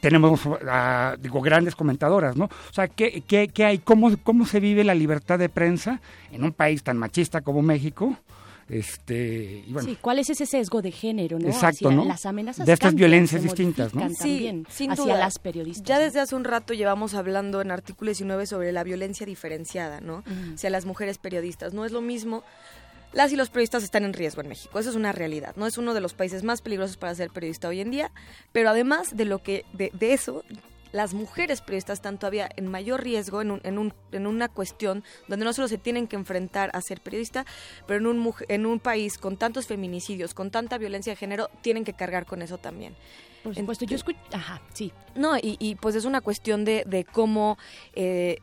tenemos, 0.04 0.42
ah, 0.68 1.16
digo, 1.18 1.40
grandes 1.40 1.76
comentadoras, 1.76 2.36
¿no? 2.36 2.46
O 2.46 2.74
sea, 2.74 2.90
¿qué, 2.90 3.24
qué, 3.26 3.48
qué 3.48 3.64
hay? 3.64 3.78
¿Cómo, 3.78 4.12
¿Cómo 4.22 4.46
se 4.46 4.60
vive 4.60 4.84
la 4.84 4.94
libertad 4.94 5.40
de 5.40 5.48
prensa 5.48 6.02
en 6.30 6.44
un 6.44 6.52
país 6.52 6.84
tan 6.84 6.98
machista 6.98 7.40
como 7.40 7.62
México? 7.62 8.18
Este, 8.68 9.64
y 9.66 9.72
bueno. 9.72 9.88
Sí, 9.88 9.98
¿cuál 10.02 10.20
es 10.20 10.30
ese 10.30 10.46
sesgo 10.46 10.82
de 10.82 10.92
género, 10.92 11.40
no? 11.40 11.48
Exacto, 11.48 11.90
¿no? 11.90 12.04
Las 12.04 12.26
amenazas 12.26 12.66
de 12.66 12.74
estas 12.74 12.96
violencias 12.96 13.44
distintas, 13.44 13.94
¿no? 13.94 14.10
Sí, 14.10 14.64
sin 14.70 14.92
hacia 14.92 15.16
las 15.18 15.40
periodistas. 15.40 15.88
Ya 15.88 16.00
desde 16.00 16.20
hace 16.20 16.36
un 16.36 16.44
rato 16.44 16.74
llevamos 16.74 17.14
hablando 17.14 17.62
en 17.62 17.72
artículo 17.72 18.10
19 18.10 18.46
sobre 18.46 18.74
la 18.74 18.84
violencia 18.84 19.26
diferenciada, 19.26 20.02
¿no? 20.02 20.24
Hacia 20.56 20.70
las 20.70 20.86
mujeres 20.86 21.18
periodistas. 21.18 21.74
No 21.74 21.86
es 21.86 21.94
lo 21.94 22.02
mismo 22.02 22.44
las 23.14 23.32
y 23.32 23.36
los 23.36 23.50
periodistas 23.50 23.84
están 23.84 24.04
en 24.04 24.14
riesgo 24.14 24.42
en 24.42 24.50
México. 24.50 24.80
Eso 24.80 24.90
es 24.90 24.96
una 24.96 25.12
realidad. 25.12 25.56
No 25.56 25.68
es 25.68 25.78
uno 25.78 25.94
de 25.94 26.02
los 26.02 26.14
países 26.14 26.44
más 26.44 26.62
peligrosos 26.62 26.98
para 26.98 27.16
ser 27.16 27.30
periodista 27.30 27.68
hoy 27.68 27.80
en 27.80 27.92
día, 27.92 28.12
pero 28.52 28.70
además 28.70 29.16
de 29.16 29.26
lo 29.26 29.42
que 29.42 29.66
de, 29.74 29.92
eso 30.02 30.44
las 30.92 31.14
mujeres 31.14 31.62
periodistas 31.62 32.00
están 32.00 32.18
todavía 32.18 32.50
en 32.56 32.68
mayor 32.68 33.04
riesgo 33.04 33.42
en, 33.42 33.52
un, 33.52 33.62
en, 33.64 33.78
un, 33.78 33.94
en, 34.12 34.28
una 34.28 34.48
cuestión 34.48 35.04
donde 35.28 35.46
no 35.46 35.54
solo 35.54 35.68
se 35.68 35.78
tienen 35.78 36.08
que 36.08 36.16
enfrentar 36.16 36.70
a 36.74 36.82
ser 36.82 37.02
periodista, 37.02 37.46
pero 37.88 38.00
en 38.00 38.06
un, 38.06 38.34
en 38.48 38.66
un 38.66 38.80
país 38.80 39.18
con 39.18 39.38
tantos 39.38 39.68
feminicidios, 39.68 40.34
con 40.34 40.52
tanta 40.52 40.78
violencia 40.78 41.14
de 41.14 41.18
género, 41.18 41.50
tienen 41.62 41.84
que 41.84 41.94
cargar 41.94 42.26
con 42.26 42.42
eso 42.42 42.58
también. 42.58 42.96
Por 43.44 43.56
supuesto, 43.56 43.86
yo 43.86 43.98
escucho... 43.98 44.20
Ajá, 44.32 44.62
sí. 44.74 44.94
No, 45.16 45.38
y, 45.38 45.58
y, 45.60 45.76
pues 45.76 45.96
es 45.96 46.06
una 46.06 46.22
cuestión 46.22 46.64
de, 46.64 46.86
de 46.88 47.04
cómo 47.04 47.58
eh, 47.94 48.38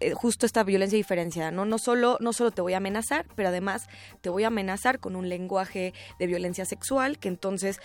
eh, 0.00 0.12
justo 0.12 0.46
esta 0.46 0.62
violencia 0.62 0.96
diferenciada, 0.96 1.50
¿no? 1.50 1.64
No 1.64 1.78
solo, 1.78 2.18
no 2.20 2.32
solo 2.32 2.50
te 2.50 2.60
voy 2.60 2.74
a 2.74 2.76
amenazar, 2.76 3.26
pero 3.34 3.48
además 3.48 3.88
te 4.20 4.28
voy 4.28 4.44
a 4.44 4.48
amenazar 4.48 5.00
con 5.00 5.16
un 5.16 5.28
lenguaje 5.28 5.94
de 6.18 6.26
violencia 6.26 6.66
sexual 6.66 7.18
que 7.18 7.28
entonces 7.28 7.80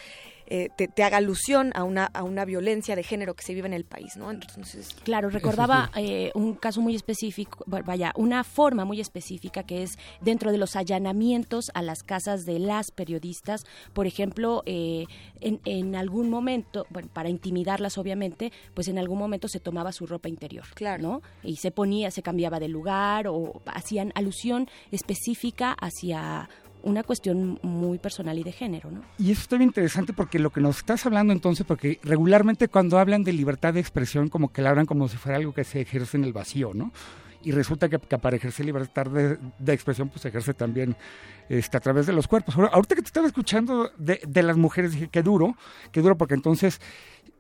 eh, 0.50 0.70
te, 0.76 1.04
haga 1.04 1.18
alusión 1.18 1.72
a 1.76 1.84
una, 1.84 2.06
a 2.06 2.24
una 2.24 2.46
violencia 2.46 2.96
de 2.96 3.04
género 3.04 3.36
que 3.36 3.44
se 3.44 3.54
vive 3.54 3.68
en 3.68 3.74
el 3.74 3.86
país, 3.86 4.18
¿no? 4.18 4.32
Entonces, 4.32 4.96
claro, 5.04 5.30
recordaba 5.30 5.92
eh, 5.96 6.32
un 6.34 6.56
caso 6.56 6.82
muy 6.82 6.96
específico, 6.96 7.64
vaya, 7.68 8.12
una 8.16 8.44
forma 8.44 8.86
muy 8.86 9.00
específica 9.00 9.64
que 9.64 9.84
es 9.84 9.92
dentro 10.22 10.52
de 10.52 10.58
los 10.58 10.76
allanamientos 10.76 11.72
a 11.74 11.82
las 11.82 12.04
casas 12.04 12.46
de 12.46 12.60
las 12.60 12.92
periodistas, 12.92 13.66
por 13.94 14.08
ejemplo, 14.08 14.64
eh, 14.66 15.06
en, 15.42 15.62
en 15.66 15.96
algún 15.96 16.30
momento 16.30 16.40
momento, 16.40 16.88
bueno, 16.90 17.10
para 17.12 17.30
intimidarlas 17.30 17.98
obviamente, 17.98 18.52
pues 18.74 18.88
en 18.88 18.98
algún 18.98 19.20
momento 19.20 19.48
se 19.48 19.60
tomaba 19.60 19.92
su 19.92 20.08
ropa 20.08 20.30
interior, 20.30 20.66
claro. 20.74 21.04
¿no? 21.04 21.22
Y 21.44 21.58
se 21.58 21.70
ponía, 21.72 22.12
se 22.12 22.24
cambiaba 22.24 22.60
de 22.60 22.70
lugar 22.70 23.28
o 23.28 23.62
hacían 23.66 24.12
alusión 24.16 24.70
específica 24.92 25.76
hacia 25.80 26.50
una 26.84 27.04
cuestión 27.04 27.60
muy 27.62 27.98
personal 27.98 28.38
y 28.38 28.44
de 28.44 28.52
género, 28.52 28.92
¿no? 28.92 29.02
Y 29.18 29.32
eso 29.32 29.42
está 29.42 29.58
bien 29.58 29.70
interesante 29.70 30.14
porque 30.14 30.40
lo 30.40 30.52
que 30.52 30.62
nos 30.62 30.78
estás 30.78 31.06
hablando 31.06 31.34
entonces, 31.34 31.66
porque 31.66 32.00
regularmente 32.04 32.68
cuando 32.68 33.00
hablan 33.00 33.24
de 33.24 33.34
libertad 33.34 33.74
de 33.74 33.80
expresión, 33.80 34.30
como 34.30 34.52
que 34.52 34.62
la 34.62 34.70
hablan 34.70 34.86
como 34.86 35.08
si 35.08 35.18
fuera 35.18 35.38
algo 35.38 35.54
que 35.54 35.64
se 35.64 35.82
ejerce 35.82 36.18
en 36.18 36.24
el 36.24 36.34
vacío, 36.34 36.72
¿no? 36.74 36.92
Y 37.42 37.52
resulta 37.52 37.88
que, 37.88 38.00
para 38.00 38.36
ejercer 38.36 38.66
libertad 38.66 39.08
de, 39.08 39.74
expresión, 39.74 40.10
pues 40.10 40.22
se 40.22 40.28
ejerce 40.28 40.54
también 40.54 40.98
este, 41.48 41.78
a 41.78 41.80
través 41.80 42.06
de 42.06 42.12
los 42.12 42.28
cuerpos. 42.28 42.56
ahorita 42.58 42.96
que 42.96 43.02
te 43.02 43.08
estaba 43.08 43.28
escuchando 43.28 43.92
de, 43.98 44.44
las 44.44 44.58
mujeres, 44.58 44.92
dije, 44.92 45.08
qué 45.10 45.24
duro, 45.24 45.56
qué 45.94 46.02
duro, 46.02 46.18
porque 46.18 46.34
entonces 46.34 46.82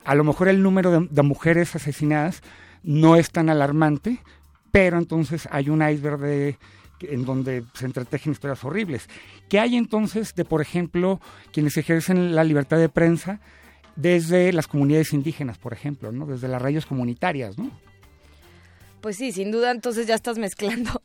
a 0.05 0.15
lo 0.15 0.23
mejor 0.23 0.47
el 0.47 0.63
número 0.63 1.01
de 1.01 1.21
mujeres 1.21 1.75
asesinadas 1.75 2.41
no 2.81 3.17
es 3.17 3.31
tan 3.31 3.49
alarmante, 3.49 4.19
pero 4.71 4.97
entonces 4.97 5.49
hay 5.51 5.69
un 5.69 5.87
iceberg 5.87 6.19
de 6.19 6.57
en 7.01 7.25
donde 7.25 7.63
se 7.73 7.85
entretejen 7.85 8.33
historias 8.33 8.63
horribles. 8.63 9.07
¿Qué 9.47 9.59
hay 9.59 9.75
entonces 9.75 10.35
de, 10.35 10.45
por 10.45 10.61
ejemplo, 10.61 11.19
quienes 11.51 11.77
ejercen 11.77 12.35
la 12.35 12.43
libertad 12.43 12.77
de 12.77 12.89
prensa 12.89 13.39
desde 13.95 14.53
las 14.53 14.67
comunidades 14.67 15.13
indígenas, 15.13 15.57
por 15.57 15.73
ejemplo, 15.73 16.11
¿no? 16.11 16.25
desde 16.25 16.47
las 16.47 16.61
radios 16.61 16.85
comunitarias, 16.85 17.57
¿no? 17.57 17.69
Pues 19.01 19.15
sí, 19.15 19.31
sin 19.31 19.51
duda, 19.51 19.71
entonces 19.71 20.07
ya 20.07 20.15
estás 20.15 20.37
mezclando 20.37 21.01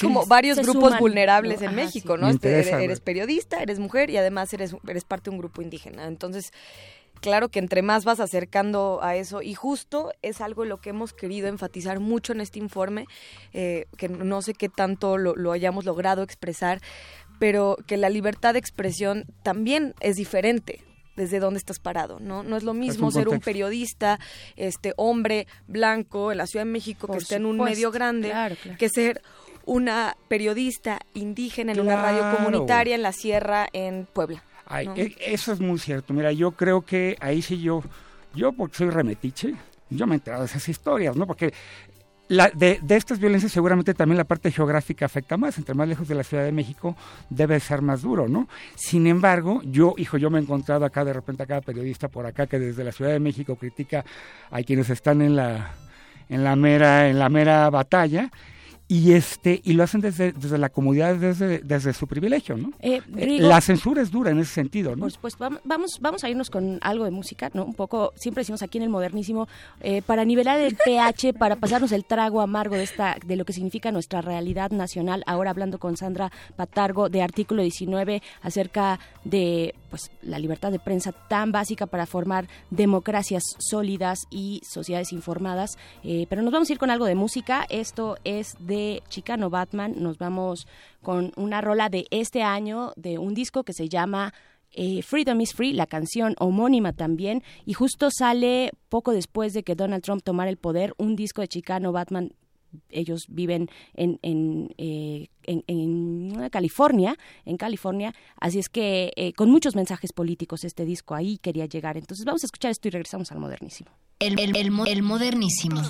como 0.00 0.24
varios 0.26 0.58
grupos 0.58 0.98
vulnerables 0.98 1.60
en 1.60 1.74
México, 1.74 2.16
¿no? 2.16 2.28
Este, 2.28 2.60
eres, 2.82 3.00
periodista, 3.00 3.62
eres 3.62 3.78
mujer 3.78 4.08
y 4.08 4.16
además 4.16 4.52
eres, 4.54 4.74
eres 4.88 5.04
parte 5.04 5.30
de 5.30 5.34
un 5.34 5.38
grupo 5.38 5.60
indígena. 5.60 6.06
Entonces, 6.06 6.50
claro 7.20 7.48
que 7.48 7.58
entre 7.58 7.82
más 7.82 8.04
vas 8.04 8.20
acercando 8.20 9.00
a 9.02 9.16
eso 9.16 9.42
y 9.42 9.54
justo 9.54 10.12
es 10.22 10.40
algo 10.40 10.64
lo 10.64 10.80
que 10.80 10.90
hemos 10.90 11.12
querido 11.12 11.48
enfatizar 11.48 12.00
mucho 12.00 12.32
en 12.32 12.40
este 12.40 12.58
informe, 12.58 13.06
eh, 13.52 13.86
que 13.96 14.08
no 14.08 14.42
sé 14.42 14.54
qué 14.54 14.68
tanto 14.68 15.18
lo, 15.18 15.52
hayamos 15.52 15.84
logrado 15.84 16.22
expresar, 16.22 16.80
pero 17.38 17.76
que 17.86 17.96
la 17.96 18.10
libertad 18.10 18.54
de 18.54 18.58
expresión 18.58 19.24
también 19.42 19.94
es 20.00 20.16
diferente 20.16 20.82
desde 21.16 21.40
dónde 21.40 21.58
estás 21.58 21.78
parado, 21.78 22.20
¿no? 22.20 22.42
No 22.42 22.58
es 22.58 22.62
lo 22.62 22.74
mismo 22.74 23.10
ser 23.10 23.28
un 23.28 23.40
periodista, 23.40 24.20
este 24.56 24.92
hombre 24.98 25.46
blanco 25.66 26.30
en 26.30 26.38
la 26.38 26.46
Ciudad 26.46 26.66
de 26.66 26.70
México 26.70 27.08
que 27.08 27.18
esté 27.18 27.36
en 27.36 27.46
un 27.46 27.56
medio 27.56 27.90
grande 27.90 28.32
que 28.78 28.88
ser 28.90 29.22
una 29.64 30.16
periodista 30.28 31.00
indígena 31.14 31.72
en 31.72 31.80
una 31.80 32.00
radio 32.00 32.36
comunitaria 32.36 32.94
en 32.94 33.02
la 33.02 33.12
sierra 33.12 33.66
en 33.72 34.06
Puebla. 34.12 34.42
Ay, 34.66 34.88
e, 34.96 35.16
eso 35.20 35.52
es 35.52 35.60
muy 35.60 35.78
cierto. 35.78 36.12
Mira, 36.12 36.32
yo 36.32 36.52
creo 36.52 36.82
que 36.82 37.16
ahí 37.20 37.42
sí 37.42 37.60
yo, 37.60 37.82
yo 38.34 38.52
porque 38.52 38.76
soy 38.76 38.90
remetiche, 38.90 39.54
yo 39.90 40.06
me 40.06 40.14
he 40.14 40.18
enterado 40.18 40.42
de 40.42 40.48
esas 40.48 40.68
historias, 40.68 41.16
¿no? 41.16 41.26
Porque 41.26 41.52
la, 42.28 42.50
de, 42.50 42.80
de, 42.82 42.96
estas 42.96 43.20
violencias 43.20 43.52
seguramente 43.52 43.94
también 43.94 44.18
la 44.18 44.24
parte 44.24 44.50
geográfica 44.50 45.06
afecta 45.06 45.36
más. 45.36 45.58
Entre 45.58 45.74
más 45.74 45.88
lejos 45.88 46.08
de 46.08 46.16
la 46.16 46.24
Ciudad 46.24 46.44
de 46.44 46.50
México 46.50 46.96
debe 47.30 47.60
ser 47.60 47.82
más 47.82 48.02
duro, 48.02 48.28
¿no? 48.28 48.48
Sin 48.74 49.06
embargo, 49.06 49.60
yo, 49.64 49.94
hijo, 49.96 50.18
yo 50.18 50.28
me 50.28 50.38
he 50.38 50.42
encontrado 50.42 50.84
acá 50.84 51.04
de 51.04 51.12
repente 51.12 51.44
a 51.44 51.46
cada 51.46 51.60
periodista 51.60 52.08
por 52.08 52.26
acá 52.26 52.48
que 52.48 52.58
desde 52.58 52.82
la 52.82 52.90
Ciudad 52.90 53.12
de 53.12 53.20
México 53.20 53.54
critica 53.54 54.04
a 54.50 54.62
quienes 54.62 54.90
están 54.90 55.22
en 55.22 55.36
la 55.36 55.74
en 56.28 56.42
la 56.42 56.56
mera 56.56 57.08
en 57.08 57.20
la 57.20 57.28
mera 57.28 57.70
batalla 57.70 58.32
y 58.88 59.12
este 59.12 59.60
y 59.64 59.72
lo 59.72 59.82
hacen 59.82 60.00
desde, 60.00 60.32
desde 60.32 60.58
la 60.58 60.68
comodidad 60.68 61.16
desde, 61.16 61.58
desde 61.58 61.92
su 61.92 62.06
privilegio 62.06 62.56
no 62.56 62.72
eh, 62.80 63.02
eh, 63.16 63.40
la 63.40 63.60
censura 63.60 64.00
es 64.00 64.10
dura 64.10 64.30
en 64.30 64.38
ese 64.38 64.52
sentido 64.52 64.94
no 64.94 65.08
pues, 65.20 65.36
vamos 65.64 65.98
vamos 66.00 66.24
a 66.24 66.30
irnos 66.30 66.50
con 66.50 66.78
algo 66.82 67.04
de 67.04 67.10
música 67.10 67.50
no 67.52 67.64
un 67.64 67.74
poco 67.74 68.12
siempre 68.14 68.42
decimos 68.42 68.62
aquí 68.62 68.78
en 68.78 68.84
el 68.84 68.90
modernísimo 68.90 69.48
eh, 69.80 70.02
para 70.02 70.24
nivelar 70.24 70.60
el 70.60 70.76
pH 70.76 71.32
para 71.38 71.56
pasarnos 71.56 71.90
el 71.90 72.04
trago 72.04 72.40
amargo 72.40 72.76
de 72.76 72.84
esta 72.84 73.16
de 73.26 73.34
lo 73.34 73.44
que 73.44 73.52
significa 73.52 73.90
nuestra 73.90 74.20
realidad 74.20 74.70
nacional 74.70 75.24
ahora 75.26 75.50
hablando 75.50 75.78
con 75.78 75.96
Sandra 75.96 76.30
Patargo 76.54 77.08
de 77.08 77.22
artículo 77.22 77.62
19 77.62 78.22
acerca 78.42 79.00
de 79.24 79.74
pues 79.96 80.10
la 80.22 80.38
libertad 80.38 80.72
de 80.72 80.78
prensa 80.78 81.12
tan 81.12 81.52
básica 81.52 81.86
para 81.86 82.06
formar 82.06 82.48
democracias 82.70 83.42
sólidas 83.58 84.20
y 84.30 84.60
sociedades 84.68 85.12
informadas 85.12 85.78
pero 86.28 86.42
nos 86.42 86.52
vamos 86.52 86.68
a 86.68 86.72
ir 86.72 86.78
con 86.78 86.90
algo 86.90 87.06
de 87.06 87.14
música 87.14 87.66
esto 87.68 88.16
es 88.24 88.54
de 88.58 89.02
Chicano 89.08 89.50
Batman. 89.50 89.94
Nos 89.96 90.18
vamos 90.18 90.66
con 91.02 91.32
una 91.36 91.60
rola 91.60 91.88
de 91.88 92.06
este 92.10 92.42
año 92.42 92.92
de 92.96 93.18
un 93.18 93.34
disco 93.34 93.64
que 93.64 93.72
se 93.72 93.88
llama 93.88 94.34
eh, 94.72 95.02
Freedom 95.02 95.40
is 95.40 95.54
Free, 95.54 95.72
la 95.72 95.86
canción 95.86 96.34
homónima 96.38 96.92
también, 96.92 97.42
y 97.64 97.72
justo 97.72 98.08
sale 98.10 98.72
poco 98.88 99.12
después 99.12 99.52
de 99.52 99.62
que 99.62 99.74
Donald 99.74 100.02
Trump 100.02 100.22
tomara 100.22 100.50
el 100.50 100.56
poder, 100.56 100.94
un 100.98 101.16
disco 101.16 101.40
de 101.40 101.48
Chicano 101.48 101.92
Batman. 101.92 102.32
Ellos 102.90 103.26
viven 103.28 103.68
en, 103.94 104.18
en, 104.22 104.74
eh, 104.78 105.28
California, 106.50 107.16
en 107.44 107.56
California, 107.56 108.14
así 108.40 108.58
es 108.58 108.68
que 108.68 109.12
eh, 109.16 109.32
con 109.32 109.50
muchos 109.50 109.76
mensajes 109.76 110.12
políticos 110.12 110.64
este 110.64 110.84
disco 110.84 111.14
ahí 111.14 111.38
quería 111.38 111.66
llegar. 111.66 111.96
Entonces 111.96 112.24
vamos 112.24 112.42
a 112.44 112.46
escuchar 112.46 112.70
esto 112.70 112.88
y 112.88 112.90
regresamos 112.90 113.32
al 113.32 113.38
modernísimo. 113.38 113.90
el, 114.20 114.38
el, 114.38 114.54
el 114.86 115.02
modernísimo. 115.02 115.82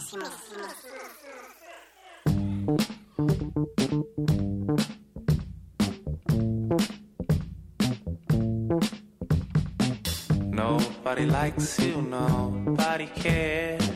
Nobody 10.56 11.26
likes 11.26 11.78
you, 11.78 12.02
nobody 12.02 13.06
cares. 13.06 13.95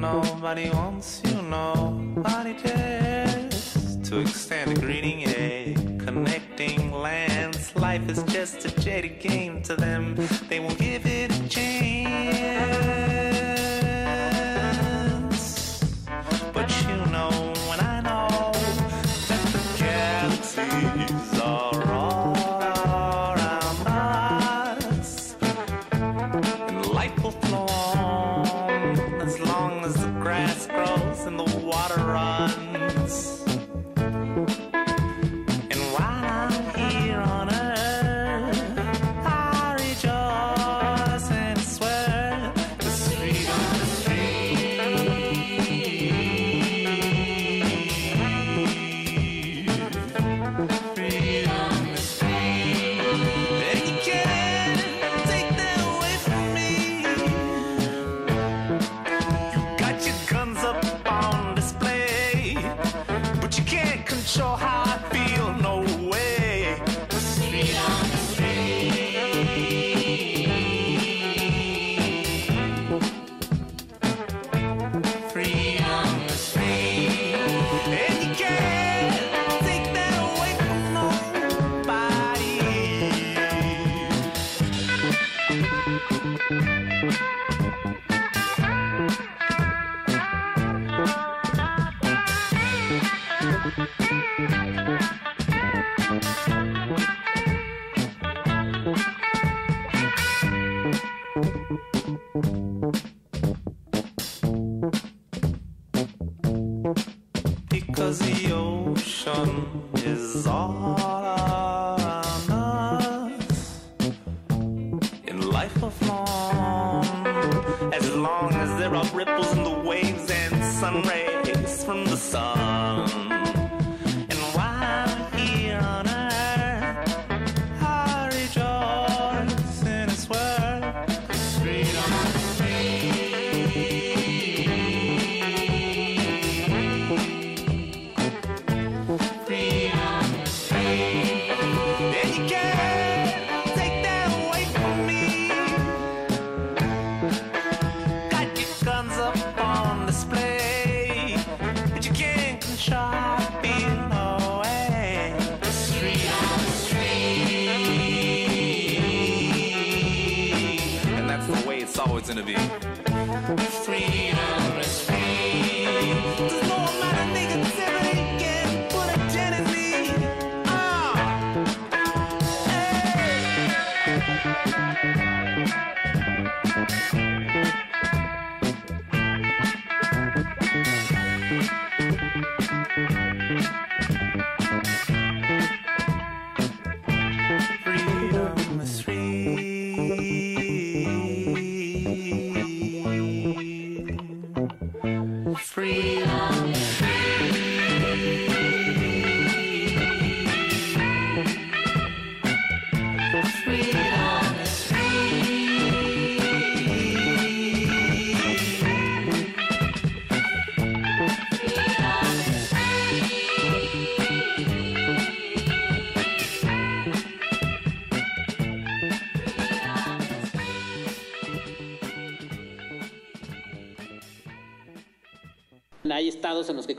Nobody 0.00 0.70
wants 0.70 1.20
you, 1.26 1.42
nobody 1.42 2.54
cares. 2.54 3.98
to 4.08 4.20
extend 4.20 4.78
a 4.78 4.80
greeting, 4.80 5.24
a 5.26 5.74
connecting 5.98 6.90
lands. 6.90 7.76
Life 7.76 8.08
is 8.08 8.22
just 8.22 8.64
a 8.64 8.80
jaded 8.80 9.20
game 9.20 9.62
to 9.64 9.76
them. 9.76 10.16
They 10.48 10.58
won't 10.58 10.78
give 10.78 11.04
it 11.04 11.30
a 11.30 11.48
chance. 11.50 12.99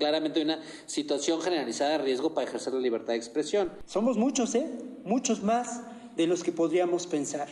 Claramente 0.01 0.41
una 0.41 0.59
situación 0.87 1.43
generalizada 1.43 1.91
de 1.91 1.97
riesgo 1.99 2.33
para 2.33 2.47
ejercer 2.47 2.73
la 2.73 2.79
libertad 2.79 3.13
de 3.13 3.17
expresión. 3.17 3.71
Somos 3.85 4.17
muchos, 4.17 4.55
¿eh? 4.55 4.67
Muchos 5.05 5.43
más 5.43 5.81
de 6.15 6.25
los 6.25 6.41
que 6.41 6.51
podríamos 6.51 7.05
pensar. 7.05 7.47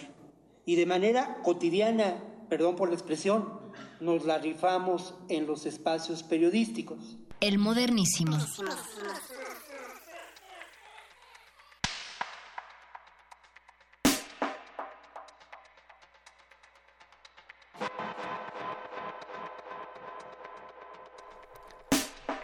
Y 0.66 0.76
de 0.76 0.88
manera 0.88 1.44
cotidiana, 1.44 2.24
perdón 2.50 2.76
por 2.76 2.90
la 2.90 2.96
expresión, 2.96 3.48
nos 4.00 4.26
la 4.26 4.40
rifamos 4.40 5.14
en 5.28 5.46
los 5.46 5.68
espacios 5.68 6.24
periodísticos. 6.24 7.18
El 7.40 7.60
modernísimo. 7.60 8.36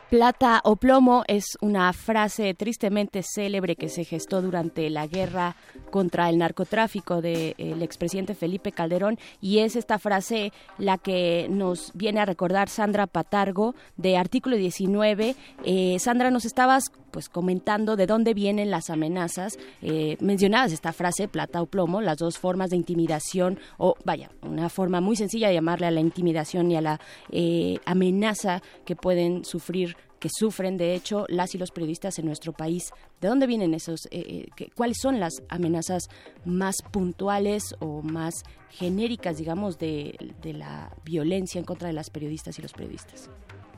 Plata 0.10 0.62
o 0.64 0.76
plomo 0.76 1.24
es 1.28 1.58
una 1.62 1.92
frase 1.92 2.54
tristemente 2.54 3.24
célebre 3.24 3.76
que 3.76 3.90
se 3.90 4.04
gestó 4.04 4.44
durante 4.44 4.88
la 4.92 5.08
guerra 5.08 5.56
contra 5.90 6.30
el 6.30 6.38
narcotráfico 6.38 7.22
del 7.22 7.82
expresidente 7.82 8.36
Felipe 8.36 8.72
Calderón 8.72 9.18
y 9.42 9.60
es 9.60 9.76
esta 9.76 9.98
frase 9.98 10.54
la 10.78 11.00
que 11.00 11.48
nos 11.50 11.92
viene 11.96 12.20
a 12.20 12.26
recordar 12.26 12.70
Sandra 12.70 13.08
Patargo 13.08 13.74
de 13.98 14.16
Artículo 14.16 14.58
19. 14.58 15.36
Eh, 15.64 15.98
Sandra, 15.98 16.30
nos 16.30 16.46
estabas 16.46 16.92
pues 17.16 17.30
comentando 17.30 17.96
de 17.96 18.08
dónde 18.08 18.34
vienen 18.34 18.70
las 18.70 18.90
amenazas. 18.90 19.58
Eh, 19.82 20.18
mencionabas 20.20 20.74
esta 20.74 20.92
frase, 20.92 21.30
plata 21.30 21.62
o 21.62 21.66
plomo, 21.66 22.02
las 22.02 22.18
dos 22.18 22.38
formas 22.38 22.72
de 22.72 22.76
intimidación 22.76 23.58
o 23.78 23.96
vaya, 24.04 24.32
una 24.42 24.68
forma 24.68 25.00
muy 25.00 25.16
sencilla 25.16 25.48
de 25.48 25.54
llamarle 25.54 25.88
a 25.88 25.92
la 25.92 26.02
intimidación 26.02 26.70
y 26.72 26.76
a 26.76 26.82
la 26.82 27.00
eh, 27.32 27.78
amenaza 27.86 28.62
que 28.84 28.98
pueden 28.98 29.46
sufrir 29.46 29.96
que 30.20 30.28
sufren, 30.30 30.76
de 30.76 30.94
hecho, 30.94 31.26
las 31.30 31.56
y 31.56 31.58
los 31.58 31.72
periodistas 31.72 32.20
en 32.20 32.26
nuestro 32.26 32.52
país. 32.52 32.92
¿De 33.22 33.30
dónde 33.30 33.48
vienen 33.48 33.74
esos? 33.74 34.08
eh, 34.12 34.48
eh, 34.58 34.70
¿Cuáles 34.76 34.98
son 35.00 35.22
las 35.22 35.44
amenazas 35.48 36.10
más 36.44 36.76
puntuales 36.92 37.64
o 37.80 38.02
más 38.02 38.34
genéricas, 38.72 39.38
digamos, 39.38 39.78
de, 39.78 40.18
de 40.42 40.54
la 40.54 40.92
violencia 41.06 41.60
en 41.60 41.66
contra 41.66 41.88
de 41.88 41.94
las 41.94 42.10
periodistas 42.10 42.60
y 42.60 42.62
los 42.62 42.74
periodistas? 42.74 43.30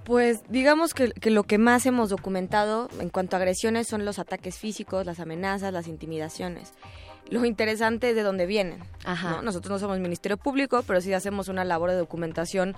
Pues 0.08 0.40
digamos 0.48 0.94
que, 0.94 1.12
que 1.12 1.32
lo 1.32 1.44
que 1.44 1.58
más 1.58 1.86
hemos 1.86 2.10
documentado 2.10 2.88
en 3.02 3.10
cuanto 3.10 3.36
a 3.36 3.40
agresiones 3.40 3.88
son 3.90 4.06
los 4.06 4.20
ataques 4.20 4.58
físicos, 4.58 5.06
las 5.06 5.20
amenazas, 5.20 5.74
las 5.74 5.90
intimidaciones. 5.90 6.74
Lo 7.30 7.44
interesante 7.44 8.12
es 8.12 8.16
de 8.16 8.24
dónde 8.24 8.46
vienen. 8.46 8.80
¿no? 9.06 9.42
Nosotros 9.42 9.70
no 9.70 9.80
somos 9.80 10.00
Ministerio 10.00 10.38
Público, 10.38 10.82
pero 10.88 11.02
sí 11.02 11.12
hacemos 11.12 11.50
una 11.50 11.66
labor 11.66 11.90
de 11.90 11.98
documentación 11.98 12.74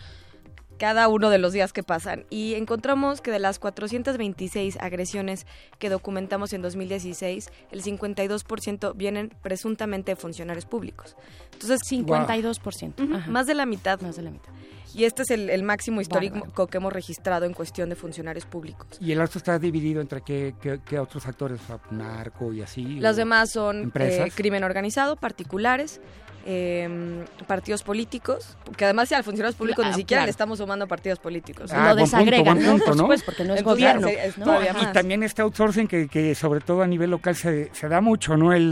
cada 0.80 1.07
uno 1.07 1.30
de 1.30 1.38
los 1.38 1.53
días 1.53 1.72
que 1.72 1.84
pasan. 1.84 2.26
Y 2.31 2.56
encontramos 2.56 3.22
que 3.22 3.30
de 3.30 3.38
las 3.38 3.60
426 3.60 4.77
agresiones 4.80 5.45
que 5.77 5.89
documentamos 5.89 6.51
en 6.53 6.64
2016, 6.64 7.51
el 7.69 7.84
52% 7.84 8.95
vienen 8.95 9.31
presuntamente 9.43 10.14
de 10.14 10.15
funcionarios 10.15 10.65
públicos. 10.65 11.15
Entonces, 11.53 11.81
52%. 11.91 13.03
Ujú, 13.03 13.14
Ajá. 13.14 13.30
Más 13.30 13.45
de 13.45 13.53
la 13.53 13.68
mitad. 13.68 14.01
Más 14.01 14.15
de 14.15 14.23
la 14.23 14.31
mitad. 14.31 14.51
Y 14.95 15.06
este 15.06 15.24
es 15.24 15.32
el, 15.32 15.49
el 15.49 15.64
máximo 15.64 16.02
histórico 16.02 16.68
que 16.68 16.78
hemos 16.78 16.91
registrado 16.94 17.45
en 17.45 17.53
cuestión 17.53 17.90
de 17.90 17.95
funcionarios 17.95 18.45
públicos. 18.45 18.88
Y 18.99 19.11
el 19.11 19.20
resto 19.20 19.38
está 19.38 19.60
dividido 19.60 20.02
entre 20.02 20.22
qué, 20.22 20.56
qué- 20.61 20.80
qué 20.86 20.99
otros 20.99 21.26
actores, 21.28 21.60
o 21.61 21.66
sea, 21.68 21.80
narco 21.91 22.53
y 22.53 22.61
así. 22.61 22.99
Los 22.99 23.14
o 23.14 23.18
demás 23.18 23.52
son 23.52 23.91
eh, 23.95 24.32
crimen 24.36 24.64
organizado, 24.64 25.16
particulares, 25.16 25.99
eh, 26.45 27.26
partidos 27.48 27.84
políticos, 27.84 28.57
que 28.78 28.86
además 28.86 29.10
ya 29.10 29.18
al 29.18 29.24
funcionarios 29.24 29.56
públicos 29.56 29.86
Ah, 29.86 29.90
ni 29.90 29.95
siquiera 29.95 30.20
claro. 30.22 30.28
le 30.28 30.32
estamos 30.32 30.57
sumando 30.60 30.88
partidos 30.88 31.20
políticos. 31.20 31.72
Ah, 31.74 31.94
buen 31.94 32.10
punto, 32.10 32.44
punto, 32.44 32.95
¿no? 32.95 33.14
Entonces, 33.57 33.64
gobierno, 33.64 34.07
sí, 34.07 34.16
es 34.20 34.38
No, 34.38 34.45
todavía 34.45 34.72
y 34.72 34.74
más. 34.84 34.94
también 34.94 35.24
este 35.24 35.41
outsourcing 35.41 35.88
que, 35.88 36.07
que 36.07 36.36
sobre 36.36 36.60
todo 36.61 36.82
a 36.82 36.88
nivel 36.88 37.10
local 37.11 37.36
se, 37.36 37.70
se 37.74 37.88
da 37.88 38.02
mucho, 38.02 38.38
¿no? 38.38 38.53
El, 38.53 38.70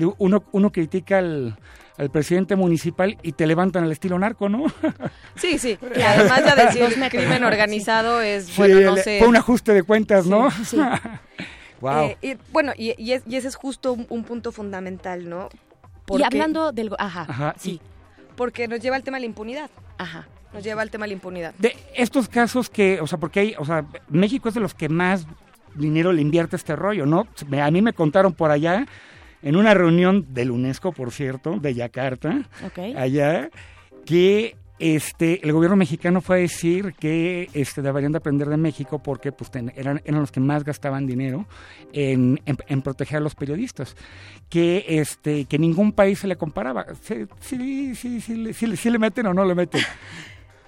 de 0.00 0.14
uno, 0.18 0.42
uno 0.52 0.70
critica 0.72 1.18
al, 1.18 1.58
al 1.96 2.10
presidente 2.10 2.56
municipal 2.56 3.16
y 3.22 3.32
te 3.32 3.46
levantan 3.46 3.84
al 3.84 3.92
estilo 3.92 4.18
narco, 4.18 4.48
¿no? 4.48 4.64
Sí, 5.36 5.58
sí. 5.58 5.78
Y 5.96 6.02
además 6.02 6.42
ya 6.44 6.54
decir 6.56 6.82
crimen 7.10 7.44
organizado 7.44 8.20
es, 8.20 8.46
Sí, 8.46 8.54
bueno, 8.56 8.80
no 8.80 8.96
el- 8.96 9.02
sé. 9.02 9.18
Fue 9.18 9.28
un 9.28 9.36
ajuste 9.36 9.72
de 9.72 9.82
cuentas, 9.82 10.26
¿no? 10.26 10.50
Sí, 10.50 10.64
sí. 10.64 10.76
wow. 11.80 12.04
Eh, 12.06 12.16
y, 12.22 12.36
bueno, 12.52 12.72
y, 12.76 12.94
y 13.02 13.12
es- 13.12 13.22
y 13.26 13.36
ese 13.36 13.48
es 13.48 13.54
justo 13.56 13.92
un, 13.92 14.06
un 14.08 14.24
punto 14.24 14.50
fundamental, 14.52 15.28
¿no? 15.28 15.48
Y 16.16 16.22
hablando 16.22 16.72
del... 16.72 16.90
Ajá, 16.98 17.26
Ajá, 17.28 17.54
sí. 17.58 17.80
Porque 18.36 18.68
nos 18.68 18.80
lleva 18.80 18.96
al 18.96 19.02
tema 19.02 19.16
de 19.16 19.22
la 19.22 19.26
impunidad. 19.26 19.70
Ajá. 19.98 20.26
Nos 20.52 20.62
lleva 20.64 20.80
al 20.82 20.90
tema 20.90 21.04
de 21.04 21.08
la 21.08 21.14
impunidad. 21.14 21.54
De 21.58 21.76
estos 21.94 22.28
casos 22.28 22.70
que, 22.70 23.00
o 23.00 23.06
sea, 23.06 23.18
porque 23.18 23.40
hay, 23.40 23.54
o 23.58 23.64
sea, 23.64 23.84
México 24.08 24.48
es 24.48 24.54
de 24.54 24.60
los 24.60 24.74
que 24.74 24.88
más 24.88 25.26
dinero 25.74 26.12
le 26.12 26.22
invierte 26.22 26.56
a 26.56 26.58
este 26.58 26.74
rollo, 26.76 27.04
¿no? 27.04 27.26
Me- 27.48 27.60
A 27.60 27.70
mí 27.70 27.82
me 27.82 27.92
contaron 27.92 28.32
por 28.32 28.50
allá, 28.50 28.86
en 29.42 29.56
una 29.56 29.74
reunión 29.74 30.26
del 30.32 30.50
UNESCO, 30.50 30.92
por 30.92 31.12
cierto, 31.12 31.58
de 31.60 31.74
Yakarta, 31.74 32.42
Ok. 32.66 32.96
allá, 32.96 33.50
que 34.06 34.56
este 34.78 35.44
el 35.44 35.52
gobierno 35.52 35.76
mexicano 35.76 36.20
fue 36.20 36.36
a 36.36 36.38
decir 36.40 36.94
que 36.98 37.48
este 37.52 37.82
deberían 37.82 38.12
de 38.12 38.18
aprender 38.18 38.48
de 38.48 38.56
México 38.56 38.98
porque 39.00 39.32
pues 39.32 39.50
ten- 39.50 39.72
eran, 39.76 40.00
eran 40.04 40.20
los 40.20 40.30
que 40.32 40.40
más 40.40 40.64
gastaban 40.64 41.06
dinero 41.06 41.46
en, 41.92 42.40
en- 42.46 42.58
en 42.68 42.82
proteger 42.82 43.18
a 43.18 43.20
los 43.20 43.34
periodistas 43.34 43.96
que 44.48 44.84
este 44.88 45.44
que 45.46 45.58
ningún 45.58 45.92
país 45.92 46.18
se 46.20 46.26
le 46.26 46.36
comparaba 46.36 46.86
sí 47.02 47.26
sí 47.40 47.94
sí 47.94 48.20
sí, 48.20 48.34
le- 48.36 48.52
sí, 48.52 48.76
sí 48.76 48.90
le 48.90 48.98
meten 48.98 49.26
o 49.26 49.34
no 49.34 49.44
le 49.44 49.54
meten 49.54 49.80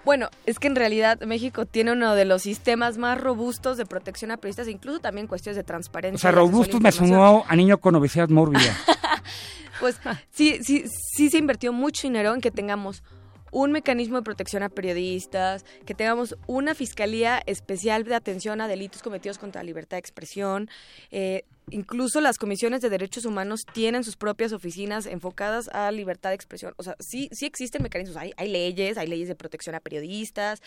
Bueno, 0.02 0.30
es 0.46 0.58
que 0.58 0.66
en 0.66 0.76
realidad 0.76 1.20
México 1.26 1.66
tiene 1.66 1.92
uno 1.92 2.14
de 2.14 2.24
los 2.24 2.40
sistemas 2.40 2.96
más 2.96 3.20
robustos 3.20 3.76
de 3.76 3.84
protección 3.84 4.30
a 4.30 4.38
periodistas, 4.38 4.66
incluso 4.66 4.98
también 4.98 5.26
cuestiones 5.26 5.58
de 5.58 5.62
transparencia. 5.62 6.16
O 6.16 6.20
sea, 6.20 6.30
robustos 6.30 6.80
me 6.80 6.90
sonó 6.90 7.44
a 7.46 7.54
niño 7.54 7.76
con 7.76 7.94
obesidad 7.96 8.30
mórbida. 8.30 8.74
Pues 9.78 9.98
sí, 10.30 10.58
sí, 10.62 10.84
sí 11.14 11.30
se 11.30 11.38
invirtió 11.38 11.72
mucho 11.72 12.06
dinero 12.06 12.34
en 12.34 12.40
que 12.40 12.50
tengamos 12.50 13.02
un 13.50 13.72
mecanismo 13.72 14.16
de 14.16 14.22
protección 14.22 14.62
a 14.62 14.68
periodistas, 14.68 15.64
que 15.86 15.94
tengamos 15.94 16.36
una 16.46 16.74
fiscalía 16.74 17.42
especial 17.46 18.04
de 18.04 18.14
atención 18.14 18.60
a 18.60 18.68
delitos 18.68 19.02
cometidos 19.02 19.38
contra 19.38 19.62
la 19.62 19.66
libertad 19.66 19.96
de 19.96 20.00
expresión. 20.00 20.68
eh, 21.10 21.44
incluso 21.70 22.20
las 22.20 22.38
comisiones 22.38 22.80
de 22.80 22.90
derechos 22.90 23.24
humanos 23.24 23.60
tienen 23.72 24.04
sus 24.04 24.16
propias 24.16 24.52
oficinas 24.52 25.06
enfocadas 25.06 25.68
a 25.68 25.90
libertad 25.90 26.30
de 26.30 26.34
expresión. 26.34 26.74
O 26.76 26.82
sea, 26.82 26.96
sí, 26.98 27.28
sí 27.32 27.46
existen 27.46 27.82
mecanismos, 27.82 28.16
hay, 28.16 28.32
hay 28.36 28.48
leyes, 28.48 28.98
hay 28.98 29.06
leyes 29.06 29.28
de 29.28 29.34
protección 29.34 29.74
a 29.74 29.80
periodistas, 29.80 30.60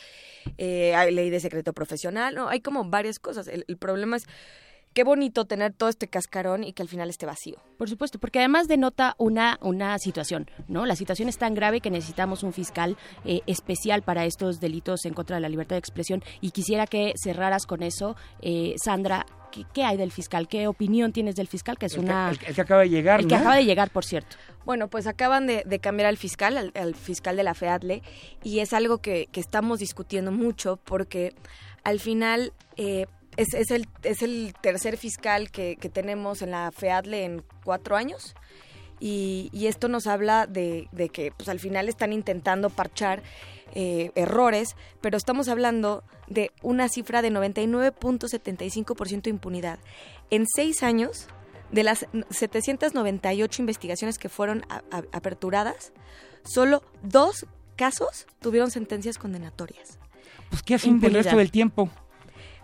eh, 0.57 0.95
hay 0.95 1.13
ley 1.13 1.29
de 1.29 1.39
secreto 1.39 1.73
profesional, 1.73 2.35
no, 2.35 2.49
hay 2.49 2.61
como 2.61 2.85
varias 2.85 3.19
cosas. 3.19 3.47
El, 3.47 3.65
el 3.67 3.77
problema 3.77 4.17
es 4.17 4.27
qué 4.93 5.03
bonito 5.03 5.45
tener 5.45 5.73
todo 5.73 5.89
este 5.89 6.07
cascarón 6.07 6.63
y 6.63 6.73
que 6.73 6.81
al 6.83 6.87
final 6.89 7.09
esté 7.09 7.25
vacío. 7.25 7.57
Por 7.77 7.89
supuesto, 7.89 8.19
porque 8.19 8.39
además 8.39 8.67
denota 8.67 9.15
una, 9.17 9.57
una 9.61 9.97
situación, 9.99 10.49
¿no? 10.67 10.85
La 10.85 10.95
situación 10.95 11.29
es 11.29 11.37
tan 11.37 11.53
grave 11.55 11.81
que 11.81 11.89
necesitamos 11.89 12.43
un 12.43 12.53
fiscal 12.53 12.97
eh, 13.25 13.41
especial 13.47 14.01
para 14.03 14.25
estos 14.25 14.59
delitos 14.59 15.05
en 15.05 15.13
contra 15.13 15.35
de 15.37 15.41
la 15.41 15.49
libertad 15.49 15.75
de 15.75 15.79
expresión 15.79 16.23
y 16.41 16.51
quisiera 16.51 16.87
que 16.87 17.13
cerraras 17.21 17.65
con 17.65 17.83
eso, 17.83 18.15
eh, 18.41 18.75
Sandra. 18.77 19.25
¿qué, 19.51 19.65
qué 19.71 19.83
hay 19.83 19.97
del 19.97 20.11
fiscal? 20.11 20.47
¿Qué 20.47 20.67
opinión 20.67 21.11
tienes 21.13 21.35
del 21.35 21.47
fiscal? 21.47 21.77
Que 21.77 21.85
es 21.85 21.93
El 21.93 21.99
que- 21.99 22.05
una... 22.05 22.29
el 22.31 22.39
que- 22.39 22.45
el 22.47 22.55
que 22.55 22.61
acaba 22.61 22.81
de 22.81 22.89
llegar, 22.89 23.19
El 23.19 23.27
que 23.27 23.35
¿no? 23.35 23.41
acaba 23.41 23.55
de 23.55 23.65
llegar, 23.65 23.91
por 23.91 24.03
cierto. 24.03 24.35
Bueno, 24.65 24.87
pues 24.87 25.05
acaban 25.05 25.45
de, 25.45 25.61
de 25.63 25.77
cambiar 25.79 26.07
al 26.09 26.17
fiscal, 26.17 26.57
al, 26.57 26.71
al 26.75 26.95
fiscal 26.95 27.35
de 27.35 27.43
la 27.43 27.53
FEADLE, 27.53 28.01
y 28.43 28.59
es 28.59 28.73
algo 28.73 28.97
que, 28.97 29.27
que 29.31 29.39
estamos 29.39 29.77
discutiendo 29.79 30.31
mucho 30.31 30.77
porque 30.83 31.35
al 31.83 31.99
final 31.99 32.51
eh, 32.77 33.05
es, 33.37 33.53
es 33.53 33.71
el, 33.71 33.87
es 34.03 34.21
el 34.21 34.53
tercer 34.61 34.97
fiscal 34.97 35.51
que, 35.51 35.75
que 35.77 35.89
tenemos 35.89 36.41
en 36.41 36.51
la 36.51 36.71
FEADLE 36.71 37.23
en 37.25 37.43
cuatro 37.63 37.95
años. 37.95 38.35
Y, 38.99 39.49
y 39.51 39.67
esto 39.67 39.87
nos 39.89 40.07
habla 40.07 40.47
de, 40.47 40.87
de 40.93 41.09
que 41.09 41.31
pues, 41.35 41.49
al 41.49 41.59
final 41.59 41.89
están 41.89 42.13
intentando 42.13 42.69
parchar 42.69 43.21
eh, 43.75 44.11
errores, 44.15 44.75
pero 45.01 45.17
estamos 45.17 45.49
hablando 45.49 46.03
de 46.27 46.51
una 46.61 46.87
cifra 46.87 47.21
de 47.21 47.29
99.75% 47.31 49.21
de 49.23 49.29
impunidad. 49.29 49.79
En 50.29 50.45
seis 50.47 50.83
años, 50.83 51.27
de 51.71 51.83
las 51.83 52.05
798 52.29 53.61
investigaciones 53.61 54.17
que 54.17 54.29
fueron 54.29 54.63
a- 54.69 54.83
a- 54.91 55.03
aperturadas, 55.11 55.91
solo 56.43 56.83
dos 57.01 57.45
casos 57.75 58.27
tuvieron 58.39 58.71
sentencias 58.71 59.17
condenatorias. 59.17 59.99
Pues, 60.49 60.61
¿qué 60.63 60.75
hacen 60.75 60.99
del 60.99 61.13
resto 61.15 61.37
del 61.37 61.51
tiempo? 61.51 61.89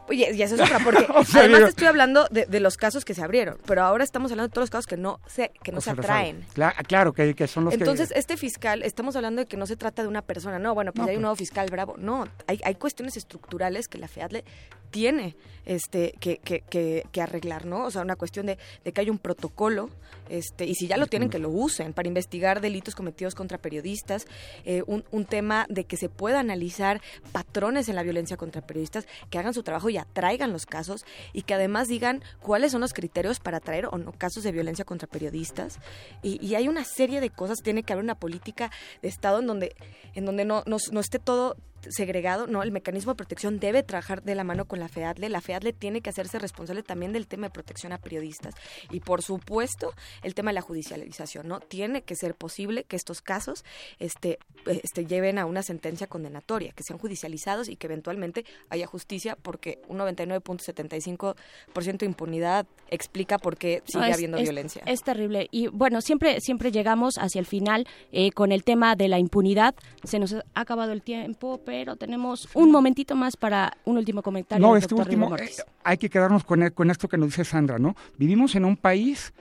Oye, 0.10 0.32
y 0.34 0.42
eso 0.42 0.56
es 0.56 0.62
otra, 0.62 0.80
porque 0.84 1.06
O 1.16 1.24
sea, 1.24 1.42
además 1.42 1.60
digo- 1.60 1.70
estoy 1.70 1.88
hablando 1.88 2.28
de, 2.32 2.46
de 2.46 2.60
los 2.60 2.78
casos 2.78 3.06
que 3.06 3.14
se 3.14 3.22
abrieron, 3.24 3.58
pero 3.66 3.84
ahora 3.84 4.04
estamos 4.04 4.32
hablando 4.32 4.48
de 4.50 4.54
todos 4.54 4.64
los 4.64 4.70
casos 4.72 4.88
que 4.88 4.98
no 4.98 5.20
se, 5.28 5.52
que 5.64 5.72
no 5.72 5.82
se 5.82 5.92
atraen. 5.92 6.46
Cla- 6.56 6.76
claro, 6.88 7.14
que, 7.14 7.34
que 7.36 7.48
son 7.48 7.66
los 7.66 7.74
Entonces, 7.74 8.10
que... 8.12 8.20
este 8.20 8.36
fiscal, 8.38 8.84
estamos 8.84 9.16
hablando 9.16 9.42
de 9.42 9.46
que 9.48 9.56
no 9.58 9.66
se 9.68 9.76
trata 9.76 10.02
de 10.02 10.08
una 10.08 10.22
persona, 10.24 10.60
no, 10.60 10.74
bueno, 10.74 10.92
pues 10.92 11.06
No, 11.06 11.10
hay 11.10 11.16
un 11.16 11.20
pues- 11.20 11.22
nuevo 11.22 11.36
fiscal 11.36 11.70
bravo. 11.70 11.96
No, 11.98 12.28
hay, 12.48 12.60
hay 12.64 12.76
cuestiones 12.76 13.16
estructurales 13.18 13.88
que 13.88 13.98
la 14.00 14.08
FEADLE 14.08 14.44
tiene 14.92 15.36
este, 15.68 16.16
que, 16.20 16.38
que, 16.40 16.62
que, 16.62 17.06
que 17.12 17.22
arreglar, 17.22 17.66
¿no? 17.66 17.86
O 17.86 17.92
sea, 17.92 18.02
una 18.02 18.16
cuestión 18.16 18.48
de, 18.48 18.58
de 18.84 18.92
que 18.92 19.02
hay 19.02 19.12
un 19.12 19.20
protocolo, 19.20 19.92
este, 20.30 20.66
y 20.66 20.74
si 20.74 20.88
ya 20.88 20.98
lo 20.98 21.06
tienen, 21.06 21.30
que 21.30 21.38
lo 21.38 21.50
usen 21.50 21.94
para 21.94 22.08
investigar 22.08 22.60
delitos 22.60 22.96
cometidos 22.96 23.36
contra 23.36 23.60
periodistas, 23.60 24.26
eh, 24.66 24.82
un, 24.88 25.04
un 25.12 25.26
tema 25.26 25.68
de 25.70 25.84
que 25.84 25.96
se 25.96 26.10
pueda 26.10 26.40
analizar 26.40 27.02
patrones 27.32 27.88
en 27.88 27.96
la 27.96 28.02
violencia 28.02 28.36
contra 28.36 28.62
periodistas, 28.66 29.06
que 29.30 29.38
hagan 29.38 29.54
su 29.54 29.62
trabajo 29.62 29.92
y 29.92 29.98
atraigan 30.00 30.52
los 30.52 30.66
casos, 30.66 31.06
y 31.34 31.44
que 31.44 31.54
además 31.54 31.88
digan 31.88 32.24
cuáles 32.42 32.72
son 32.72 32.82
los 32.82 32.94
criterios 32.94 33.40
para 33.40 33.58
atraer 33.58 33.88
o 33.88 33.98
no 33.98 34.12
casos 34.12 34.44
de 34.44 34.52
violencia 34.52 34.86
contra 34.86 35.08
periodistas. 35.08 35.80
Y, 36.22 36.46
y 36.46 36.56
hay 36.56 36.68
una 36.68 36.84
serie 36.84 37.22
de 37.22 37.30
cosas, 37.30 37.60
tiene 37.64 37.84
que 37.84 37.94
haber 37.94 38.04
una 38.04 38.16
política 38.16 38.72
de 39.02 39.10
Estado 39.10 39.40
en 39.40 39.48
donde, 39.48 39.76
en 40.14 40.26
donde 40.26 40.46
no, 40.46 40.64
no, 40.66 40.78
no 40.92 41.00
esté 41.00 41.20
todo 41.20 41.56
segregado, 41.90 42.48
no, 42.48 42.64
el 42.64 42.72
mecanismo 42.72 43.14
de 43.14 43.18
protección 43.18 43.60
debe 43.60 43.84
trabajar 43.84 44.24
de 44.24 44.36
la 44.36 44.44
mano 44.44 44.66
con 44.66 44.80
la 44.80 44.88
FEADLE, 44.88 45.30
la 45.30 45.42
FEADLE 45.42 45.74
tiene 45.74 46.02
que 46.02 46.10
hacerse 46.10 46.40
responsable 46.40 46.84
también 46.84 47.14
del 47.14 47.28
tema 47.28 47.48
de 47.48 47.52
protección 47.52 47.92
a 47.94 47.98
periodistas 47.98 48.54
y 48.92 49.00
por 49.00 49.22
supuesto 49.22 49.94
el 50.24 50.34
tema 50.36 50.52
de 50.52 50.56
la 50.56 50.62
judicialización, 50.62 51.48
¿no? 51.48 51.60
Tiene 51.60 52.02
que 52.02 52.16
ser 52.16 52.36
posible 52.36 52.84
que 52.84 52.96
estos 52.96 53.22
casos 53.22 53.64
este, 54.00 54.40
este 54.66 55.06
lleven 55.06 55.38
a 55.40 55.46
una 55.46 55.64
sentencia 55.64 56.08
condenatoria, 56.08 56.72
que 56.74 56.84
sean 56.84 57.00
judicializados 57.00 57.70
y 57.70 57.76
que 57.76 57.88
eventualmente 57.88 58.46
haya 58.70 58.88
justicia 58.88 59.38
porque 59.42 59.80
un 59.88 60.00
99.75% 60.00 61.98
de 62.00 62.06
impunidad 62.06 62.66
explica 62.90 63.38
por 63.38 63.58
qué 63.58 63.82
sigue 63.86 64.00
No, 64.00 64.06
es- 64.08 64.14
habiendo 64.14 64.38
es- 64.38 64.44
violencia. 64.44 64.84
Es 64.86 65.02
terrible. 65.04 65.48
Y 65.52 65.68
bueno, 65.68 66.02
siempre, 66.02 66.42
siempre 66.42 66.72
llegamos 66.72 67.16
hacia 67.18 67.40
el 67.40 67.46
final 67.46 67.88
eh, 68.12 68.32
con 68.32 68.52
el 68.52 68.64
tema 68.64 68.96
de 68.96 69.08
la 69.08 69.20
impunidad. 69.20 69.76
Se 70.04 70.20
nos 70.20 70.34
ha 70.34 70.44
acabado 70.56 70.92
el 70.92 71.02
tiempo, 71.02 71.60
pero 71.70 71.96
tenemos 71.96 72.50
un 72.56 72.72
momentito 72.72 73.16
más 73.16 73.38
para 73.38 73.78
un 73.86 73.96
último 73.98 74.24
comentario. 74.24 74.66
No, 74.66 74.76
este 74.76 74.96
último, 74.96 75.38
eh, 75.38 75.52
hay 75.84 76.00
que 76.00 76.10
quedarnos 76.10 76.44
con, 76.44 76.64
e- 76.64 76.72
con 76.72 76.90
esto 76.90 77.08
que 77.08 77.16
nos 77.16 77.28
dice 77.30 77.46
Sandra, 77.46 77.78
¿no? 77.78 77.96
Vivimos 78.18 78.56
en 78.56 78.66
un 78.66 78.76
país 78.76 79.34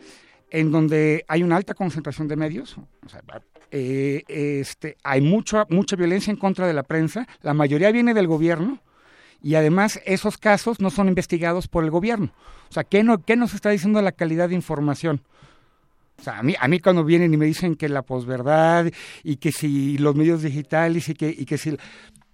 en 0.51 0.71
donde 0.71 1.25
hay 1.27 1.43
una 1.43 1.57
alta 1.57 1.73
concentración 1.73 2.29
de 2.29 2.37
medios, 2.37 2.77
o 2.77 3.09
sea, 3.09 3.23
eh, 3.71 4.25
este, 4.29 4.99
hay 5.03 5.23
mucha, 5.23 5.65
mucha 5.71 5.97
violencia 5.97 6.31
en 6.31 6.37
contra 6.37 6.67
de 6.67 6.75
la 6.75 6.83
prensa, 6.83 7.27
la 7.41 7.55
mayoría 7.55 7.91
viene 7.93 8.13
del 8.13 8.27
gobierno 8.27 8.79
y 9.43 9.55
además 9.55 9.99
esos 10.05 10.37
casos 10.37 10.81
no 10.81 10.91
son 10.91 11.09
investigados 11.09 11.67
por 11.67 11.83
el 11.83 11.91
gobierno. 11.91 12.31
O 12.69 12.73
sea, 12.75 12.85
¿qué, 12.85 13.03
no, 13.05 13.23
qué 13.25 13.37
nos 13.37 13.55
está 13.55 13.71
diciendo 13.71 14.03
la 14.03 14.13
calidad 14.13 14.51
de 14.51 14.55
información? 14.55 15.23
O 16.19 16.23
sea, 16.23 16.41
a 16.41 16.43
mí, 16.43 16.57
a 16.59 16.67
mí 16.67 16.81
cuando 16.81 17.05
vienen 17.05 17.33
y 17.33 17.37
me 17.37 17.47
dicen 17.47 17.77
que 17.77 17.89
la 17.89 18.03
posverdad 18.03 18.91
y 19.23 19.37
que 19.37 19.53
si 19.53 19.97
los 19.99 20.17
medios 20.17 20.43
digitales 20.43 21.09
y 21.09 21.15
que, 21.15 21.29
y 21.29 21.45
que 21.47 21.57
si... 21.59 21.77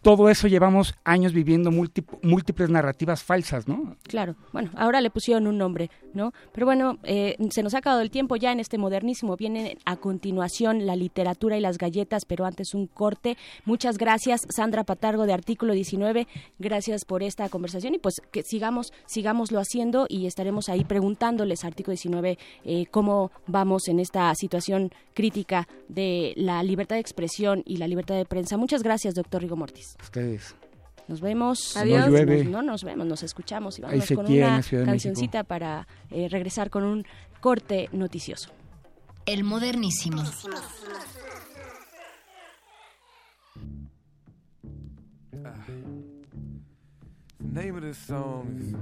Todo 0.04 0.28
eso 0.28 0.48
llevamos 0.48 0.94
años 1.02 1.32
viviendo 1.32 1.70
múltip- 1.70 2.18
múltiples 2.22 2.68
narrativas 2.68 3.22
falsas, 3.22 3.66
¿no? 3.66 3.96
Claro, 4.02 4.36
bueno, 4.52 4.70
ahora 4.76 5.00
le 5.00 5.08
pusieron 5.08 5.46
un 5.46 5.56
nombre, 5.56 5.90
¿no? 6.12 6.32
Pero 6.52 6.66
bueno, 6.66 6.98
eh, 7.04 7.36
se 7.48 7.62
nos 7.62 7.72
ha 7.72 7.78
acabado 7.78 8.02
el 8.02 8.10
tiempo 8.10 8.36
ya 8.36 8.52
en 8.52 8.60
este 8.60 8.76
modernísimo. 8.76 9.34
Viene 9.36 9.78
a 9.86 9.96
continuación 9.96 10.84
la 10.84 10.94
literatura 10.94 11.56
y 11.56 11.60
las 11.62 11.78
galletas, 11.78 12.26
pero 12.26 12.44
antes 12.44 12.74
un 12.74 12.86
corte. 12.86 13.38
Muchas 13.64 13.96
gracias, 13.96 14.42
Sandra 14.54 14.84
Patargo 14.84 15.24
de 15.24 15.32
Artículo 15.32 15.72
19. 15.72 16.28
Gracias 16.58 17.06
por 17.06 17.22
esta 17.22 17.48
conversación 17.48 17.94
y 17.94 17.98
pues 17.98 18.16
que 18.30 18.42
sigamos, 18.42 18.92
sigámoslo 19.06 19.58
haciendo 19.58 20.04
y 20.06 20.26
estaremos 20.26 20.68
ahí 20.68 20.84
preguntándoles 20.84 21.64
Artículo 21.64 21.92
19 21.94 22.38
eh, 22.64 22.84
cómo 22.90 23.30
vamos 23.46 23.88
en 23.88 24.00
esta 24.00 24.34
situación 24.34 24.90
crítica 25.14 25.66
de 25.88 26.34
la 26.36 26.62
libertad 26.62 26.96
de 26.96 27.00
expresión 27.00 27.62
y 27.64 27.78
la 27.78 27.88
libertad 27.88 28.16
de 28.16 28.26
prensa. 28.26 28.58
Muchas 28.58 28.82
gracias, 28.82 29.14
doctor 29.14 29.40
Rigo 29.40 29.56
Mortis. 29.56 29.93
Ustedes. 30.02 30.54
Nos 31.08 31.20
vemos. 31.20 31.76
Adiós. 31.76 32.06
No 32.06 32.10
llueve. 32.12 32.44
Nos- 32.44 32.52
no 32.52 32.62
nos 32.62 32.84
vemos, 32.84 33.06
nos 33.06 33.22
escuchamos 33.22 33.78
y 33.78 33.82
vamos 33.82 34.06
con 34.14 34.26
una 34.26 34.62
cancioncita 34.86 35.44
para 35.44 35.86
eh, 36.10 36.28
regresar 36.30 36.70
con 36.70 36.84
un 36.84 37.04
corte 37.40 37.88
noticioso. 37.92 38.50
El 39.26 39.44
modernísimo. 39.44 40.22
The 47.40 47.60
name 47.60 47.76
of 47.76 47.82
this 47.82 47.98
song 47.98 48.58
is 48.60 48.74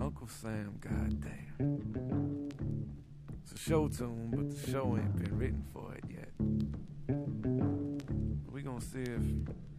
Uncle 0.00 0.28
Sam, 0.28 0.74
goddamn. 0.80 2.48
It's 3.42 3.52
a 3.52 3.58
show 3.58 3.88
tune, 3.88 4.30
but 4.30 4.50
the 4.50 4.70
show 4.70 4.96
ain't 4.96 5.16
been 5.16 5.38
written 5.38 5.64
for 5.72 5.94
it 5.94 6.04
yet. 6.08 6.30
we 8.52 8.62
gonna 8.62 8.80
see 8.80 9.02
if 9.02 9.22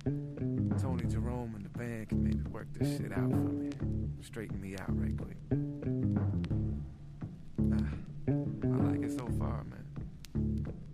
Tony 0.04 1.04
Jerome 1.08 1.54
and 1.56 1.64
the 1.64 1.70
band 1.78 2.10
can 2.10 2.24
maybe 2.24 2.42
work 2.50 2.66
this 2.74 2.98
shit 2.98 3.12
out 3.12 3.30
for 3.30 3.36
me. 3.36 3.70
Straighten 4.22 4.60
me 4.60 4.76
out 4.80 4.90
right 5.00 5.16
quick. 5.16 5.38
Ah, 7.72 7.86
I 8.64 8.78
like 8.90 9.04
it 9.04 9.12
so 9.12 9.28
far, 9.38 9.64
man. 9.66 9.86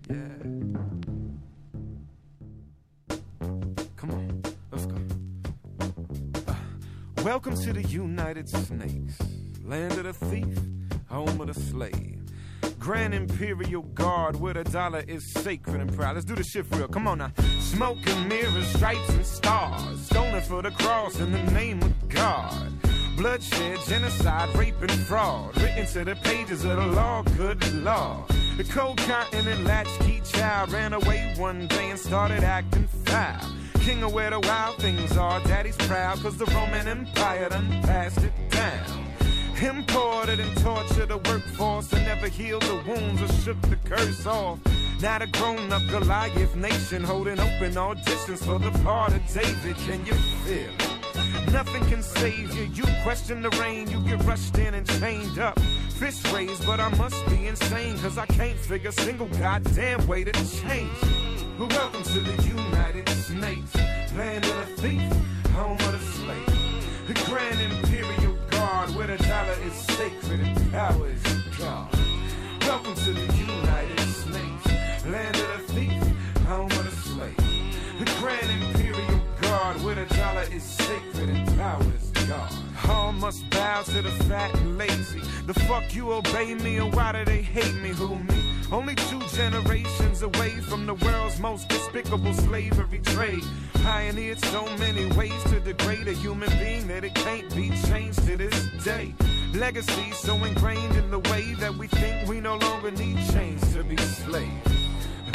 Yeah. 0.09 0.43
Come 3.95 4.11
on, 4.11 4.43
let's 4.71 4.85
go. 4.87 4.97
Welcome 7.23 7.55
to 7.63 7.71
the 7.71 7.83
United 7.83 8.49
Snakes, 8.49 9.19
land 9.63 9.93
of 9.93 10.03
the 10.03 10.13
thief, 10.13 10.59
home 11.09 11.39
of 11.39 11.47
the 11.47 11.53
slave. 11.53 12.16
Grand 12.87 13.13
Imperial 13.13 13.81
Guard, 13.81 14.37
where 14.37 14.53
the 14.53 14.63
dollar 14.63 15.03
is 15.09 15.29
sacred 15.33 15.81
and 15.81 15.93
proud. 15.93 16.15
Let's 16.15 16.25
do 16.25 16.35
this 16.35 16.51
shit 16.51 16.65
real. 16.71 16.87
Come 16.87 17.05
on 17.05 17.17
now. 17.17 17.33
Smoke 17.59 17.97
and 18.07 18.29
mirrors, 18.29 18.65
stripes 18.67 19.09
and 19.09 19.25
stars. 19.25 20.05
Stoning 20.05 20.39
for 20.43 20.61
the 20.61 20.71
cross 20.71 21.19
in 21.19 21.33
the 21.33 21.43
name 21.51 21.83
of 21.83 22.07
God. 22.07 22.71
Bloodshed, 23.17 23.79
genocide, 23.89 24.55
rape, 24.55 24.81
and 24.81 24.89
fraud. 24.89 25.57
Written 25.57 25.85
to 25.85 26.05
the 26.05 26.15
pages 26.15 26.63
of 26.63 26.77
the 26.77 26.85
law, 26.85 27.23
good 27.35 27.73
law. 27.73 28.25
The 28.55 28.63
cold 28.63 28.99
continent 28.99 29.65
latchkey 29.65 30.21
child 30.23 30.71
ran 30.71 30.93
away 30.93 31.33
one 31.35 31.67
day 31.67 31.89
and 31.89 31.99
started 31.99 32.45
acting 32.45 32.87
foul. 33.03 33.51
King 33.81 34.01
of 34.03 34.13
where 34.13 34.29
the 34.29 34.39
wild 34.39 34.77
things 34.77 35.17
are. 35.17 35.41
Daddy's 35.41 35.75
proud, 35.75 36.21
cause 36.21 36.37
the 36.37 36.45
Roman 36.45 36.87
Empire 36.87 37.49
done 37.49 37.67
passed 37.81 38.23
it 38.23 38.31
down. 38.49 39.06
Imported 39.61 40.39
and 40.39 40.55
tortured 40.57 41.09
the 41.09 41.17
workforce 41.17 41.91
and 41.91 42.05
never 42.05 42.27
healed 42.27 42.61
the 42.61 42.75
wounds 42.87 43.23
or 43.23 43.27
shook 43.41 43.59
the 43.63 43.75
curse 43.77 44.27
off. 44.27 44.59
Now 45.01 45.17
the 45.17 45.25
grown 45.27 45.71
up 45.73 45.81
Goliath 45.89 46.55
nation 46.55 47.03
holding 47.03 47.39
open 47.39 47.73
auditions 47.73 48.45
for 48.45 48.59
the 48.59 48.71
part 48.83 49.13
of 49.13 49.33
David. 49.33 49.75
Can 49.77 50.05
you 50.05 50.13
feel 50.13 50.69
it? 50.69 51.51
Nothing 51.51 51.83
can 51.85 52.03
save 52.03 52.55
you. 52.55 52.65
You 52.65 52.83
question 53.01 53.41
the 53.41 53.49
rain, 53.61 53.89
you 53.89 53.99
get 54.01 54.23
rushed 54.25 54.57
in 54.59 54.75
and 54.75 54.87
chained 54.99 55.39
up. 55.39 55.59
Fist 55.89 56.31
raised, 56.31 56.63
but 56.65 56.79
I 56.79 56.89
must 56.89 57.25
be 57.27 57.47
insane, 57.47 57.97
cause 57.97 58.19
I 58.19 58.27
can't 58.27 58.59
figure 58.59 58.89
a 58.89 58.93
single 58.93 59.27
goddamn 59.39 60.05
way 60.05 60.23
to 60.23 60.31
change. 60.61 61.01
Welcome 61.57 62.03
to 62.03 62.19
the 62.19 62.43
United 62.43 63.09
States, 63.09 63.75
land 64.15 64.45
of 64.45 64.75
the 64.75 64.81
thief, 64.81 65.51
home 65.53 65.77
of 65.77 65.91
the 65.93 65.99
slave. 65.99 67.07
The 67.07 67.13
grand 67.25 67.59
imperial 67.59 68.16
where 68.95 69.07
the 69.07 69.17
dollar 69.23 69.55
is 69.65 69.73
sacred 69.73 70.39
and 70.39 70.71
power 70.71 71.09
is 71.09 71.23
God. 71.57 71.89
Welcome 72.61 72.95
to 72.95 73.13
the 73.13 73.33
United 73.35 73.99
States, 73.99 75.05
land 75.05 75.35
of 75.35 75.67
the 75.67 75.73
thief, 75.73 76.03
home 76.45 76.71
of 76.71 76.85
the 76.85 76.91
slave. 76.91 77.35
The 77.99 78.05
grand 78.19 78.63
imperial 78.63 79.21
guard, 79.41 79.83
where 79.83 79.95
the 79.95 80.05
dollar 80.15 80.43
is 80.51 80.63
sacred 80.63 81.29
and 81.29 81.57
power 81.57 81.83
is 81.83 82.27
God. 82.27 82.53
All 82.87 83.11
must 83.11 83.49
bow 83.49 83.81
to 83.83 84.01
the 84.01 84.11
fat 84.25 84.53
and 84.55 84.77
lazy. 84.77 85.21
The 85.45 85.53
fuck 85.53 85.93
you 85.93 86.11
obey 86.11 86.53
me, 86.55 86.79
or 86.79 86.89
why 86.89 87.11
do 87.11 87.25
they 87.25 87.41
hate 87.41 87.75
me? 87.75 87.89
Who 87.89 88.15
me? 88.15 88.46
Only 88.69 88.95
two 88.95 89.21
generations 89.33 90.23
away 90.23 90.49
from 90.59 90.85
the 90.85 90.95
world's 90.95 91.39
most 91.39 91.69
despicable 91.69 92.33
slavery 92.33 92.99
trade. 92.99 93.43
Pioneered 93.75 94.43
so 94.45 94.65
many 94.77 95.05
ways 95.15 95.41
to 95.45 95.61
degrade 95.61 96.05
a 96.09 96.11
human 96.11 96.49
being 96.59 96.85
that 96.87 97.05
it 97.05 97.15
can't 97.15 97.49
be 97.55 97.69
changed 97.87 98.25
to 98.27 98.35
this 98.35 98.67
day. 98.83 99.13
Legacy 99.53 100.11
so 100.11 100.35
ingrained 100.43 100.97
in 100.97 101.09
the 101.09 101.19
way 101.31 101.53
that 101.53 101.73
we 101.75 101.87
think 101.87 102.27
we 102.27 102.41
no 102.41 102.57
longer 102.57 102.91
need 102.91 103.17
chains 103.31 103.73
to 103.73 103.85
be 103.85 103.95
slaves. 103.95 104.71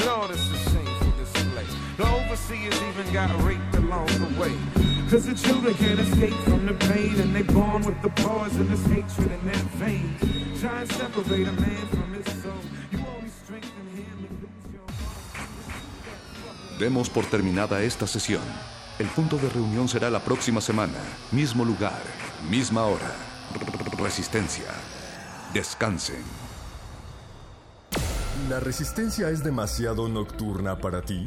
Lord, 0.05 0.31
it's 0.31 0.51
a 0.51 0.71
shameful 0.71 1.13
display. 1.13 1.67
The 1.97 2.07
overseers 2.07 2.83
even 2.83 3.13
got 3.15 3.31
raped 3.45 3.75
along 3.77 4.09
the 4.09 4.41
way. 4.41 4.55
Cause 5.09 5.27
the 5.27 5.35
children 5.35 5.73
can't 5.75 6.01
escape 6.01 6.41
from 6.45 6.67
the 6.67 6.75
pain 6.75 7.19
and 7.19 7.35
they're 7.35 7.45
born 7.45 7.83
with 7.83 8.01
the 8.03 8.11
poisonous 8.11 8.85
hatred 8.87 9.33
in 9.33 9.47
their 9.47 9.65
veins. 9.81 10.61
Try 10.61 10.81
and 10.81 10.93
separate 10.93 11.49
a 11.49 11.53
man 11.53 11.87
from 11.89 12.13
his 12.13 12.43
soul. 12.43 12.53
Demos 16.83 17.09
por 17.09 17.25
terminada 17.27 17.81
esta 17.85 18.09
sesión. 18.09 18.43
El 18.99 19.07
punto 19.07 19.37
de 19.37 19.49
reunión 19.49 19.87
será 19.87 20.11
la 20.11 20.19
próxima 20.19 20.61
semana. 20.61 20.99
Mismo 21.31 21.65
lugar, 21.65 22.03
misma 22.51 22.87
hora. 22.87 23.15
Resistencia. 23.99 24.65
Descansen. 25.55 26.25
¿La 28.49 28.59
resistencia 28.59 29.31
es 29.31 29.45
demasiado 29.45 30.09
nocturna 30.09 30.77
para 30.77 31.03
ti? 31.03 31.25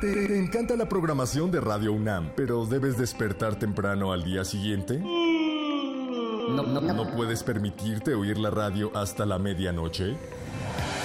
¿Te 0.00 0.38
encanta 0.38 0.74
la 0.76 0.88
programación 0.88 1.50
de 1.50 1.60
Radio 1.60 1.92
UNAM, 1.92 2.32
pero 2.34 2.64
debes 2.64 2.96
despertar 2.96 3.58
temprano 3.58 4.14
al 4.14 4.24
día 4.24 4.46
siguiente? 4.46 4.98
¿No, 4.98 7.06
puedes 7.14 7.42
permitirte 7.42 8.14
oír 8.14 8.38
la 8.38 8.48
radio 8.48 8.90
hasta 8.96 9.26
la 9.26 9.38
medianoche? 9.38 10.16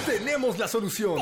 Tenemos 0.06 0.58
la 0.58 0.66
solución. 0.66 1.18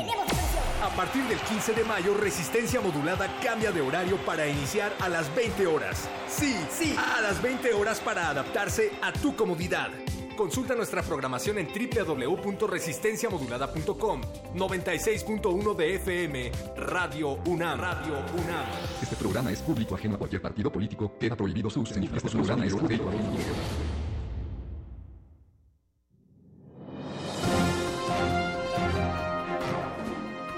A 0.83 0.89
partir 0.89 1.23
del 1.23 1.39
15 1.39 1.73
de 1.73 1.83
mayo, 1.83 2.13
Resistencia 2.13 2.79
Modulada 2.81 3.27
cambia 3.41 3.71
de 3.71 3.81
horario 3.81 4.17
para 4.17 4.47
iniciar 4.47 4.93
a 4.99 5.09
las 5.09 5.33
20 5.35 5.65
horas. 5.67 6.07
Sí, 6.27 6.55
sí, 6.69 6.95
a 7.17 7.21
las 7.21 7.41
20 7.41 7.73
horas 7.73 7.99
para 8.01 8.29
adaptarse 8.29 8.91
a 9.01 9.11
tu 9.13 9.35
comodidad. 9.35 9.89
Consulta 10.35 10.75
nuestra 10.75 11.01
programación 11.01 11.57
en 11.59 11.67
www.resistenciamodulada.com 11.67 14.21
96.1 14.53 15.75
de 15.75 15.95
FM 15.95 16.51
Radio 16.75 17.39
UNAM. 17.45 17.79
Radio 17.79 18.17
UNAM. 18.33 18.65
Este 19.01 19.15
programa 19.15 19.49
es 19.51 19.61
público 19.61 19.95
ajeno 19.95 20.15
a 20.15 20.17
cualquier 20.17 20.41
partido 20.41 20.69
político. 20.69 21.17
Queda 21.17 21.37
prohibido 21.37 21.69
su 21.69 21.79
uso. 21.81 21.97
Este 21.97 22.29
programa 22.29 22.65
es 22.65 22.73
público. 22.73 23.09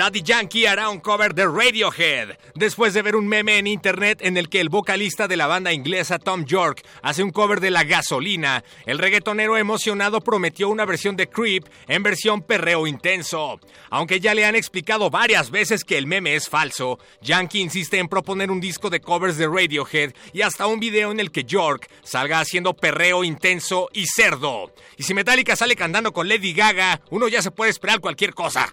Daddy 0.00 0.22
Yankee 0.22 0.64
hará 0.64 0.88
un 0.88 0.98
cover 0.98 1.34
de 1.34 1.44
Radiohead, 1.44 2.38
después 2.54 2.94
de 2.94 3.02
ver 3.02 3.16
un 3.16 3.28
meme 3.28 3.58
en 3.58 3.66
internet 3.66 4.20
en 4.22 4.38
el 4.38 4.48
que 4.48 4.62
el 4.62 4.70
vocalista 4.70 5.28
de 5.28 5.36
la 5.36 5.46
banda 5.46 5.74
inglesa 5.74 6.18
Tom 6.18 6.46
York 6.46 6.82
hace 7.02 7.22
un 7.22 7.28
cover 7.28 7.60
de 7.60 7.70
La 7.70 7.84
Gasolina. 7.84 8.64
El 8.86 8.96
reggaetonero 8.96 9.58
emocionado 9.58 10.22
prometió 10.22 10.70
una 10.70 10.86
versión 10.86 11.16
de 11.16 11.28
Creep 11.28 11.66
en 11.86 12.02
versión 12.02 12.40
perreo 12.40 12.86
intenso. 12.86 13.60
Aunque 13.90 14.20
ya 14.20 14.32
le 14.32 14.46
han 14.46 14.56
explicado 14.56 15.10
varias 15.10 15.50
veces 15.50 15.84
que 15.84 15.98
el 15.98 16.06
meme 16.06 16.34
es 16.34 16.48
falso, 16.48 16.98
Yankee 17.20 17.60
insiste 17.60 17.98
en 17.98 18.08
proponer 18.08 18.50
un 18.50 18.58
disco 18.58 18.88
de 18.88 19.00
covers 19.00 19.36
de 19.36 19.48
Radiohead 19.48 20.14
y 20.32 20.40
hasta 20.40 20.66
un 20.66 20.80
video 20.80 21.10
en 21.10 21.20
el 21.20 21.30
que 21.30 21.44
York 21.44 21.90
salga 22.02 22.40
haciendo 22.40 22.72
perreo 22.72 23.22
intenso 23.22 23.90
y 23.92 24.06
cerdo. 24.06 24.72
Y 24.96 25.02
si 25.02 25.12
Metallica 25.12 25.56
sale 25.56 25.76
cantando 25.76 26.14
con 26.14 26.26
Lady 26.26 26.54
Gaga, 26.54 27.02
uno 27.10 27.28
ya 27.28 27.42
se 27.42 27.50
puede 27.50 27.70
esperar 27.70 28.00
cualquier 28.00 28.32
cosa. 28.32 28.72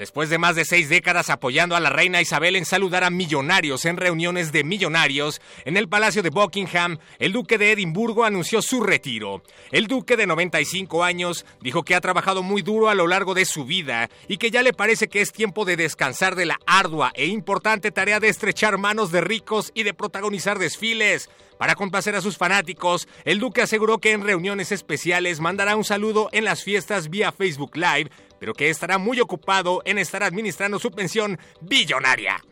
Después 0.00 0.30
de 0.30 0.38
más 0.38 0.56
de 0.56 0.64
seis 0.64 0.88
décadas 0.88 1.28
apoyando 1.28 1.76
a 1.76 1.80
la 1.80 1.90
reina 1.90 2.22
Isabel 2.22 2.56
en 2.56 2.64
saludar 2.64 3.04
a 3.04 3.10
millonarios 3.10 3.84
en 3.84 3.98
reuniones 3.98 4.50
de 4.50 4.64
millonarios, 4.64 5.42
en 5.66 5.76
el 5.76 5.90
Palacio 5.90 6.22
de 6.22 6.30
Buckingham, 6.30 6.96
el 7.18 7.32
duque 7.32 7.58
de 7.58 7.72
Edimburgo 7.72 8.24
anunció 8.24 8.62
su 8.62 8.82
retiro. 8.82 9.42
El 9.70 9.88
duque 9.88 10.16
de 10.16 10.26
95 10.26 11.04
años 11.04 11.44
dijo 11.60 11.82
que 11.82 11.94
ha 11.94 12.00
trabajado 12.00 12.42
muy 12.42 12.62
duro 12.62 12.88
a 12.88 12.94
lo 12.94 13.06
largo 13.06 13.34
de 13.34 13.44
su 13.44 13.66
vida 13.66 14.08
y 14.26 14.38
que 14.38 14.50
ya 14.50 14.62
le 14.62 14.72
parece 14.72 15.08
que 15.08 15.20
es 15.20 15.32
tiempo 15.32 15.66
de 15.66 15.76
descansar 15.76 16.34
de 16.34 16.46
la 16.46 16.58
ardua 16.64 17.12
e 17.14 17.26
importante 17.26 17.90
tarea 17.90 18.20
de 18.20 18.30
estrechar 18.30 18.78
manos 18.78 19.12
de 19.12 19.20
ricos 19.20 19.70
y 19.74 19.82
de 19.82 19.92
protagonizar 19.92 20.58
desfiles. 20.58 21.28
Para 21.58 21.74
complacer 21.74 22.16
a 22.16 22.22
sus 22.22 22.38
fanáticos, 22.38 23.06
el 23.26 23.38
duque 23.38 23.60
aseguró 23.60 23.98
que 23.98 24.12
en 24.12 24.24
reuniones 24.24 24.72
especiales 24.72 25.40
mandará 25.40 25.76
un 25.76 25.84
saludo 25.84 26.30
en 26.32 26.44
las 26.44 26.64
fiestas 26.64 27.10
vía 27.10 27.32
Facebook 27.32 27.76
Live, 27.76 28.10
pero 28.40 28.54
que 28.54 28.70
estará 28.70 28.98
muy 28.98 29.20
ocupado 29.20 29.82
en 29.84 29.98
estar 29.98 30.24
administrando 30.24 30.80
su 30.80 30.90
pensión 30.90 31.38
billonaria. 31.60 32.42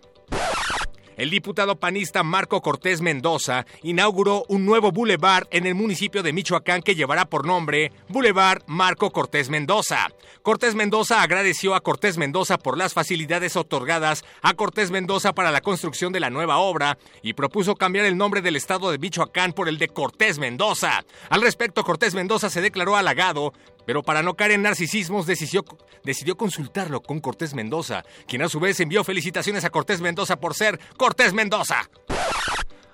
El 1.19 1.31
diputado 1.31 1.75
panista 1.75 2.23
Marco 2.23 2.63
Cortés 2.63 3.01
Mendoza 3.01 3.67
inauguró 3.83 4.45
un 4.47 4.65
nuevo 4.65 4.93
bulevar 4.93 5.49
en 5.51 5.67
el 5.67 5.75
municipio 5.75 6.23
de 6.23 6.33
Michoacán 6.33 6.81
que 6.81 6.95
llevará 6.95 7.25
por 7.25 7.45
nombre 7.45 7.91
Boulevard 8.09 8.63
Marco 8.69 9.11
Cortés 9.11 9.51
Mendoza. 9.51 10.07
Cortés 10.43 10.77
Mendoza 10.77 11.21
agradeció 11.21 11.75
a 11.75 11.81
Cortés 11.81 12.19
Mendoza 12.19 12.57
por 12.57 12.79
las 12.79 12.95
facilidades 12.95 13.57
otorgadas 13.57 14.25
a 14.43 14.55
Cortés 14.55 14.93
Mendoza 14.93 15.33
para 15.33 15.51
la 15.51 15.61
construcción 15.61 16.13
de 16.13 16.21
la 16.21 16.31
nueva 16.31 16.59
obra 16.59 16.99
y 17.21 17.33
propuso 17.33 17.75
cambiar 17.75 18.05
el 18.05 18.17
nombre 18.17 18.41
del 18.41 18.55
estado 18.55 18.93
de 18.93 18.99
Michoacán 18.99 19.53
por 19.55 19.69
el 19.69 19.79
de 19.79 19.89
Cortés 19.89 20.39
Mendoza. 20.39 21.05
Al 21.31 21.43
respecto, 21.43 21.83
Cortés 21.83 22.15
Mendoza 22.15 22.49
se 22.49 22.61
declaró 22.61 22.95
halagado, 22.95 23.53
pero 23.89 24.03
para 24.03 24.23
no 24.23 24.35
caer 24.35 24.51
en 24.51 24.61
narcisismos 24.61 25.25
decidió, 25.25 25.65
decidió 26.05 26.37
consultarlo 26.37 27.01
con 27.01 27.21
Cortés 27.21 27.55
Mendoza, 27.55 28.05
quien 28.27 28.43
a 28.43 28.51
su 28.51 28.61
vez 28.61 28.79
envió 28.81 29.03
felicitaciones 29.03 29.65
a 29.65 29.71
Cortés 29.71 30.03
Mendoza 30.03 30.39
por 30.39 30.55
ser 30.55 30.79
Cortés 30.99 31.33
Mendoza. 31.33 31.89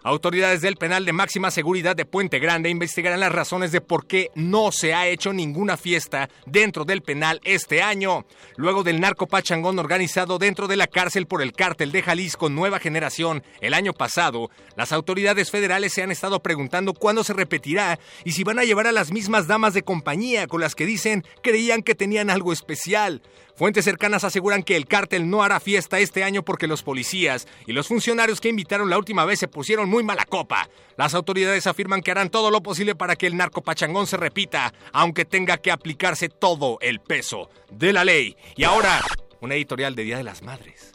Autoridades 0.06 0.60
del 0.60 0.76
penal 0.76 1.06
de 1.06 1.14
máxima 1.14 1.51
seguridad 1.51 1.97
de 1.97 2.05
Puente 2.05 2.39
Grande 2.39 2.68
investigarán 2.68 3.20
las 3.20 3.32
razones 3.32 3.72
de 3.72 3.81
por 3.81 4.06
qué 4.06 4.28
no 4.35 4.70
se 4.70 4.93
ha 4.93 5.09
hecho 5.09 5.32
ninguna 5.32 5.78
fiesta 5.78 6.28
dentro 6.44 6.85
del 6.85 7.01
penal 7.01 7.40
este 7.43 7.81
año. 7.81 8.26
Luego 8.59 8.82
del 8.82 9.01
narco 9.01 9.26
pachangón 9.26 9.78
organizado 9.78 10.36
dentro 10.36 10.68
de 10.68 10.76
la 10.76 10.89
cárcel 10.89 11.26
por 11.26 11.40
el 11.40 11.55
cártel 11.55 11.90
de 11.90 12.02
Jalisco 12.02 12.51
Nueva 12.51 12.81
Generación 12.81 13.43
el 13.62 13.72
año 13.72 13.94
pasado, 13.94 14.51
las 14.76 14.93
autoridades 14.93 15.51
federales 15.51 15.94
se 15.94 16.02
han 16.02 16.10
estado 16.10 16.43
preguntando 16.43 16.93
cuándo 16.93 17.24
se 17.24 17.32
repetirá 17.32 17.98
y 18.26 18.32
si 18.32 18.44
van 18.44 18.59
a 18.59 18.64
llevar 18.64 18.86
a 18.86 18.93
las 18.93 19.10
mismas 19.10 19.47
damas 19.47 19.72
de 19.72 19.85
compañía 19.85 20.47
con 20.48 20.60
las 20.60 20.74
que 20.74 20.85
dicen 20.85 21.24
creían 21.43 21.82
que 21.82 21.94
tenían 21.94 22.28
algo 22.28 22.52
especial. 22.52 23.22
Fuentes 23.56 23.85
cercanas 23.85 24.24
aseguran 24.24 24.64
que 24.64 24.74
el 24.74 24.86
cártel 24.86 25.31
no 25.31 25.44
hará 25.44 25.60
fiesta 25.60 26.01
este 26.01 26.24
año 26.24 26.44
porque 26.44 26.66
los 26.66 26.82
policías 26.82 27.47
y 27.68 27.72
los 27.72 27.86
funcionarios 27.86 28.40
que 28.40 28.48
invitaron 28.48 28.90
la 28.90 28.98
última 28.98 29.24
vez 29.24 29.39
se 29.39 29.47
pusieron 29.47 29.89
muy 29.89 30.02
mala 30.02 30.24
copa. 30.24 30.68
Las 30.97 31.14
autoridades 31.14 31.68
afirman 31.68 32.01
que 32.01 32.10
harán 32.10 32.31
todo 32.31 32.51
lo 32.51 32.64
posible 32.64 32.97
para 32.97 33.14
que 33.14 33.28
el 33.28 33.36
narcopachangón 33.36 34.09
se 34.09 34.16
repita, 34.16 34.74
aunque 34.93 35.24
tenga 35.24 35.59
que 35.59 35.70
aplicarse 35.70 36.28
todo 36.28 36.78
el 36.81 36.98
peso 36.98 37.48
de 37.70 37.93
la 37.93 38.05
ley. 38.05 38.36
Y 38.56 38.64
ahora, 38.64 39.01
una 39.40 39.55
editorial 39.55 39.94
de 39.94 40.02
Día 40.02 40.16
de 40.16 40.24
las 40.24 40.43
Madres. 40.43 40.93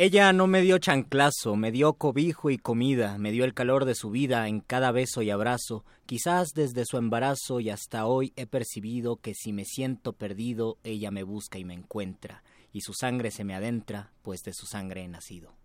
Ella 0.00 0.32
no 0.32 0.46
me 0.46 0.60
dio 0.60 0.78
chanclazo, 0.78 1.56
me 1.56 1.72
dio 1.72 1.94
cobijo 1.94 2.50
y 2.50 2.58
comida, 2.58 3.18
me 3.18 3.32
dio 3.32 3.44
el 3.44 3.52
calor 3.52 3.84
de 3.84 3.96
su 3.96 4.10
vida 4.10 4.46
en 4.46 4.60
cada 4.60 4.92
beso 4.92 5.22
y 5.22 5.30
abrazo. 5.30 5.84
Quizás 6.06 6.50
desde 6.54 6.84
su 6.84 6.98
embarazo 6.98 7.58
y 7.58 7.70
hasta 7.70 8.06
hoy 8.06 8.32
he 8.36 8.46
percibido 8.46 9.16
que 9.16 9.34
si 9.34 9.52
me 9.52 9.64
siento 9.64 10.12
perdido, 10.12 10.78
ella 10.84 11.10
me 11.10 11.24
busca 11.24 11.58
y 11.58 11.64
me 11.64 11.74
encuentra, 11.74 12.44
y 12.72 12.82
su 12.82 12.94
sangre 12.94 13.32
se 13.32 13.42
me 13.42 13.56
adentra, 13.56 14.12
pues 14.22 14.42
de 14.44 14.52
su 14.52 14.66
sangre 14.66 15.02
he 15.02 15.08
nacido. 15.08 15.56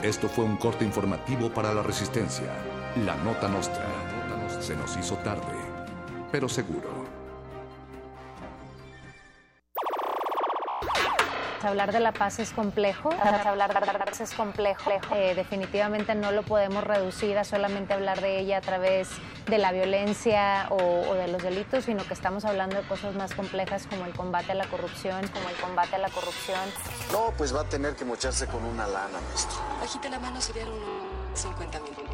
Esto 0.00 0.28
fue 0.28 0.44
un 0.44 0.58
corte 0.58 0.84
informativo 0.84 1.52
para 1.52 1.74
la 1.74 1.82
Resistencia. 1.82 2.54
La 3.04 3.16
Nota 3.16 3.48
Nostra. 3.48 3.84
Se 4.60 4.76
nos 4.76 4.96
hizo 4.96 5.16
tarde, 5.16 5.52
pero 6.34 6.48
seguro. 6.48 6.88
Hablar 11.62 11.92
de 11.92 12.00
la 12.00 12.10
paz 12.10 12.40
es 12.40 12.50
complejo, 12.50 13.10
hablar 13.44 13.72
de 13.72 13.86
la 13.86 14.04
paz 14.04 14.20
es 14.20 14.34
complejo. 14.34 14.90
Eh, 15.14 15.36
definitivamente 15.36 16.16
no 16.16 16.32
lo 16.32 16.42
podemos 16.42 16.82
reducir 16.82 17.38
a 17.38 17.44
solamente 17.44 17.94
hablar 17.94 18.20
de 18.20 18.40
ella 18.40 18.58
a 18.58 18.60
través 18.62 19.10
de 19.46 19.58
la 19.58 19.70
violencia 19.70 20.66
o, 20.70 21.08
o, 21.08 21.14
de 21.14 21.28
los 21.28 21.40
delitos, 21.40 21.84
sino 21.84 22.04
que 22.04 22.14
estamos 22.14 22.44
hablando 22.44 22.78
de 22.78 22.82
cosas 22.88 23.14
más 23.14 23.32
complejas 23.32 23.86
como 23.86 24.04
el 24.04 24.12
combate 24.12 24.50
a 24.50 24.54
la 24.56 24.66
corrupción, 24.66 25.28
como 25.28 25.48
el 25.48 25.54
combate 25.54 25.94
a 25.94 25.98
la 26.00 26.08
corrupción. 26.08 26.68
No, 27.12 27.32
pues 27.38 27.54
va 27.54 27.60
a 27.60 27.68
tener 27.68 27.94
que 27.94 28.04
mocharse 28.04 28.48
con 28.48 28.64
una 28.64 28.88
lana, 28.88 29.20
maestro. 29.28 29.58
Bajita 29.80 30.08
la 30.08 30.18
mano 30.18 30.40
serían 30.40 30.66
unos 30.66 31.38
50 31.38 31.78
mil. 31.78 32.13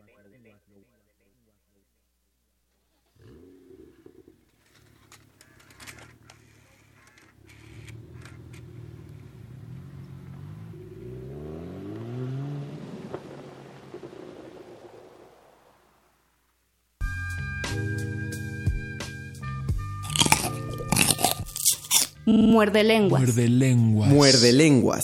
Muerde 22.25 22.83
lenguas. 22.83 23.21
Muerde 23.21 23.49
lenguas. 23.49 24.09
Muerde 24.09 24.51
lenguas. 24.53 25.03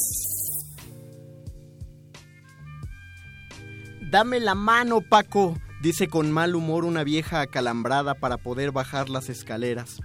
Dame 4.10 4.40
la 4.40 4.56
mano, 4.56 5.02
Paco, 5.02 5.58
dice 5.82 6.08
con 6.08 6.32
mal 6.32 6.56
humor 6.56 6.86
una 6.86 7.04
vieja 7.04 7.42
acalambrada 7.42 8.14
para 8.14 8.38
poder 8.38 8.72
bajar 8.72 9.10
las 9.10 9.30
escaleras. 9.30 9.98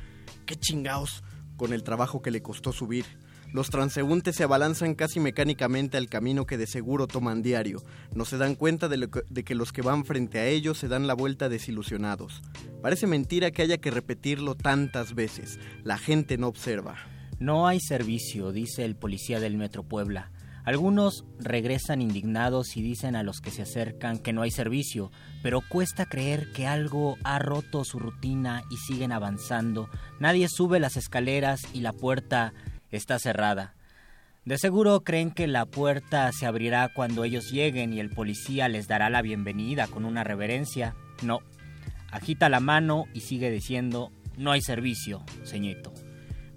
¡Qué 0.44 0.56
chingaos! 0.56 1.22
Con 1.56 1.72
el 1.72 1.84
trabajo 1.84 2.22
que 2.22 2.32
le 2.32 2.42
costó 2.42 2.72
subir. 2.72 3.04
Los 3.52 3.68
transeúntes 3.68 4.36
se 4.36 4.44
abalanzan 4.44 4.94
casi 4.94 5.20
mecánicamente 5.20 5.98
al 5.98 6.08
camino 6.08 6.46
que 6.46 6.56
de 6.56 6.66
seguro 6.66 7.06
toman 7.06 7.42
diario. 7.42 7.82
No 8.14 8.24
se 8.24 8.38
dan 8.38 8.54
cuenta 8.54 8.88
de, 8.88 9.10
que, 9.44 9.54
los 9.54 9.72
que 9.72 9.82
van 9.82 10.06
frente 10.06 10.38
a 10.38 10.46
ellos 10.46 10.78
se 10.78 10.88
dan 10.88 11.06
la 11.06 11.12
vuelta 11.12 11.50
desilusionados. 11.50 12.42
Parece 12.80 13.06
mentira 13.06 13.50
que 13.50 13.60
haya 13.60 13.76
que 13.76 13.90
repetirlo 13.90 14.54
tantas 14.54 15.14
veces. 15.14 15.58
La 15.84 15.98
gente 15.98 16.38
no 16.38 16.48
observa. 16.48 16.96
No 17.40 17.66
hay 17.66 17.78
servicio, 17.80 18.52
dice 18.52 18.86
el 18.86 18.96
policía 18.96 19.38
del 19.38 19.58
Metro 19.58 19.82
Puebla. 19.82 20.30
Algunos 20.64 21.24
regresan 21.40 22.00
indignados 22.00 22.76
y 22.76 22.82
dicen 22.82 23.16
a 23.16 23.24
los 23.24 23.40
que 23.40 23.50
se 23.50 23.62
acercan 23.62 24.18
que 24.18 24.32
no 24.32 24.42
hay 24.42 24.52
servicio, 24.52 25.10
pero 25.42 25.60
cuesta 25.60 26.06
creer 26.06 26.52
que 26.52 26.68
algo 26.68 27.16
ha 27.24 27.40
roto 27.40 27.84
su 27.84 27.98
rutina 27.98 28.62
y 28.70 28.76
siguen 28.76 29.10
avanzando. 29.10 29.90
Nadie 30.20 30.48
sube 30.48 30.78
las 30.78 30.96
escaleras 30.96 31.62
y 31.74 31.80
la 31.80 31.92
puerta 31.92 32.54
está 32.92 33.18
cerrada. 33.18 33.74
De 34.44 34.58
seguro 34.58 35.02
creen 35.02 35.30
que 35.30 35.46
la 35.46 35.66
puerta 35.66 36.30
se 36.32 36.46
abrirá 36.46 36.88
cuando 36.92 37.24
ellos 37.24 37.50
lleguen 37.50 37.92
y 37.92 38.00
el 38.00 38.10
policía 38.10 38.68
les 38.68 38.88
dará 38.88 39.08
la 39.08 39.22
bienvenida 39.22 39.86
con 39.86 40.04
una 40.04 40.24
reverencia. 40.24 40.94
No. 41.22 41.40
Agita 42.10 42.48
la 42.48 42.60
mano 42.60 43.04
y 43.14 43.20
sigue 43.20 43.50
diciendo, 43.50 44.10
no 44.36 44.50
hay 44.50 44.60
servicio, 44.60 45.24
ceñito. 45.44 45.92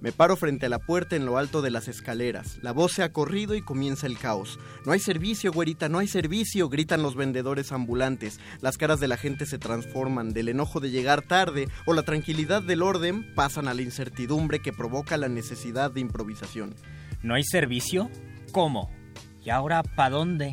Me 0.06 0.12
paro 0.12 0.36
frente 0.36 0.68
a 0.68 0.70
la 0.70 0.78
puerta 0.78 1.16
en 1.16 1.26
lo 1.26 1.40
alto 1.40 1.64
de 1.64 1.72
las 1.72 1.88
escaleras. 1.88 2.60
La 2.62 2.74
voz 2.74 2.92
se 2.92 3.02
ha 3.02 3.12
corrido 3.12 3.56
y 3.56 3.64
comienza 3.64 4.06
el 4.06 4.20
caos. 4.20 4.60
No 4.86 4.92
hay 4.92 5.00
servicio, 5.00 5.52
güerita, 5.52 5.90
no 5.90 5.98
hay 5.98 6.08
servicio, 6.08 6.70
gritan 6.70 7.02
los 7.02 7.16
vendedores 7.16 7.72
ambulantes. 7.72 8.40
Las 8.62 8.78
caras 8.78 9.00
de 9.00 9.08
la 9.08 9.18
gente 9.18 9.48
se 9.48 9.58
transforman 9.58 10.32
del 10.32 10.50
enojo 10.50 10.80
de 10.80 10.92
llegar 10.92 11.24
tarde 11.24 11.70
o 11.88 11.94
la 11.96 12.04
tranquilidad 12.04 12.62
del 12.62 12.84
orden 12.84 13.34
pasan 13.34 13.68
a 13.68 13.74
la 13.74 13.82
incertidumbre 13.82 14.60
que 14.60 14.72
provoca 14.72 15.18
la 15.18 15.28
necesidad 15.28 15.90
de 15.90 16.02
improvisación. 16.02 16.76
¿No 17.24 17.34
hay 17.34 17.44
servicio? 17.44 18.12
¿Cómo? 18.52 18.92
¿Y 19.44 19.50
ahora 19.50 19.82
para 19.82 20.12
dónde? 20.12 20.52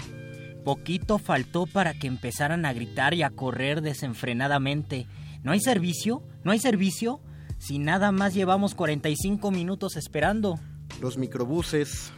Poquito 0.65 1.19
faltó 1.19 1.67
para 1.67 1.93
que 1.93 2.07
empezaran 2.07 2.65
a 2.65 2.73
gritar 2.73 3.13
y 3.13 3.23
a 3.23 3.29
correr 3.29 3.83
desenfrenadamente. 3.83 5.09
¿No 5.43 5.53
hay 5.53 5.61
servicio? 5.61 6.23
¿No 6.43 6.53
hay 6.53 6.59
servicio? 6.59 7.21
Si 7.63 7.79
nada 7.79 8.11
más 8.11 8.35
llevamos 8.35 8.75
45 8.75 9.53
minutos 9.53 9.97
esperando? 9.97 10.59
Los 11.01 11.17
microbuses 11.17 12.13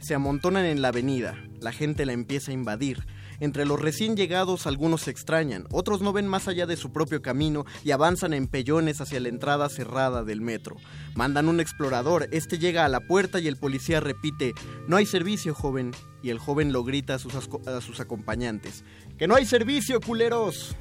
se 0.00 0.14
amontonan 0.14 0.66
en 0.66 0.82
la 0.82 0.88
avenida, 0.88 1.34
la 1.62 1.72
gente 1.72 2.04
la 2.04 2.12
empieza 2.12 2.50
a 2.50 2.54
invadir. 2.54 3.06
Entre 3.40 3.64
los 3.64 3.80
recién 3.80 4.16
llegados 4.16 4.66
algunos 4.66 5.00
se 5.00 5.10
extrañan, 5.10 5.66
otros 5.70 6.02
no 6.02 6.12
ven 6.12 6.26
más 6.28 6.46
allá 6.46 6.66
de 6.66 6.76
su 6.76 6.92
propio 6.92 7.22
camino 7.22 7.64
y 7.82 7.92
avanzan 7.92 8.34
en 8.34 8.48
pellones 8.48 9.00
hacia 9.00 9.18
la 9.20 9.30
entrada 9.30 9.70
cerrada 9.70 10.24
del 10.24 10.42
metro. 10.42 10.76
Mandan 11.14 11.48
un 11.48 11.58
explorador, 11.58 12.28
este 12.30 12.58
llega 12.58 12.84
a 12.84 12.90
la 12.90 13.00
puerta 13.00 13.40
y 13.40 13.48
el 13.48 13.56
policía 13.56 13.98
repite, 13.98 14.52
no 14.88 14.96
hay 14.96 15.06
servicio, 15.06 15.54
joven, 15.54 15.92
y 16.22 16.28
el 16.28 16.38
joven 16.38 16.70
lo 16.70 16.84
grita 16.84 17.14
a 17.14 17.18
sus, 17.18 17.34
a 17.34 17.80
sus 17.80 17.98
acompañantes, 17.98 18.84
que 19.16 19.26
no 19.26 19.36
hay 19.36 19.46
servicio, 19.46 20.00
culeros. 20.00 20.76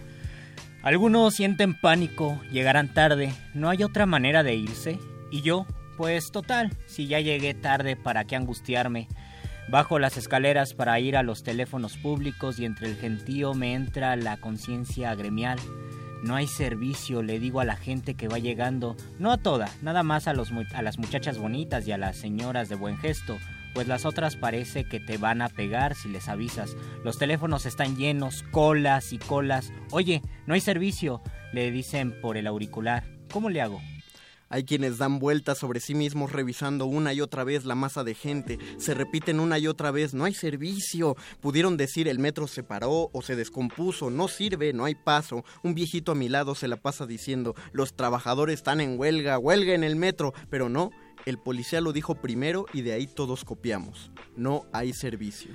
Algunos 0.83 1.35
sienten 1.35 1.79
pánico, 1.79 2.41
llegarán 2.51 2.91
tarde, 2.91 3.31
no 3.53 3.69
hay 3.69 3.83
otra 3.83 4.07
manera 4.07 4.41
de 4.41 4.55
irse. 4.55 4.97
Y 5.29 5.41
yo, 5.41 5.67
pues 5.95 6.31
total, 6.31 6.75
si 6.87 7.05
ya 7.05 7.19
llegué 7.19 7.53
tarde, 7.53 7.95
¿para 7.95 8.25
qué 8.25 8.35
angustiarme? 8.35 9.07
Bajo 9.69 9.99
las 9.99 10.17
escaleras 10.17 10.73
para 10.73 10.99
ir 10.99 11.15
a 11.15 11.23
los 11.23 11.43
teléfonos 11.43 11.97
públicos 11.97 12.57
y 12.57 12.65
entre 12.65 12.87
el 12.87 12.95
gentío 12.95 13.53
me 13.53 13.75
entra 13.75 14.15
la 14.15 14.37
conciencia 14.37 15.13
gremial. 15.13 15.59
No 16.23 16.35
hay 16.35 16.47
servicio, 16.47 17.21
le 17.21 17.39
digo 17.39 17.59
a 17.59 17.65
la 17.65 17.75
gente 17.75 18.15
que 18.15 18.27
va 18.27 18.39
llegando, 18.39 18.97
no 19.19 19.31
a 19.31 19.37
toda, 19.37 19.69
nada 19.83 20.01
más 20.01 20.27
a, 20.27 20.31
a 20.31 20.81
las 20.81 20.97
muchachas 20.97 21.37
bonitas 21.37 21.87
y 21.87 21.91
a 21.91 21.97
las 21.99 22.17
señoras 22.17 22.69
de 22.69 22.75
buen 22.75 22.97
gesto, 22.97 23.37
pues 23.73 23.87
las 23.87 24.05
otras 24.05 24.35
parece 24.35 24.83
que 24.83 24.99
te 24.99 25.17
van 25.17 25.41
a 25.41 25.49
pegar 25.49 25.95
si 25.95 26.09
les 26.09 26.27
avisas. 26.27 26.75
Los 27.03 27.17
teléfonos 27.17 27.65
están 27.65 27.95
llenos, 27.95 28.43
colas 28.51 29.13
y 29.13 29.17
colas. 29.17 29.71
Oye, 29.91 30.21
no 30.47 30.53
hay 30.53 30.61
servicio, 30.61 31.21
le 31.53 31.71
dicen 31.71 32.19
por 32.21 32.37
el 32.37 32.47
auricular. 32.47 33.03
¿Cómo 33.31 33.49
le 33.49 33.61
hago? 33.61 33.81
Hay 34.51 34.65
quienes 34.65 34.97
dan 34.97 35.19
vueltas 35.19 35.57
sobre 35.57 35.79
sí 35.79 35.95
mismos 35.95 36.33
revisando 36.33 36.85
una 36.85 37.13
y 37.13 37.21
otra 37.21 37.45
vez 37.45 37.63
la 37.63 37.73
masa 37.73 38.03
de 38.03 38.15
gente. 38.15 38.59
Se 38.77 38.93
repiten 38.93 39.39
una 39.39 39.57
y 39.57 39.67
otra 39.67 39.91
vez, 39.91 40.13
no 40.13 40.25
hay 40.25 40.33
servicio. 40.33 41.15
Pudieron 41.39 41.77
decir 41.77 42.09
el 42.09 42.19
metro 42.19 42.47
se 42.47 42.61
paró 42.61 43.09
o 43.13 43.21
se 43.21 43.37
descompuso, 43.37 44.09
no 44.09 44.27
sirve, 44.27 44.73
no 44.73 44.83
hay 44.83 44.95
paso. 44.95 45.45
Un 45.63 45.73
viejito 45.73 46.11
a 46.11 46.15
mi 46.15 46.27
lado 46.27 46.53
se 46.53 46.67
la 46.67 46.75
pasa 46.75 47.05
diciendo, 47.05 47.55
los 47.71 47.95
trabajadores 47.95 48.55
están 48.55 48.81
en 48.81 48.99
huelga, 48.99 49.39
huelga 49.39 49.73
en 49.73 49.85
el 49.85 49.95
metro, 49.95 50.33
pero 50.49 50.67
no, 50.67 50.91
El 51.25 51.37
policía 51.37 51.81
lo 51.81 51.93
dijo 51.93 52.15
primero 52.15 52.65
y 52.73 52.81
de 52.81 52.93
ahí 52.93 53.07
todos 53.07 53.45
copiamos. 53.45 54.11
No 54.35 54.65
hay 54.73 54.93
servicio. 54.93 55.51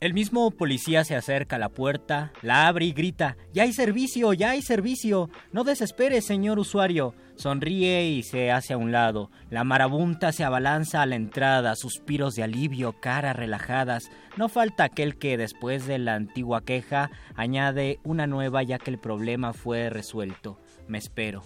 El 0.00 0.14
mismo 0.14 0.50
policía 0.50 1.04
se 1.04 1.14
acerca 1.14 1.56
a 1.56 1.58
la 1.58 1.68
puerta, 1.68 2.32
la 2.40 2.68
abre 2.68 2.86
y 2.86 2.92
grita, 2.92 3.36
Ya 3.52 3.64
hay 3.64 3.74
servicio, 3.74 4.32
ya 4.32 4.50
hay 4.50 4.62
servicio. 4.62 5.28
No 5.52 5.62
desespere, 5.62 6.22
señor 6.22 6.58
usuario. 6.58 7.14
Sonríe 7.36 8.08
y 8.08 8.22
se 8.22 8.50
hace 8.50 8.72
a 8.72 8.78
un 8.78 8.92
lado. 8.92 9.30
La 9.50 9.62
marabunta 9.62 10.32
se 10.32 10.42
abalanza 10.42 11.02
a 11.02 11.06
la 11.06 11.16
entrada, 11.16 11.76
suspiros 11.76 12.34
de 12.34 12.42
alivio, 12.44 12.94
caras 12.98 13.36
relajadas. 13.36 14.10
No 14.38 14.48
falta 14.48 14.84
aquel 14.84 15.18
que, 15.18 15.36
después 15.36 15.86
de 15.86 15.98
la 15.98 16.14
antigua 16.14 16.64
queja, 16.64 17.10
añade 17.34 18.00
una 18.02 18.26
nueva 18.26 18.62
ya 18.62 18.78
que 18.78 18.90
el 18.90 18.98
problema 18.98 19.52
fue 19.52 19.90
resuelto. 19.90 20.58
Me 20.88 20.96
espero. 20.96 21.42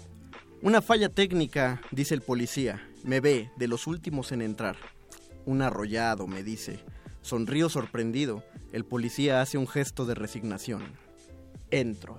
Una 0.63 0.81
falla 0.81 1.09
técnica, 1.09 1.81
dice 1.91 2.15
el 2.15 2.23
policía. 2.23 2.81
Me 3.05 3.21
ve, 3.21 3.51
de 3.59 3.69
los 3.69 3.87
últimos 3.87 4.33
en 4.33 4.41
entrar. 4.41 4.77
Un 5.45 5.61
arrollado, 5.61 6.27
me 6.27 6.43
dice. 6.43 6.81
Sonrío 7.21 7.69
sorprendido. 7.69 8.43
El 8.73 8.87
policía 8.87 9.43
hace 9.43 9.59
un 9.59 9.69
gesto 9.69 10.07
de 10.07 10.15
resignación. 10.15 10.83
Entro. 11.71 12.19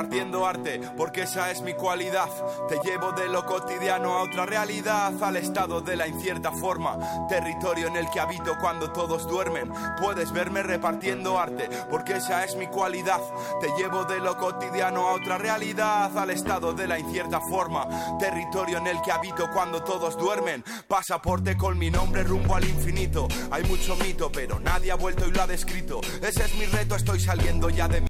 Repartiendo 0.00 0.46
arte, 0.46 0.80
porque 0.96 1.22
esa 1.24 1.50
es 1.50 1.60
mi 1.60 1.74
cualidad. 1.74 2.28
Te 2.70 2.78
llevo 2.82 3.12
de 3.12 3.28
lo 3.28 3.44
cotidiano 3.44 4.14
a 4.14 4.22
otra 4.22 4.46
realidad, 4.46 5.12
al 5.22 5.36
estado 5.36 5.82
de 5.82 5.94
la 5.94 6.06
incierta 6.06 6.52
forma, 6.52 6.96
territorio 7.28 7.88
en 7.88 7.96
el 7.96 8.08
que 8.08 8.18
habito 8.18 8.56
cuando 8.58 8.90
todos 8.92 9.28
duermen. 9.28 9.70
Puedes 10.00 10.32
verme 10.32 10.62
repartiendo 10.62 11.38
arte, 11.38 11.68
porque 11.90 12.16
esa 12.16 12.44
es 12.44 12.56
mi 12.56 12.66
cualidad. 12.66 13.20
Te 13.60 13.68
llevo 13.76 14.04
de 14.04 14.20
lo 14.20 14.38
cotidiano 14.38 15.06
a 15.06 15.12
otra 15.12 15.36
realidad, 15.36 16.16
al 16.16 16.30
estado 16.30 16.72
de 16.72 16.86
la 16.86 16.98
incierta 16.98 17.38
forma, 17.38 17.86
territorio 18.18 18.78
en 18.78 18.86
el 18.86 19.02
que 19.02 19.12
habito 19.12 19.50
cuando 19.52 19.82
todos 19.82 20.16
duermen. 20.16 20.64
Pasaporte 20.88 21.58
con 21.58 21.76
mi 21.76 21.90
nombre 21.90 22.24
rumbo 22.24 22.54
al 22.54 22.64
infinito. 22.64 23.28
Hay 23.50 23.64
mucho 23.64 23.96
mito, 23.96 24.32
pero 24.32 24.58
nadie 24.60 24.92
ha 24.92 24.96
vuelto 24.96 25.26
y 25.26 25.30
lo 25.30 25.42
ha 25.42 25.46
descrito. 25.46 26.00
Ese 26.22 26.44
es 26.44 26.54
mi 26.54 26.64
reto, 26.64 26.96
estoy 26.96 27.20
saliendo 27.20 27.68
ya 27.68 27.86
de 27.86 28.09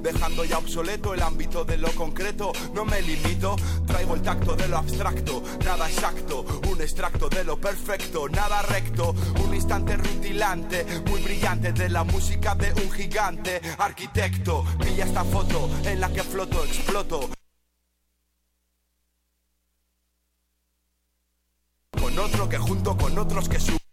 dejando 0.00 0.44
ya 0.44 0.56
obsoleto 0.56 1.12
el 1.12 1.22
ámbito 1.22 1.64
de 1.64 1.76
lo 1.76 1.90
concreto. 1.92 2.52
No 2.72 2.84
me 2.84 3.02
limito, 3.02 3.56
traigo 3.86 4.14
el 4.14 4.22
tacto 4.22 4.56
de 4.56 4.66
lo 4.66 4.78
abstracto, 4.78 5.42
nada 5.64 5.88
exacto, 5.88 6.44
un 6.70 6.80
extracto 6.80 7.28
de 7.28 7.44
lo 7.44 7.60
perfecto, 7.60 8.28
nada 8.28 8.62
recto, 8.62 9.14
un 9.44 9.54
instante 9.54 9.96
rutilante, 9.96 10.86
muy 11.10 11.20
brillante 11.22 11.72
de 11.72 11.88
la 11.90 12.04
música 12.04 12.54
de 12.54 12.72
un 12.72 12.90
gigante 12.90 13.60
arquitecto. 13.78 14.64
Pilla 14.82 15.04
esta 15.04 15.24
foto 15.24 15.68
en 15.84 16.00
la 16.00 16.10
que 16.10 16.22
floto, 16.22 16.64
exploto. 16.64 17.28
Con 22.00 22.18
otro 22.18 22.48
que 22.48 22.58
junto 22.58 22.96
con 22.96 23.18
otros 23.18 23.48
que 23.48 23.58
de 23.58 23.85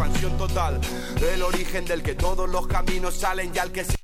expansión 0.00 0.38
total, 0.38 0.80
el 1.34 1.42
origen 1.42 1.84
del 1.84 2.02
que 2.02 2.14
todos 2.14 2.48
los 2.48 2.66
caminos 2.66 3.16
salen 3.16 3.52
y 3.54 3.58
al 3.58 3.70
que 3.70 3.84
se 3.84 3.96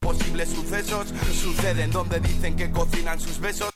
posibles 0.00 0.50
sucesos 0.50 1.08
suceden 1.40 1.90
donde 1.90 2.20
dicen 2.20 2.56
que 2.56 2.70
cocinan 2.70 3.18
sus 3.20 3.38
besos. 3.38 3.70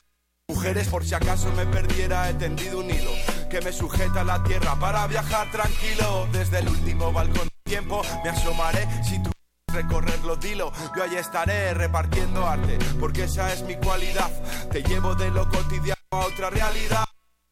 Mujeres, 0.48 0.88
por 0.88 1.04
si 1.04 1.14
acaso 1.14 1.50
me 1.52 1.64
perdiera, 1.64 2.28
he 2.28 2.34
tendido 2.34 2.80
un 2.80 2.90
hilo 2.90 3.12
que 3.48 3.62
me 3.62 3.72
sujeta 3.72 4.20
a 4.20 4.24
la 4.24 4.42
tierra 4.44 4.78
para 4.78 5.06
viajar 5.06 5.50
tranquilo. 5.50 6.28
Desde 6.32 6.58
el 6.58 6.68
último 6.68 7.12
balcón 7.12 7.48
del 7.48 7.62
tiempo 7.64 8.02
me 8.22 8.30
asomaré 8.30 8.86
si 9.02 9.22
tú 9.22 9.30
recorrerlo, 9.72 10.36
dilo. 10.36 10.70
Yo 10.96 11.02
allí 11.02 11.16
estaré 11.16 11.72
repartiendo 11.72 12.46
arte, 12.46 12.78
porque 13.00 13.24
esa 13.24 13.52
es 13.52 13.62
mi 13.62 13.76
cualidad. 13.76 14.30
Te 14.70 14.82
llevo 14.82 15.14
de 15.14 15.30
lo 15.30 15.48
cotidiano 15.48 15.94
a 16.10 16.26
otra 16.26 16.50
realidad. 16.50 17.04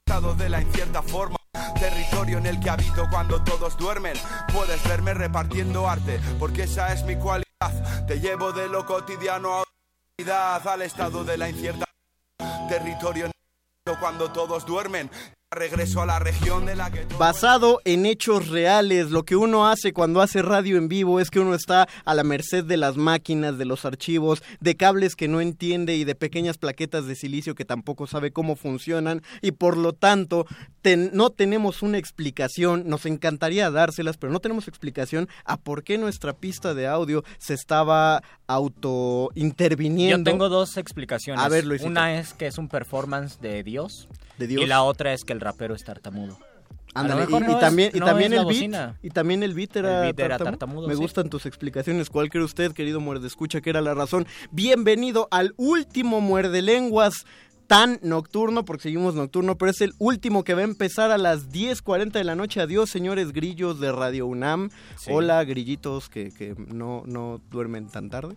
Estado 0.04 0.34
de 0.34 0.48
la 0.50 0.60
incierta 0.60 1.02
forma. 1.02 1.41
Territorio 1.82 2.38
en 2.38 2.46
el 2.46 2.60
que 2.60 2.70
habito 2.70 3.08
cuando 3.10 3.42
todos 3.42 3.76
duermen. 3.76 4.14
Puedes 4.52 4.80
verme 4.84 5.14
repartiendo 5.14 5.88
arte, 5.88 6.20
porque 6.38 6.62
esa 6.62 6.92
es 6.92 7.02
mi 7.02 7.16
cualidad. 7.16 8.06
Te 8.06 8.20
llevo 8.20 8.52
de 8.52 8.68
lo 8.68 8.86
cotidiano 8.86 9.52
a 9.58 9.64
realidad, 10.16 10.68
al 10.68 10.82
estado 10.82 11.24
de 11.24 11.36
la 11.36 11.48
incierta 11.48 11.84
territorio 12.68 13.24
en 13.24 13.32
el 13.32 13.34
que 13.34 13.90
habito 13.90 14.00
cuando 14.00 14.30
todos 14.30 14.64
duermen. 14.64 15.10
Regreso 15.52 16.00
a 16.00 16.06
la 16.06 16.18
región 16.18 16.64
de 16.64 16.74
la 16.76 16.90
que 16.90 17.00
todo 17.00 17.18
Basado 17.18 17.80
en 17.84 18.06
hechos 18.06 18.48
reales, 18.48 19.10
lo 19.10 19.24
que 19.24 19.36
uno 19.36 19.68
hace 19.68 19.92
cuando 19.92 20.22
hace 20.22 20.40
radio 20.40 20.78
en 20.78 20.88
vivo 20.88 21.20
es 21.20 21.30
que 21.30 21.40
uno 21.40 21.54
está 21.54 21.86
a 22.06 22.14
la 22.14 22.24
merced 22.24 22.64
de 22.64 22.78
las 22.78 22.96
máquinas, 22.96 23.58
de 23.58 23.66
los 23.66 23.84
archivos, 23.84 24.42
de 24.60 24.76
cables 24.76 25.14
que 25.14 25.28
no 25.28 25.42
entiende 25.42 25.94
y 25.96 26.04
de 26.04 26.14
pequeñas 26.14 26.56
plaquetas 26.56 27.06
de 27.06 27.16
silicio 27.16 27.54
que 27.54 27.66
tampoco 27.66 28.06
sabe 28.06 28.32
cómo 28.32 28.56
funcionan 28.56 29.20
y 29.42 29.52
por 29.52 29.76
lo 29.76 29.92
tanto 29.92 30.46
ten- 30.80 31.10
no 31.12 31.28
tenemos 31.30 31.82
una 31.82 31.98
explicación, 31.98 32.84
nos 32.88 33.04
encantaría 33.04 33.70
dárselas, 33.70 34.16
pero 34.16 34.32
no 34.32 34.40
tenemos 34.40 34.68
explicación 34.68 35.28
a 35.44 35.58
por 35.58 35.84
qué 35.84 35.98
nuestra 35.98 36.32
pista 36.32 36.72
de 36.72 36.86
audio 36.86 37.24
se 37.38 37.52
estaba 37.54 38.22
auto 38.46 39.28
interviniendo. 39.34 40.30
Yo 40.30 40.32
tengo 40.34 40.48
dos 40.48 40.76
explicaciones. 40.78 41.44
A 41.44 41.48
ver, 41.48 41.64
Luisito. 41.66 41.90
Una 41.90 42.18
es 42.18 42.32
que 42.32 42.46
es 42.46 42.56
un 42.58 42.68
performance 42.68 43.38
de 43.40 43.62
Dios. 43.62 44.08
De 44.38 44.46
Dios. 44.46 44.62
Y 44.62 44.66
la 44.66 44.82
otra 44.82 45.12
es 45.12 45.24
que 45.24 45.32
el 45.32 45.40
rapero 45.40 45.74
es 45.74 45.84
tartamudo. 45.84 46.38
Ándale, 46.94 47.24
y, 47.26 47.32
no 47.32 47.38
y 47.48 47.52
es- 47.54 47.58
también, 47.60 47.90
y 47.94 47.96
el 47.98 48.44
beat, 48.44 48.96
y 49.02 49.08
también 49.10 49.42
el 49.42 49.54
beat 49.54 49.76
era, 49.76 50.00
El 50.00 50.12
beat 50.14 50.18
era 50.20 50.28
tartamudo. 50.36 50.50
tartamudo, 50.58 50.88
Me 50.88 50.94
sí. 50.94 51.00
gustan 51.00 51.30
tus 51.30 51.46
explicaciones. 51.46 52.10
¿Cuál 52.10 52.28
cree 52.28 52.44
usted, 52.44 52.72
querido 52.72 53.00
muerde 53.00 53.26
escucha, 53.28 53.62
que 53.62 53.70
era 53.70 53.80
la 53.80 53.94
razón? 53.94 54.26
Bienvenido 54.50 55.26
al 55.30 55.54
último 55.56 56.20
muerde 56.20 56.60
lenguas 56.60 57.24
tan 57.66 57.98
nocturno, 58.02 58.66
porque 58.66 58.82
seguimos 58.82 59.14
nocturno, 59.14 59.56
pero 59.56 59.70
es 59.70 59.80
el 59.80 59.94
último 59.98 60.44
que 60.44 60.52
va 60.52 60.60
a 60.60 60.64
empezar 60.64 61.10
a 61.10 61.16
las 61.16 61.48
10.40 61.48 62.18
de 62.18 62.24
la 62.24 62.34
noche. 62.34 62.60
Adiós, 62.60 62.90
señores 62.90 63.32
grillos 63.32 63.80
de 63.80 63.90
Radio 63.90 64.26
UNAM. 64.26 64.68
Sí. 64.98 65.10
Hola, 65.10 65.42
grillitos 65.44 66.10
que, 66.10 66.30
que 66.30 66.54
no, 66.58 67.04
no 67.06 67.40
duermen 67.50 67.86
tan 67.88 68.10
tarde, 68.10 68.36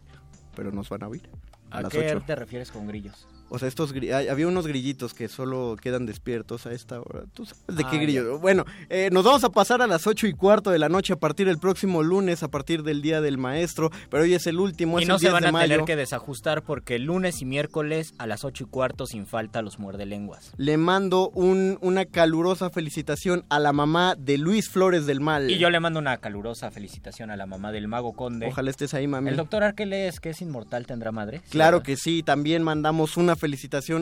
pero 0.55 0.71
nos 0.71 0.87
van 0.87 1.03
a 1.03 1.09
oír. 1.09 1.29
A, 1.71 1.79
¿A 1.79 1.81
las 1.81 1.91
qué 1.91 2.11
8. 2.15 2.23
te 2.25 2.35
refieres 2.35 2.71
con 2.71 2.87
grillos? 2.87 3.27
O 3.55 3.59
sea, 3.59 3.67
estos 3.67 3.93
había 4.29 4.47
unos 4.47 4.67
grillitos 4.67 5.13
que 5.13 5.27
solo 5.27 5.77
quedan 5.81 6.05
despiertos 6.05 6.65
a 6.65 6.73
esta 6.73 6.99
hora. 6.99 7.23
¿Tú 7.33 7.45
sabes 7.45 7.63
de 7.67 7.83
Ah, 7.83 7.87
qué 7.89 7.95
ya. 7.97 8.01
grillo? 8.03 8.39
Bueno, 8.39 8.65
eh, 8.89 9.09
nos 9.11 9.23
vamos 9.23 9.43
a 9.43 9.49
pasar 9.49 9.81
a 9.81 9.87
las 9.87 10.05
ocho 10.07 10.27
y 10.27 10.33
cuarto 10.33 10.71
de 10.71 10.79
la 10.79 10.89
noche 10.89 11.13
a 11.13 11.15
partir 11.15 11.47
del 11.47 11.57
próximo 11.57 12.03
lunes, 12.03 12.43
a 12.43 12.49
partir 12.49 12.83
del 12.83 13.01
Día 13.01 13.21
del 13.21 13.37
Maestro. 13.37 13.91
Pero 14.09 14.23
hoy 14.23 14.33
es 14.33 14.45
el 14.47 14.59
último, 14.59 14.99
Y 14.99 15.03
es 15.03 15.07
no 15.07 15.15
el 15.15 15.19
se 15.21 15.25
10 15.27 15.33
van 15.41 15.55
a 15.55 15.59
tener 15.61 15.83
que 15.85 15.95
desajustar 15.95 16.61
porque 16.63 16.99
lunes 16.99 17.41
y 17.41 17.45
miércoles 17.45 18.13
a 18.17 18.27
las 18.27 18.43
ocho 18.43 18.65
y 18.65 18.67
cuarto 18.67 19.05
sin 19.05 19.25
falta 19.25 19.61
los 19.61 19.79
muerde 19.79 20.05
lenguas. 20.05 20.51
Le 20.57 20.77
mando 20.77 21.29
un- 21.29 21.77
una 21.81 22.05
calurosa 22.05 22.69
felicitación 22.69 23.45
a 23.49 23.59
la 23.59 23.71
mamá 23.73 24.15
de 24.17 24.37
Luis 24.37 24.69
Flores 24.69 25.05
del 25.05 25.21
Mal. 25.21 25.49
Y 25.49 25.57
yo 25.57 25.69
le 25.69 25.79
mando 25.79 25.99
una 25.99 26.17
calurosa 26.17 26.71
felicitación 26.71 27.31
a 27.31 27.37
la 27.37 27.45
mamá 27.45 27.71
del 27.71 27.87
mago 27.87 28.13
conde. 28.13 28.47
Ojalá 28.47 28.69
estés 28.69 28.93
ahí, 28.93 29.07
mami. 29.07 29.29
¿El 29.29 29.37
doctor 29.37 29.63
Arqueles, 29.63 30.19
que 30.19 30.31
es 30.31 30.41
inmortal, 30.41 30.85
tendrá 30.85 31.11
madre? 31.11 31.41
Claro 31.49 31.83
que 31.83 31.95
sí, 31.95 32.21
también 32.23 32.61
mandamos 32.63 33.15
una 33.17 33.35
felicitación 33.35 33.44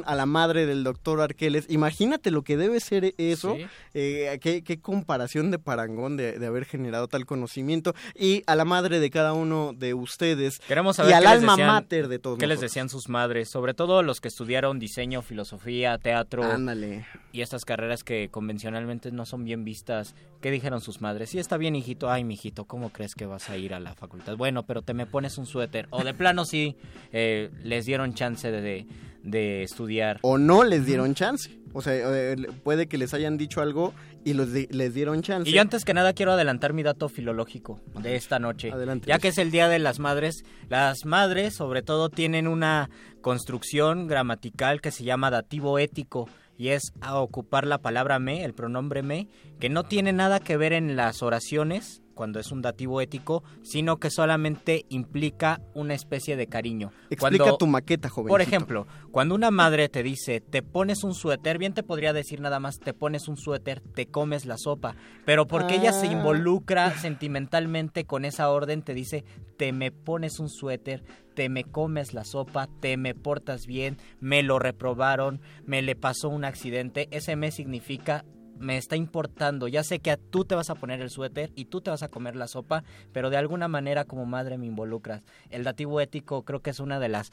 a 0.06 0.16
la 0.16 0.26
madre 0.26 0.66
del 0.66 0.84
doctor 0.84 1.22
Arqueles. 1.22 1.66
Imagínate 1.70 2.32
lo 2.32 2.44
que 2.44 2.58
debe 2.58 2.80
ser 2.80 3.14
eso, 3.18 3.56
Sí. 3.56 3.66
eh, 3.94 4.40
qué, 4.42 4.64
qué 4.64 4.80
comparación 4.80 5.52
de 5.52 5.60
parangón 5.60 6.18
de, 6.18 6.40
de 6.40 6.46
haber 6.48 6.66
generado 6.66 7.08
tal 7.08 7.26
conocimiento. 7.26 7.94
Y 8.16 8.44
a 8.48 8.56
la 8.56 8.66
madre 8.66 9.00
de 9.00 9.10
cada 9.10 9.34
uno 9.34 9.74
de 9.74 9.94
ustedes. 9.94 10.60
Queremos 10.68 10.96
y 10.96 10.98
saber 10.98 11.14
al 11.16 11.24
qué 11.24 11.30
les 11.30 11.40
alma 11.40 11.54
decían- 11.54 11.68
mater 11.68 12.08
de 12.08 12.20
todos 12.20 12.40
¿Qué 12.40 12.48
les 12.48 12.60
decían 12.62 12.90
sus 12.90 13.10
madres? 13.10 13.50
Sobre 13.50 13.74
todo 13.74 14.02
los 14.04 14.22
que 14.22 14.28
estudiaron 14.28 14.80
diseño, 14.80 15.22
filosofía, 15.22 15.98
teatro. 15.98 16.44
Ándale. 16.44 17.06
Y 17.32 17.42
estas 17.42 17.66
carreras 17.66 18.04
que 18.04 18.30
convencionalmente 18.30 19.12
no 19.12 19.26
son 19.26 19.44
bien 19.44 19.64
vistas. 19.64 20.16
¿Qué 20.42 20.52
dijeron 20.52 20.82
sus 20.82 21.02
madres? 21.02 21.30
Sí, 21.30 21.40
está 21.40 21.58
bien, 21.58 21.76
hijito. 21.76 22.12
Ay, 22.12 22.24
mijito, 22.24 22.66
¿cómo 22.66 22.90
crees 22.92 23.16
que 23.16 23.26
vas 23.26 23.50
a 23.50 23.58
ir 23.58 23.74
a 23.74 23.80
la 23.80 23.96
facultad? 23.96 24.36
Bueno, 24.36 24.64
pero 24.66 24.82
te 24.82 24.94
me 24.94 25.06
pones 25.06 25.38
un 25.38 25.46
suéter. 25.46 25.88
O 25.90 26.04
de 26.04 26.14
plano 26.14 26.46
sí, 26.46 26.76
eh, 27.12 27.50
les 27.64 27.86
dieron 27.86 28.14
chance 28.14 28.52
de, 28.52 28.62
de, 28.62 28.86
de 29.24 29.64
estudiar. 29.64 30.20
O 30.22 30.38
no 30.38 30.64
les 30.64 30.86
dieron 30.86 31.16
chance. 31.16 31.50
O 31.76 31.82
sea, 31.82 31.94
eh, 31.96 32.36
puede 32.64 32.86
que 32.88 33.00
les 33.00 33.16
hayan 33.16 33.36
dicho 33.38 33.60
algo 33.60 33.94
y 34.24 34.34
los 34.34 34.54
di- 34.54 34.68
les 34.70 34.94
dieron 34.94 35.24
chance. 35.24 35.50
Y 35.50 35.54
yo 35.54 35.62
antes 35.62 35.86
que 35.86 35.96
nada 35.96 36.14
quiero 36.14 36.34
adelantar 36.34 36.72
mi 36.74 36.84
dato 36.84 37.10
filológico 37.10 37.80
de 38.00 38.16
esta 38.16 38.38
noche. 38.38 38.72
Adelante, 38.72 39.08
Ya 39.08 39.18
que 39.18 39.30
es 39.30 39.40
el 39.40 39.50
Día 39.50 39.68
de 39.70 39.80
las 39.80 39.98
Madres, 39.98 40.44
las 40.70 41.06
madres 41.06 41.56
sobre 41.56 41.82
todo 41.82 42.10
tienen 42.10 42.48
una 42.48 42.92
construcción 43.22 44.06
gramatical 44.08 44.82
que 44.82 44.92
se 44.92 45.04
llama 45.04 45.32
dativo 45.32 45.80
ético 45.80 46.30
y 46.56 46.68
es 46.68 46.94
a 47.02 47.20
ocupar 47.20 47.66
la 47.66 47.80
palabra 47.80 48.20
me, 48.20 48.44
el 48.44 48.54
pronombre 48.54 49.02
me, 49.02 49.28
que 49.60 49.70
no 49.70 49.84
tiene 49.84 50.14
nada 50.14 50.40
que 50.40 50.58
ver 50.58 50.74
en 50.74 50.96
las 50.96 51.24
oraciones 51.24 52.03
cuando 52.14 52.40
es 52.40 52.52
un 52.52 52.62
dativo 52.62 53.02
ético, 53.02 53.44
sino 53.64 53.98
que 53.98 54.10
solamente 54.10 54.86
implica 54.90 55.62
una 55.74 55.94
especie 55.94 56.36
de 56.36 56.48
cariño. 56.48 56.92
Explica 57.10 57.44
Cuando- 57.44 57.58
tu 57.58 57.68
maqueta, 57.68 58.10
joven. 58.10 58.30
por 58.30 58.42
ejemplo, 58.42 58.88
cuando 59.12 59.36
una 59.36 59.52
madre 59.52 59.90
te 59.90 60.04
dice, 60.04 60.42
te 60.42 60.62
pones 60.62 61.04
un 61.04 61.14
suéter, 61.14 61.58
bien 61.58 61.74
te 61.74 61.84
podría 61.84 62.14
decir 62.14 62.40
nada 62.42 62.60
más, 62.60 62.80
te 62.80 62.94
pones 62.94 63.28
un 63.28 63.38
suéter, 63.38 63.82
te 63.82 64.06
comes 64.08 64.46
la 64.46 64.58
sopa, 64.58 64.96
pero 65.26 65.48
porque 65.48 65.76
ella 65.76 65.92
se 65.94 66.08
Ah. 66.08 66.12
involucra 66.12 66.92
sentimentalmente 66.98 68.06
con 68.06 68.26
esa 68.26 68.50
orden, 68.50 68.82
te 68.84 68.94
dice, 68.94 69.24
te 69.58 69.72
me 69.72 69.92
pones 69.92 70.40
un 70.40 70.50
suéter, 70.50 71.04
te 71.36 71.50
me 71.50 71.64
comes 71.64 72.14
la 72.14 72.26
sopa, 72.26 72.68
te 72.80 72.96
me 72.98 73.16
portas 73.16 73.66
bien, 73.66 73.98
me 74.20 74.44
lo 74.44 74.60
reprobaron, 74.60 75.42
me 75.66 75.82
le 75.82 75.96
pasó 75.96 76.30
un 76.30 76.46
accidente, 76.46 77.08
ese 77.12 77.36
me 77.36 77.50
significa 77.52 78.26
me 78.58 78.78
está 78.78 78.96
importando, 78.96 79.68
ya 79.68 79.84
sé 79.84 80.00
que 80.00 80.12
a- 80.12 80.18
tú 80.18 80.46
te 80.46 80.56
vas 80.56 80.70
a 80.70 80.76
poner 80.76 81.02
el 81.02 81.10
suéter 81.10 81.52
y 81.56 81.66
tú 81.66 81.82
te 81.82 81.90
vas 81.90 82.04
a 82.04 82.10
comer 82.10 82.36
la 82.36 82.48
sopa, 82.48 82.84
pero 83.12 83.30
de 83.30 83.38
alguna 83.38 83.68
manera 83.68 84.06
como 84.06 84.26
madre 84.26 84.58
me 84.58 84.66
involucras. 84.68 85.24
El 85.50 85.64
dativo 85.64 86.00
ético 86.02 86.44
creo 86.44 86.62
que 86.62 86.70
es 86.70 86.80
una 86.80 87.00
de 87.00 87.10
las 87.10 87.32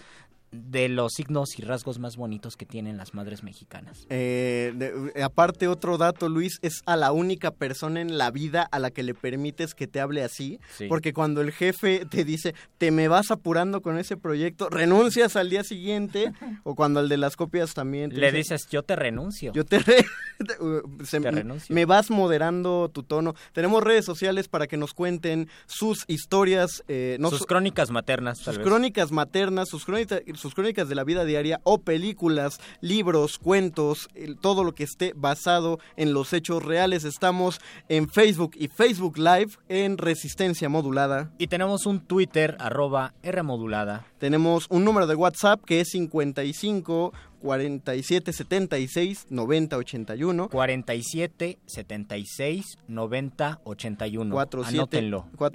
de 0.53 0.89
los 0.89 1.13
signos 1.13 1.59
y 1.59 1.63
rasgos 1.63 1.99
más 1.99 2.17
bonitos 2.17 2.57
que 2.57 2.67
tienen 2.67 2.97
las 2.97 3.15
madres 3.15 3.43
mexicanas. 3.45 4.07
Eh, 4.11 4.73
de- 4.75 5.23
aparte, 5.23 5.69
otro 5.69 5.97
dato, 5.97 6.29
Luis, 6.29 6.59
es 6.63 6.83
a 6.87 6.97
la 6.97 7.13
única 7.13 7.51
persona 7.53 8.01
en 8.01 8.19
la 8.19 8.31
vida 8.31 8.67
a 8.73 8.79
la 8.81 8.91
que 8.91 9.03
le 9.03 9.15
permites 9.15 9.75
que 9.75 9.87
te 9.87 10.01
hable 10.01 10.25
así. 10.25 10.59
Sí. 10.77 10.87
Porque 10.89 11.13
cuando 11.13 11.41
el 11.41 11.53
jefe 11.53 12.05
te 12.11 12.25
dice, 12.25 12.55
te 12.79 12.91
me 12.91 13.07
vas 13.09 13.31
apurando 13.31 13.81
con 13.81 13.97
ese 13.99 14.17
proyecto, 14.17 14.69
renuncias 14.69 15.37
al 15.37 15.51
día 15.51 15.63
siguiente. 15.63 16.33
o 16.65 16.75
cuando 16.75 17.01
el 17.01 17.09
de 17.09 17.17
las 17.17 17.37
copias 17.37 17.73
también. 17.75 18.11
te 18.11 18.17
Le 18.17 18.33
dice, 18.33 18.55
dices, 18.55 18.69
yo 18.71 18.83
te 18.83 18.97
renuncio. 18.97 19.53
Yo 19.53 19.65
te, 19.65 19.79
re- 19.79 20.05
se- 21.05 21.21
Te 21.21 21.31
renuncio. 21.31 21.75
me 21.75 21.85
vas 21.85 22.11
moderando 22.11 22.89
tu 22.93 23.03
tono. 23.03 23.35
Tenemos 23.53 23.83
redes 23.85 24.05
sociales 24.05 24.49
para 24.49 24.67
que 24.67 24.77
nos 24.77 24.95
cuenten 24.95 25.49
sus 25.67 26.05
historias, 26.09 26.83
eh, 26.89 27.17
no 27.21 27.31
Sus 27.31 27.41
so- 27.41 27.45
crónicas 27.47 27.91
maternas, 27.91 28.39
tal 28.39 28.55
sus 28.55 28.59
vez. 28.59 28.67
crónicas 28.67 29.13
maternas, 29.13 29.69
sus 29.69 29.85
crónicas, 29.85 30.23
sus 30.41 30.55
crónicas 30.55 30.89
de 30.89 30.95
la 30.95 31.05
vida 31.05 31.25
diaria 31.25 31.61
o 31.63 31.79
películas, 31.83 32.61
libros, 32.81 33.39
cuentos, 33.39 34.09
todo 34.41 34.65
lo 34.65 34.75
que 34.75 34.85
esté 34.85 35.13
basado 35.15 35.79
en 35.97 36.13
los 36.13 36.33
hechos 36.33 36.65
reales. 36.65 37.05
Estamos 37.05 37.61
en 37.89 38.09
Facebook 38.09 38.53
y 38.57 38.69
Facebook 38.69 39.19
Live 39.19 39.53
en 39.69 39.99
Resistencia 39.99 40.69
Modulada. 40.69 41.31
Y 41.39 41.47
tenemos 41.47 41.87
un 41.87 42.01
Twitter, 42.01 42.57
arroba 42.59 43.15
Rmodulada. 43.23 44.10
Tenemos 44.21 44.67
un 44.69 44.85
número 44.85 45.07
de 45.07 45.15
WhatsApp 45.15 45.65
que 45.65 45.81
es 45.81 45.89
55 45.93 47.15
47 47.41 48.35
76 48.35 49.27
90 49.31 49.79
81. 49.79 50.49
47 50.51 51.59
76 51.65 52.65
90 52.87 53.61
81. 53.65 54.35
47 54.35 54.79
Anótenlo. 54.79 55.25
es 55.27 55.53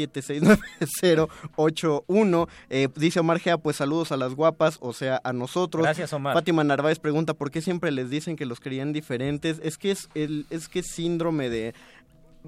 este. 0.00 1.14
47769081. 1.16 2.48
Eh, 2.70 2.88
dice 2.96 3.20
Omar 3.20 3.38
Gea, 3.38 3.58
pues 3.58 3.76
saludos 3.76 4.12
a 4.12 4.16
las 4.16 4.34
guapas, 4.34 4.78
o 4.80 4.94
sea, 4.94 5.20
a 5.22 5.34
nosotros. 5.34 5.82
Gracias, 5.82 6.10
Omar. 6.14 6.32
Fátima 6.32 6.64
Narváez 6.64 6.98
pregunta 6.98 7.34
por 7.34 7.50
qué 7.50 7.60
siempre 7.60 7.90
les 7.90 8.08
dicen 8.08 8.36
que 8.36 8.46
los 8.46 8.60
creían 8.60 8.94
diferentes. 8.94 9.60
Es 9.62 9.76
que 9.76 9.90
es 9.90 10.08
el, 10.14 10.46
es 10.48 10.68
que 10.68 10.78
es 10.78 10.86
síndrome 10.86 11.50
de 11.50 11.74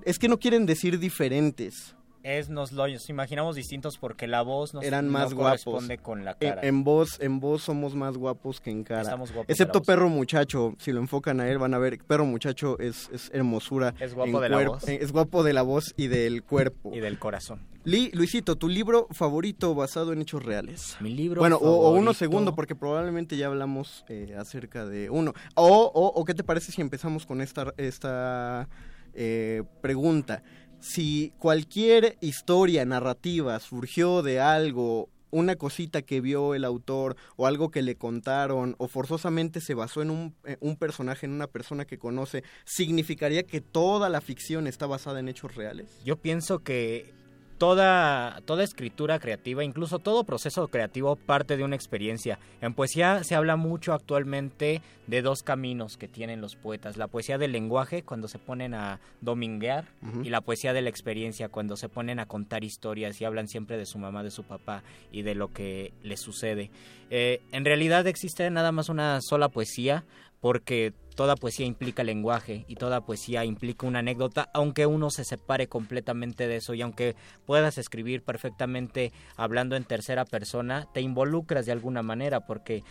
es 0.05 0.19
que 0.19 0.29
no 0.29 0.39
quieren 0.39 0.65
decir 0.65 0.99
diferentes. 0.99 1.95
Es, 2.25 2.49
nos 2.49 2.73
lo 2.73 2.85
imaginamos 3.09 3.57
distintos 3.57 3.99
porque 3.99 4.27
la 4.27 4.43
voz 4.43 4.75
nos, 4.75 4.85
Eran 4.85 5.07
no 5.07 5.13
más 5.13 5.35
guapos. 5.35 5.65
corresponde 5.65 5.99
con 5.99 6.25
la 6.25 6.37
En, 6.41 6.49
cara. 6.51 6.67
en 6.67 6.85
voz, 6.85 7.19
en 7.21 7.41
voz 7.41 7.63
somos 7.63 7.95
más 7.95 8.17
guapos 8.17 8.61
que 8.61 8.71
en 8.71 8.85
cara. 8.85 9.03
Estamos 9.03 9.33
guapos 9.33 9.51
Excepto. 9.51 9.83
Perro 9.83 10.09
Muchacho, 10.09 10.75
si 10.79 10.93
lo 10.93 11.01
enfocan 11.01 11.41
a 11.41 11.49
él 11.49 11.59
van 11.59 11.75
a 11.75 11.79
ver, 11.79 11.99
Perro 12.07 12.25
Muchacho 12.25 12.79
es, 12.79 13.09
es 13.13 13.31
hermosura. 13.35 13.95
Es 13.99 14.15
guapo 14.15 14.37
en 14.37 14.43
de 14.43 14.49
la 14.49 14.69
voz. 14.69 14.89
Es 14.89 15.11
guapo 15.13 15.43
de 15.43 15.53
la 15.53 15.63
voz 15.63 15.95
y 15.97 16.07
del 16.07 16.43
cuerpo. 16.45 16.93
Y 16.95 17.01
del 17.01 17.19
corazón. 17.19 17.61
Li- 17.85 18.13
Luisito, 18.13 18.55
tu 18.55 18.69
libro 18.69 19.09
favorito 19.11 19.75
basado 19.75 20.13
en 20.13 20.23
hechos 20.23 20.45
reales. 20.45 20.97
Mi 21.01 21.13
libro 21.13 21.41
Bueno, 21.41 21.57
o, 21.57 21.89
o 21.89 21.91
uno 21.93 22.15
segundo, 22.15 22.55
porque 22.55 22.77
probablemente 22.77 23.37
ya 23.37 23.49
hablamos 23.49 24.05
eh, 24.09 24.37
acerca 24.39 24.87
de 24.87 25.11
uno. 25.11 25.33
O, 25.57 25.91
o, 25.93 26.07
o 26.21 26.25
qué 26.25 26.35
te 26.35 26.45
parece 26.45 26.71
si 26.71 26.81
empezamos 26.81 27.27
con 27.27 27.41
esta, 27.41 27.75
esta 27.79 28.69
eh, 29.15 29.65
pregunta. 29.81 30.45
Si 30.83 31.33
cualquier 31.39 32.19
historia 32.21 32.85
narrativa 32.85 33.61
surgió 33.61 34.21
de 34.21 34.41
algo, 34.41 35.09
una 35.31 35.55
cosita 35.55 36.03
que 36.03 36.21
vio 36.21 36.57
el 36.57 36.65
autor 36.65 37.17
o 37.37 37.47
algo 37.47 37.71
que 37.71 37.83
le 37.83 37.95
contaron 37.95 38.75
o 38.79 38.89
forzosamente 38.89 39.61
se 39.61 39.75
basó 39.75 40.03
en 40.03 40.11
un, 40.11 40.35
eh, 40.45 40.57
un 40.59 40.77
personaje, 40.77 41.25
en 41.25 41.33
una 41.35 41.47
persona 41.47 41.85
que 41.85 41.99
conoce, 41.99 42.43
¿significaría 42.65 43.45
que 43.45 43.61
toda 43.61 44.09
la 44.09 44.21
ficción 44.21 44.67
está 44.67 44.87
basada 44.87 45.21
en 45.21 45.29
hechos 45.29 45.55
reales? 45.55 45.87
Yo 46.05 46.17
pienso 46.17 46.59
que 46.59 47.15
toda, 47.63 48.41
toda 48.45 48.65
escritura 48.65 49.21
creativa, 49.21 49.63
incluso 49.63 50.01
todo 50.01 50.25
proceso 50.25 50.67
creativo 50.67 51.15
parte 51.15 51.57
de 51.57 51.63
una 51.63 51.77
experiencia. 51.77 52.41
En 52.61 52.75
poesía 52.75 53.23
se 53.23 53.37
habla 53.37 53.55
mucho 53.55 53.93
actualmente 53.93 54.83
de 55.07 55.23
dos 55.23 55.45
caminos 55.45 55.97
que 55.97 56.09
tienen 56.09 56.41
los 56.41 56.57
poetas. 56.57 56.97
La 56.97 57.07
poesía 57.07 57.39
del 57.39 57.53
lenguaje, 57.53 58.03
cuando 58.03 58.27
se 58.27 58.41
ponen 58.41 58.75
a 58.75 58.99
dominguear, 59.21 59.85
y 60.25 60.31
la 60.31 60.41
poesía 60.41 60.73
de 60.73 60.83
la 60.83 60.89
experiencia, 60.89 61.51
cuando 61.51 61.77
se 61.77 61.89
ponen 61.89 62.19
a 62.19 62.27
contar 62.27 62.65
historias 62.65 63.21
y 63.21 63.27
hablan 63.27 63.47
siempre 63.47 63.77
de 63.79 63.87
su 63.87 63.97
mamá, 63.97 64.25
de 64.25 64.33
su 64.33 64.43
papá 64.43 64.83
y 65.13 65.23
de 65.23 65.37
lo 65.37 65.53
que 65.53 65.93
les 66.03 66.19
sucede. 66.19 66.69
Eh, 67.11 67.43
en 67.53 67.65
realidad 67.65 68.09
existe 68.09 68.51
nada 68.51 68.73
más 68.73 68.89
una 68.89 69.21
sola 69.21 69.49
poesía, 69.51 70.03
porque 70.43 70.93
toda 71.15 71.37
poesía 71.37 71.67
implica 71.67 72.03
lenguaje 72.03 72.65
y 72.67 72.75
toda 72.75 73.07
poesía 73.07 73.45
implica 73.45 73.87
una 73.87 74.01
anécdota, 74.01 74.51
aunque 74.53 74.87
uno 74.87 75.09
se 75.11 75.25
separe 75.25 75.69
completamente 75.69 76.49
de 76.49 76.57
eso 76.57 76.75
y 76.75 76.83
aunque 76.83 77.15
puedas 77.47 77.79
escribir 77.79 78.25
perfectamente 78.25 79.13
hablando 79.37 79.77
en 79.77 79.85
tercera 79.85 80.25
persona, 80.25 80.89
te 80.93 81.01
involucras 81.01 81.65
de 81.65 81.73
alguna 81.73 82.03
manera 82.03 82.41
porque 82.41 82.83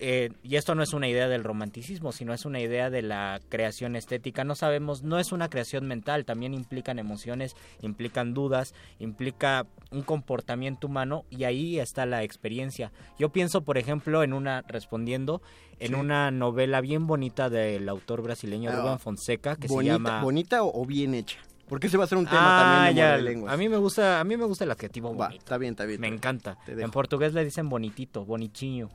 eh, 0.00 0.30
y 0.42 0.56
esto 0.56 0.74
no 0.74 0.82
es 0.82 0.92
una 0.94 1.06
idea 1.08 1.28
del 1.28 1.44
romanticismo, 1.44 2.10
sino 2.12 2.32
es 2.34 2.44
una 2.44 2.58
idea 2.60 2.90
de 2.90 3.02
la 3.02 3.38
creación 3.48 3.94
estética. 3.96 4.42
No 4.44 4.54
sabemos, 4.54 5.02
no 5.02 5.18
es 5.18 5.30
una 5.30 5.48
creación 5.48 5.86
mental, 5.86 6.24
también 6.24 6.54
implican 6.54 6.98
emociones, 6.98 7.54
implican 7.82 8.34
dudas, 8.34 8.74
implica 8.98 9.66
un 9.90 10.02
comportamiento 10.02 10.86
humano 10.86 11.24
y 11.30 11.44
ahí 11.44 11.78
está 11.78 12.06
la 12.06 12.22
experiencia. 12.22 12.92
Yo 13.18 13.28
pienso, 13.28 13.60
por 13.62 13.78
ejemplo, 13.78 14.22
en 14.22 14.32
una, 14.32 14.62
respondiendo, 14.62 15.42
en 15.78 15.88
Sí. 15.88 15.94
una 15.94 16.30
novela 16.30 16.80
bien 16.80 17.06
bonita 17.06 17.48
del 17.50 17.88
autor 17.88 18.22
brasileño 18.22 18.70
Ah, 18.70 18.76
Rubén 18.76 18.98
Fonseca 18.98 19.56
que 19.56 19.68
bonita, 19.68 19.92
se 19.94 19.98
llama... 19.98 20.22
¿Bonita 20.22 20.62
o, 20.62 20.84
bien 20.86 21.14
hecha? 21.14 21.38
Porque 21.68 21.86
ese 21.86 21.96
va 21.96 22.04
a 22.04 22.06
ser 22.08 22.18
un 22.18 22.24
tema 22.26 22.40
Ah, 22.42 22.62
también 22.62 22.94
de 22.96 23.00
ya, 23.00 23.08
muerde 23.10 23.22
lenguas. 23.22 23.54
A 23.54 23.56
mí 23.56 23.68
me 23.68 23.76
gusta, 23.76 24.18
a 24.20 24.24
mí 24.24 24.36
me 24.36 24.44
gusta 24.44 24.64
el 24.64 24.70
adjetivo 24.72 25.14
Va, 25.14 25.26
bonito. 25.28 25.38
está 25.44 25.56
bien, 25.58 25.72
está 25.74 25.84
bien. 25.84 26.00
Me 26.00 26.08
encanta. 26.08 26.56
En 26.66 26.90
portugués 26.90 27.32
le 27.32 27.44
dicen 27.44 27.68
bonitito, 27.68 28.24
bonitinho. 28.24 28.88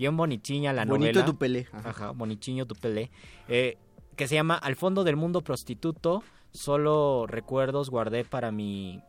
Bien 0.00 0.16
bonitinha 0.16 0.72
la 0.72 0.86
Bonito 0.86 1.12
novela. 1.12 1.24
tu 1.26 1.36
pelé. 1.36 1.66
Ajá. 1.72 1.90
Ajá, 1.90 2.10
bonitinho 2.12 2.64
tu 2.64 2.74
pelé. 2.74 3.10
Eh, 3.48 3.76
que 4.16 4.26
se 4.28 4.34
llama 4.34 4.54
Al 4.54 4.74
fondo 4.74 5.04
del 5.04 5.16
mundo 5.16 5.42
prostituto. 5.42 6.22
Solo 6.52 7.26
recuerdos 7.26 7.90
guardé 7.90 8.24
para 8.24 8.50
mi, 8.50 9.02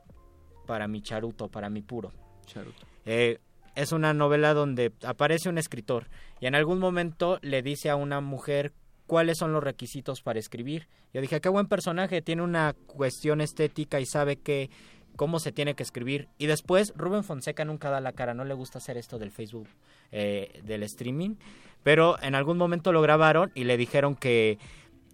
para 0.67 0.89
mi 0.89 1.01
charuto, 1.01 1.47
para 1.47 1.69
mi 1.69 1.81
puro. 1.81 2.11
Charuto. 2.45 2.85
Eh, 3.05 3.39
es 3.73 3.93
una 3.93 4.13
novela 4.13 4.53
donde 4.53 4.91
aparece 5.05 5.47
un 5.47 5.57
escritor 5.57 6.09
y 6.41 6.47
en 6.47 6.55
algún 6.55 6.79
momento 6.79 7.39
le 7.41 7.61
dice 7.61 7.89
a 7.89 7.95
una 7.95 8.19
mujer 8.19 8.73
cuáles 9.07 9.37
son 9.37 9.53
los 9.53 9.63
requisitos 9.63 10.21
para 10.21 10.39
escribir. 10.39 10.89
Yo 11.13 11.21
dije, 11.21 11.39
qué 11.39 11.47
buen 11.47 11.67
personaje, 11.67 12.21
tiene 12.21 12.41
una 12.41 12.73
cuestión 12.73 13.39
estética 13.39 14.01
y 14.01 14.05
sabe 14.05 14.35
que 14.35 14.69
cómo 15.15 15.39
se 15.39 15.51
tiene 15.51 15.73
que 15.73 15.83
escribir. 15.83 16.27
Y 16.37 16.47
después 16.47 16.93
Rubén 16.95 17.23
Fonseca 17.23 17.65
nunca 17.65 17.89
da 17.89 18.01
la 18.01 18.11
cara, 18.11 18.33
no 18.33 18.43
le 18.43 18.53
gusta 18.53 18.79
hacer 18.79 18.97
esto 18.97 19.19
del 19.19 19.31
Facebook, 19.31 19.67
eh, 20.11 20.61
del 20.63 20.83
streaming, 20.83 21.35
pero 21.83 22.21
en 22.21 22.35
algún 22.35 22.57
momento 22.57 22.91
lo 22.91 23.01
grabaron 23.01 23.51
y 23.55 23.63
le 23.63 23.77
dijeron 23.77 24.15
que 24.15 24.59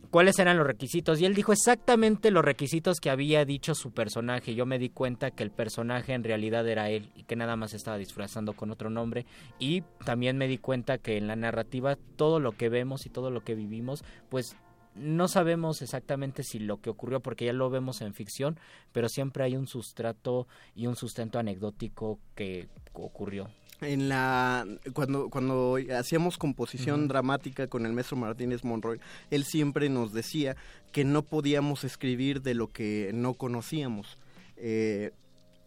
cuáles 0.10 0.40
eran 0.40 0.57
los 0.57 0.68
requisitos 0.68 1.19
y 1.19 1.26
él 1.26 1.36
dijo 1.36 1.52
exactamente 1.52 2.32
los 2.32 2.44
requisitos 2.44 2.99
que 2.99 3.10
había 3.10 3.45
dicho 3.45 3.76
su 3.76 3.91
personaje. 3.91 4.56
Yo 4.56 4.65
me 4.65 4.80
di 4.80 4.90
cuenta 4.90 5.32
que 5.32 5.44
el 5.44 5.52
personaje 5.52 6.14
en 6.14 6.24
realidad 6.24 6.68
era 6.68 6.90
él 6.90 7.10
y 7.15 7.24
que 7.24 7.36
nada 7.36 7.56
más 7.56 7.74
estaba 7.74 7.98
disfrazando 7.98 8.53
con 8.53 8.72
otro 8.72 8.90
nombre 8.90 9.26
y 9.60 9.82
también 10.06 10.38
me 10.38 10.48
di 10.48 10.57
cuenta 10.57 10.98
que 10.98 11.18
en 11.18 11.28
la 11.28 11.36
narrativa 11.36 11.98
todo 12.15 12.40
lo 12.40 12.53
que 12.53 12.69
vemos 12.69 13.06
y 13.06 13.10
todo 13.10 13.32
lo 13.32 13.41
que 13.41 13.56
vivimos 13.56 14.03
pues 14.30 14.56
no 14.95 15.28
sabemos 15.28 15.82
exactamente 15.82 16.44
si 16.44 16.60
lo 16.60 16.82
que 16.82 16.90
ocurrió 16.90 17.19
porque 17.19 17.45
ya 17.45 17.53
lo 17.53 17.69
vemos 17.69 18.02
en 18.02 18.14
ficción, 18.14 18.60
pero 18.91 19.10
siempre 19.10 19.44
hay 19.44 19.56
un 19.56 19.68
sustrato 19.68 20.48
y 20.76 20.88
un 20.88 20.95
sustento 20.95 21.38
anecdótico 21.38 22.19
que 22.34 22.68
ocurrió. 22.94 23.49
En 23.82 24.10
la 24.10 24.66
cuando 24.94 25.30
cuando 25.30 25.78
hacíamos 25.98 26.38
composición 26.38 27.08
dramática 27.08 27.68
con 27.68 27.86
el 27.86 27.94
maestro 27.94 28.18
Martínez 28.18 28.64
Monroy, 28.64 28.99
él 29.30 29.44
siempre 29.44 29.90
nos 29.90 30.14
decía 30.14 30.56
que 30.91 31.04
no 31.04 31.22
podíamos 31.24 31.84
escribir 31.84 32.41
de 32.41 32.54
lo 32.56 32.72
que 32.72 33.12
no 33.14 33.34
conocíamos. 33.36 34.18
Eh, 34.58 35.12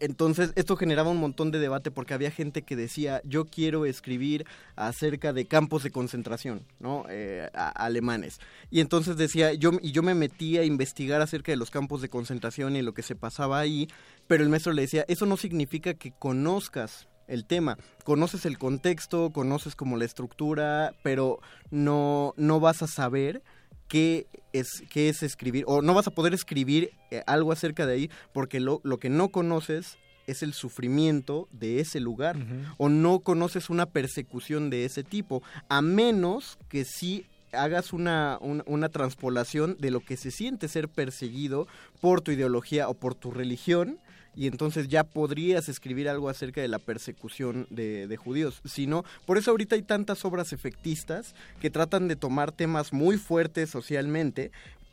entonces, 0.03 0.51
esto 0.55 0.75
generaba 0.77 1.11
un 1.11 1.19
montón 1.19 1.51
de 1.51 1.59
debate 1.59 1.91
porque 1.91 2.15
había 2.15 2.31
gente 2.31 2.63
que 2.63 2.75
decía, 2.75 3.21
yo 3.23 3.45
quiero 3.45 3.85
escribir 3.85 4.47
acerca 4.75 5.31
de 5.31 5.45
campos 5.45 5.83
de 5.83 5.91
concentración, 5.91 6.65
¿no? 6.79 7.05
Eh, 7.07 7.47
a- 7.53 7.69
alemanes. 7.69 8.39
Y 8.71 8.79
entonces 8.79 9.15
decía, 9.15 9.53
yo, 9.53 9.73
y 9.79 9.91
yo 9.91 10.01
me 10.01 10.15
metí 10.15 10.57
a 10.57 10.63
investigar 10.63 11.21
acerca 11.21 11.51
de 11.51 11.55
los 11.57 11.69
campos 11.69 12.01
de 12.01 12.09
concentración 12.09 12.75
y 12.75 12.81
lo 12.81 12.95
que 12.95 13.03
se 13.03 13.15
pasaba 13.15 13.59
ahí, 13.59 13.87
pero 14.25 14.41
el 14.43 14.49
maestro 14.49 14.73
le 14.73 14.81
decía, 14.81 15.05
eso 15.07 15.27
no 15.27 15.37
significa 15.37 15.93
que 15.93 16.11
conozcas 16.17 17.07
el 17.31 17.45
tema, 17.45 17.77
conoces 18.03 18.45
el 18.45 18.57
contexto, 18.57 19.31
conoces 19.31 19.75
como 19.75 19.97
la 19.97 20.05
estructura, 20.05 20.93
pero 21.01 21.39
no, 21.71 22.33
no 22.35 22.59
vas 22.59 22.81
a 22.81 22.87
saber 22.87 23.41
qué 23.87 24.27
es, 24.53 24.83
qué 24.89 25.09
es 25.09 25.23
escribir, 25.23 25.63
o 25.67 25.81
no 25.81 25.93
vas 25.93 26.07
a 26.07 26.11
poder 26.11 26.33
escribir 26.33 26.91
eh, 27.09 27.23
algo 27.27 27.51
acerca 27.51 27.85
de 27.85 27.93
ahí, 27.93 28.11
porque 28.33 28.59
lo, 28.59 28.81
lo 28.83 28.99
que 28.99 29.09
no 29.09 29.29
conoces 29.29 29.97
es 30.27 30.43
el 30.43 30.53
sufrimiento 30.53 31.47
de 31.51 31.79
ese 31.79 31.99
lugar, 31.99 32.37
o 32.77 32.89
no 32.89 33.19
conoces 33.19 33.69
una 33.69 33.85
persecución 33.85 34.69
de 34.69 34.85
ese 34.85 35.03
tipo, 35.03 35.41
a 35.67 35.81
menos 35.81 36.57
que 36.69 36.85
sí 36.85 37.25
hagas 37.53 37.91
una, 37.91 38.37
una, 38.41 38.63
una 38.65 38.89
transpolación 38.89 39.75
de 39.79 39.91
lo 39.91 39.99
que 39.99 40.17
se 40.17 40.31
siente 40.31 40.67
ser 40.67 40.89
perseguido 40.89 41.67
por 41.99 42.21
tu 42.21 42.31
ideología 42.31 42.87
o 42.87 42.93
por 42.93 43.15
tu 43.15 43.31
religión, 43.31 43.99
y 44.35 44.47
entonces 44.47 44.87
ya 44.87 45.03
podrías 45.03 45.69
escribir 45.69 46.09
algo 46.09 46.29
acerca 46.29 46.61
de 46.61 46.67
la 46.67 46.79
persecución 46.79 47.67
de, 47.69 48.07
de 48.07 48.17
judíos. 48.17 48.61
Si 48.65 48.87
no, 48.87 49.03
por 49.25 49.37
eso 49.37 49.51
ahorita 49.51 49.75
hay 49.75 49.81
tantas 49.81 50.23
obras 50.25 50.53
efectistas 50.53 51.35
que 51.59 51.69
tratan 51.69 52.07
de 52.07 52.15
tomar 52.15 52.51
temas 52.51 52.93
muy 52.93 53.17
fuertes 53.17 53.69
socialmente, 53.69 54.51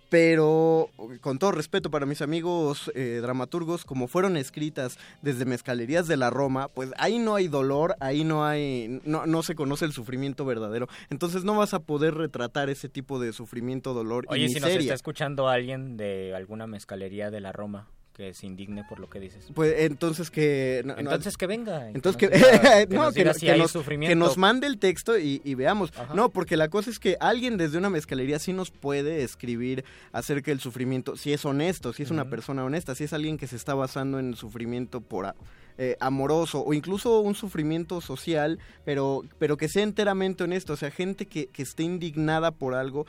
pero 0.08 0.88
con 1.20 1.38
todo 1.38 1.52
respeto 1.52 1.90
para 1.90 2.06
mis 2.06 2.22
amigos 2.22 2.90
eh, 2.94 3.18
dramaturgos, 3.20 3.84
como 3.84 4.08
fueron 4.08 4.36
escritas 4.36 4.98
desde 5.22 5.44
Mezcalerías 5.44 6.08
de 6.08 6.16
la 6.16 6.30
Roma, 6.30 6.68
pues 6.68 6.90
ahí 6.96 7.18
no 7.18 7.34
hay 7.34 7.48
dolor, 7.48 7.94
ahí 8.00 8.24
no 8.24 8.44
hay, 8.44 9.00
no, 9.04 9.26
no 9.26 9.42
se 9.42 9.54
conoce 9.54 9.84
el 9.84 9.92
sufrimiento 9.92 10.44
verdadero. 10.44 10.88
Entonces 11.10 11.44
no 11.44 11.56
vas 11.56 11.74
a 11.74 11.80
poder 11.80 12.14
retratar 12.14 12.70
ese 12.70 12.88
tipo 12.88 13.20
de 13.20 13.32
sufrimiento, 13.32 13.92
dolor 13.92 14.24
Oye, 14.28 14.44
y 14.44 14.48
si 14.48 14.54
nos 14.54 14.64
miseria. 14.64 14.80
está 14.80 14.94
escuchando 14.94 15.48
alguien 15.48 15.96
de 15.96 16.34
alguna 16.34 16.66
mezcalería 16.66 17.30
de 17.30 17.40
la 17.40 17.52
Roma 17.52 17.88
que 18.18 18.34
se 18.34 18.46
indigne 18.46 18.82
por 18.88 18.98
lo 18.98 19.08
que 19.08 19.20
dices. 19.20 19.46
Pues 19.54 19.74
entonces 19.78 20.28
que... 20.28 20.82
no- 20.84 20.94
no- 20.94 21.00
Entonces 21.00 21.36
que 21.36 21.46
venga. 21.46 21.88
Entonces 21.88 22.16
que 22.18 22.28
que, 22.28 24.14
nos 24.16 24.36
mande 24.36 24.66
el 24.66 24.78
texto 24.78 25.16
y, 25.16 25.40
y 25.44 25.54
veamos. 25.54 25.92
Ajá. 25.96 26.14
No, 26.14 26.28
porque 26.28 26.56
la 26.56 26.68
cosa 26.68 26.90
es 26.90 26.98
que 26.98 27.16
alguien 27.20 27.56
desde 27.56 27.78
una 27.78 27.90
mezcalería 27.90 28.40
sí 28.40 28.52
nos 28.52 28.72
puede 28.72 29.22
escribir 29.22 29.84
acerca 30.10 30.50
del 30.50 30.58
sufrimiento, 30.58 31.16
si 31.16 31.32
es 31.32 31.44
honesto, 31.44 31.92
si 31.92 32.02
es 32.02 32.10
una 32.10 32.24
persona 32.28 32.64
honesta, 32.64 32.96
si 32.96 33.04
es 33.04 33.12
alguien 33.12 33.38
que 33.38 33.46
se 33.46 33.54
está 33.54 33.74
basando 33.74 34.18
en 34.18 34.30
el 34.30 34.34
sufrimiento 34.36 35.00
por 35.00 35.32
eh, 35.78 35.96
amoroso 36.00 36.64
o 36.64 36.74
incluso 36.74 37.20
un 37.20 37.36
sufrimiento 37.36 38.00
social, 38.00 38.58
pero, 38.84 39.22
pero 39.38 39.56
que 39.56 39.68
sea 39.68 39.84
enteramente 39.84 40.42
honesto, 40.42 40.72
o 40.72 40.76
sea, 40.76 40.90
gente 40.90 41.26
que, 41.26 41.46
que 41.46 41.62
esté 41.62 41.84
indignada 41.84 42.50
por 42.50 42.74
algo, 42.74 43.06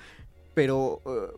pero... 0.53 1.02
eh, 1.07 1.36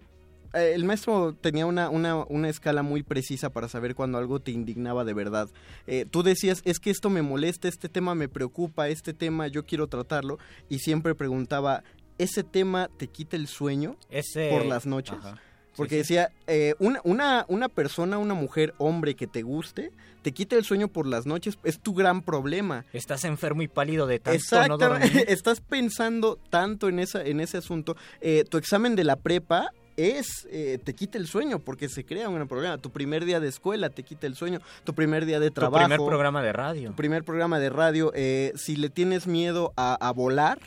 eh, 0.54 0.74
el 0.76 0.86
maestro 0.86 1.34
tenía 1.34 1.66
una, 1.66 1.90
una, 1.90 2.16
una 2.26 2.50
escala 2.50 2.84
muy 2.84 3.04
precisa 3.04 3.50
para 3.50 3.68
saber 3.68 3.96
cuando 3.96 4.18
algo 4.18 4.40
te 4.40 4.52
indignaba 4.52 5.04
de 5.04 5.14
verdad. 5.14 5.50
Eh, 5.88 6.06
tú 6.10 6.24
decías, 6.24 6.62
es 6.66 6.80
que 6.80 6.90
esto 6.90 7.10
me 7.10 7.22
molesta, 7.22 7.68
este 7.68 7.90
tema 7.90 8.16
me 8.16 8.30
preocupa, 8.30 8.88
este 8.90 9.14
tema 9.14 9.48
yo 9.48 9.66
quiero 9.66 9.88
tratarlo, 9.88 10.38
y 10.70 10.80
siempre 10.80 11.16
preguntaba, 11.16 11.84
¿ese 12.18 12.44
tema 12.44 12.90
te 12.98 13.08
quita 13.08 13.36
el 13.36 13.48
sueño 13.48 13.98
Ese- 14.10 14.50
por 14.52 14.66
las 14.66 14.86
noches? 14.86 15.18
Ajá. 15.20 15.40
Porque 15.76 15.96
sí. 15.96 15.98
decía, 16.00 16.32
eh, 16.48 16.76
una, 16.80 17.00
una, 17.06 17.46
una 17.48 17.70
persona, 17.70 18.18
una 18.18 18.34
mujer, 18.34 18.74
hombre 18.78 19.16
que 19.16 19.26
te 19.26 19.42
guste, 19.42 19.92
te 20.22 20.34
quita 20.34 20.58
el 20.58 20.66
sueño 20.66 20.90
por 20.90 21.08
las 21.08 21.26
noches, 21.26 21.58
es 21.64 21.80
tu 21.80 21.94
gran 21.94 22.22
problema. 22.24 22.86
Estás 22.92 23.24
enfermo 23.24 23.62
y 23.62 23.70
pálido 23.70 24.06
de 24.06 24.20
tanto 24.20 24.36
Exactamente, 24.36 25.26
estás 25.34 25.62
pensando 25.62 26.38
tanto 26.50 26.90
en, 26.90 27.00
esa, 27.00 27.24
en 27.24 27.40
ese 27.40 27.58
asunto. 27.58 27.96
Eh, 28.20 28.44
tu 28.50 28.58
examen 28.58 28.96
de 28.98 29.06
la 29.06 29.16
prepa 29.16 29.72
es, 30.10 30.48
eh, 30.52 30.80
te 30.84 30.94
quita 30.94 31.18
el 31.18 31.28
sueño 31.28 31.60
porque 31.60 31.90
se 31.90 32.06
crea 32.06 32.30
un 32.30 32.48
problema. 32.48 32.78
Tu 32.78 32.90
primer 32.92 33.26
día 33.26 33.40
de 33.40 33.48
escuela 33.48 33.90
te 33.90 34.04
quita 34.04 34.28
el 34.28 34.36
sueño. 34.36 34.60
Tu 34.84 34.94
primer 34.94 35.26
día 35.26 35.40
de 35.40 35.50
Tu 35.50 35.56
trabajo. 35.56 35.86
primer 35.86 36.00
programa 36.06 36.42
de 36.44 36.54
radio. 36.54 36.90
Tu 36.90 36.96
primer 36.96 37.24
programa 37.24 37.60
de 37.60 37.70
radio. 37.70 38.12
eh, 38.16 38.54
si 38.56 38.76
le 38.76 38.90
tienes 38.90 39.28
miedo 39.28 39.74
a, 39.76 39.96
a 39.96 40.12
volar, 40.12 40.60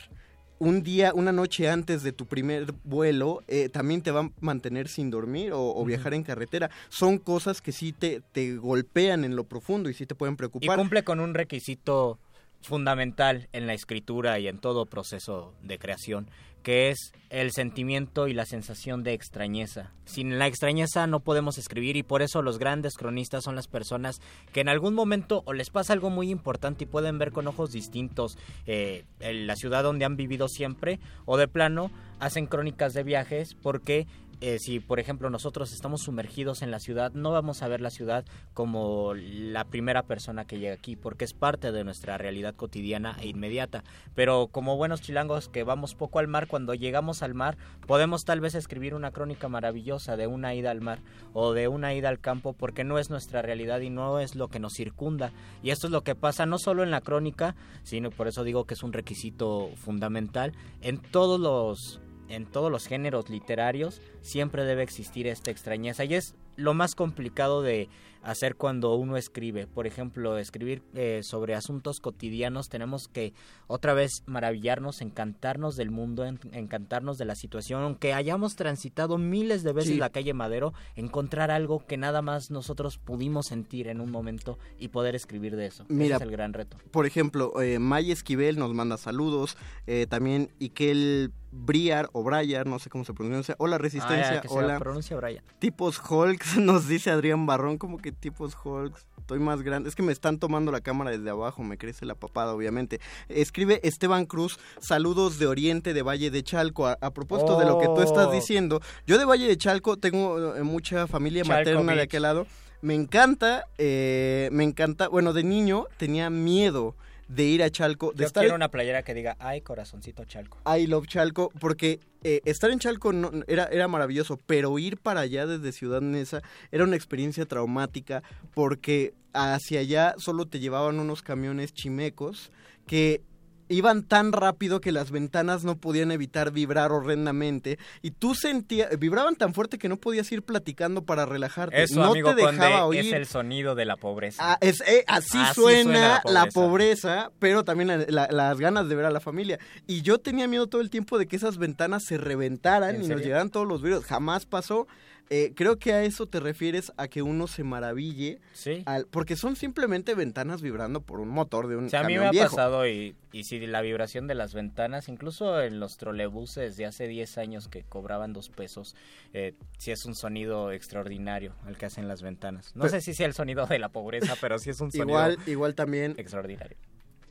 un 0.57 0.83
día, 0.83 1.11
una 1.13 1.33
noche 1.33 1.69
antes 1.69 2.01
de 2.01 2.13
tu 2.13 2.27
primer 2.27 2.73
vuelo, 2.85 3.43
eh, 3.49 3.67
también 3.67 4.01
te 4.01 4.11
va 4.11 4.21
a 4.21 4.29
mantener 4.39 4.87
sin 4.87 5.11
dormir 5.11 5.51
o, 5.51 5.75
o 5.75 5.83
viajar 5.83 6.13
en 6.13 6.23
carretera. 6.23 6.69
Son 6.87 7.17
cosas 7.17 7.61
que 7.61 7.73
sí 7.73 7.91
te, 7.91 8.21
te 8.31 8.55
golpean 8.55 9.25
en 9.25 9.35
lo 9.35 9.43
profundo 9.43 9.89
y 9.89 9.93
sí 9.93 10.05
te 10.05 10.15
pueden 10.15 10.35
Y 10.35 10.37
preocupar. 10.37 10.77
cumple 10.77 11.03
con 11.03 11.19
un 11.19 11.33
requisito 11.33 12.19
fundamental 12.65 13.47
en 13.53 13.67
la 13.67 13.73
escritura 13.73 14.39
y 14.39 14.47
en 14.47 14.59
todo 14.59 14.85
proceso 14.85 15.53
de 15.61 15.77
creación, 15.77 16.29
que 16.65 16.89
es 16.89 17.13
el 17.29 17.51
sentimiento 17.51 18.27
y 18.27 18.33
la 18.33 18.45
sensación 18.45 19.03
de 19.03 19.13
extrañeza. 19.13 19.91
Sin 20.05 20.39
la 20.39 20.47
extrañeza 20.47 21.05
no 21.05 21.19
podemos 21.19 21.59
escribir 21.59 21.95
y 21.95 22.01
por 22.01 22.23
eso 22.23 22.41
los 22.41 22.57
grandes 22.57 22.95
cronistas 22.95 23.43
son 23.43 23.55
las 23.55 23.67
personas 23.67 24.19
que 24.51 24.61
en 24.61 24.69
algún 24.69 24.95
momento 24.95 25.43
o 25.45 25.53
les 25.53 25.69
pasa 25.69 25.93
algo 25.93 26.09
muy 26.09 26.31
importante 26.31 26.85
y 26.85 26.87
pueden 26.87 27.19
ver 27.19 27.31
con 27.31 27.45
ojos 27.47 27.71
distintos 27.71 28.37
eh, 28.65 29.05
en 29.19 29.45
la 29.45 29.55
ciudad 29.55 29.83
donde 29.83 30.05
han 30.05 30.17
vivido 30.17 30.47
siempre 30.47 30.99
o 31.25 31.37
de 31.37 31.47
plano 31.47 31.91
hacen 32.19 32.47
crónicas 32.47 32.93
de 32.93 33.03
viajes 33.03 33.55
porque 33.61 34.07
eh, 34.41 34.59
si 34.59 34.79
por 34.79 34.99
ejemplo 34.99 35.29
nosotros 35.29 35.73
estamos 35.73 36.01
sumergidos 36.01 36.61
en 36.61 36.71
la 36.71 36.79
ciudad, 36.79 37.11
no 37.13 37.31
vamos 37.31 37.61
a 37.61 37.67
ver 37.67 37.81
la 37.81 37.89
ciudad 37.89 38.25
como 38.53 39.13
la 39.13 39.65
primera 39.65 40.03
persona 40.03 40.45
que 40.45 40.59
llega 40.59 40.73
aquí, 40.73 40.95
porque 40.95 41.25
es 41.25 41.33
parte 41.33 41.71
de 41.71 41.83
nuestra 41.83 42.17
realidad 42.17 42.55
cotidiana 42.55 43.15
e 43.21 43.27
inmediata. 43.27 43.83
Pero 44.13 44.47
como 44.47 44.77
buenos 44.77 45.01
chilangos 45.01 45.49
que 45.49 45.63
vamos 45.63 45.95
poco 45.95 46.19
al 46.19 46.27
mar, 46.27 46.47
cuando 46.47 46.73
llegamos 46.73 47.23
al 47.23 47.33
mar, 47.33 47.57
podemos 47.87 48.25
tal 48.25 48.41
vez 48.41 48.55
escribir 48.55 48.93
una 48.93 49.11
crónica 49.11 49.49
maravillosa 49.49 50.17
de 50.17 50.27
una 50.27 50.53
ida 50.53 50.71
al 50.71 50.81
mar 50.81 50.99
o 51.33 51.53
de 51.53 51.67
una 51.67 51.93
ida 51.93 52.09
al 52.09 52.19
campo, 52.19 52.53
porque 52.53 52.83
no 52.83 52.99
es 52.99 53.09
nuestra 53.09 53.41
realidad 53.41 53.79
y 53.81 53.89
no 53.89 54.19
es 54.19 54.35
lo 54.35 54.47
que 54.47 54.59
nos 54.59 54.73
circunda. 54.73 55.31
Y 55.63 55.69
esto 55.69 55.87
es 55.87 55.91
lo 55.91 56.03
que 56.03 56.15
pasa 56.15 56.45
no 56.45 56.57
solo 56.57 56.83
en 56.83 56.91
la 56.91 57.01
crónica, 57.01 57.55
sino 57.83 58.11
por 58.11 58.27
eso 58.27 58.43
digo 58.43 58.65
que 58.65 58.73
es 58.73 58.83
un 58.83 58.93
requisito 58.93 59.69
fundamental 59.75 60.53
en 60.81 60.99
todos 60.99 61.39
los 61.39 62.01
en 62.29 62.45
todos 62.45 62.71
los 62.71 62.87
géneros 62.87 63.29
literarios 63.29 64.01
siempre 64.21 64.63
debe 64.65 64.83
existir 64.83 65.27
esta 65.27 65.51
extrañeza 65.51 66.05
y 66.05 66.15
es 66.15 66.35
lo 66.57 66.73
más 66.73 66.95
complicado 66.95 67.61
de 67.61 67.89
hacer 68.23 68.55
cuando 68.55 68.95
uno 68.95 69.17
escribe. 69.17 69.67
Por 69.67 69.85
ejemplo, 69.85 70.37
escribir 70.39 70.81
eh, 70.95 71.19
sobre 71.21 71.53
asuntos 71.53 71.99
cotidianos 71.99 72.69
tenemos 72.69 73.07
que 73.07 73.33
otra 73.67 73.93
vez 73.93 74.23
maravillarnos, 74.25 75.01
encantarnos 75.01 75.75
del 75.75 75.91
mundo, 75.91 76.25
en- 76.25 76.39
encantarnos 76.53 77.17
de 77.17 77.25
la 77.25 77.35
situación, 77.35 77.83
aunque 77.83 78.13
hayamos 78.13 78.55
transitado 78.55 79.17
miles 79.19 79.61
de 79.63 79.73
veces 79.73 79.91
Sí. 79.91 79.97
la 79.99 80.09
calle 80.09 80.33
Madero, 80.33 80.73
encontrar 80.95 81.51
algo 81.51 81.85
que 81.85 81.97
nada 81.97 82.21
más 82.23 82.49
nosotros 82.49 82.97
pudimos 82.97 83.47
sentir 83.47 83.87
en 83.89 83.99
un 84.01 84.09
momento 84.09 84.57
y 84.79 84.87
poder 84.87 85.13
escribir 85.13 85.55
de 85.55 85.67
eso. 85.67 85.85
Mira, 85.89 86.15
Ese 86.15 86.23
es 86.23 86.29
el 86.29 86.31
gran 86.31 86.53
reto. 86.53 86.77
Por 86.91 87.05
ejemplo, 87.05 87.61
eh, 87.61 87.77
May 87.79 88.11
Esquivel 88.11 88.57
nos 88.57 88.73
manda 88.73 88.97
saludos. 88.97 89.57
eh, 89.87 90.07
también 90.09 90.49
Ikel 90.57 91.31
Briar 91.57 92.09
o 92.11 92.23
Briar, 92.23 92.67
no 92.67 92.79
sé 92.79 92.89
cómo 92.89 93.05
se 93.05 93.13
pronuncia. 93.13 93.55
Hola 93.59 93.77
Resistencia, 93.77 94.39
Ah, 94.43 94.47
se 94.47 94.53
hola. 94.53 94.77
pronuncia 94.79 95.15
Brian. 95.17 95.43
Tipos 95.59 96.01
Hulks, 96.09 96.57
nos 96.59 96.87
dice 96.87 97.11
Adrián 97.11 97.45
Barrón, 97.45 97.77
como 97.77 97.97
que 97.97 98.11
tipos 98.11 98.55
Hulks. 98.63 99.07
Estoy 99.17 99.39
más 99.39 99.63
grande. 99.63 99.89
Es 99.89 99.95
que 99.95 100.03
me 100.03 100.11
están 100.11 100.37
tomando 100.37 100.71
la 100.71 100.81
cámara 100.81 101.09
desde 101.09 101.29
abajo, 101.31 101.63
me 101.63 101.77
crece 101.79 102.05
la 102.05 102.13
papada, 102.13 102.53
obviamente. 102.53 102.99
Escribe 103.27 103.79
Esteban 103.83 104.25
Cruz, 104.27 104.59
saludos 104.79 105.39
de 105.39 105.47
Oriente, 105.47 105.95
de 105.95 106.03
Valle 106.03 106.29
de 106.29 106.43
Chalco. 106.43 106.85
A, 106.85 106.97
a 107.01 107.11
propósito 107.11 107.57
de 107.57 107.65
lo 107.65 107.79
que 107.79 107.87
tú 107.87 108.01
estás 108.01 108.27
Oh. 108.27 108.31
diciendo, 108.31 108.81
yo 109.07 109.17
de 109.17 109.25
Valle 109.25 109.47
de 109.47 109.57
Chalco 109.57 109.97
tengo 109.97 110.55
eh, 110.55 110.61
mucha 110.63 111.07
familia 111.07 111.43
materna 111.43 111.95
de 111.95 112.01
aquel 112.03 112.21
lado. 112.21 112.45
Me 112.81 112.93
encanta, 112.93 113.65
eh, 113.79 114.49
me 114.51 114.63
encanta. 114.63 115.07
Bueno, 115.07 115.33
de 115.33 115.43
niño 115.43 115.85
tenía 115.97 116.29
miedo 116.29 116.95
de 117.27 117.43
ir 117.45 117.63
a 117.63 117.69
Chalco, 117.69 118.11
de 118.13 118.21
Yo 118.21 118.27
estar 118.27 118.41
quiero 118.41 118.55
una 118.55 118.69
playera 118.69 119.03
que 119.03 119.13
diga, 119.13 119.35
ay, 119.39 119.61
corazoncito 119.61 120.25
chalco. 120.25 120.59
I 120.77 120.85
love 120.87 121.07
Chalco, 121.07 121.49
porque 121.59 121.99
eh, 122.23 122.41
estar 122.45 122.69
en 122.71 122.79
Chalco 122.79 123.11
no- 123.13 123.31
era, 123.47 123.65
era 123.65 123.87
maravilloso, 123.87 124.37
pero 124.45 124.77
ir 124.79 124.97
para 124.97 125.21
allá 125.21 125.45
desde 125.47 125.71
Ciudad 125.71 126.01
Neza 126.01 126.41
era 126.71 126.83
una 126.83 126.95
experiencia 126.95 127.45
traumática, 127.45 128.21
porque 128.53 129.13
hacia 129.33 129.79
allá 129.79 130.15
solo 130.17 130.45
te 130.45 130.59
llevaban 130.59 130.99
unos 130.99 131.21
camiones 131.23 131.73
chimecos 131.73 132.51
que 132.87 133.21
iban 133.69 134.03
tan 134.03 134.31
rápido 134.31 134.81
que 134.81 134.91
las 134.91 135.11
ventanas 135.11 135.63
no 135.63 135.77
podían 135.77 136.11
evitar 136.11 136.51
vibrar 136.51 136.91
horrendamente 136.91 137.79
y 138.01 138.11
tú 138.11 138.35
sentías, 138.35 138.97
vibraban 138.99 139.35
tan 139.35 139.53
fuerte 139.53 139.77
que 139.77 139.89
no 139.89 139.97
podías 139.97 140.31
ir 140.31 140.43
platicando 140.43 141.03
para 141.03 141.25
relajarte. 141.25 141.83
Eso, 141.83 141.99
no 141.99 142.11
amigo 142.11 142.29
te 142.35 142.35
dejaba 142.45 142.81
Conde, 142.81 142.99
oír. 142.99 142.99
es 143.07 143.13
el 143.13 143.25
sonido 143.25 143.75
de 143.75 143.85
la 143.85 143.97
pobreza. 143.97 144.53
Ah, 144.53 144.57
es, 144.61 144.81
eh, 144.81 145.03
así, 145.07 145.37
Así 145.37 145.53
suena, 145.55 145.83
suena 145.83 146.21
la 146.25 146.31
la, 146.45 146.45
pobreza. 146.51 147.31
pero 147.39 147.63
también 147.63 147.87
la- 147.87 148.05
la- 148.07 148.27
las 148.31 148.59
ganas 148.59 148.87
de 148.89 148.95
ver 148.95 149.05
a 149.05 149.09
la 149.11 149.19
familia. 149.19 149.59
Y 149.87 150.01
yo 150.01 150.19
tenía 150.19 150.47
miedo 150.47 150.67
todo 150.67 150.81
el 150.81 150.89
tiempo 150.89 151.17
de 151.17 151.27
que 151.27 151.35
esas 151.35 151.57
ventanas 151.57 152.03
se 152.05 152.17
reventaran 152.17 152.95
¿En 152.95 153.03
y 153.03 153.07
nos 153.07 153.21
llegaran 153.21 153.49
todos 153.49 153.67
los 153.67 153.81
virus. 153.81 154.05
Jamás 154.05 154.45
pasó. 154.45 154.87
Eh, 155.31 155.53
creo 155.55 155.77
que 155.79 155.91
a 155.91 156.03
eso 156.03 156.27
te 156.27 156.39
refieres 156.39 156.93
a 156.97 157.07
que 157.07 157.23
uno 157.23 157.47
se 157.47 157.63
maraville. 157.63 158.39
Sí. 158.53 158.83
al- 158.85 159.07
porque 159.07 159.35
son 159.35 159.55
simplemente 159.55 160.13
ventanas 160.13 160.61
vibrando 160.61 161.01
por 161.01 161.19
un 161.19 161.29
motor 161.29 161.67
de 161.67 161.75
un 161.77 161.85
O 161.85 161.89
sea, 161.89 162.01
a 162.01 162.03
mí 162.03 162.13
camión 162.15 162.33
me 162.35 162.39
ha 162.41 162.43
pasado 162.43 162.87
y, 162.87 163.15
y 163.31 163.43
si 163.45 163.65
la 163.65 163.81
vibración 163.81 164.27
de 164.27 164.35
las 164.35 164.53
ventanas, 164.53 165.09
incluso 165.09 165.59
en 165.61 165.79
los 165.79 165.97
trolebuses 165.97 166.77
de 166.77 166.85
hace 166.85 167.07
10 167.07 167.37
años 167.39 167.67
que 167.67 167.81
cobraban 167.83 168.33
dos 168.33 168.49
pesos, 168.49 168.95
eh, 169.33 169.53
sí 169.79 169.89
es 169.91 170.05
un 170.05 170.13
sonido 170.15 170.71
extraordinario 170.71 171.53
el 171.67 171.77
que 171.77 171.87
hacen 171.87 172.07
las 172.07 172.21
ventanas. 172.21 172.75
No 172.75 172.81
Pero- 172.83 172.91
sé 172.91 173.01
si 173.01 173.13
sea 173.15 173.25
el 173.25 173.33
sonido 173.33 173.65
de 173.65 173.79
la 173.79 173.89
pobreza, 173.89 174.35
pero 174.39 174.59
sí 174.59 174.69
es 174.69 174.79
un 174.79 174.91
sonido 174.91 175.07
Igual, 175.09 175.37
igual 175.47 175.73
también. 175.75 176.13
extraordinario. 176.17 176.77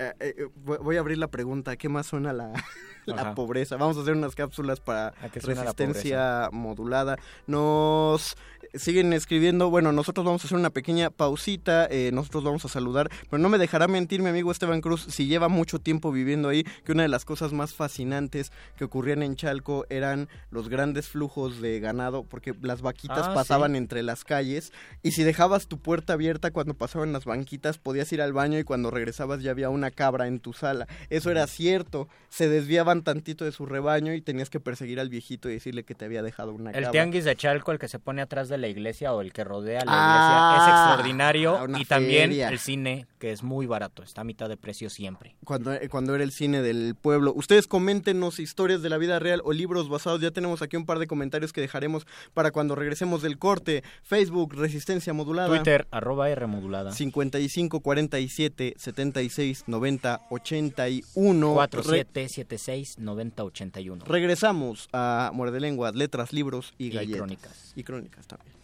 eh, 0.00 0.12
eh, 0.18 0.34
voy 0.56 0.78
voy 0.78 0.96
a 0.96 1.00
abrir 1.00 1.18
la 1.18 1.28
pregunta. 1.28 1.76
¿Qué 1.76 1.88
más 1.88 2.06
suena 2.08 2.32
la, 2.32 2.52
la 3.06 3.34
pobreza? 3.34 3.76
Vamos 3.76 3.96
a 3.96 4.00
hacer 4.02 4.14
unas 4.14 4.34
cápsulas 4.34 4.80
para 4.80 5.08
¿A 5.22 5.28
qué 5.30 5.40
suena 5.40 5.64
la 5.64 5.72
resistencia 5.72 6.48
modulada. 6.52 7.16
Nos 7.46 8.36
siguen 8.74 9.12
escribiendo. 9.12 9.70
Bueno, 9.70 9.92
nosotros 9.92 10.26
vamos 10.26 10.42
a 10.42 10.46
hacer 10.46 10.58
una 10.58 10.70
pequeña 10.70 11.10
pausita. 11.10 11.86
eh, 11.90 12.10
nosotros 12.12 12.42
vamos 12.44 12.64
a 12.64 12.68
saludar. 12.68 13.08
Pero 13.30 13.40
no 13.40 13.48
me 13.48 13.58
dejará 13.58 13.86
mentir 13.88 14.20
mi 14.22 14.28
amigo 14.30 14.50
Esteban 14.50 14.80
Cruz, 14.80 15.06
si 15.08 15.26
lleva 15.26 15.48
mucho 15.48 15.78
tiempo 15.78 16.10
viviendo 16.10 16.48
ahí, 16.48 16.64
que 16.84 16.92
una 16.92 17.02
de 17.02 17.08
las 17.08 17.24
cosas 17.24 17.52
más 17.52 17.74
fascinantes 17.74 18.50
que 18.76 18.84
ocurrían 18.84 19.22
en 19.22 19.36
Chalco 19.36 19.86
eran 19.90 20.28
los 20.50 20.68
grandes 20.68 21.08
flujos 21.08 21.60
de 21.60 21.78
ganado, 21.80 22.24
porque 22.24 22.54
las 22.62 22.82
vaquitas 22.82 23.28
Ah, 23.28 23.34
pasaban 23.34 23.72
sí. 23.72 23.78
entre 23.78 24.02
las 24.02 24.24
calles. 24.24 24.72
Y 25.02 25.12
si 25.12 25.22
dejabas 25.22 25.66
tu 25.68 25.78
puerta 25.78 26.14
abierta 26.14 26.50
cuando 26.50 26.74
pasaban 26.74 27.12
las 27.12 27.24
banquitas, 27.26 27.78
podías 27.78 28.12
ir 28.12 28.20
al 28.22 28.32
baño 28.32 28.58
y 28.58 28.64
cuando 28.64 28.90
regresabas 28.90 29.42
ya 29.42 29.50
había 29.52 29.70
una 29.70 29.90
cabra 29.90 30.26
en 30.26 30.40
tu 30.40 30.52
sala. 30.52 30.86
Eso 31.10 31.30
era 31.30 31.46
cierto. 31.46 32.08
Se 32.28 32.48
desviaban 32.48 32.93
tantito 33.02 33.44
de 33.44 33.52
su 33.52 33.66
rebaño 33.66 34.14
y 34.14 34.20
tenías 34.20 34.50
que 34.50 34.60
perseguir 34.60 35.00
al 35.00 35.08
viejito 35.08 35.48
y 35.50 35.54
decirle 35.54 35.84
que 35.84 35.94
te 35.94 36.04
había 36.04 36.22
dejado 36.22 36.52
una 36.52 36.70
El 36.70 36.90
tianguis 36.90 37.24
de 37.24 37.34
Chalco, 37.36 37.72
el 37.72 37.78
que 37.78 37.88
se 37.88 37.98
pone 37.98 38.22
atrás 38.22 38.48
de 38.48 38.58
la 38.58 38.68
iglesia 38.68 39.12
o 39.12 39.20
el 39.20 39.32
que 39.32 39.44
rodea 39.44 39.84
la 39.84 39.92
Ah, 39.92 40.54
iglesia, 40.54 40.74
es 40.74 40.78
extraordinario. 40.80 41.64
una 41.64 41.80
Y 41.80 41.84
también 41.84 42.32
el 42.32 42.58
cine, 42.58 43.06
que 43.18 43.32
es 43.32 43.42
muy 43.42 43.66
barato, 43.66 44.02
está 44.02 44.20
a 44.20 44.24
mitad 44.24 44.48
de 44.48 44.56
precio 44.56 44.90
siempre. 44.90 45.34
Cuando, 45.44 45.72
eh, 45.72 45.88
cuando 45.88 46.14
era 46.14 46.22
el 46.24 46.32
cine 46.32 46.62
del 46.62 46.94
pueblo. 46.94 47.32
Ustedes 47.34 47.66
coméntenos 47.66 48.38
historias 48.38 48.82
de 48.82 48.88
la 48.90 48.98
vida 48.98 49.18
real 49.18 49.40
o 49.44 49.52
libros 49.52 49.88
basados. 49.88 50.20
Ya 50.20 50.30
tenemos 50.30 50.62
aquí 50.62 50.76
un 50.76 50.86
par 50.86 50.98
de 50.98 51.06
comentarios 51.06 51.52
que 51.52 51.60
dejaremos 51.60 52.06
para 52.34 52.50
cuando 52.50 52.74
regresemos 52.74 53.22
del 53.22 53.38
corte. 53.38 53.82
Facebook, 54.02 54.54
Resistencia 54.54 55.12
Modulada. 55.12 55.48
Twitter, 55.48 55.86
arroba 55.90 56.28
R 56.30 56.46
modulada. 56.46 56.92
55 56.92 57.80
47 57.80 58.74
76 58.76 59.64
90 59.66 60.20
81. 60.30 61.54
4776 61.54 62.83
9081. 62.98 64.04
Regresamos 64.06 64.88
a 64.92 65.30
Muerde 65.34 65.60
Lengua, 65.60 65.92
Letras, 65.92 66.32
Libros 66.32 66.74
y 66.78 66.86
Y 66.86 66.90
Galletas. 66.90 67.16
crónicas. 67.18 67.72
Y 67.76 67.82
crónicas 67.84 68.26
también. 68.26 68.54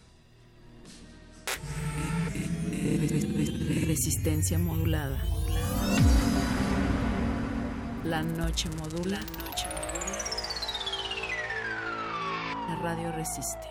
Resistencia 3.87 4.57
modulada. 4.57 5.17
La 8.05 8.23
noche 8.23 8.69
modula. 8.79 9.19
La 12.67 12.75
radio 12.81 13.11
resiste. 13.11 13.70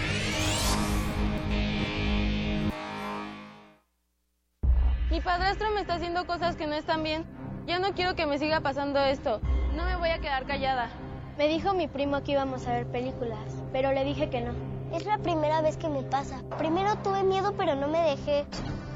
Mi 5.21 5.25
padrastro 5.25 5.69
me 5.69 5.81
está 5.81 5.93
haciendo 5.93 6.25
cosas 6.25 6.55
que 6.55 6.65
no 6.65 6.73
están 6.73 7.03
bien. 7.03 7.25
Ya 7.67 7.77
no 7.77 7.93
quiero 7.93 8.15
que 8.15 8.25
me 8.25 8.39
siga 8.39 8.61
pasando 8.61 8.99
esto. 9.01 9.39
No 9.75 9.85
me 9.85 9.95
voy 9.95 10.09
a 10.09 10.17
quedar 10.17 10.47
callada. 10.47 10.89
Me 11.37 11.47
dijo 11.47 11.75
mi 11.75 11.87
primo 11.87 12.23
que 12.23 12.31
íbamos 12.31 12.65
a 12.65 12.73
ver 12.73 12.87
películas, 12.87 13.37
pero 13.71 13.91
le 13.91 14.03
dije 14.03 14.31
que 14.31 14.41
no. 14.41 14.51
Es 14.91 15.05
la 15.05 15.19
primera 15.19 15.61
vez 15.61 15.77
que 15.77 15.89
me 15.89 16.01
pasa. 16.01 16.41
Primero 16.57 16.95
tuve 17.03 17.21
miedo, 17.21 17.53
pero 17.55 17.75
no 17.75 17.87
me 17.87 17.99
dejé. 17.99 18.47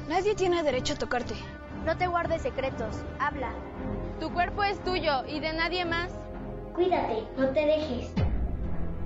Nadie 0.08 0.34
tiene 0.34 0.64
derecho 0.64 0.94
a 0.94 0.98
tocarte. 0.98 1.34
No 1.84 1.96
te 1.96 2.08
guardes 2.08 2.42
secretos. 2.42 2.96
Habla. 3.20 3.52
Tu 4.18 4.28
cuerpo 4.32 4.64
es 4.64 4.82
tuyo 4.82 5.24
y 5.28 5.38
de 5.38 5.52
nadie 5.52 5.84
más. 5.84 6.10
Cuídate, 6.74 7.22
no 7.36 7.50
te 7.50 7.66
dejes. 7.66 8.10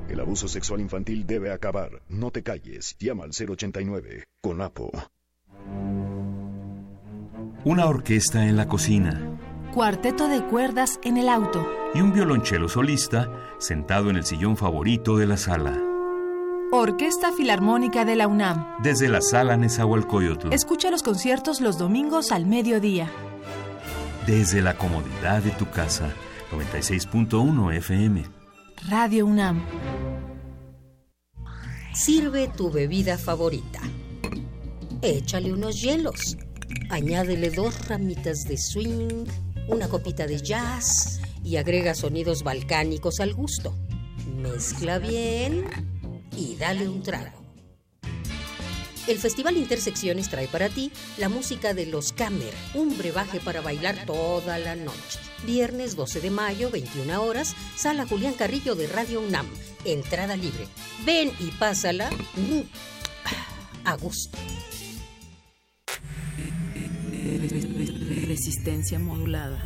El 0.09 0.20
abuso 0.20 0.48
sexual 0.48 0.80
infantil 0.80 1.26
debe 1.26 1.52
acabar. 1.52 2.01
No 2.09 2.30
te 2.30 2.42
calles. 2.42 2.97
Llama 2.98 3.24
al 3.24 3.32
089. 3.32 4.24
Con 4.40 4.62
Apo. 4.62 4.90
Una 7.64 7.86
orquesta 7.86 8.46
en 8.46 8.56
la 8.56 8.66
cocina 8.68 9.20
Cuarteto 9.74 10.26
de 10.28 10.42
cuerdas 10.44 10.98
en 11.04 11.16
el 11.16 11.28
auto. 11.28 11.64
y 11.94 12.00
un 12.00 12.12
violonchelo 12.12 12.68
solista 12.68 13.28
sentado 13.58 14.10
en 14.10 14.16
el 14.16 14.24
sillón 14.24 14.56
favorito 14.56 15.16
de 15.16 15.26
la 15.26 15.36
sala. 15.36 15.78
Orquesta 16.72 17.32
Filarmónica 17.32 18.04
de 18.04 18.16
la 18.16 18.26
UNAM. 18.28 18.76
Desde 18.82 19.08
la 19.08 19.20
sala 19.20 19.56
Nezahualcóyotl, 19.56 20.52
Escucha 20.52 20.90
los 20.90 21.02
conciertos 21.02 21.60
los 21.60 21.78
domingos 21.78 22.32
al 22.32 22.46
mediodía. 22.46 23.08
desde 24.26 24.60
la 24.62 24.76
comodidad 24.76 25.42
de 25.42 25.50
tu 25.50 25.68
casa. 25.70 26.10
96.1 26.52 27.72
FM. 27.76 28.24
Radio 28.88 29.26
UNAM. 29.26 29.62
Sirve 31.94 32.48
tu 32.48 32.70
bebida 32.72 33.18
favorita. 33.18 33.80
Échale 35.02 35.52
unos 35.52 35.80
hielos. 35.80 36.36
Añádele 36.90 37.51
dos 37.51 37.88
ramitas 37.88 38.44
de 38.44 38.56
swing, 38.56 39.24
una 39.68 39.88
copita 39.88 40.26
de 40.26 40.40
jazz 40.40 41.20
y 41.44 41.56
agrega 41.56 41.94
sonidos 41.94 42.42
balcánicos 42.42 43.20
al 43.20 43.34
gusto. 43.34 43.74
Mezcla 44.36 44.98
bien 44.98 45.64
y 46.36 46.56
dale 46.56 46.88
un 46.88 47.02
trago. 47.02 47.40
El 49.06 49.18
Festival 49.18 49.56
Intersecciones 49.56 50.28
trae 50.28 50.47
para 50.47 50.68
ti 50.68 50.92
la 51.16 51.28
música 51.28 51.74
de 51.74 51.86
Los 51.86 52.12
Camer, 52.12 52.55
un 52.74 52.97
brebaje 52.97 53.40
para 53.40 53.60
bailar 53.60 54.06
toda 54.06 54.59
la 54.59 54.76
noche. 54.76 55.18
Viernes 55.44 55.97
12 55.97 56.20
de 56.20 56.30
mayo, 56.30 56.70
21 56.70 57.22
horas, 57.22 57.56
Sala 57.76 58.06
Julián 58.06 58.34
Carrillo 58.34 58.74
de 58.74 58.86
Radio 58.86 59.20
UNAM. 59.20 59.48
Entrada 59.84 60.36
libre. 60.36 60.68
Ven 61.05 61.32
y 61.40 61.51
pásala 61.52 62.10
mm, 62.10 62.60
a 63.84 63.97
gusto. 63.97 64.38
Resistencia 68.27 68.98
modulada. 68.98 69.62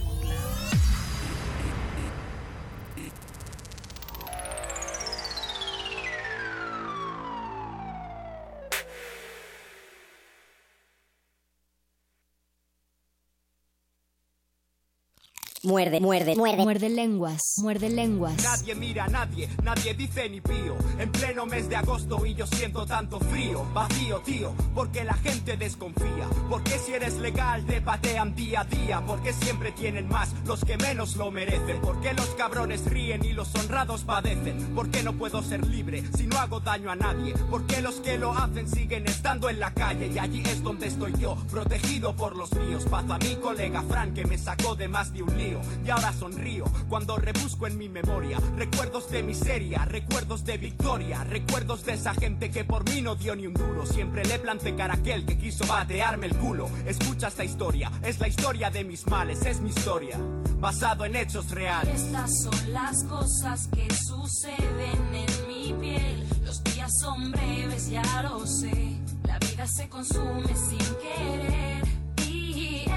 Muerde, 15.64 15.98
muerde, 15.98 16.36
muerde. 16.36 16.62
Muerde 16.62 16.88
lenguas, 16.90 17.54
muerde 17.56 17.88
lenguas. 17.88 18.36
Nadie 18.42 18.74
mira 18.74 19.04
a 19.04 19.08
nadie, 19.08 19.48
nadie 19.62 19.94
dice 19.94 20.28
ni 20.28 20.42
pío. 20.42 20.76
En 20.98 21.10
pleno 21.10 21.46
mes 21.46 21.70
de 21.70 21.76
agosto 21.76 22.26
y 22.26 22.34
yo 22.34 22.46
siento 22.46 22.84
tanto 22.84 23.18
frío, 23.18 23.64
vacío, 23.72 24.20
tío, 24.20 24.52
porque 24.74 25.04
la 25.04 25.14
gente 25.14 25.56
desconfía. 25.56 26.28
Porque 26.50 26.78
si 26.78 26.92
eres 26.92 27.14
legal 27.14 27.64
te 27.64 27.80
patean 27.80 28.34
día 28.34 28.60
a 28.60 28.64
día. 28.64 29.02
Porque 29.06 29.32
siempre 29.32 29.72
tienen 29.72 30.06
más 30.08 30.34
los 30.44 30.62
que 30.64 30.76
menos 30.76 31.16
lo 31.16 31.30
merecen. 31.30 31.80
Porque 31.80 32.12
los 32.12 32.26
cabrones 32.34 32.84
ríen 32.84 33.24
y 33.24 33.32
los 33.32 33.54
honrados 33.54 34.02
padecen. 34.02 34.74
Porque 34.74 35.02
no 35.02 35.14
puedo 35.14 35.42
ser 35.42 35.66
libre 35.66 36.02
si 36.16 36.26
no 36.26 36.38
hago 36.38 36.60
daño 36.60 36.90
a 36.90 36.96
nadie. 36.96 37.32
Porque 37.50 37.80
los 37.80 37.96
que 37.96 38.18
lo 38.18 38.32
hacen 38.32 38.68
siguen 38.68 39.06
estando 39.06 39.48
en 39.48 39.60
la 39.60 39.72
calle. 39.72 40.10
Y 40.14 40.18
allí 40.18 40.42
es 40.44 40.62
donde 40.62 40.88
estoy 40.88 41.14
yo, 41.18 41.36
protegido 41.50 42.14
por 42.14 42.36
los 42.36 42.52
míos. 42.52 42.84
Paz 42.90 43.04
a 43.08 43.18
mi 43.18 43.34
colega 43.36 43.82
Fran 43.82 44.12
que 44.12 44.26
me 44.26 44.36
sacó 44.36 44.76
de 44.76 44.88
más 44.88 45.12
de 45.12 45.22
un 45.22 45.38
lío. 45.38 45.53
Y 45.84 45.90
ahora 45.90 46.12
sonrío 46.12 46.64
cuando 46.88 47.16
rebusco 47.16 47.66
en 47.66 47.78
mi 47.78 47.88
memoria 47.88 48.38
recuerdos 48.56 49.10
de 49.10 49.22
miseria, 49.22 49.84
recuerdos 49.84 50.44
de 50.44 50.58
victoria, 50.58 51.24
recuerdos 51.24 51.84
de 51.84 51.94
esa 51.94 52.14
gente 52.14 52.50
que 52.50 52.64
por 52.64 52.88
mí 52.88 53.02
no 53.02 53.16
dio 53.16 53.34
ni 53.36 53.46
un 53.46 53.54
duro. 53.54 53.86
Siempre 53.86 54.24
le 54.24 54.38
planté 54.38 54.74
cara 54.74 54.94
a 54.94 54.96
aquel 54.96 55.24
que 55.26 55.38
quiso 55.38 55.66
batearme 55.66 56.26
el 56.26 56.36
culo. 56.36 56.68
Escucha 56.86 57.28
esta 57.28 57.44
historia, 57.44 57.90
es 58.02 58.18
la 58.20 58.28
historia 58.28 58.70
de 58.70 58.84
mis 58.84 59.06
males, 59.06 59.44
es 59.46 59.60
mi 59.60 59.70
historia, 59.70 60.18
basado 60.60 61.04
en 61.04 61.16
hechos 61.16 61.50
reales. 61.50 62.02
Estas 62.02 62.42
son 62.42 62.72
las 62.72 63.04
cosas 63.04 63.68
que 63.68 63.88
suceden 63.94 65.14
en 65.14 65.48
mi 65.48 65.74
piel. 65.80 66.26
Los 66.44 66.62
días 66.64 66.90
son 67.00 67.30
breves, 67.30 67.90
ya 67.90 68.22
lo 68.22 68.46
sé. 68.46 68.98
La 69.26 69.38
vida 69.38 69.66
se 69.66 69.88
consume 69.88 70.54
sin 70.54 70.78
querer. 70.78 71.93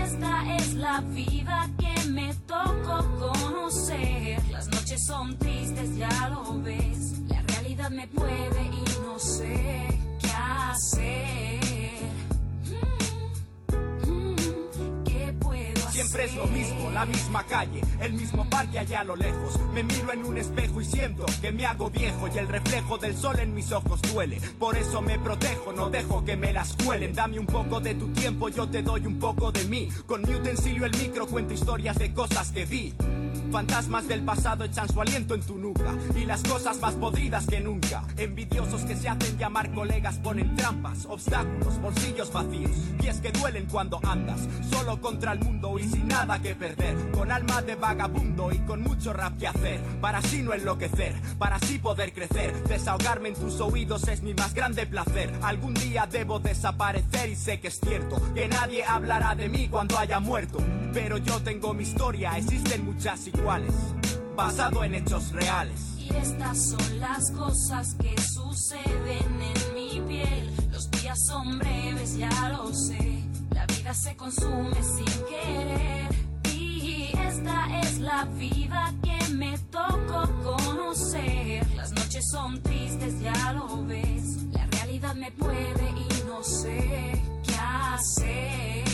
Esta 0.08 0.56
es 0.56 0.74
la 0.76 1.02
vida 1.02 1.70
que 1.78 2.10
me 2.10 2.34
tocó 2.48 3.06
conocer. 3.20 4.42
Las 4.52 4.70
noches 4.70 5.06
son 5.06 5.38
tristes, 5.38 5.98
ya 5.98 6.30
lo 6.30 6.62
ves. 6.62 7.20
La 7.28 7.42
realidad 7.42 7.90
me 7.90 8.08
puede 8.08 8.64
y 8.72 9.02
no 9.06 9.20
sé 9.20 10.00
qué 10.22 10.30
hacer. 10.32 11.77
Siempre 15.98 16.26
es 16.26 16.36
lo 16.36 16.46
mismo, 16.46 16.92
la 16.92 17.08
misma 17.08 17.44
calle, 17.46 17.82
el 18.00 18.14
mismo 18.14 18.48
parque 18.48 18.78
allá 18.78 19.00
a 19.00 19.04
lo 19.04 19.16
lejos. 19.16 19.60
Me 19.74 19.82
miro 19.82 20.14
en 20.14 20.26
un 20.26 20.38
espejo 20.38 20.80
y 20.80 20.86
siento 20.86 21.26
que 21.42 21.52
me 21.52 21.66
hago 21.66 21.90
viejo 21.90 22.28
y 22.28 22.38
el 22.38 22.48
reflejo 22.48 23.00
del 23.00 23.18
sol 23.18 23.40
en 23.40 23.56
mis 23.56 23.72
ojos 23.72 24.00
duele. 24.14 24.40
Por 24.60 24.78
eso 24.78 25.02
me 25.02 25.18
protejo, 25.18 25.74
no 25.74 25.90
dejo 25.90 26.24
que 26.24 26.38
me 26.38 26.54
las 26.54 26.76
cuelen. 26.86 27.16
Dame 27.16 27.40
un 27.40 27.48
poco 27.48 27.80
de 27.80 27.96
tu 27.96 28.10
tiempo, 28.10 28.48
yo 28.50 28.70
te 28.70 28.84
doy 28.84 29.08
un 29.08 29.18
poco 29.18 29.52
de 29.52 29.64
mí. 29.64 29.90
Con 30.06 30.22
mi 30.22 30.36
utensilio 30.36 30.86
el 30.86 30.96
micro 30.96 31.26
cuento 31.26 31.56
historias 31.56 31.98
de 31.98 32.14
cosas 32.14 32.52
que 32.52 32.66
vi. 32.66 32.94
Fantasmas 33.52 34.08
del 34.08 34.24
pasado 34.24 34.66
echan 34.66 34.90
su 34.90 35.02
aliento 35.02 35.34
en 35.34 35.42
tu 35.42 35.58
nuca 35.58 35.96
y 36.16 36.26
las 36.26 36.44
cosas 36.44 36.80
más 36.80 36.96
podridas 36.96 37.48
que 37.48 37.60
nunca. 37.60 38.04
Envidiosos 38.18 38.82
que 38.84 38.96
se 38.96 39.08
hacen 39.08 39.38
llamar 39.38 39.72
colegas 39.74 40.18
ponen 40.20 40.56
trampas, 40.56 41.06
obstáculos, 41.06 41.82
bolsillos 41.82 42.32
vacíos. 42.32 42.72
Y 43.02 43.08
es 43.08 43.20
que 43.22 43.32
duelen 43.32 43.66
cuando 43.72 44.00
andas 44.04 44.42
solo 44.70 45.00
contra 45.00 45.32
el 45.32 45.40
mundo 45.40 45.80
y 45.80 45.87
sin 45.88 46.08
nada 46.08 46.42
que 46.42 46.56
perder. 46.56 46.96
Con 47.12 47.32
alma 47.32 47.62
de 47.62 47.76
vagabundo 47.76 48.52
y 48.52 48.60
con 48.60 48.82
mucho 48.82 49.14
rap 49.14 49.38
que 49.38 49.48
hacer. 49.48 49.80
Para 50.02 50.20
así 50.20 50.42
no 50.42 50.54
enloquecer, 50.54 51.16
para 51.38 51.58
así 51.58 51.80
poder 51.80 52.14
crecer. 52.14 52.54
Desahogarme 52.64 53.30
en 53.30 53.36
tus 53.36 53.60
oídos 53.62 54.08
es 54.08 54.22
mi 54.22 54.34
más 54.34 54.54
grande 54.54 54.86
placer. 54.86 55.34
Algún 55.42 55.74
día 55.74 56.08
debo 56.10 56.40
desaparecer 56.40 57.30
y 57.30 57.36
sé 57.36 57.60
que 57.60 57.70
es 57.70 57.80
cierto 57.80 58.22
que 58.34 58.48
nadie 58.48 58.84
hablará 58.84 59.36
de 59.36 59.50
mí 59.50 59.68
cuando 59.70 59.98
haya 59.98 60.20
muerto. 60.20 60.60
Pero 60.94 61.18
yo 61.18 61.42
tengo 61.42 61.74
mi 61.74 61.84
historia, 61.84 62.38
existen 62.38 62.86
muchas 62.86 63.28
iguales, 63.28 63.74
basado 64.36 64.84
en 64.84 64.96
hechos 64.96 65.32
reales. 65.32 65.96
Y 65.98 66.10
estas 66.16 66.70
son 66.70 67.00
las 67.00 67.32
cosas 67.32 67.96
que 67.96 68.16
suceden 68.22 69.42
en 69.42 69.76
mi 69.76 70.02
piel. 70.08 70.52
Los 70.72 70.90
días 70.92 71.18
son 71.28 71.60
breves, 71.60 72.18
ya 72.18 72.50
lo 72.50 72.74
sé. 72.74 73.27
La 73.68 73.76
vida 73.76 73.94
se 73.94 74.16
consume 74.16 74.82
sin 74.84 75.26
querer. 75.26 76.10
Y 76.54 77.12
esta 77.28 77.80
es 77.82 78.00
la 78.00 78.26
vida 78.26 78.94
que 79.04 79.34
me 79.34 79.58
tocó 79.70 80.24
conocer. 80.44 81.68
Las 81.76 81.92
noches 81.92 82.24
son 82.32 82.62
tristes, 82.62 83.20
ya 83.20 83.54
lo 83.54 83.86
ves. 83.86 84.44
La 84.52 84.66
realidad 84.68 85.16
me 85.16 85.32
puede 85.32 85.90
y 85.90 86.28
no 86.28 86.44
sé 86.44 87.22
qué 87.44 87.56
hacer. 87.56 88.88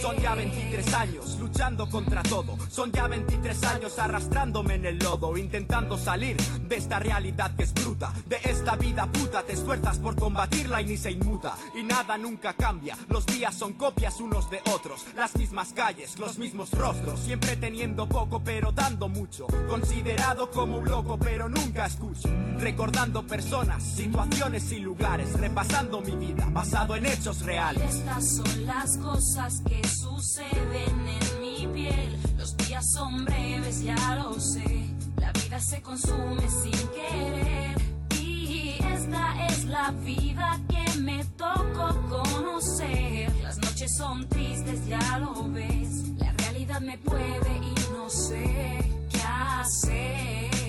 Son 0.00 0.16
ya 0.18 0.34
23 0.34 0.94
años 0.94 1.38
luchando 1.40 1.88
contra 1.88 2.22
todo. 2.22 2.56
Son 2.68 2.92
ya 2.92 3.08
23 3.08 3.64
años 3.64 3.98
arrastrándome 3.98 4.74
en 4.74 4.86
el 4.86 4.98
lodo, 4.98 5.36
intentando 5.36 5.96
salir 5.96 6.36
de 6.36 6.76
esta 6.76 6.98
realidad 6.98 7.56
que 7.56 7.64
es 7.64 7.72
bruta. 7.72 8.12
De 8.26 8.36
esta 8.44 8.76
vida 8.76 9.06
puta 9.10 9.42
te 9.42 9.54
esfuerzas 9.54 9.98
por 9.98 10.16
combatirla 10.16 10.82
y 10.82 10.86
ni 10.86 10.96
se 10.96 11.10
inmuta. 11.10 11.54
Y 11.74 11.82
nada 11.82 12.18
nunca 12.18 12.52
cambia. 12.52 12.96
Los 13.08 13.24
días 13.26 13.54
son 13.54 13.72
copias 13.72 14.20
unos 14.20 14.50
de 14.50 14.60
otros. 14.74 15.06
Las 15.14 15.34
mismas 15.36 15.72
calles, 15.72 16.18
los 16.18 16.38
mismos 16.38 16.70
rostros. 16.72 17.20
Siempre 17.20 17.56
teniendo 17.56 18.06
poco 18.06 18.42
pero 18.44 18.72
dando 18.72 19.08
mucho. 19.08 19.46
Considerado 19.68 20.50
como 20.50 20.78
un 20.78 20.88
loco 20.88 21.18
pero 21.18 21.48
nunca 21.48 21.86
escucho. 21.86 22.28
Recordando 22.58 23.26
personas, 23.26 23.82
situaciones 23.82 24.70
y 24.72 24.80
lugares. 24.80 25.32
Repasando 25.40 26.00
mi 26.02 26.12
vida 26.12 26.46
basado 26.50 26.96
en 26.96 27.06
hechos 27.06 27.40
reales. 27.42 27.94
Estas 27.94 28.36
son 28.36 28.66
las 28.66 28.96
cosas 28.98 29.62
que 29.66 29.80
suceden 29.96 31.08
en 31.08 31.40
mi 31.40 31.66
piel. 31.72 32.16
Los 32.36 32.56
días 32.56 32.84
son 32.92 33.24
breves, 33.24 33.82
ya 33.82 34.16
lo 34.16 34.38
sé. 34.38 34.86
La 35.16 35.32
vida 35.32 35.58
se 35.60 35.80
consume 35.82 36.48
sin 36.48 36.88
querer. 36.88 37.76
Y 38.20 38.76
esta 38.94 39.46
es 39.46 39.64
la 39.64 39.90
vida 39.90 40.60
que 40.68 41.00
me 41.00 41.24
tocó 41.36 41.88
conocer. 42.08 43.32
Las 43.42 43.58
noches 43.58 43.96
son 43.96 44.28
tristes, 44.28 44.86
ya 44.86 45.18
lo 45.18 45.48
ves. 45.50 46.08
La 46.18 46.32
realidad 46.32 46.80
me 46.80 46.98
puede 46.98 47.56
y 47.62 47.92
no 47.92 48.08
sé 48.10 48.90
qué 49.10 49.22
hacer. 49.22 50.65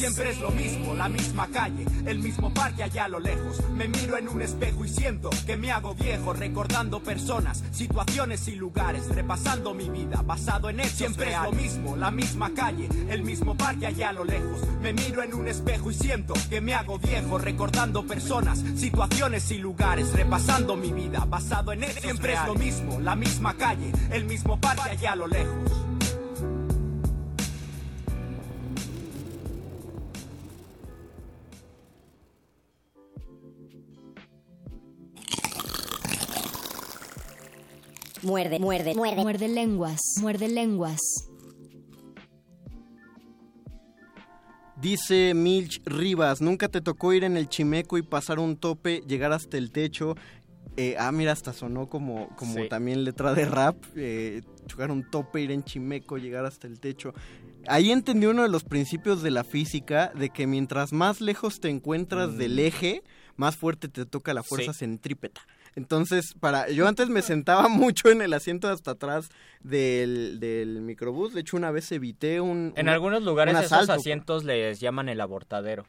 Siempre 0.00 0.30
es 0.30 0.40
lo 0.40 0.50
mismo, 0.50 0.94
la 0.94 1.10
misma 1.10 1.46
calle, 1.48 1.84
el 2.06 2.20
mismo 2.20 2.54
parque 2.54 2.84
allá 2.84 3.04
a 3.04 3.08
lo 3.08 3.20
lejos. 3.20 3.62
Me 3.74 3.86
miro 3.86 4.16
en 4.16 4.30
un 4.30 4.40
espejo 4.40 4.82
y 4.86 4.88
siento 4.88 5.28
que 5.44 5.58
me 5.58 5.70
hago 5.70 5.94
viejo, 5.94 6.32
recordando 6.32 7.02
personas, 7.02 7.62
situaciones 7.70 8.48
y 8.48 8.54
lugares, 8.54 9.14
repasando 9.14 9.74
mi 9.74 9.90
vida, 9.90 10.22
basado 10.24 10.70
en 10.70 10.80
hechos 10.80 10.96
Siempre 10.96 11.34
es 11.34 11.42
lo 11.42 11.52
mismo, 11.52 11.96
la 11.98 12.10
misma 12.10 12.50
calle, 12.54 12.88
el 13.10 13.22
mismo 13.24 13.54
parque 13.58 13.88
allá 13.88 14.08
a 14.08 14.12
lo 14.14 14.24
lejos. 14.24 14.62
Me 14.80 14.94
miro 14.94 15.22
en 15.22 15.34
un 15.34 15.46
espejo 15.46 15.90
y 15.90 15.94
siento 15.94 16.32
que 16.48 16.62
me 16.62 16.72
hago 16.72 16.98
viejo, 16.98 17.36
recordando 17.36 18.06
personas, 18.06 18.64
situaciones 18.76 19.50
y 19.50 19.58
lugares, 19.58 20.14
repasando 20.14 20.78
mi 20.78 20.94
vida, 20.94 21.26
basado 21.28 21.74
en 21.74 21.84
hechos 21.84 22.00
Siempre 22.00 22.32
es 22.32 22.46
lo 22.46 22.54
mismo, 22.54 23.00
la 23.00 23.16
misma 23.16 23.52
calle, 23.52 23.92
el 24.12 24.24
mismo 24.24 24.58
parque 24.58 24.92
allá 24.92 25.12
a 25.12 25.16
lo 25.16 25.26
lejos. 25.26 25.89
Muerde, 38.22 38.58
muerde, 38.58 38.94
muerde. 38.94 39.22
Muerde 39.22 39.48
lenguas, 39.48 40.00
muerde 40.20 40.48
lenguas. 40.48 41.00
Dice 44.80 45.34
Milch 45.34 45.82
Rivas, 45.84 46.40
nunca 46.40 46.68
te 46.68 46.80
tocó 46.80 47.12
ir 47.12 47.24
en 47.24 47.36
el 47.36 47.48
chimeco 47.48 47.98
y 47.98 48.02
pasar 48.02 48.38
un 48.38 48.56
tope, 48.56 49.02
llegar 49.06 49.32
hasta 49.32 49.58
el 49.58 49.72
techo. 49.72 50.14
Eh, 50.76 50.96
ah, 50.98 51.12
mira, 51.12 51.32
hasta 51.32 51.52
sonó 51.52 51.86
como, 51.88 52.28
como 52.36 52.54
Sí. 52.54 52.68
también 52.68 53.04
letra 53.04 53.34
de 53.34 53.44
rap. 53.44 53.76
Eh, 53.96 54.40
chocar 54.66 54.90
un 54.90 55.08
tope, 55.10 55.42
ir 55.42 55.50
en 55.50 55.64
chimeco, 55.64 56.16
llegar 56.16 56.46
hasta 56.46 56.66
el 56.66 56.80
techo. 56.80 57.12
Ahí 57.66 57.90
entendí 57.90 58.24
uno 58.26 58.42
de 58.42 58.48
los 58.48 58.64
principios 58.64 59.22
de 59.22 59.30
la 59.30 59.44
física, 59.44 60.12
de 60.14 60.30
que 60.30 60.46
mientras 60.46 60.92
más 60.94 61.20
lejos 61.20 61.60
te 61.60 61.68
encuentras 61.68 62.38
del 62.38 62.58
eje, 62.58 63.02
más 63.36 63.56
fuerte 63.56 63.88
te 63.88 64.06
toca 64.06 64.32
la 64.32 64.42
fuerza 64.42 64.72
Sí. 64.72 64.78
centrípeta. 64.80 65.42
Entonces, 65.76 66.34
para 66.38 66.68
yo 66.70 66.86
antes 66.88 67.08
me 67.08 67.22
sentaba 67.22 67.68
mucho 67.68 68.08
en 68.10 68.22
el 68.22 68.32
asiento 68.32 68.68
hasta 68.68 68.92
atrás 68.92 69.28
del, 69.62 70.40
del 70.40 70.80
microbús. 70.80 71.34
De 71.34 71.40
hecho, 71.40 71.56
una 71.56 71.70
vez 71.70 71.90
evité 71.92 72.40
un... 72.40 72.72
En 72.76 72.86
un- 72.86 72.92
algunos 72.92 73.22
lugares 73.22 73.56
esos 73.58 73.88
asientos 73.88 74.44
les 74.44 74.80
llaman 74.80 75.08
el 75.08 75.20
abortadero. 75.20 75.86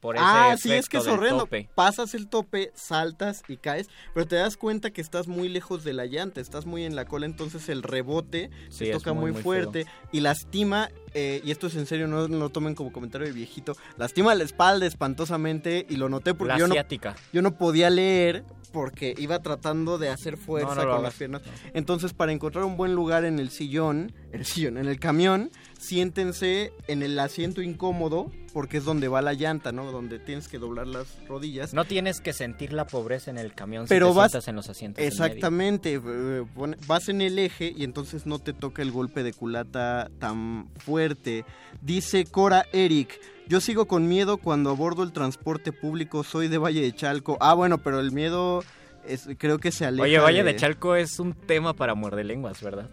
Por 0.00 0.16
ese 0.16 0.24
Ah, 0.26 0.54
sí, 0.58 0.70
es 0.70 0.90
que 0.90 0.98
es 0.98 1.06
horrendo. 1.06 1.44
tope. 1.44 1.70
Pasas 1.74 2.12
el 2.14 2.28
tope, 2.28 2.70
saltas 2.74 3.42
y 3.48 3.56
caes, 3.56 3.88
pero 4.12 4.26
te 4.26 4.36
das 4.36 4.58
cuenta 4.58 4.90
que 4.90 5.00
estás 5.00 5.28
muy 5.28 5.48
lejos 5.48 5.82
de 5.82 5.94
la 5.94 6.04
llanta, 6.04 6.42
estás 6.42 6.66
muy 6.66 6.84
en 6.84 6.94
la 6.94 7.06
cola, 7.06 7.24
entonces 7.24 7.70
el 7.70 7.82
rebote 7.82 8.50
Sí, 8.68 8.84
es 8.84 8.98
toca 8.98 9.14
muy, 9.14 9.32
fuerte 9.32 9.86
y 10.12 10.20
lastima, 10.20 10.90
eh, 11.14 11.40
y 11.42 11.50
esto 11.52 11.68
es 11.68 11.76
en 11.76 11.86
serio, 11.86 12.06
no, 12.06 12.28
no 12.28 12.36
lo 12.38 12.50
tomen 12.50 12.74
como 12.74 12.92
comentario 12.92 13.26
de 13.26 13.32
viejito, 13.32 13.78
lastima 13.96 14.34
la 14.34 14.44
espalda 14.44 14.84
espantosamente 14.84 15.86
y 15.88 15.96
lo 15.96 16.10
noté 16.10 16.34
porque 16.34 16.52
La 16.52 16.58
yo 16.58 16.66
no, 16.68 16.74
yo 17.32 17.40
no 17.40 17.56
podía 17.56 17.88
leer 17.88 18.44
porque 18.74 19.14
iba 19.16 19.40
tratando 19.40 19.98
de 19.98 20.10
hacer 20.10 20.36
fuerza 20.36 20.74
No, 20.74 20.74
no 20.74 20.84
lo 20.84 20.94
con 20.96 21.02
las 21.04 21.14
piernas. 21.14 21.42
Entonces, 21.74 22.12
para 22.12 22.32
encontrar 22.32 22.64
un 22.64 22.76
buen 22.76 22.94
lugar 22.94 23.24
en 23.24 23.38
el 23.38 23.50
sillón, 23.50 24.12
el 24.32 24.44
sillón, 24.44 24.76
en 24.78 24.88
el 24.88 24.98
camión, 24.98 25.52
siéntense 25.78 26.72
en 26.88 27.04
el 27.04 27.16
asiento 27.20 27.62
incómodo 27.62 28.32
porque 28.52 28.78
es 28.78 28.84
donde 28.84 29.08
va 29.08 29.22
la 29.22 29.32
llanta, 29.32 29.70
¿no? 29.72 29.90
Donde 29.90 30.18
tienes 30.18 30.48
que 30.48 30.58
doblar 30.58 30.88
las 30.88 31.06
rodillas. 31.28 31.72
No 31.72 31.84
tienes 31.84 32.20
que 32.20 32.32
sentir 32.32 32.72
la 32.72 32.86
pobreza 32.86 33.30
en 33.30 33.38
el 33.38 33.54
camión 33.54 33.86
pero 33.88 34.08
si 34.08 34.12
te 34.12 34.16
vas 34.16 34.30
sientas 34.32 34.48
en 34.48 34.56
los 34.56 34.68
asientos. 34.68 35.04
en 35.04 35.10
medio. 35.10 35.24
exactamente 35.24 35.94
eh, 35.94 36.44
vas 36.86 37.08
en 37.08 37.20
el 37.20 37.38
eje 37.38 37.72
y 37.76 37.84
entonces 37.84 38.26
no 38.26 38.38
te 38.40 38.52
toca 38.52 38.82
el 38.82 38.90
golpe 38.90 39.22
de 39.22 39.32
culata 39.32 40.10
tan 40.18 40.68
fuerte 40.78 41.44
dice 41.80 42.24
Cora 42.26 42.66
Eric 42.72 43.20
yo 43.48 43.60
sigo 43.60 43.86
con 43.86 44.08
miedo 44.08 44.38
cuando 44.38 44.70
abordo 44.70 45.02
el 45.02 45.12
transporte 45.12 45.72
público 45.72 46.24
soy 46.24 46.48
de 46.48 46.58
Valle 46.58 46.80
de 46.82 46.92
Chalco 46.94 47.36
ah 47.40 47.54
bueno 47.54 47.78
pero 47.78 48.00
el 48.00 48.10
miedo 48.12 48.62
es- 49.06 49.28
creo 49.38 49.58
que 49.58 49.70
se 49.72 49.84
aleja 49.86 50.04
Oye, 50.04 50.18
Valle 50.18 50.44
de 50.44 50.56
Chalco 50.56 50.96
es 50.96 51.18
un 51.18 51.34
tema 51.34 51.74
para 51.74 51.94
muerde 51.94 52.24
lenguas, 52.24 52.62
¿verdad? 52.62 52.88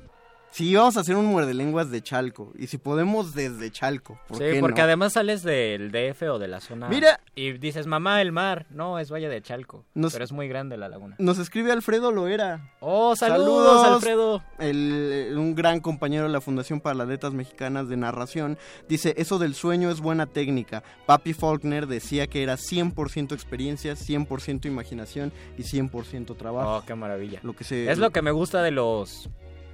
Sí 0.51 0.75
vamos 0.75 0.97
a 0.97 0.99
hacer 1.01 1.15
un 1.15 1.25
muerde 1.25 1.53
lenguas 1.53 1.89
de 1.89 2.01
Chalco 2.01 2.51
y 2.57 2.67
si 2.67 2.77
podemos 2.77 3.33
desde 3.33 3.71
Chalco 3.71 4.19
¿por 4.27 4.37
Sí, 4.37 4.43
qué 4.51 4.59
porque 4.59 4.81
no? 4.81 4.85
además 4.85 5.13
sales 5.13 5.43
del 5.43 5.91
DF 5.91 6.21
o 6.29 6.39
de 6.39 6.47
la 6.47 6.59
zona. 6.59 6.87
Mira. 6.89 7.19
Y 7.35 7.53
dices, 7.53 7.87
mamá, 7.87 8.21
el 8.21 8.31
mar. 8.31 8.65
No, 8.69 8.99
es 8.99 9.11
Valle 9.11 9.29
de 9.29 9.41
Chalco. 9.41 9.85
Nos- 9.93 10.13
Pero 10.13 10.25
es 10.25 10.31
muy 10.31 10.47
grande 10.47 10.77
la 10.77 10.89
laguna. 10.89 11.15
Nos 11.17 11.39
escribe 11.39 11.71
Alfredo 11.71 12.11
Loera. 12.11 12.71
Oh, 12.81 13.15
saludos, 13.15 13.85
Alfredo. 13.87 14.43
El- 14.59 14.91
eh, 15.31 15.35
un 15.35 15.55
gran 15.55 15.79
compañero 15.79 16.23
de 16.25 16.29
la 16.29 16.41
Fundación 16.41 16.81
para 16.81 16.95
las 16.95 17.07
Letras 17.07 17.33
Mexicanas 17.33 17.87
de 17.87 17.97
Narración. 17.97 18.57
Dice, 18.89 19.13
eso 19.17 19.39
del 19.39 19.55
sueño 19.55 19.89
es 19.89 20.01
buena 20.01 20.25
técnica. 20.27 20.83
Papi 21.05 21.33
Faulkner 21.33 21.87
decía 21.87 22.27
que 22.27 22.43
era 22.43 22.57
100% 22.57 23.33
experiencia, 23.33 23.95
100% 23.95 24.65
imaginación 24.67 25.31
y 25.57 25.63
100% 25.63 26.35
trabajo. 26.35 26.77
Oh, 26.77 26.83
qué 26.85 26.93
maravilla. 26.95 27.39
Lo 27.43 27.53
que 27.53 27.63
se, 27.63 27.89
Es 27.89 27.97
lo 27.97 28.09
que 28.11 28.21
me 28.21 28.31
gusta 28.31 28.61
de 28.61 28.71
los 28.71 29.29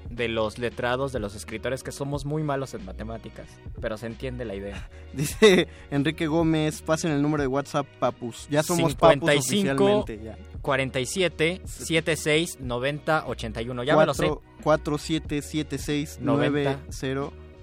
de 0.09 0.27
los 0.27 0.57
letrados, 0.57 1.11
de 1.11 1.19
los 1.19 1.35
escritores, 1.35 1.83
que 1.83 1.91
somos 1.91 2.25
muy 2.25 2.43
malos 2.43 2.73
en 2.73 2.85
matemáticas, 2.85 3.47
pero 3.81 3.97
se 3.97 4.07
entiende 4.07 4.45
la 4.45 4.55
idea. 4.55 4.89
Dice 5.13 5.67
Enrique 5.91 6.27
Gómez, 6.27 6.81
pasen 6.81 7.11
el 7.11 7.21
número 7.21 7.43
de 7.43 7.47
WhatsApp, 7.47 7.85
papus. 7.99 8.47
Ya 8.49 8.63
somos 8.63 8.95
papus 8.95 9.19
55 9.45 9.83
oficialmente. 9.83 10.19
Ya. 10.23 10.37
47 10.61 11.61
76 11.65 12.59
90 12.59 13.27
81. 13.27 13.83
Ya 13.83 13.95
me 13.95 14.05
lo 14.05 14.13
sé. 14.13 14.29
4776 14.63 16.19
90 16.21 16.79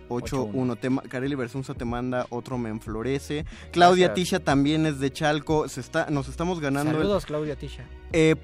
9081. 0.08 0.76
Te 0.76 0.90
Carely 1.08 1.34
Versunza 1.34 1.74
te 1.74 1.84
manda 1.84 2.26
otro 2.30 2.58
me 2.58 2.68
enflorece. 2.70 3.44
Claudia 3.72 4.08
Gracias. 4.08 4.14
Tisha 4.24 4.40
también 4.40 4.86
es 4.86 5.00
de 5.00 5.10
Chalco. 5.12 5.68
Se 5.68 5.80
está, 5.80 6.08
nos 6.10 6.28
estamos 6.28 6.60
ganando. 6.60 6.90
el- 6.92 6.96
Saludos, 6.98 7.26
Claudia 7.26 7.56
Tisha. 7.56 7.84
Eh, 8.12 8.36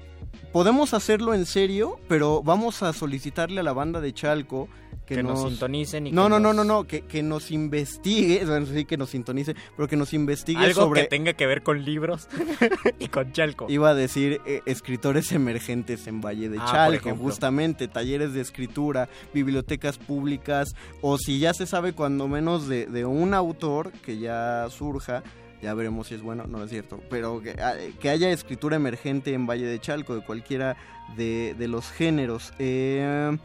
podemos 0.51 0.93
hacerlo 0.93 1.33
en 1.33 1.45
serio, 1.45 1.99
pero 2.07 2.43
vamos 2.43 2.83
a 2.83 2.93
solicitarle 2.93 3.59
a 3.61 3.63
la 3.63 3.73
banda 3.73 4.01
de 4.01 4.13
Chalco 4.13 4.67
que, 5.05 5.15
Que 5.15 5.23
nos 5.23 5.41
sintonicen 5.41 6.07
y 6.07 6.11
no, 6.11 6.23
que 6.25 6.29
no, 6.29 6.39
no, 6.39 6.53
nos- 6.53 6.65
no, 6.65 6.73
no, 6.81 6.87
que, 6.87 7.01
que 7.01 7.21
nos 7.23 7.51
investigue, 7.51 8.45
sí 8.73 8.85
que 8.85 8.97
nos 8.97 9.09
sintonice, 9.09 9.55
pero 9.75 9.87
que 9.89 9.95
nos 9.97 10.13
investigue 10.13 10.63
Algo 10.63 10.81
sobre 10.83 11.01
que 11.03 11.07
tenga 11.07 11.33
que 11.33 11.45
ver 11.47 11.63
con 11.63 11.83
libros 11.83 12.27
y 12.99 13.07
con 13.07 13.31
Chalco. 13.33 13.65
Iba 13.69 13.89
a 13.89 13.93
decir 13.93 14.39
eh, 14.45 14.61
escritores 14.65 15.31
emergentes 15.31 16.07
en 16.07 16.21
Valle 16.21 16.47
de 16.49 16.59
Ah, 16.59 16.67
Chalco, 16.71 17.15
justamente, 17.15 17.87
talleres 17.87 18.33
de 18.33 18.41
escritura, 18.41 19.09
bibliotecas 19.33 19.97
públicas, 19.97 20.75
o 21.01 21.17
si 21.17 21.39
ya 21.39 21.53
se 21.53 21.65
sabe 21.65 21.93
cuando 21.93 22.27
menos 22.27 22.67
de, 22.67 22.85
de 22.85 23.03
un 23.05 23.33
autor 23.33 23.91
que 24.03 24.17
ya 24.19 24.67
surja, 24.69 25.23
ya 25.61 25.73
veremos 25.73 26.07
si 26.07 26.15
es 26.15 26.21
bueno, 26.21 26.45
no 26.47 26.63
es 26.63 26.69
cierto, 26.69 26.99
pero 27.09 27.41
que, 27.41 27.51
ah, 27.61 27.75
que 27.99 28.09
haya 28.09 28.29
escritura 28.31 28.75
emergente 28.75 29.33
en 29.33 29.45
Valle 29.47 29.65
de 29.65 29.79
Chalco, 29.79 30.15
de 30.15 30.21
cualquiera 30.25 30.75
de, 31.15 31.55
de 31.57 31.67
los 31.67 31.91
géneros. 31.91 32.53
Eh, 32.59 33.37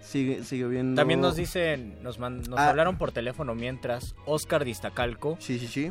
sigue, 0.00 0.42
sigue 0.44 0.66
viendo... 0.66 0.96
También 1.00 1.20
nos 1.20 1.36
dicen, 1.36 2.02
nos, 2.02 2.18
man- 2.18 2.42
nos 2.48 2.58
Ah. 2.58 2.70
hablaron 2.70 2.96
por 2.98 3.12
teléfono 3.12 3.54
mientras 3.54 4.14
Oscar 4.26 4.64
Distacalco 4.64 5.38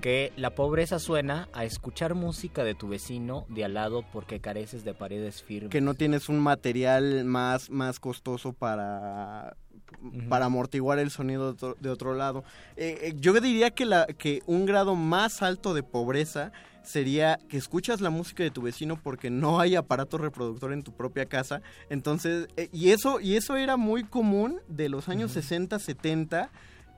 que 0.01 0.33
la 0.35 0.55
pobreza 0.55 0.99
suena 0.99 1.47
a 1.53 1.63
escuchar 1.63 2.15
música 2.15 2.63
de 2.63 2.75
tu 2.75 2.87
vecino 2.89 3.45
de 3.49 3.63
al 3.65 3.75
lado 3.75 4.03
porque 4.11 4.39
careces 4.41 4.83
de 4.83 4.93
paredes 4.93 5.43
firmes. 5.43 5.69
que 5.71 5.79
no 5.81 5.93
tienes 5.93 6.27
un 6.27 6.39
material 6.39 7.23
más, 7.25 7.69
más 7.69 7.99
costoso 7.99 8.51
para, 8.53 9.55
para 10.29 10.45
amortiguar 10.45 10.99
el 10.99 11.11
sonido 11.11 11.45
de 11.45 11.49
otro, 11.51 11.77
de 11.79 11.89
otro 11.89 12.13
lado. 12.13 12.43
Eh, 12.77 12.99
eh, 13.01 13.13
yo 13.17 13.33
diría 13.39 13.71
que, 13.71 13.85
la, 13.85 14.05
que 14.05 14.41
un 14.45 14.65
grado 14.65 14.95
más 14.95 15.41
alto 15.41 15.73
de 15.73 15.83
pobreza 15.83 16.51
sería 16.83 17.39
que 17.49 17.57
escuchas 17.57 18.01
la 18.01 18.09
música 18.09 18.43
de 18.43 18.51
tu 18.51 18.61
vecino 18.61 18.99
porque 19.01 19.29
no 19.29 19.59
hay 19.59 19.75
aparato 19.75 20.17
reproductor 20.17 20.73
en 20.73 20.83
tu 20.83 20.91
propia 20.91 21.25
casa. 21.25 21.61
Entonces, 21.89 22.47
eh, 22.57 22.69
y, 22.71 22.89
eso, 22.89 23.19
y 23.19 23.35
eso 23.35 23.57
era 23.57 23.77
muy 23.77 24.03
común 24.03 24.59
de 24.67 24.89
los 24.89 25.09
años 25.09 25.31
60, 25.31 25.77
70. 25.77 26.49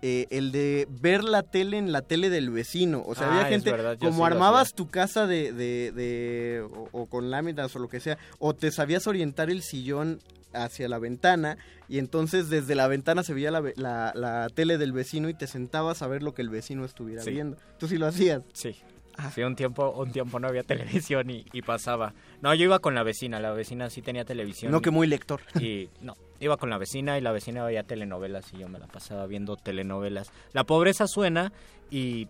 Eh, 0.02 0.28
el 0.32 0.52
de 0.52 0.88
ver 0.90 1.24
la 1.24 1.44
tele 1.44 1.78
en 1.78 1.92
la 1.92 2.02
tele 2.02 2.30
del 2.30 2.50
vecino. 2.50 3.04
O 3.06 3.16
sea, 3.16 3.28
Ah, 3.28 3.32
había 3.32 3.42
es 3.44 3.50
gente, 3.50 3.72
verdad, 3.72 3.98
como 4.00 4.26
armabas 4.26 4.68
hacía. 4.70 4.76
tu 4.76 4.90
casa 4.90 5.28
de, 5.28 5.52
de, 5.54 5.92
de- 5.92 6.62
o, 6.62 6.90
o 6.92 7.06
con 7.08 7.30
láminas 7.32 7.76
o 7.76 7.80
lo 7.80 7.88
que 7.88 8.00
sea, 8.00 8.18
o 8.40 8.54
te 8.56 8.72
sabías 8.72 9.08
orientar 9.08 9.50
el 9.50 9.62
sillón 9.62 10.20
hacia 10.54 10.90
la 10.90 11.00
ventana 11.00 11.58
y 11.88 11.98
entonces 11.98 12.50
desde 12.50 12.76
la 12.76 12.88
ventana 12.88 13.24
se 13.24 13.34
veía 13.34 13.52
la, 13.52 13.62
la- 13.78 14.12
la 14.16 14.48
tele 14.54 14.78
del 14.78 14.92
vecino 14.92 15.30
y 15.30 15.34
te 15.34 15.48
sentabas 15.48 16.02
a 16.02 16.08
ver 16.08 16.24
lo 16.24 16.34
que 16.34 16.42
el 16.42 16.50
vecino 16.50 16.84
estuviera 16.84 17.22
Sí. 17.24 17.32
viendo. 17.32 17.58
Tú 17.78 17.88
sí 17.88 17.98
lo 17.98 18.08
hacías. 18.08 18.44
Sí. 18.54 18.76
Sí, 19.36 19.42
un 19.44 19.56
tiempo, 19.56 19.92
un 19.92 20.12
tiempo 20.12 20.40
no 20.40 20.48
había 20.48 20.64
televisión 21.04 21.30
y, 21.30 21.46
y 21.54 21.62
pasaba. 21.62 22.14
No, 22.42 22.54
yo 22.56 22.64
iba 22.64 22.80
con 22.80 22.96
la 22.96 23.04
vecina, 23.04 23.40
la 23.40 23.52
vecina 23.52 23.90
sí 23.90 24.02
tenía 24.02 24.26
televisión. 24.26 24.72
No 24.72 24.82
que 24.82 24.90
muy 24.90 25.06
lector. 25.06 25.42
Y 25.60 25.90
no, 26.02 26.16
iba 26.42 26.58
con 26.58 26.70
la 26.70 26.78
vecina 26.78 27.18
y 27.18 27.22
la 27.22 27.32
vecina 27.32 27.64
veía 27.64 27.84
telenovelas 27.84 28.52
y 28.54 28.58
yo 28.58 28.68
me 28.68 28.80
la 28.80 28.88
pasaba 28.88 29.28
viendo 29.28 29.56
telenovelas. 29.56 30.32
La 30.52 30.66
pobreza 30.66 31.08
suena 31.08 31.54
y, 31.90 32.28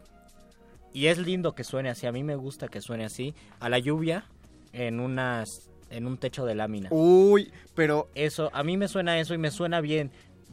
y 0.93 1.07
es 1.07 1.17
lindo 1.17 1.53
que 1.55 1.63
suene 1.63 1.89
así, 1.89 2.05
a 2.05 2.11
mí 2.11 2.21
me 2.23 2.35
gusta 2.35 2.67
que 2.67 2.81
suene 2.81 3.05
así, 3.05 3.33
a 3.59 3.69
la 3.69 3.79
lluvia 3.79 4.25
en 4.73 4.99
unas 4.99 5.69
en 5.89 6.07
un 6.07 6.17
techo 6.17 6.45
de 6.45 6.55
lámina. 6.55 6.89
Uy, 6.91 7.51
pero 7.73 8.07
eso 8.15 8.49
a 8.53 8.63
mí 8.63 8.77
me 8.77 8.88
suena 8.88 9.19
eso 9.19 9.33
y 9.33 9.38
me 9.38 9.51
suena 9.51 9.81
bien. 9.81 10.11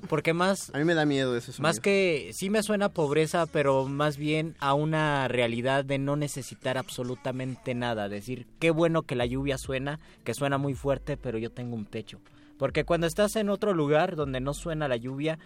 Porque 0.08 0.32
más... 0.32 0.70
A 0.74 0.78
mí 0.78 0.84
me 0.84 0.94
da 0.94 1.04
miedo 1.04 1.40
sonido. 1.40 1.62
Más 1.62 1.80
que... 1.80 2.30
Sí 2.32 2.50
me 2.50 2.62
suena 2.62 2.86
a 2.86 2.88
pobreza, 2.90 3.46
pero 3.46 3.86
más 3.86 4.16
bien 4.16 4.54
a 4.60 4.74
una 4.74 5.26
realidad 5.26 5.84
de 5.84 5.98
no 5.98 6.14
necesitar 6.14 6.78
absolutamente 6.78 7.74
nada. 7.74 8.08
Decir, 8.08 8.46
qué 8.60 8.70
bueno 8.70 9.02
que 9.02 9.16
la 9.16 9.26
lluvia 9.26 9.58
suena, 9.58 9.98
que 10.22 10.34
suena 10.34 10.56
muy 10.56 10.74
fuerte, 10.74 11.16
pero 11.16 11.38
yo 11.38 11.50
tengo 11.50 11.74
un 11.74 11.84
techo. 11.84 12.20
Porque 12.58 12.84
cuando 12.84 13.06
estás 13.06 13.36
en 13.36 13.48
otro 13.48 13.72
lugar 13.72 14.16
donde 14.16 14.40
no 14.40 14.52
suena 14.52 14.88
la 14.88 14.96
lluvia, 14.96 15.38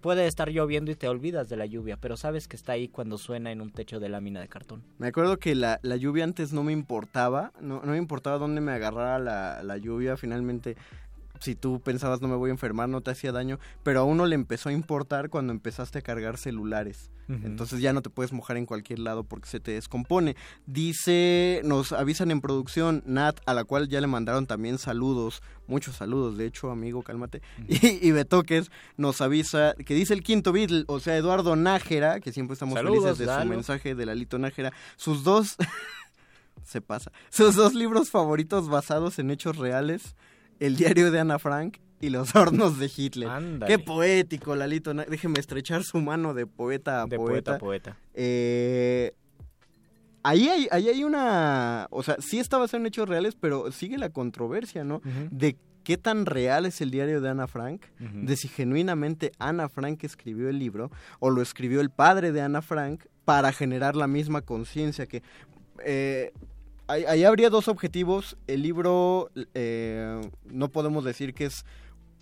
puede 0.00 0.26
estar 0.26 0.50
lloviendo 0.50 0.90
y 0.90 0.94
te 0.94 1.08
olvidas 1.08 1.48
de 1.48 1.56
la 1.56 1.66
lluvia, 1.66 1.96
pero 1.96 2.16
sabes 2.16 2.46
que 2.46 2.56
está 2.56 2.72
ahí 2.72 2.88
cuando 2.88 3.18
suena 3.18 3.50
en 3.50 3.60
un 3.60 3.70
techo 3.70 3.98
de 4.00 4.08
lámina 4.08 4.40
de 4.40 4.48
cartón. 4.48 4.82
Me 4.98 5.08
acuerdo 5.08 5.38
que 5.38 5.54
la, 5.54 5.80
la 5.82 5.96
lluvia 5.96 6.24
antes 6.24 6.52
no 6.52 6.62
me 6.62 6.72
importaba, 6.72 7.52
no, 7.60 7.80
no 7.82 7.92
me 7.92 7.98
importaba 7.98 8.38
dónde 8.38 8.60
me 8.60 8.72
agarrara 8.72 9.18
la, 9.18 9.62
la 9.62 9.76
lluvia, 9.76 10.16
finalmente 10.16 10.76
si 11.40 11.54
tú 11.54 11.80
pensabas 11.80 12.20
no 12.20 12.28
me 12.28 12.36
voy 12.36 12.50
a 12.50 12.52
enfermar, 12.52 12.88
no 12.88 13.00
te 13.00 13.10
hacía 13.10 13.32
daño, 13.32 13.58
pero 13.82 14.00
a 14.00 14.04
uno 14.04 14.26
le 14.26 14.34
empezó 14.34 14.68
a 14.68 14.72
importar 14.72 15.30
cuando 15.30 15.52
empezaste 15.52 15.98
a 15.98 16.02
cargar 16.02 16.38
celulares. 16.38 17.10
Entonces 17.28 17.82
ya 17.82 17.92
no 17.92 18.00
te 18.00 18.08
puedes 18.08 18.32
mojar 18.32 18.56
en 18.56 18.64
cualquier 18.64 19.00
lado 19.00 19.22
porque 19.22 19.50
se 19.50 19.60
te 19.60 19.72
descompone. 19.72 20.34
Dice, 20.64 21.60
nos 21.62 21.92
avisan 21.92 22.30
en 22.30 22.40
producción, 22.40 23.02
Nat, 23.04 23.38
a 23.44 23.52
la 23.52 23.64
cual 23.64 23.88
ya 23.88 24.00
le 24.00 24.06
mandaron 24.06 24.46
también 24.46 24.78
saludos, 24.78 25.42
muchos 25.66 25.96
saludos, 25.96 26.38
de 26.38 26.46
hecho, 26.46 26.70
amigo, 26.70 27.02
cálmate. 27.02 27.42
Y, 27.68 28.08
y 28.08 28.12
Betoques 28.12 28.70
nos 28.96 29.20
avisa 29.20 29.74
que 29.74 29.92
dice 29.92 30.14
el 30.14 30.22
quinto 30.22 30.52
Beatle, 30.52 30.84
o 30.86 31.00
sea, 31.00 31.18
Eduardo 31.18 31.54
Nájera, 31.54 32.20
que 32.20 32.32
siempre 32.32 32.54
estamos 32.54 32.76
Saludos, 32.76 33.04
felices 33.04 33.18
de 33.18 33.42
su 33.42 33.46
mensaje 33.46 33.94
de 33.94 34.06
Lalito 34.06 34.38
Nájera, 34.38 34.72
sus 34.96 35.22
dos... 35.22 35.56
se 36.64 36.80
pasa. 36.80 37.12
Sus 37.30 37.54
dos 37.54 37.74
libros 37.74 38.10
favoritos 38.10 38.68
basados 38.68 39.18
en 39.18 39.30
hechos 39.30 39.56
reales, 39.56 40.14
El 40.60 40.76
diario 40.76 41.10
de 41.10 41.20
Ana 41.20 41.38
Frank 41.38 41.78
y 42.00 42.10
Los 42.10 42.34
hornos 42.36 42.78
de 42.78 42.90
Hitler. 42.94 43.28
Ándale. 43.28 43.72
Qué 43.72 43.78
poético, 43.78 44.54
Lalito. 44.56 44.92
Déjeme 44.94 45.38
estrechar 45.40 45.82
su 45.84 45.98
mano 46.00 46.34
de 46.34 46.46
poeta 46.46 47.02
a 47.02 47.06
De 47.06 47.16
poeta. 47.16 47.32
poeta 47.52 47.54
a 47.54 47.58
poeta. 47.58 47.96
Eh, 48.14 49.12
ahí, 50.22 50.48
hay, 50.48 50.68
ahí 50.70 50.88
hay 50.88 51.04
una... 51.04 51.86
O 51.90 52.02
sea, 52.02 52.16
sí 52.20 52.38
está 52.38 52.58
basado 52.58 52.80
en 52.80 52.86
hechos 52.86 53.08
reales, 53.08 53.34
pero 53.38 53.70
sigue 53.72 53.98
la 53.98 54.10
controversia, 54.10 54.84
¿no? 54.84 55.00
De 55.30 55.56
qué 55.84 55.96
tan 55.96 56.26
real 56.26 56.66
es 56.66 56.80
el 56.80 56.90
diario 56.90 57.20
de 57.20 57.30
Ana 57.30 57.46
Frank, 57.46 57.82
de 57.98 58.36
si 58.36 58.46
genuinamente 58.48 59.32
Ana 59.38 59.68
Frank 59.68 60.04
escribió 60.04 60.48
el 60.50 60.58
libro 60.58 60.90
o 61.18 61.30
lo 61.30 61.40
escribió 61.40 61.80
el 61.80 61.90
padre 61.90 62.30
de 62.32 62.42
Ana 62.42 62.60
Frank 62.62 63.04
para 63.24 63.52
generar 63.52 63.96
la 63.96 64.06
misma 64.06 64.42
conciencia 64.42 65.06
que... 65.06 65.22
eh, 65.84 66.32
ahí, 66.88 67.04
ahí 67.04 67.24
habría 67.24 67.50
dos 67.50 67.68
objetivos. 67.68 68.36
El 68.46 68.62
libro, 68.62 69.30
eh, 69.54 70.20
no 70.46 70.68
podemos 70.70 71.04
decir 71.04 71.34
que 71.34 71.44
es 71.46 71.64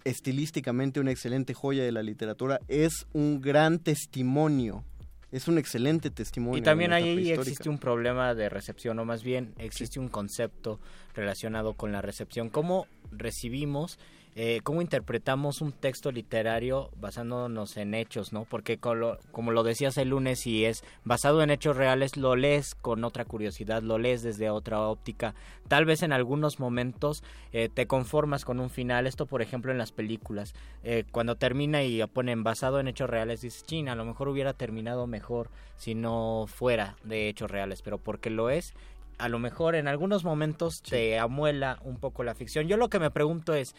estilísticamente 0.06 1.00
una 1.00 1.10
excelente 1.10 1.52
joya 1.52 1.82
de 1.82 1.90
la 1.90 2.02
literatura, 2.02 2.60
es 2.68 3.06
un 3.12 3.40
gran 3.40 3.80
testimonio. 3.80 4.84
Es 5.32 5.48
un 5.48 5.58
excelente 5.58 6.10
testimonio. 6.10 6.58
Y 6.58 6.62
también 6.62 6.92
ahí 6.92 7.30
existe 7.32 7.68
un 7.68 7.78
problema 7.78 8.34
de 8.34 8.48
recepción, 8.48 8.98
o 9.00 9.04
más 9.04 9.24
bien 9.24 9.54
existe 9.58 9.98
un 9.98 10.08
concepto 10.08 10.78
relacionado 11.14 11.74
con 11.74 11.90
la 11.90 12.00
recepción. 12.00 12.48
¿Cómo 12.48 12.86
recibimos 13.10 13.98
eh, 14.38 14.60
cómo 14.62 14.82
interpretamos 14.82 15.62
un 15.62 15.72
texto 15.72 16.12
literario 16.12 16.90
basándonos 17.00 17.78
en 17.78 17.94
hechos, 17.94 18.34
¿no? 18.34 18.44
Porque 18.44 18.76
como 18.76 19.50
lo, 19.50 19.62
decías 19.62 19.96
el 19.96 20.10
lunes, 20.10 20.40
si 20.40 20.66
es 20.66 20.84
basado 21.04 21.42
en 21.42 21.48
hechos 21.48 21.74
reales, 21.74 22.18
lo 22.18 22.36
lees 22.36 22.74
con 22.74 23.02
otra 23.04 23.24
curiosidad, 23.24 23.82
lo 23.82 23.96
lees 23.96 24.22
desde 24.22 24.50
otra 24.50 24.82
óptica. 24.82 25.34
Tal 25.68 25.86
vez 25.86 26.02
en 26.02 26.12
algunos 26.12 26.60
momentos 26.60 27.24
eh, 27.52 27.70
te 27.72 27.86
conformas 27.86 28.44
con 28.44 28.60
un 28.60 28.68
final. 28.68 29.06
Esto, 29.06 29.24
por 29.24 29.40
ejemplo, 29.40 29.72
en 29.72 29.78
las 29.78 29.90
películas. 29.90 30.54
Eh, 30.84 31.04
cuando 31.12 31.36
termina 31.36 31.82
y 31.82 32.04
ponen 32.06 32.44
basado 32.44 32.78
en 32.78 32.88
hechos 32.88 33.08
reales, 33.08 33.40
dices, 33.40 33.64
china, 33.64 33.92
a 33.92 33.96
lo 33.96 34.04
mejor 34.04 34.28
hubiera 34.28 34.52
terminado 34.52 35.06
mejor 35.06 35.48
si 35.78 35.94
no 35.94 36.44
fuera 36.46 36.96
de 37.04 37.30
hechos 37.30 37.50
reales, 37.50 37.80
pero 37.80 37.96
porque 37.96 38.28
lo 38.28 38.50
es, 38.50 38.74
a 39.18 39.28
lo 39.28 39.38
mejor 39.38 39.74
en 39.74 39.88
algunos 39.88 40.24
momentos 40.24 40.82
te 40.82 41.18
amuela 41.18 41.78
un 41.82 41.96
poco 41.96 42.22
la 42.22 42.34
ficción. 42.34 42.68
Yo 42.68 42.76
lo 42.76 42.88
que 42.88 42.98
me 42.98 43.10
pregunto 43.10 43.54
es, 43.54 43.74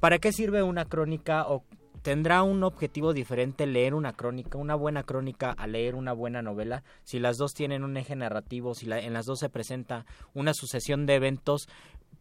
¿Para 0.00 0.18
qué 0.18 0.32
sirve 0.32 0.62
una 0.62 0.84
crónica 0.84 1.46
o 1.48 1.64
tendrá 2.02 2.42
un 2.42 2.62
objetivo 2.62 3.12
diferente 3.12 3.66
leer 3.66 3.94
una 3.94 4.12
crónica, 4.12 4.56
una 4.56 4.74
buena 4.74 5.02
crónica 5.02 5.50
a 5.50 5.66
leer 5.66 5.94
una 5.94 6.12
buena 6.12 6.42
novela? 6.42 6.84
Si 7.04 7.18
las 7.18 7.36
dos 7.38 7.54
tienen 7.54 7.84
un 7.84 7.96
eje 7.96 8.16
narrativo, 8.16 8.74
si 8.74 8.90
en 8.90 9.12
las 9.12 9.26
dos 9.26 9.40
se 9.40 9.48
presenta 9.48 10.06
una 10.34 10.54
sucesión 10.54 11.06
de 11.06 11.14
eventos, 11.16 11.68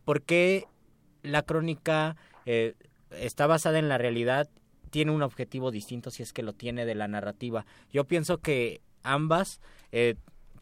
¿por 0.05 0.23
qué 0.23 0.65
la 1.21 1.43
crónica 1.43 2.15
eh, 2.45 2.75
está 3.11 3.47
basada 3.47 3.79
en 3.79 3.89
la 3.89 3.97
realidad? 3.97 4.49
Tiene 4.89 5.11
un 5.11 5.21
objetivo 5.21 5.69
distinto 5.69 6.11
si 6.11 6.23
es 6.23 6.33
que 6.33 6.43
lo 6.43 6.53
tiene 6.53 6.85
de 6.85 6.95
la 6.95 7.07
narrativa. 7.07 7.65
Yo 7.91 8.05
pienso 8.05 8.39
que 8.39 8.81
ambas 9.03 9.61
eh, 9.91 10.15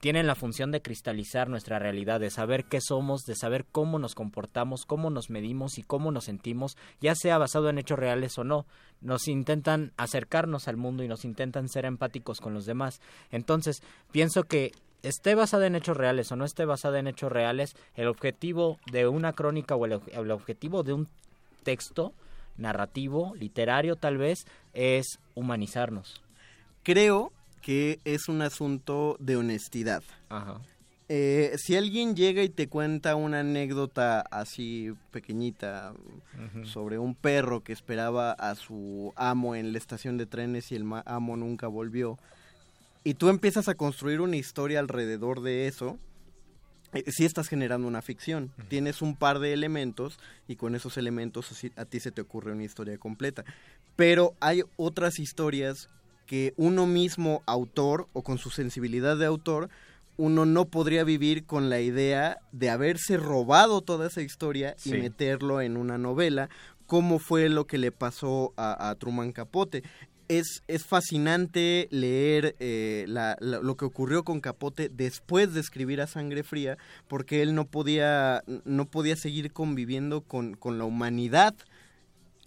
tienen 0.06 0.28
la 0.28 0.36
función 0.36 0.70
de 0.70 0.84
cristalizar 0.84 1.50
nuestra 1.50 1.80
realidad, 1.80 2.20
de 2.20 2.30
saber 2.30 2.66
qué 2.66 2.80
somos, 2.80 3.24
de 3.24 3.36
saber 3.36 3.66
cómo 3.66 3.98
nos 3.98 4.14
comportamos, 4.14 4.86
cómo 4.86 5.10
nos 5.10 5.32
medimos 5.32 5.80
y 5.80 5.82
cómo 5.82 6.12
nos 6.12 6.26
sentimos, 6.26 6.78
ya 7.02 7.16
sea 7.16 7.40
basado 7.40 7.72
en 7.72 7.80
hechos 7.80 7.98
reales 7.98 8.38
o 8.38 8.44
no. 8.44 8.68
Nos 9.02 9.28
intentan 9.28 9.94
acercarnos 9.98 10.68
al 10.68 10.78
mundo 10.78 11.04
y 11.04 11.08
nos 11.08 11.26
intentan 11.26 11.70
ser 11.70 11.86
empáticos 11.86 12.40
con 12.40 12.54
los 12.54 12.68
demás. 12.68 13.02
Entonces, 13.32 13.82
pienso 14.12 14.44
que 14.44 14.74
esté 15.02 15.34
basada 15.34 15.66
en 15.66 15.76
hechos 15.76 15.98
reales 15.98 16.32
o 16.32 16.36
no 16.36 16.46
esté 16.46 16.66
basada 16.66 17.00
en 17.00 17.08
hechos 17.08 17.32
reales, 17.32 17.76
el 17.96 18.08
objetivo 18.08 18.78
de 18.92 19.08
una 19.08 19.34
crónica 19.34 19.76
o 19.76 19.88
el, 19.88 20.00
el 20.12 20.30
objetivo 20.30 20.84
de 20.84 20.94
un 20.94 21.08
texto 21.64 22.14
narrativo, 22.58 23.34
literario 23.40 23.96
tal 23.96 24.20
vez, 24.20 24.46
es 24.76 25.18
humanizarnos. 25.34 26.22
Creo 26.84 27.32
que 27.62 28.00
es 28.06 28.28
un 28.28 28.42
asunto 28.42 29.18
de 29.20 29.38
honestidad. 29.38 30.04
Eh, 31.08 31.54
si 31.58 31.76
alguien 31.76 32.16
llega 32.16 32.42
y 32.42 32.50
te 32.50 32.68
cuenta 32.68 33.16
una 33.16 33.42
anécdota 33.42 34.22
así 34.22 34.92
pequeñita 35.12 35.94
sobre 36.64 36.98
un 36.98 37.14
perro 37.14 37.64
que 37.64 37.74
esperaba 37.74 38.32
a 38.32 38.56
su 38.56 39.14
amo 39.16 39.56
en 39.56 39.72
la 39.72 39.78
estación 39.78 40.18
de 40.18 40.26
trenes 40.26 40.72
y 40.72 40.76
el 40.76 40.86
amo 41.06 41.38
nunca 41.38 41.68
volvió, 41.68 42.18
y 43.04 43.14
tú 43.14 43.30
empiezas 43.30 43.68
a 43.70 43.76
construir 43.76 44.20
una 44.20 44.36
historia 44.36 44.80
alrededor 44.80 45.42
de 45.42 45.68
eso, 45.68 46.00
eh, 46.94 47.04
sí 47.12 47.24
estás 47.24 47.48
generando 47.48 47.88
una 47.88 48.02
ficción. 48.02 48.52
Tienes 48.68 49.04
un 49.04 49.16
par 49.16 49.38
de 49.38 49.54
elementos 49.54 50.18
y 50.48 50.56
con 50.56 50.74
esos 50.74 50.98
elementos 50.98 51.52
a 51.76 51.86
ti 51.86 52.00
se 52.00 52.12
te 52.12 52.22
ocurre 52.22 52.54
una 52.54 52.64
historia 52.64 52.98
completa. 52.98 53.46
Pero 53.96 54.34
hay 54.40 54.64
otras 54.76 55.20
historias 55.20 55.90
que 56.26 56.54
uno 56.58 56.88
mismo 56.88 57.44
autor 57.46 58.08
o 58.14 58.24
con 58.24 58.38
su 58.38 58.50
sensibilidad 58.50 59.18
de 59.18 59.26
autor 59.26 59.70
uno 60.18 60.46
no 60.46 60.66
podría 60.66 61.04
vivir 61.04 61.46
con 61.46 61.70
la 61.70 61.82
idea 61.82 62.40
de 62.52 62.70
haberse 62.70 63.18
robado 63.18 63.82
toda 63.82 64.08
esa 64.08 64.22
historia 64.22 64.76
y 64.86 64.92
meterlo 64.92 65.62
en 65.62 65.78
una 65.78 65.98
novela, 65.98 66.50
como 66.86 67.20
fue 67.20 67.50
lo 67.50 67.68
que 67.68 67.78
le 67.78 67.92
pasó 67.92 68.54
a, 68.56 68.96
Truman 68.98 69.32
Capote. 69.32 69.84
Es, 70.28 70.64
es 70.68 70.86
fascinante 70.86 71.88
leer 71.92 72.56
eh, 72.60 73.06
lo 73.42 73.78
que 73.78 73.86
ocurrió 73.86 74.24
con 74.24 74.40
Capote 74.40 74.90
después 74.90 75.54
de 75.54 75.60
escribir 75.60 76.02
a 76.02 76.08
Sangre 76.08 76.44
Fría, 76.44 76.78
porque 77.08 77.42
él 77.42 77.54
no 77.54 77.66
podía, 77.66 78.44
no 78.64 78.86
podía 78.86 79.18
seguir 79.18 79.52
conviviendo 79.52 80.22
con, 80.22 80.56
con 80.56 80.78
la 80.78 80.86
humanidad 80.86 81.56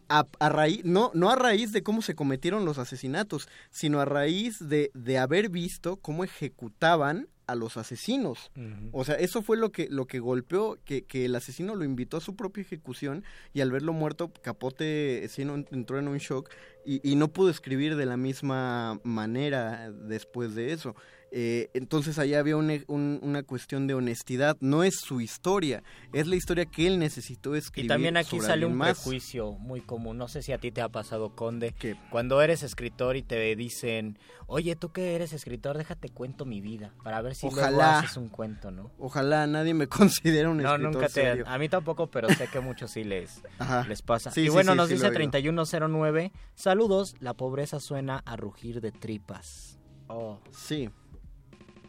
a, 0.09 0.49
raíz, 0.49 0.85
no, 0.85 1.11
no 1.15 1.31
a 1.31 1.37
raíz 1.37 1.73
de 1.73 1.83
cómo 1.83 2.03
se 2.03 2.15
cometieron 2.15 2.65
los 2.65 2.79
asesinatos, 2.79 3.49
sino 3.71 4.01
a 4.01 4.05
raíz 4.05 4.69
de, 4.69 4.91
de 4.95 5.19
haber 5.19 5.51
visto 5.51 5.97
cómo 5.97 6.25
ejecutaban 6.25 7.29
a 7.49 7.55
los 7.55 7.79
asesinos. 7.79 8.51
O 8.93 9.05
sea, 9.05 9.15
eso 9.15 9.41
fue 9.41 9.57
lo 9.57 9.73
que, 9.73 9.89
lo 9.89 10.07
que 10.07 10.19
golpeó, 10.19 10.79
que, 10.85 11.05
que, 11.05 11.25
el 11.25 11.35
asesino 11.35 11.75
lo 11.75 11.85
invitó 11.85 12.19
a 12.19 12.21
su 12.21 12.37
propia 12.37 12.61
ejecución 12.61 13.25
y 13.55 13.63
al 13.63 13.73
verlo 13.73 13.95
muerto, 13.95 14.31
Capote 14.43 15.27
sí, 15.31 15.43
entró 15.43 15.99
en 15.99 16.09
un 16.09 16.19
shock 16.19 16.51
y, 16.85 17.01
y 17.11 17.17
no 17.17 17.29
pudo 17.29 17.49
escribir 17.49 17.97
de 17.97 18.05
la 18.05 18.19
misma 18.19 19.01
manera 19.03 19.91
después 19.91 20.55
de 20.55 20.73
eso. 20.73 20.95
Eh, 21.31 21.71
entonces 21.75 22.19
ahí 22.19 22.35
había 22.35 22.57
una 22.57 23.43
cuestión 23.43 23.87
de 23.87 23.95
honestidad. 23.95 24.57
No 24.61 24.85
es 24.85 24.97
su 25.01 25.21
historia, 25.21 25.83
es 26.13 26.27
la 26.27 26.37
historia 26.37 26.67
que 26.67 26.87
él 26.87 26.99
necesitó 26.99 27.55
escribir. 27.55 27.87
Y 27.87 27.89
también 27.89 28.17
aquí 28.17 28.41
sale 28.41 28.67
un 28.67 28.79
prejuicio 28.79 29.53
muy 29.53 29.81
común. 29.81 30.17
No 30.19 30.29
sé 30.29 30.43
si 30.43 30.53
a 30.53 30.59
ti 30.59 30.71
te 30.71 30.81
ha 30.81 30.89
pasado, 30.89 31.35
Conde. 31.35 31.75
Cuando 32.11 32.41
eres 32.41 32.63
escritor 32.63 33.17
y 33.17 33.23
te 33.23 33.55
dicen, 33.57 34.19
oye, 34.47 34.77
tú 34.77 34.91
que 34.93 35.15
eres 35.15 35.33
escritor, 35.33 35.77
déjate 35.77 36.09
cuento 36.09 36.45
mi 36.45 36.61
vida. 36.61 36.95
Para 37.05 37.21
ver 37.23 37.35
si 37.35 37.47
ojalá, 37.47 37.71
luego 37.71 37.83
haces 37.83 38.17
un 38.17 38.29
cuento, 38.29 38.71
¿no? 38.71 38.91
Ojalá 38.99 39.47
nadie 39.47 39.75
me 39.75 39.87
considera 39.89 40.49
un 40.49 40.61
escritor. 40.61 40.81
No, 40.81 40.91
nunca 40.91 41.09
te. 41.09 41.45
A 41.47 41.59
mí 41.59 41.69
tampoco, 41.69 42.09
pero 42.09 42.29
sé 42.29 42.49
que 42.49 42.59
a 42.59 42.63
muchos 42.63 42.91
sí 42.91 43.05
les, 43.05 43.43
les 43.89 44.03
pasa. 44.03 44.33
y 44.35 44.49
bueno, 44.49 44.75
nos 44.75 44.89
dice 44.89 45.11
3109. 45.11 46.33
Saludos, 46.55 47.15
la 47.21 47.35
pobreza 47.35 47.81
suena 47.81 48.23
a 48.25 48.37
rugir 48.37 48.81
de 48.81 48.93
tripas. 48.93 49.79
Oh. 50.09 50.41
Sí. 50.51 50.89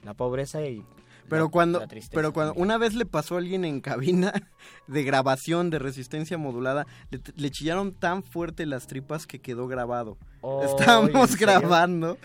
La 0.04 0.14
pobreza 0.14 0.62
y 0.62 0.84
pero 1.30 1.50
cuando, 1.50 1.86
pero 2.12 2.34
cuando 2.34 2.54
una 2.56 2.78
vez 2.78 2.96
le 2.96 3.06
pasó 3.06 3.36
a 3.36 3.38
alguien 3.38 3.64
en 3.64 3.82
cabina 3.82 4.34
de 4.88 5.04
grabación 5.04 5.70
de 5.70 5.80
resistencia 5.80 6.38
modulada, 6.38 6.88
le, 7.36 7.52
chillaron 7.52 7.94
tan 7.94 8.24
fuerte 8.24 8.66
las 8.66 8.88
tripas 8.88 9.28
que 9.28 9.40
quedó 9.40 9.68
grabado. 9.68 10.18
Oh, 10.42 10.64
Estábamos 10.64 11.38
grabando 11.38 12.18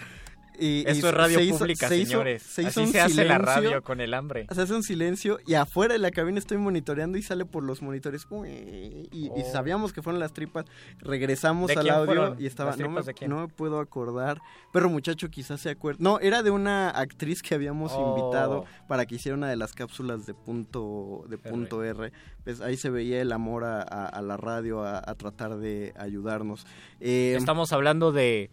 y, 0.59 0.85
Esto 0.87 1.09
es 1.09 1.15
radio 1.15 1.57
pública, 1.57 1.89
señores. 1.89 2.43
se 2.43 2.67
Así 2.67 2.87
se 2.87 3.01
hace 3.01 3.25
la 3.25 3.39
radio 3.39 3.83
con 3.83 4.01
el 4.01 4.15
hambre. 4.15 4.47
Se 4.53 4.61
hace 4.61 4.75
un 4.75 4.83
silencio 4.83 5.39
y 5.47 5.55
afuera 5.55 5.95
de 5.95 5.99
la 5.99 6.11
cabina 6.11 6.39
estoy 6.39 6.59
monitoreando 6.59 7.19
y 7.19 7.23
sale 7.23 7.45
por 7.45 7.63
los 7.63 7.83
monitores. 7.83 8.27
y, 8.47 9.29
oh. 9.31 9.53
sabíamos 9.53 9.93
que 9.93 10.03
fueron 10.03 10.21
las 10.21 10.33
tripas. 10.33 10.67
Regresamos 10.99 11.71
al 11.77 11.91
audio 11.91 12.37
y 12.39 12.47
estaba. 12.47 12.77
No 12.77 12.91
me, 12.91 13.03
no 13.29 13.41
me, 13.43 13.49
puedo 13.49 13.81
acordar. 13.81 14.41
Pero 14.73 14.89
muchacho 14.89 15.29
quizás 15.29 15.61
se 15.61 15.71
acuerda. 15.71 15.99
No, 16.01 16.21
era 16.21 16.43
de 16.43 16.51
una 16.51 16.91
actriz 16.91 17.43
que 17.43 17.55
habíamos 17.55 17.93
oh. 17.95 18.17
invitado 18.17 18.65
para 18.89 19.07
que 19.07 19.17
hiciera 19.17 19.37
una 19.37 19.49
de 19.49 19.57
las 19.57 19.73
cápsulas 19.73 20.27
de 20.27 20.35
punto, 20.35 21.25
de 21.29 21.39
punto 21.39 21.83
R. 21.83 22.13
Pues 22.45 22.61
ahí 22.61 22.77
se 22.77 22.91
veía 22.91 23.21
el 23.21 23.33
amor 23.33 23.65
a, 23.65 24.21
la 24.23 24.37
radio, 24.37 24.85
a, 24.85 25.15
tratar 25.15 25.57
de 25.57 25.95
ayudarnos. 25.97 26.67
Eh, 27.01 27.35
Estamos 27.37 27.73
hablando 27.73 28.13
de 28.13 28.51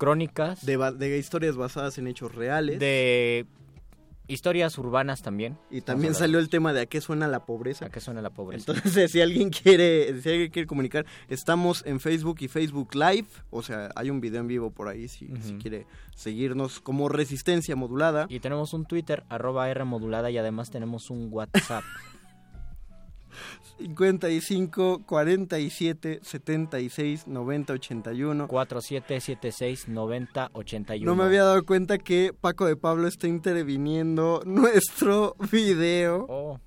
crónicas. 0.00 0.64
De, 0.64 1.18
historias 1.18 1.56
basadas 1.56 1.98
en 1.98 2.06
hechos 2.06 2.34
reales. 2.34 2.80
De 2.80 3.46
historias 4.28 4.78
urbanas 4.78 5.22
también. 5.22 5.58
Y 5.70 5.82
también 5.82 6.14
salió 6.14 6.38
el 6.38 6.48
tema 6.48 6.72
de 6.72 6.80
a 6.80 6.86
qué 6.86 7.00
suena 7.00 7.28
la 7.28 7.44
pobreza. 7.44 7.86
A 7.86 7.90
qué 7.90 8.00
suena 8.00 8.22
la 8.22 8.30
pobreza. 8.30 8.72
Entonces, 8.72 9.12
si 9.12 9.20
alguien 9.20 9.50
quiere, 9.50 10.20
si 10.22 10.28
alguien 10.30 10.50
quiere 10.50 10.66
comunicar, 10.66 11.04
estamos 11.28 11.84
en 11.84 12.00
Facebook 12.00 12.38
y 12.40 12.48
Facebook 12.48 12.94
Live. 12.94 13.26
O 13.50 13.62
sea, 13.62 13.90
hay 13.94 14.08
un 14.08 14.20
video 14.20 14.40
en 14.40 14.46
vivo 14.46 14.70
por 14.70 14.88
ahí 14.88 15.06
si, 15.08 15.28
si 15.42 15.58
quiere 15.58 15.86
seguirnos 16.16 16.80
como 16.80 17.10
Resistencia 17.10 17.76
Modulada. 17.76 18.26
Y 18.30 18.40
tenemos 18.40 18.72
un 18.72 18.86
Twitter, 18.86 19.24
arroba 19.28 19.68
R 19.68 19.84
Modulada, 19.84 20.30
y 20.30 20.38
además 20.38 20.70
tenemos 20.70 21.10
un 21.10 21.28
WhatsApp. 21.30 21.84
55 23.78 25.02
47 25.06 26.20
76 26.22 27.26
90 27.26 27.72
81 27.72 28.48
4776 28.48 29.88
90 29.88 30.50
81 30.52 31.10
No 31.10 31.16
me 31.16 31.24
había 31.24 31.44
dado 31.44 31.64
cuenta 31.64 31.98
que 31.98 32.32
Paco 32.38 32.66
de 32.66 32.76
Pablo 32.76 33.08
está 33.08 33.26
interviniendo 33.28 34.42
nuestro 34.46 35.36
video. 35.50 36.26
Oh. 36.28 36.60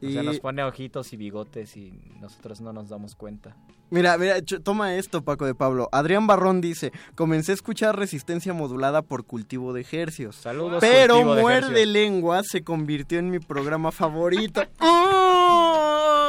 Y... 0.00 0.16
O 0.16 0.22
nos 0.22 0.40
pone 0.40 0.62
ojitos 0.64 1.12
y 1.12 1.16
bigotes 1.16 1.76
y 1.76 1.92
nosotros 2.20 2.60
no 2.60 2.72
nos 2.72 2.88
damos 2.88 3.14
cuenta. 3.14 3.56
Mira, 3.90 4.16
mira, 4.18 4.36
toma 4.62 4.94
esto, 4.94 5.22
Paco 5.22 5.46
de 5.46 5.54
Pablo. 5.54 5.88
Adrián 5.92 6.26
Barrón 6.26 6.60
dice, 6.60 6.92
comencé 7.16 7.52
a 7.52 7.54
escuchar 7.54 7.98
resistencia 7.98 8.54
modulada 8.54 9.02
por 9.02 9.24
cultivo 9.24 9.72
de 9.72 9.80
ejercios. 9.80 10.36
Saludos. 10.36 10.78
Pero 10.80 11.24
Muerde 11.24 11.86
Lengua 11.86 12.42
se 12.44 12.62
convirtió 12.62 13.18
en 13.18 13.30
mi 13.30 13.40
programa 13.40 13.90
favorito. 13.90 14.62
¡Oh! 14.80 16.16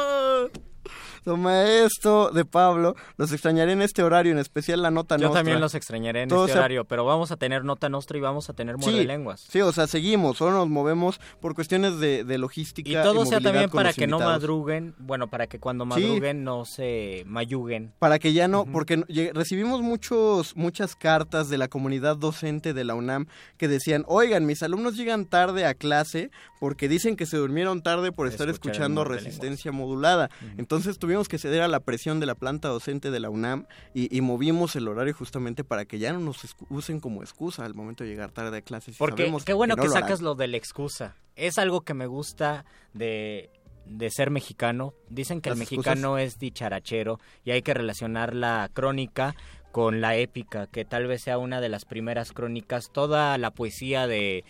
toma 1.24 1.62
esto 1.64 2.30
de 2.30 2.44
Pablo. 2.44 2.94
Los 3.16 3.32
extrañaré 3.32 3.72
en 3.72 3.82
este 3.82 4.02
horario, 4.02 4.32
en 4.32 4.38
especial 4.38 4.82
la 4.82 4.90
nota 4.90 5.16
Yo 5.16 5.24
nostra. 5.24 5.40
también 5.40 5.60
los 5.60 5.74
extrañaré 5.74 6.22
en 6.22 6.28
Todo 6.28 6.46
este 6.46 6.58
horario, 6.58 6.84
pero 6.84 7.04
vamos 7.04 7.30
a 7.32 7.36
tener 7.36 7.64
nota 7.64 7.88
nostra 7.88 8.18
y 8.18 8.20
vamos 8.20 8.48
a 8.50 8.52
tener 8.54 8.76
muerde 8.78 9.00
Sí, 9.00 9.06
lenguas. 9.06 9.44
sí, 9.48 9.60
o 9.60 9.72
sea, 9.72 9.86
seguimos, 9.86 10.36
solo 10.38 10.52
nos 10.52 10.68
movemos 10.68 11.20
por 11.40 11.54
cuestiones 11.54 11.98
de, 11.98 12.24
de 12.24 12.38
logística. 12.38 12.88
Y 12.90 12.94
todo 12.94 13.24
sea 13.26 13.40
también 13.40 13.70
para 13.70 13.92
que 13.92 14.06
no 14.06 14.18
madruguen, 14.18 14.94
bueno, 14.98 15.28
para 15.28 15.46
que 15.46 15.58
cuando 15.60 15.84
Sí. 15.84 15.88
madruguen 15.90 16.44
no 16.44 16.64
se 16.64 17.22
mayuguen. 17.26 17.92
Para 17.98 18.18
que 18.18 18.32
ya 18.32 18.48
no, 18.48 18.64
porque 18.66 19.02
recibimos 19.34 19.82
muchos, 19.82 20.56
muchas 20.56 20.96
cartas 20.96 21.48
de 21.48 21.58
la 21.58 21.68
comunidad 21.68 22.16
docente 22.16 22.72
de 22.74 22.84
la 22.84 22.94
UNAM 22.94 23.26
que 23.56 23.68
decían, 23.68 24.04
oigan, 24.08 24.46
mis 24.46 24.62
alumnos 24.62 24.96
llegan 24.96 25.26
tarde 25.26 25.66
a 25.66 25.74
clase 25.74 26.30
porque 26.60 26.88
dicen 26.88 27.16
que 27.16 27.26
se 27.26 27.36
durmieron 27.36 27.82
tarde 27.82 28.12
por 28.12 28.26
estar 28.26 28.48
escuchando 28.48 29.04
resistencia 29.04 29.72
modulada. 29.72 30.30
Entonces 30.56 30.98
tuvimos 30.98 31.11
que 31.28 31.38
ceder 31.38 31.62
a 31.62 31.68
la 31.68 31.80
presión 31.80 32.20
de 32.20 32.26
la 32.26 32.34
planta 32.34 32.68
docente 32.68 33.10
de 33.10 33.20
la 33.20 33.30
UNAM 33.30 33.66
y, 33.94 34.14
y 34.16 34.20
movimos 34.20 34.76
el 34.76 34.88
horario 34.88 35.14
justamente 35.14 35.64
para 35.64 35.84
que 35.84 35.98
ya 35.98 36.12
no 36.12 36.20
nos 36.20 36.56
usen 36.70 37.00
como 37.00 37.22
excusa 37.22 37.64
al 37.64 37.74
momento 37.74 38.04
de 38.04 38.10
llegar 38.10 38.30
tarde 38.30 38.58
a 38.58 38.62
clases. 38.62 38.96
Porque 38.96 39.32
qué 39.44 39.52
bueno 39.52 39.76
no 39.76 39.82
que, 39.82 39.88
lo 39.88 39.94
harán. 39.94 40.04
sacas 40.04 40.22
lo 40.22 40.34
de 40.34 40.48
la 40.48 40.56
excusa. 40.56 41.16
Es 41.36 41.58
algo 41.58 41.82
que 41.82 41.94
me 41.94 42.06
gusta 42.06 42.64
de, 42.94 43.50
de 43.86 44.10
ser 44.10 44.30
mexicano. 44.30 44.94
Dicen 45.08 45.40
que 45.40 45.50
el 45.50 45.56
mexicano 45.56 46.18
es 46.18 46.38
dicharachero 46.38 47.20
y 47.44 47.50
hay 47.50 47.62
que 47.62 47.74
relacionar 47.74 48.34
la 48.34 48.70
crónica 48.72 49.34
con 49.72 50.00
la 50.00 50.16
épica, 50.16 50.66
que 50.66 50.84
tal 50.84 51.06
vez 51.06 51.22
sea 51.22 51.38
una 51.38 51.60
de 51.60 51.68
las 51.68 51.84
primeras 51.84 52.32
crónicas. 52.32 52.90
Toda 52.92 53.36
la 53.38 53.50
poesía 53.50 54.06
de 54.06 54.44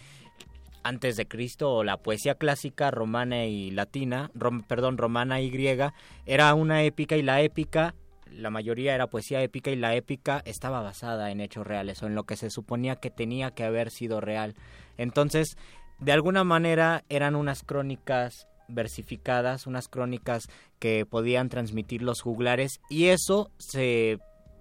antes 0.85 1.17
de 1.17 1.27
Cristo 1.27 1.73
o 1.73 1.85
la 1.85 1.97
poesía 1.97 2.35
clásica 2.35 2.91
romana 2.91 3.47
y 3.47 3.71
latina, 3.71 4.31
perdón, 4.67 4.99
romana 4.99 5.41
y 5.41 5.51
griega, 5.51 5.95
era 6.27 6.55
una 6.55 6.83
épica 6.83 7.17
y 7.17 7.23
la 7.23 7.41
épica, 7.41 7.95
la 8.31 8.51
mayoría 8.51 8.95
era 8.95 9.09
poesía 9.09 9.43
épica 9.43 9.71
y 9.71 9.77
la 9.77 9.95
épica 9.95 10.43
estaba 10.45 10.81
basada 10.81 11.31
en 11.31 11.41
hechos 11.41 11.67
reales 11.67 12.03
o 12.03 12.07
en 12.07 12.15
lo 12.15 12.25
que 12.25 12.37
se 12.37 12.51
suponía 12.51 12.97
que 12.97 13.11
tenía 13.11 13.51
que 13.51 13.65
haber 13.65 13.91
sido 13.91 14.21
real. 14.21 14.55
Entonces, 14.97 15.57
de 15.99 16.13
alguna 16.13 16.45
manera 16.45 17.05
eran 17.09 17.37
unas 17.37 17.63
crónicas 17.63 18.47
versificadas, 18.69 19.67
unas 19.67 19.89
crónicas 19.89 20.49
que 20.79 21.07
podían 21.07 21.49
transmitir 21.49 22.03
los 22.03 22.23
juglares 22.23 22.81
y 22.89 23.07
eso 23.07 23.51
se 23.59 24.19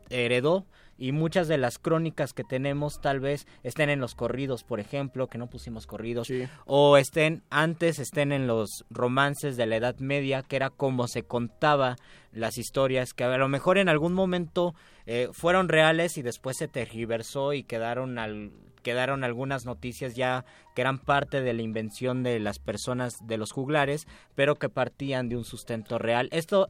heredó 0.10 0.66
y 1.02 1.14
muchas 1.14 1.48
de 1.48 1.58
las 1.58 1.80
crónicas 1.80 2.32
que 2.32 2.44
tenemos 2.44 3.02
tal 3.02 3.20
vez 3.20 3.48
estén 3.64 3.90
en 3.90 4.00
los 4.00 4.14
corridos, 4.14 4.64
por 4.64 4.80
ejemplo, 4.80 5.26
que 5.26 5.40
no 5.40 5.48
pusimos 5.48 5.88
corridos, 5.88 6.32
o 6.66 6.96
estén 6.96 7.42
antes, 7.50 7.98
estén 7.98 8.32
en 8.32 8.46
los 8.46 8.86
romances 8.92 9.58
de 9.58 9.66
la 9.66 9.78
Edad 9.78 9.98
Media, 9.98 10.44
que 10.44 10.58
era 10.58 10.70
como 10.70 11.08
se 11.08 11.24
contaba 11.24 11.96
las 12.32 12.60
historias, 12.60 13.16
que 13.16 13.24
a 13.24 13.36
lo 13.36 13.48
mejor 13.48 13.80
en 13.80 13.90
algún 13.90 14.14
momento 14.14 14.76
eh, 15.08 15.30
fueron 15.32 15.70
reales 15.70 16.20
y 16.20 16.22
después 16.22 16.58
se 16.58 16.68
tergiversó 16.68 17.54
y 17.54 17.64
quedaron 17.64 18.20
al 18.20 18.52
quedaron 18.84 19.24
algunas 19.24 19.66
noticias 19.66 20.16
ya 20.16 20.44
que 20.76 20.82
eran 20.82 21.00
parte 21.00 21.42
de 21.42 21.54
la 21.54 21.62
invención 21.62 22.24
de 22.24 22.40
las 22.40 22.60
personas 22.60 23.16
de 23.28 23.38
los 23.38 23.52
juglares, 23.52 24.08
pero 24.36 24.56
que 24.56 24.70
partían 24.70 25.30
de 25.30 25.38
un 25.38 25.46
sustento 25.46 26.00
real. 26.00 26.30
Esto 26.32 26.70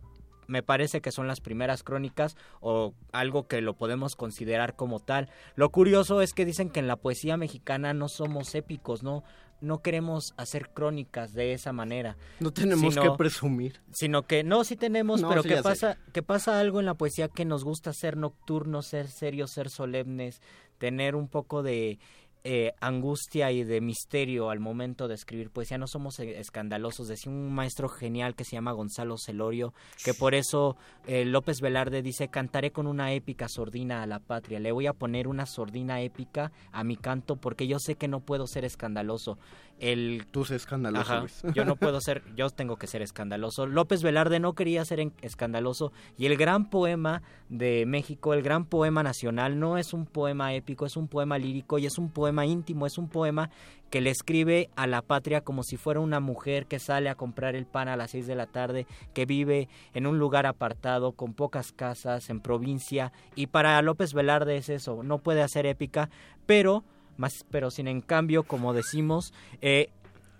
me 0.51 0.63
parece 0.63 0.99
que 1.01 1.11
son 1.11 1.27
las 1.27 1.39
primeras 1.39 1.81
crónicas 1.81 2.35
o 2.59 2.93
algo 3.13 3.47
que 3.47 3.61
lo 3.61 3.73
podemos 3.75 4.15
considerar 4.17 4.75
como 4.75 4.99
tal. 4.99 5.29
Lo 5.55 5.69
curioso 5.69 6.21
es 6.21 6.33
que 6.33 6.43
dicen 6.45 6.69
que 6.69 6.81
en 6.81 6.87
la 6.87 6.97
poesía 6.97 7.37
mexicana 7.37 7.93
no 7.93 8.09
somos 8.09 8.53
épicos, 8.53 9.01
no 9.01 9.23
no 9.61 9.83
queremos 9.83 10.33
hacer 10.37 10.69
crónicas 10.71 11.33
de 11.35 11.53
esa 11.53 11.71
manera. 11.71 12.17
No 12.39 12.51
tenemos 12.51 12.95
sino- 12.95 13.03
que 13.11 13.15
presumir. 13.15 13.79
Sino 13.91 14.23
que 14.23 14.43
no, 14.43 14.63
sí 14.63 14.75
tenemos, 14.75 15.21
No, 15.21 15.29
pero 15.29 15.43
sí, 15.43 15.49
que 15.49 15.57
sé. 15.57 15.61
pasa, 15.61 15.97
que 16.13 16.23
pasa 16.23 16.59
algo 16.59 16.79
en 16.79 16.87
la 16.87 16.95
poesía 16.95 17.27
que 17.27 17.45
nos 17.45 17.63
gusta 17.63 17.93
ser 17.93 18.17
nocturnos, 18.17 18.87
ser 18.87 19.07
serios, 19.07 19.51
ser 19.51 19.69
solemnes, 19.69 20.41
tener 20.79 21.15
un 21.15 21.27
poco 21.27 21.61
de 21.61 21.99
eh, 22.43 22.73
angustia 22.79 23.51
y 23.51 23.63
de 23.63 23.81
misterio 23.81 24.49
al 24.49 24.59
momento 24.59 25.07
de 25.07 25.15
escribir 25.15 25.49
poesía. 25.49 25.77
No 25.77 25.87
somos 25.87 26.19
eh, 26.19 26.39
escandalosos. 26.39 27.07
Decía 27.07 27.31
un 27.31 27.53
maestro 27.53 27.87
genial 27.89 28.35
que 28.35 28.43
se 28.43 28.51
llama 28.55 28.71
Gonzalo 28.71 29.17
Celorio, 29.17 29.73
que 30.03 30.13
por 30.13 30.33
eso 30.33 30.75
eh, 31.07 31.25
López 31.25 31.61
Velarde 31.61 32.01
dice, 32.01 32.29
cantaré 32.29 32.71
con 32.71 32.87
una 32.87 33.13
épica 33.13 33.47
sordina 33.47 34.01
a 34.03 34.07
la 34.07 34.19
patria. 34.19 34.59
Le 34.59 34.71
voy 34.71 34.87
a 34.87 34.93
poner 34.93 35.27
una 35.27 35.45
sordina 35.45 36.01
épica 36.01 36.51
a 36.71 36.83
mi 36.83 36.95
canto 36.97 37.35
porque 37.35 37.67
yo 37.67 37.77
sé 37.79 37.95
que 37.95 38.07
no 38.07 38.19
puedo 38.21 38.47
ser 38.47 38.65
escandaloso. 38.65 39.37
El... 39.79 40.27
Tú 40.29 40.45
sé 40.45 40.55
escandaloso, 40.55 41.01
Ajá, 41.11 41.19
Luis. 41.21 41.41
yo 41.55 41.65
no 41.65 41.75
puedo 41.75 41.99
ser, 42.01 42.21
yo 42.35 42.49
tengo 42.51 42.77
que 42.77 42.85
ser 42.87 43.01
escandaloso. 43.01 43.65
López 43.65 44.03
Velarde 44.03 44.39
no 44.39 44.53
quería 44.53 44.85
ser 44.85 44.99
en- 44.99 45.13
escandaloso 45.21 45.91
y 46.17 46.27
el 46.27 46.37
gran 46.37 46.69
poema 46.69 47.23
de 47.49 47.85
México, 47.87 48.33
el 48.35 48.43
gran 48.43 48.65
poema 48.65 49.01
nacional, 49.03 49.59
no 49.59 49.77
es 49.79 49.93
un 49.93 50.05
poema 50.05 50.53
épico, 50.53 50.85
es 50.85 50.97
un 50.97 51.07
poema 51.07 51.37
lírico 51.39 51.79
y 51.79 51.87
es 51.87 51.97
un 51.97 52.09
poema 52.11 52.30
íntimo, 52.45 52.85
es 52.85 52.97
un 52.97 53.07
poema 53.07 53.49
que 53.89 54.01
le 54.01 54.09
escribe 54.09 54.69
a 54.75 54.87
la 54.87 55.01
patria 55.01 55.41
como 55.41 55.63
si 55.63 55.77
fuera 55.77 55.99
una 55.99 56.19
mujer 56.19 56.65
que 56.65 56.79
sale 56.79 57.09
a 57.09 57.15
comprar 57.15 57.55
el 57.55 57.65
pan 57.65 57.89
a 57.89 57.97
las 57.97 58.11
seis 58.11 58.25
de 58.25 58.35
la 58.35 58.47
tarde, 58.47 58.87
que 59.13 59.25
vive 59.25 59.67
en 59.93 60.07
un 60.07 60.17
lugar 60.17 60.45
apartado, 60.45 61.11
con 61.11 61.33
pocas 61.33 61.71
casas, 61.71 62.29
en 62.29 62.39
provincia, 62.39 63.11
y 63.35 63.47
para 63.47 63.81
López 63.81 64.13
Velarde 64.13 64.57
es 64.57 64.69
eso, 64.69 65.03
no 65.03 65.19
puede 65.19 65.41
hacer 65.41 65.65
épica, 65.65 66.09
pero 66.45 66.83
más, 67.17 67.45
pero 67.51 67.69
sin 67.69 67.87
en 67.87 68.01
cambio, 68.01 68.43
como 68.43 68.73
decimos, 68.73 69.33
eh, 69.61 69.89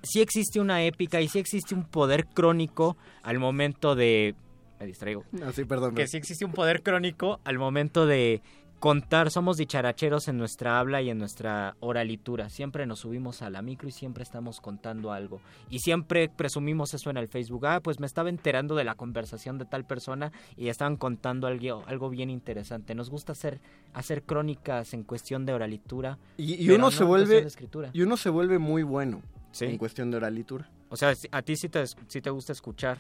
sí 0.04 0.22
existe 0.22 0.60
una 0.60 0.84
épica 0.84 1.22
y 1.22 1.28
sí 1.28 1.40
existe 1.40 1.76
un 1.76 1.84
poder 1.84 2.26
crónico 2.28 2.98
al 3.24 3.40
momento 3.40 3.96
de... 3.96 4.36
Me 4.80 4.88
distraigo. 4.88 5.24
Ah, 5.44 5.52
sí, 5.54 5.64
perdón. 5.64 5.94
Que 5.94 6.08
sí 6.08 6.18
existe 6.18 6.44
un 6.44 6.54
poder 6.54 6.82
crónico 6.82 7.40
al 7.44 7.60
momento 7.60 8.08
de 8.08 8.42
contar, 8.82 9.30
somos 9.30 9.58
dicharacheros 9.58 10.28
en 10.28 10.38
nuestra 10.38 10.80
habla 10.80 11.04
y 11.04 11.12
en 11.12 11.20
nuestra 11.20 11.78
oralitura. 11.82 12.50
Siempre 12.50 12.88
nos 12.88 13.02
subimos 13.02 13.44
a 13.44 13.52
la 13.52 13.62
micro 13.62 13.88
y 13.88 13.92
siempre 13.92 14.24
estamos 14.24 14.60
contando 14.60 15.14
algo. 15.14 15.40
Y 15.70 15.80
siempre 15.80 16.30
presumimos 16.30 16.96
eso 16.96 17.12
en 17.12 17.18
el 17.18 17.28
Facebook. 17.28 17.68
Ah, 17.68 17.80
pues 17.80 18.00
me 18.00 18.08
estaba 18.08 18.30
enterando 18.30 18.74
de 18.74 18.84
la 18.84 18.96
conversación 18.96 19.60
de 19.60 19.66
tal 19.66 19.86
persona 19.86 20.32
y 20.58 20.70
estaban 20.70 20.98
contando 20.98 21.46
algo, 21.46 21.84
algo 21.86 22.10
bien 22.10 22.32
interesante. 22.32 22.96
Nos 22.96 23.12
gusta 23.12 23.34
hacer, 23.34 23.62
hacer 23.94 24.24
crónicas 24.24 24.96
en 24.96 25.04
cuestión 25.04 25.46
de 25.46 25.54
oralitura. 25.54 26.18
Y, 26.38 26.68
uno 26.72 26.86
no 26.86 26.92
se 26.92 27.04
vuelve 27.04 27.48
y 27.94 28.02
uno 28.02 28.18
se 28.18 28.32
vuelve 28.32 28.58
muy 28.58 28.82
bueno 28.82 29.22
Sí. 29.52 29.66
en 29.66 29.78
cuestión 29.78 30.10
de 30.10 30.18
oralitura. 30.18 30.72
O 30.90 30.98
sea, 30.98 31.14
a 31.32 31.42
ti 31.44 31.56
sí 31.56 31.70
te, 31.70 31.86
sí 31.86 32.20
te 32.20 32.32
gusta 32.32 32.52
escuchar 32.52 32.98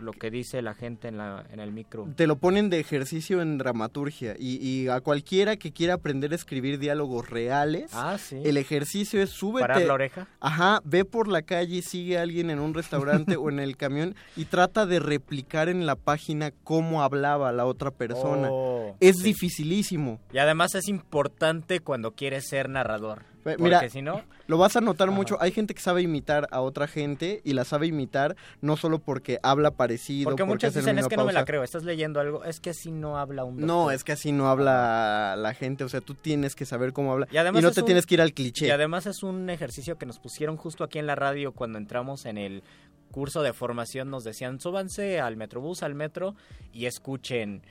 lo 0.00 0.12
que 0.12 0.30
dice 0.30 0.62
la 0.62 0.74
gente 0.74 1.08
en, 1.08 1.18
la, 1.18 1.44
en 1.52 1.60
el 1.60 1.72
micro. 1.72 2.08
Te 2.16 2.26
lo 2.26 2.36
ponen 2.36 2.70
de 2.70 2.80
ejercicio 2.80 3.40
en 3.42 3.58
dramaturgia 3.58 4.34
y, 4.38 4.56
y 4.56 4.88
a 4.88 5.00
cualquiera 5.00 5.56
que 5.56 5.72
quiera 5.72 5.94
aprender 5.94 6.32
a 6.32 6.34
escribir 6.34 6.78
diálogos 6.78 7.28
reales, 7.30 7.90
Ah, 7.94 8.16
sí. 8.18 8.40
el 8.44 8.56
ejercicio 8.56 9.22
es 9.22 9.30
súbete. 9.30 9.66
¿Parar 9.68 9.82
la 9.82 9.94
oreja? 9.94 10.28
Ajá, 10.40 10.80
ve 10.84 11.04
por 11.04 11.28
la 11.28 11.42
calle, 11.42 11.82
sigue 11.82 12.18
a 12.18 12.22
alguien 12.22 12.50
en 12.50 12.58
un 12.58 12.74
restaurante 12.74 13.36
o 13.36 13.48
en 13.48 13.60
el 13.60 13.76
camión 13.76 14.14
y 14.36 14.46
trata 14.46 14.86
de 14.86 14.98
replicar 15.00 15.68
en 15.68 15.86
la 15.86 15.96
página 15.96 16.52
cómo 16.64 17.02
hablaba 17.02 17.52
la 17.52 17.64
otra 17.66 17.90
persona. 17.90 18.48
Oh, 18.50 18.96
es 19.00 19.18
sí. 19.18 19.24
dificilísimo. 19.24 20.20
Y 20.32 20.38
además 20.38 20.74
es 20.74 20.88
importante 20.88 21.80
cuando 21.80 22.12
quieres 22.12 22.48
ser 22.48 22.68
narrador. 22.68 23.22
Porque 23.42 23.62
Mira, 23.62 23.88
si 23.88 24.02
no, 24.02 24.22
lo 24.46 24.56
vas 24.58 24.76
a 24.76 24.80
notar 24.80 25.10
mucho. 25.10 25.36
Hay 25.40 25.50
gente 25.50 25.74
que 25.74 25.80
sabe 25.80 26.02
imitar 26.02 26.46
a 26.52 26.60
otra 26.60 26.86
gente 26.86 27.40
y 27.44 27.54
la 27.54 27.64
sabe 27.64 27.88
imitar 27.88 28.36
no 28.60 28.76
solo 28.76 28.98
porque 29.00 29.38
habla 29.42 29.72
parecido. 29.72 30.30
porque 30.30 30.44
muchos 30.44 30.68
hace 30.70 30.78
la 30.80 30.92
dicen 30.92 30.98
es 31.00 31.08
que 31.08 31.16
no 31.16 31.24
me 31.24 31.32
la 31.32 31.40
pausa". 31.40 31.46
creo, 31.46 31.62
estás 31.64 31.82
leyendo 31.82 32.20
algo, 32.20 32.44
es 32.44 32.60
que 32.60 32.70
así 32.70 32.92
no 32.92 33.18
habla 33.18 33.44
un 33.44 33.56
No, 33.58 33.66
doctor". 33.78 33.94
es 33.94 34.04
que 34.04 34.12
así 34.12 34.30
no 34.32 34.48
habla 34.48 35.34
la 35.36 35.54
gente. 35.54 35.82
O 35.84 35.88
sea, 35.88 36.00
tú 36.00 36.14
tienes 36.14 36.54
que 36.54 36.64
saber 36.66 36.92
cómo 36.92 37.12
habla. 37.12 37.26
Y 37.32 37.36
además 37.36 37.62
no 37.62 37.70
te 37.72 37.80
un- 37.80 37.86
tienes 37.86 38.06
que 38.06 38.14
ir 38.14 38.20
al 38.20 38.32
cliché. 38.32 38.66
Y 38.66 38.70
además 38.70 39.06
es 39.06 39.22
un 39.22 39.50
ejercicio 39.50 39.98
que 39.98 40.06
nos 40.06 40.18
pusieron 40.18 40.56
justo 40.56 40.84
aquí 40.84 40.98
en 40.98 41.06
la 41.06 41.14
radio 41.16 41.52
cuando 41.52 41.78
entramos 41.78 42.24
en 42.26 42.38
el 42.38 42.62
curso 43.10 43.42
de 43.42 43.52
formación. 43.52 44.08
Nos 44.10 44.24
decían, 44.24 44.60
súbanse 44.60 45.20
al 45.20 45.36
metrobús, 45.36 45.82
al 45.82 45.94
metro 45.94 46.34
y 46.72 46.86
escuchen, 46.86 47.62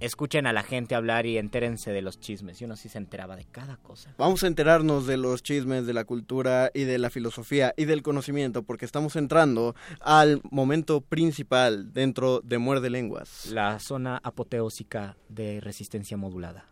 escuchen 0.00 0.46
a 0.46 0.52
la 0.52 0.62
gente 0.62 0.94
hablar 0.94 1.26
y 1.26 1.38
entérense 1.38 1.92
de 1.92 2.02
los 2.02 2.18
chismes. 2.18 2.60
Y 2.60 2.64
uno 2.64 2.76
sí 2.76 2.88
se 2.88 2.98
enteraba 2.98 3.36
de 3.36 3.44
cada 3.44 3.76
cosa. 3.76 4.14
Vamos 4.18 4.42
a 4.42 4.46
enterarnos 4.46 5.06
de 5.06 5.16
los 5.16 5.42
chismes, 5.42 5.86
de 5.86 5.94
la 5.94 6.04
cultura 6.04 6.70
y 6.74 6.84
de 6.84 6.98
la 6.98 7.10
filosofía 7.10 7.74
y 7.76 7.84
del 7.84 8.02
conocimiento, 8.02 8.62
porque 8.62 8.84
estamos 8.84 9.16
entrando 9.16 9.74
al 10.00 10.40
momento 10.50 11.00
principal 11.00 11.92
dentro 11.92 12.40
de 12.40 12.58
Muerde 12.58 12.90
Lenguas. 12.90 13.46
La 13.52 13.78
zona 13.78 14.20
apoteósica 14.22 15.16
de 15.28 15.60
resistencia 15.60 16.16
modulada. 16.16 16.66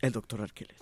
El 0.00 0.12
doctor 0.12 0.42
Arqueles. 0.42 0.78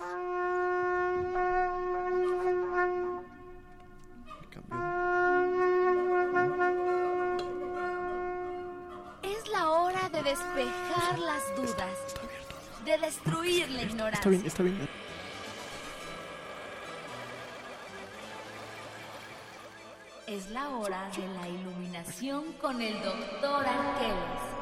Es 4.41 4.92
despejar 10.33 11.19
las 11.19 11.55
dudas, 11.55 12.15
de 12.85 12.97
destruir 12.97 13.69
la 13.69 13.83
ignorancia. 13.83 14.17
Está 14.17 14.29
bien, 14.29 14.45
está 14.47 14.63
bien. 14.63 14.89
Es 20.25 20.49
la 20.49 20.69
hora 20.69 21.11
de 21.15 21.27
la 21.27 21.47
iluminación 21.47 22.53
con 22.53 22.81
el 22.81 22.99
doctor 23.03 23.63
Arqueles. 23.63 24.52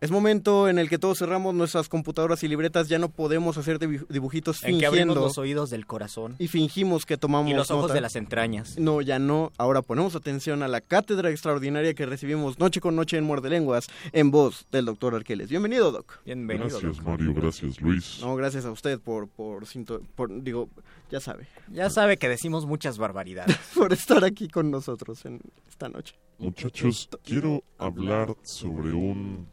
Es 0.00 0.10
momento 0.10 0.66
en 0.70 0.78
el 0.78 0.88
que 0.88 0.98
todos 0.98 1.18
cerramos 1.18 1.54
nuestras 1.54 1.90
computadoras 1.90 2.42
y 2.42 2.48
libretas, 2.48 2.88
ya 2.88 2.98
no 2.98 3.10
podemos 3.10 3.58
hacer 3.58 3.78
dibu- 3.78 4.06
dibujitos 4.08 4.64
En 4.64 4.78
que 4.78 4.86
abrimos 4.86 5.08
fingiendo 5.14 5.14
los 5.26 5.36
oídos 5.36 5.68
del 5.68 5.84
corazón 5.84 6.36
y 6.38 6.48
fingimos 6.48 7.04
que 7.04 7.18
tomamos 7.18 7.50
y 7.52 7.54
los 7.54 7.70
ojos 7.70 7.82
nota. 7.82 7.94
de 7.94 8.00
las 8.00 8.16
entrañas. 8.16 8.78
No, 8.78 9.02
ya 9.02 9.18
no. 9.18 9.52
Ahora 9.58 9.82
ponemos 9.82 10.16
atención 10.16 10.62
a 10.62 10.68
la 10.68 10.80
cátedra 10.80 11.28
extraordinaria 11.28 11.92
que 11.92 12.06
recibimos 12.06 12.58
noche 12.58 12.80
con 12.80 12.96
noche 12.96 13.18
en 13.18 13.24
Muerde 13.24 13.50
Lenguas 13.50 13.88
en 14.12 14.30
voz 14.30 14.66
del 14.72 14.86
doctor 14.86 15.14
Arqueles. 15.14 15.50
Bienvenido, 15.50 15.92
Doc. 15.92 16.20
Bienvenido. 16.24 16.68
Gracias, 16.80 17.04
Mario. 17.04 17.34
Gracias, 17.34 17.78
Luis. 17.82 18.20
No, 18.22 18.34
gracias 18.36 18.64
a 18.64 18.70
usted 18.70 18.98
por, 19.00 19.28
por, 19.28 19.66
sinto- 19.66 20.00
por 20.14 20.42
digo, 20.42 20.70
ya 21.10 21.20
sabe, 21.20 21.46
Ya 21.70 21.90
sabe 21.90 22.16
que 22.16 22.30
decimos 22.30 22.64
muchas 22.64 22.96
barbaridades. 22.96 23.54
por 23.74 23.92
estar 23.92 24.24
aquí 24.24 24.48
con 24.48 24.70
nosotros 24.70 25.26
en 25.26 25.40
esta 25.68 25.90
noche. 25.90 26.14
Muchachos, 26.38 27.10
quiero 27.22 27.62
hablar 27.76 28.34
sobre 28.44 28.94
un 28.94 29.46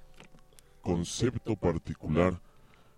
concepto 0.88 1.58
particular 1.58 2.40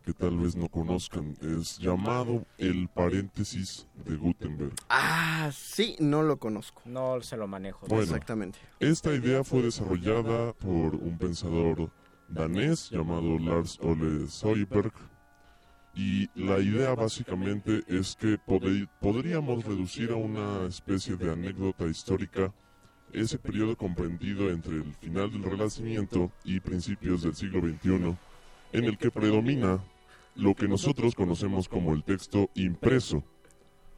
que 0.06 0.14
tal 0.14 0.38
vez 0.38 0.56
no 0.56 0.70
conozcan. 0.70 1.36
Es 1.42 1.80
llamado 1.80 2.46
el 2.60 2.88
paréntesis 2.88 3.88
de 4.06 4.16
Gutenberg. 4.16 4.76
Ah, 4.90 5.50
sí, 5.52 5.96
no 6.00 6.22
lo 6.22 6.38
conozco. 6.38 6.84
No 6.86 7.20
se 7.22 7.36
lo 7.36 7.48
manejo. 7.48 7.88
Bueno, 7.88 8.04
Exactamente. 8.04 8.60
Esta 8.80 9.12
idea 9.12 9.44
fue 9.44 9.64
desarrollada 9.64 10.54
por 10.54 10.94
un 10.94 11.18
pensador 11.18 11.90
danés 12.28 12.92
llamado 12.92 13.40
Lars 13.40 13.80
Ole 13.82 14.28
Søberg 14.28 14.94
y 15.96 16.30
la 16.36 16.60
idea 16.60 16.94
básicamente 16.94 17.84
es 17.88 18.16
que 18.16 18.38
podríamos 19.00 19.66
reducir 19.66 20.12
a 20.12 20.16
una 20.16 20.68
especie 20.68 21.16
de 21.16 21.32
anécdota 21.32 21.86
histórica 21.86 22.54
ese 23.14 23.38
periodo 23.38 23.76
comprendido 23.76 24.50
entre 24.50 24.78
el 24.78 24.94
final 24.94 25.32
del 25.32 25.44
Renacimiento 25.44 26.32
y 26.44 26.60
principios 26.60 27.24
del 27.24 27.36
siglo 27.36 27.62
XXI, 27.62 28.16
en 28.74 28.86
el 28.86 28.98
que 28.98 29.12
predomina 29.12 29.84
lo 30.36 30.56
que 30.56 30.68
nosotros 30.68 31.16
conocemos 31.16 31.68
como 31.68 31.94
el 31.94 32.04
texto 32.04 32.50
impreso, 32.56 33.24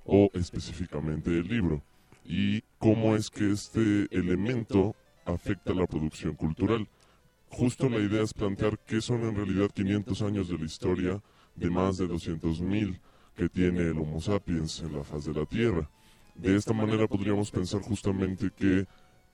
o 0.05 0.29
específicamente 0.33 1.29
el 1.29 1.47
libro, 1.47 1.83
y 2.25 2.61
cómo 2.77 3.15
es 3.15 3.29
que 3.29 3.51
este 3.51 4.07
elemento 4.11 4.95
afecta 5.25 5.73
la 5.73 5.87
producción 5.87 6.35
cultural. 6.35 6.87
Justo 7.49 7.89
la 7.89 7.99
idea 7.99 8.23
es 8.23 8.33
plantear 8.33 8.79
qué 8.79 9.01
son 9.01 9.23
en 9.23 9.35
realidad 9.35 9.69
500 9.73 10.21
años 10.21 10.47
de 10.47 10.57
la 10.57 10.65
historia 10.65 11.21
de 11.55 11.69
más 11.69 11.97
de 11.97 12.07
200.000 12.07 12.99
que 13.35 13.49
tiene 13.49 13.81
el 13.81 13.97
Homo 13.97 14.21
sapiens 14.21 14.81
en 14.81 14.93
la 14.95 15.03
faz 15.03 15.25
de 15.25 15.33
la 15.33 15.45
Tierra. 15.45 15.89
De 16.35 16.55
esta 16.55 16.73
manera 16.73 17.07
podríamos 17.07 17.51
pensar 17.51 17.81
justamente 17.81 18.51
que 18.55 18.87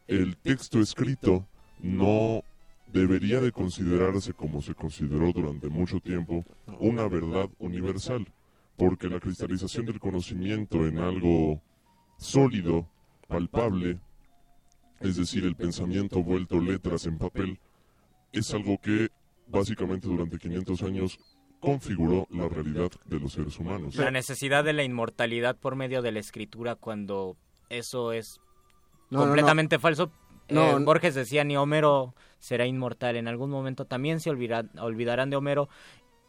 el 0.07 0.37
texto 0.37 0.79
escrito 0.79 1.47
no 1.79 2.43
debería 2.87 3.41
de 3.41 3.51
considerarse 3.51 4.33
como 4.33 4.61
se 4.61 4.73
consideró 4.73 5.31
durante 5.33 5.69
mucho 5.69 5.99
tiempo 5.99 6.45
una 6.79 7.07
verdad 7.07 7.49
universal, 7.59 8.27
porque 8.77 9.09
la 9.09 9.19
cristalización 9.19 9.85
del 9.85 9.99
conocimiento 9.99 10.87
en 10.87 10.99
algo 10.99 11.61
sólido, 12.17 12.87
palpable, 13.27 13.99
es 15.01 15.17
decir, 15.17 15.43
el 15.45 15.55
pensamiento 15.55 16.23
vuelto 16.23 16.59
letras 16.59 17.05
en 17.05 17.17
papel, 17.17 17.59
es 18.31 18.53
algo 18.53 18.79
que 18.79 19.09
básicamente 19.47 20.07
durante 20.07 20.37
500 20.37 20.83
años 20.83 21.19
configuró 21.59 22.27
la 22.29 22.47
realidad 22.47 22.91
de 23.05 23.19
los 23.19 23.33
seres 23.33 23.57
humanos. 23.59 23.95
La 23.95 24.11
necesidad 24.11 24.63
de 24.63 24.73
la 24.73 24.83
inmortalidad 24.83 25.57
por 25.57 25.75
medio 25.75 26.01
de 26.01 26.11
la 26.11 26.19
escritura 26.19 26.75
cuando 26.75 27.35
eso 27.69 28.11
es 28.11 28.39
No, 29.09 29.19
no, 29.19 29.25
no. 29.25 29.25
completamente 29.27 29.79
falso. 29.79 30.11
No, 30.49 30.63
Eh, 30.69 30.79
no. 30.79 30.85
Borges 30.85 31.15
decía 31.15 31.43
ni 31.43 31.57
Homero 31.57 32.13
será 32.39 32.65
inmortal. 32.65 33.15
En 33.15 33.27
algún 33.27 33.49
momento 33.49 33.85
también 33.85 34.19
se 34.19 34.29
olvida- 34.29 34.65
olvidarán 34.79 35.29
de 35.29 35.35
Homero. 35.37 35.69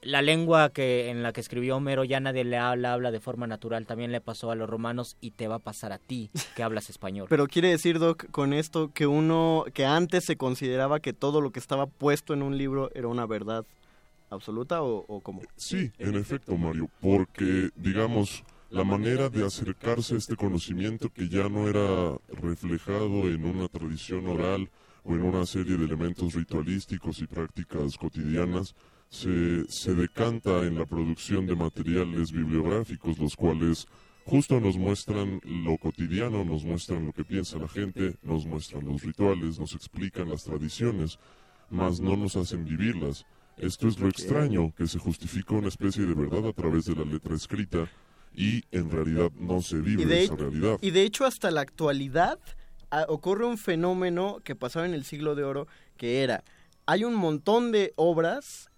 La 0.01 0.23
lengua 0.23 0.71
que 0.71 1.11
en 1.11 1.25
la 1.25 1.33
que 1.33 1.41
escribió 1.41 1.77
Homero 1.77 2.05
ya 2.05 2.21
nadie 2.21 2.45
le 2.45 2.57
habla, 2.57 2.93
habla 2.93 3.11
de 3.11 3.19
forma 3.19 3.49
natural. 3.49 3.85
También 3.87 4.13
le 4.13 4.21
pasó 4.21 4.51
a 4.53 4.55
los 4.55 4.71
romanos 4.71 5.17
y 5.21 5.33
te 5.33 5.49
va 5.49 5.57
a 5.57 5.59
pasar 5.59 5.93
a 5.93 5.99
ti 5.99 6.31
que 6.55 6.63
hablas 6.63 6.89
español. 6.91 7.27
Pero 7.29 7.47
quiere 7.49 7.69
decir, 7.71 7.99
Doc, 7.99 8.31
con 8.31 8.53
esto 8.53 8.93
que 8.95 9.07
uno, 9.09 9.65
que 9.75 9.85
antes 9.87 10.25
se 10.25 10.37
consideraba 10.37 11.01
que 11.01 11.13
todo 11.13 11.41
lo 11.41 11.51
que 11.51 11.59
estaba 11.59 11.87
puesto 11.87 12.33
en 12.33 12.43
un 12.43 12.57
libro 12.57 12.91
era 12.95 13.09
una 13.09 13.27
verdad 13.27 13.65
absoluta 14.31 14.83
o, 14.83 15.05
o 15.09 15.21
cómo? 15.21 15.43
Sí, 15.57 15.91
en 15.99 16.15
efecto, 16.15 16.57
Mario, 16.57 16.89
porque, 17.01 17.71
digamos, 17.77 18.45
la 18.71 18.85
manera 18.85 19.31
de 19.31 19.47
acercarse 19.47 20.15
a 20.15 20.19
este 20.19 20.37
conocimiento 20.37 21.11
que 21.11 21.29
ya 21.29 21.49
no 21.49 21.69
era 21.69 22.19
reflejado 22.29 23.29
en 23.29 23.45
una 23.45 23.69
tradición 23.69 24.27
oral 24.27 24.71
o 25.05 25.15
en 25.15 25.23
una 25.23 25.47
serie 25.47 25.79
de 25.79 25.87
elementos 25.87 26.35
ritualísticos 26.35 27.21
y 27.21 27.27
prácticas 27.27 27.97
cotidianas, 27.97 28.75
se, 29.09 29.65
se 29.69 29.95
decanta 29.95 30.67
en 30.67 30.79
la 30.79 30.85
producción 30.85 31.47
de 31.47 31.57
materiales 31.57 32.31
bibliográficos, 32.31 33.19
los 33.19 33.35
cuales 33.37 33.87
justo 34.27 34.61
nos 34.61 34.77
muestran 34.77 35.41
lo 35.45 35.79
cotidiano, 35.79 36.45
nos 36.45 36.63
muestran 36.63 37.07
lo 37.07 37.13
que 37.15 37.25
piensa 37.25 37.57
la 37.57 37.69
gente, 37.69 38.17
nos 38.23 38.45
muestran 38.45 38.85
los 38.85 39.03
rituales, 39.03 39.59
nos 39.59 39.75
explican 39.75 40.29
las 40.29 40.45
tradiciones, 40.45 41.19
mas 41.71 42.01
no 42.01 42.17
nos 42.19 42.37
hacen 42.37 42.67
vivirlas. 42.67 43.25
Esto 43.57 43.89
es 43.89 43.99
lo 43.99 44.09
extraño, 44.09 44.75
que 44.77 44.87
se 44.87 44.99
justifica 44.99 45.55
una 45.55 45.69
especie 45.69 46.05
de 46.05 46.15
verdad 46.15 46.47
a 46.47 46.53
través 46.53 46.85
de 46.85 46.95
la 46.95 47.05
letra 47.05 47.35
escrita 47.35 47.89
y 48.39 48.63
en 48.71 48.91
realidad 48.91 49.31
no 49.37 49.61
se 49.63 49.79
vive 49.79 50.03
Y 50.03 50.07
de, 50.07 50.25
esa 50.25 50.37
realidad. 50.37 50.79
y 50.81 50.91
de 50.93 51.03
hecho 51.03 51.25
hasta 51.27 51.51
la 51.51 51.61
actualidad 51.63 52.39
ah, 52.91 53.05
ocurre 53.09 53.45
un 53.47 53.59
fenómeno 53.59 54.39
que 54.45 54.55
pasaba 54.55 54.87
en 54.87 54.95
el 54.95 55.05
siglo 55.05 55.35
de 55.35 55.45
oro, 55.45 55.67
que 55.97 56.23
era, 56.23 56.45
hay 56.87 57.05
un 57.05 57.15
montón 57.15 57.73
de 57.73 57.93
obras 57.97 58.71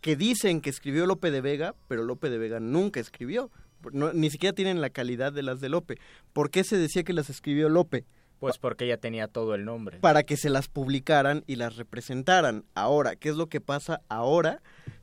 que 0.00 0.16
dicen 0.16 0.60
que 0.60 0.70
escribió 0.70 1.06
Lope 1.06 1.30
de 1.30 1.40
Vega, 1.40 1.74
pero 1.88 2.02
Lope 2.04 2.30
de 2.30 2.38
Vega 2.38 2.60
nunca 2.60 3.00
escribió. 3.00 3.50
No- 3.92 4.12
ni 4.12 4.30
siquiera 4.30 4.54
tienen 4.54 4.80
la 4.80 4.90
calidad 4.90 5.32
de 5.32 5.42
las 5.42 5.60
de 5.60 5.68
Lope. 5.68 5.96
¿Por 6.32 6.50
qué 6.50 6.64
se 6.64 6.76
decía 6.78 7.04
que 7.04 7.12
las 7.12 7.28
escribió 7.30 7.68
Lope? 7.68 8.04
Pues 8.38 8.58
porque 8.58 8.86
ya 8.86 8.96
tenía 8.98 9.28
todo 9.28 9.54
el 9.54 9.64
nombre. 9.64 9.98
para 10.00 10.22
que 10.22 10.36
se 10.36 10.50
las 10.50 10.68
publicaran 10.68 11.44
y 11.46 11.56
las 11.56 11.76
representaran. 11.76 12.64
Ahora, 12.74 13.16
¿qué 13.16 13.28
es 13.30 13.36
lo 13.36 13.48
que 13.48 13.60
pasa 13.60 14.00
ahora? 14.08 14.60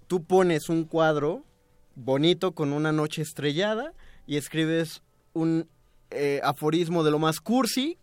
Tú 0.07 0.23
pones 0.23 0.69
un 0.69 0.83
cuadro 0.83 1.43
bonito 1.95 2.53
con 2.53 2.73
una 2.73 2.91
noche 2.91 3.21
estrellada 3.21 3.93
y 4.27 4.37
escribes 4.37 5.01
un 5.33 5.67
eh, 6.09 6.41
aforismo 6.43 7.03
de 7.03 7.11
lo 7.11 7.19
más 7.19 7.39
cursi 7.39 7.97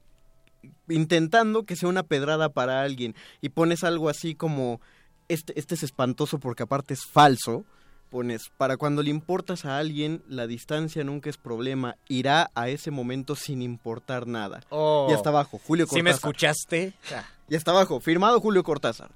intentando 0.88 1.64
que 1.64 1.76
sea 1.76 1.88
una 1.88 2.02
pedrada 2.02 2.48
para 2.48 2.82
alguien 2.82 3.14
y 3.40 3.50
pones 3.50 3.84
algo 3.84 4.08
así 4.08 4.34
como 4.34 4.80
este, 5.28 5.58
este 5.58 5.74
es 5.74 5.82
espantoso 5.82 6.38
porque 6.38 6.62
aparte 6.64 6.94
es 6.94 7.04
falso. 7.04 7.64
Pones, 8.10 8.50
para 8.56 8.78
cuando 8.78 9.02
le 9.02 9.10
importas 9.10 9.66
a 9.66 9.76
alguien, 9.76 10.22
la 10.28 10.46
distancia 10.46 11.04
nunca 11.04 11.28
es 11.28 11.36
problema. 11.36 11.96
Irá 12.08 12.50
a 12.54 12.70
ese 12.70 12.90
momento 12.90 13.36
sin 13.36 13.60
importar 13.60 14.26
nada. 14.26 14.62
Oh. 14.70 15.08
Y 15.10 15.12
hasta 15.12 15.28
abajo, 15.28 15.60
Julio 15.62 15.86
Cortázar. 15.86 15.98
¿Sí 15.98 16.02
me 16.02 16.10
escuchaste? 16.10 16.94
Ah. 17.14 17.26
Y 17.50 17.54
está 17.54 17.72
abajo, 17.72 18.00
firmado 18.00 18.40
Julio 18.40 18.62
Cortázar. 18.62 19.10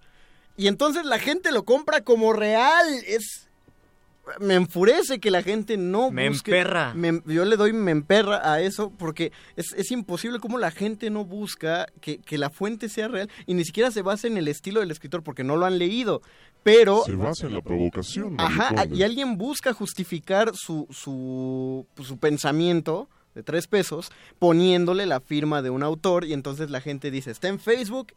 Y 0.59 0.67
entonces 0.67 1.07
la 1.07 1.18
gente 1.18 1.52
lo 1.52 1.65
compra 1.65 2.02
como 2.02 2.34
real. 2.34 2.86
Es. 3.07 3.49
Me 4.39 4.55
enfurece 4.55 5.18
que 5.18 5.31
la 5.33 5.42
gente 5.42 5.76
no 5.76 6.10
Me 6.12 6.28
busque- 6.31 6.52
emperra. 6.52 6.94
me- 6.94 7.23
yo 7.26 7.44
le 7.44 7.57
doy 7.57 7.73
me 7.73 7.91
emperra 7.91 8.41
a 8.52 8.60
eso 8.60 8.91
porque 8.97 9.33
es, 9.57 9.73
es 9.73 9.91
imposible 9.91 10.39
como 10.39 10.59
la 10.59 10.70
gente 10.70 11.10
no 11.10 11.25
busca 11.25 11.86
que, 12.01 12.18
que 12.18 12.39
la 12.39 12.49
fuente 12.51 12.89
sea 12.89 13.09
real 13.09 13.28
y 13.47 13.55
ni 13.55 13.65
siquiera 13.65 13.91
se 13.91 14.02
basa 14.02 14.28
en 14.28 14.36
el 14.36 14.47
estilo 14.47 14.78
del 14.81 14.92
escritor 14.92 15.23
porque 15.25 15.42
no 15.42 15.57
lo 15.57 15.67
han 15.67 15.78
leído. 15.78 16.23
Pero 16.62 17.02
Se 17.05 17.17
basa 17.17 17.47
en 17.49 17.55
la 17.55 17.60
provocación. 17.62 18.36
Ajá, 18.39 18.86
y 18.92 19.02
alguien 19.02 19.36
busca 19.36 19.73
justificar 19.73 20.52
su, 20.55 20.86
su, 20.91 21.84
su 22.02 22.18
pensamiento 22.18 23.09
de 23.34 23.42
tres 23.42 23.67
pesos 23.67 24.12
poniéndole 24.39 25.07
la 25.07 25.20
firma 25.20 25.62
de 25.62 25.70
un 25.70 25.83
autor 25.83 26.25
y 26.25 26.33
entonces 26.33 26.70
la 26.70 26.81
gente 26.81 27.10
dice, 27.10 27.31
está 27.33 27.49
en 27.49 27.59
Facebook, 27.59 28.12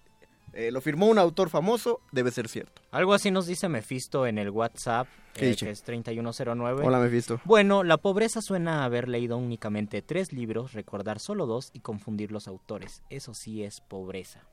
eh, 0.55 0.71
lo 0.71 0.81
firmó 0.81 1.07
un 1.07 1.19
autor 1.19 1.49
famoso, 1.49 1.99
debe 2.11 2.31
ser 2.31 2.47
cierto. 2.47 2.81
Algo 2.91 3.13
así 3.13 3.29
nos 3.29 3.45
dice 3.45 3.67
Mephisto 3.67 4.25
en 4.25 4.37
el 4.37 4.49
WhatsApp, 4.49 5.07
¿Qué 5.33 5.51
eh, 5.51 5.55
que 5.55 5.69
es 5.69 5.83
3109. 5.83 6.83
Hola, 6.85 6.99
Mephisto. 6.99 7.41
Bueno, 7.43 7.83
la 7.83 7.97
pobreza 7.97 8.41
suena 8.41 8.81
a 8.81 8.85
haber 8.85 9.09
leído 9.09 9.37
únicamente 9.37 10.01
tres 10.01 10.31
libros, 10.31 10.71
recordar 10.71 11.19
solo 11.19 11.45
dos 11.45 11.71
y 11.73 11.81
confundir 11.81 12.31
los 12.31 12.47
autores. 12.47 13.03
Eso 13.09 13.33
sí 13.33 13.63
es 13.63 13.81
pobreza. 13.81 14.47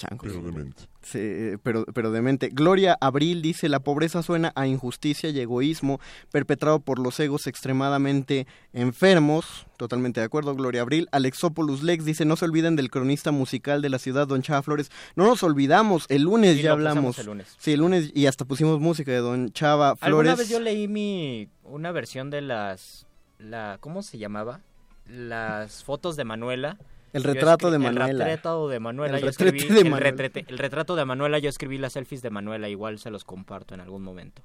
Chancos. 0.00 0.32
Pero 0.32 0.42
demente. 0.42 0.82
Sí, 1.02 1.18
eh, 1.20 1.58
pero, 1.62 1.84
pero 1.86 2.10
demente. 2.10 2.48
Gloria 2.50 2.96
Abril 3.00 3.42
dice, 3.42 3.68
la 3.68 3.80
pobreza 3.80 4.22
suena 4.22 4.52
a 4.54 4.66
injusticia 4.66 5.30
y 5.30 5.38
egoísmo 5.40 6.00
perpetrado 6.30 6.80
por 6.80 6.98
los 6.98 7.18
egos 7.20 7.46
extremadamente 7.46 8.46
enfermos. 8.72 9.66
Totalmente 9.76 10.20
de 10.20 10.26
acuerdo, 10.26 10.54
Gloria 10.54 10.82
Abril. 10.82 11.08
Alexopoulos 11.12 11.82
Lex 11.82 12.04
dice, 12.04 12.24
no 12.24 12.36
se 12.36 12.44
olviden 12.46 12.76
del 12.76 12.90
cronista 12.90 13.30
musical 13.30 13.82
de 13.82 13.88
la 13.90 13.98
ciudad, 13.98 14.26
Don 14.26 14.42
Chava 14.42 14.62
Flores. 14.62 14.90
No 15.16 15.24
nos 15.26 15.42
olvidamos, 15.42 16.06
el 16.08 16.22
lunes 16.22 16.56
Sí, 16.56 16.62
ya 16.62 16.74
pusimos 16.74 16.88
hablamos. 16.94 17.18
el 17.18 17.26
lunes. 17.26 17.56
Sí, 17.58 17.72
el 17.72 17.80
lunes 17.80 18.10
y 18.14 18.26
hasta 18.26 18.44
pusimos 18.44 18.80
música 18.80 19.10
de 19.12 19.18
Don 19.18 19.52
Chava 19.52 19.90
Alguna 20.00 20.34
Flores. 20.34 20.38
vez 20.38 20.48
yo 20.48 20.60
leí 20.60 20.88
mi 20.88 21.48
una 21.64 21.92
versión 21.92 22.30
de 22.30 22.40
las 22.42 23.06
la 23.38 23.78
¿cómo 23.80 24.02
se 24.02 24.18
llamaba? 24.18 24.60
Las 25.06 25.82
fotos 25.84 26.16
de 26.16 26.24
Manuela 26.24 26.76
El 27.12 27.24
retrato 27.24 27.70
de 27.70 27.78
Manuela. 27.78 28.08
El 28.10 28.18
retrato 28.18 28.68
de 28.68 28.80
Manuela. 28.80 29.16
El 29.16 29.22
yo 29.24 29.28
escribí- 29.30 29.68
de 29.68 29.80
el, 29.80 30.44
el 30.48 30.58
retrato 30.58 30.96
de 30.96 31.04
Manuela, 31.04 31.38
yo 31.38 31.48
escribí 31.48 31.78
las 31.78 31.94
selfies 31.94 32.22
de 32.22 32.30
Manuela, 32.30 32.68
igual 32.68 32.98
se 32.98 33.10
los 33.10 33.24
comparto 33.24 33.74
en 33.74 33.80
algún 33.80 34.02
momento. 34.02 34.42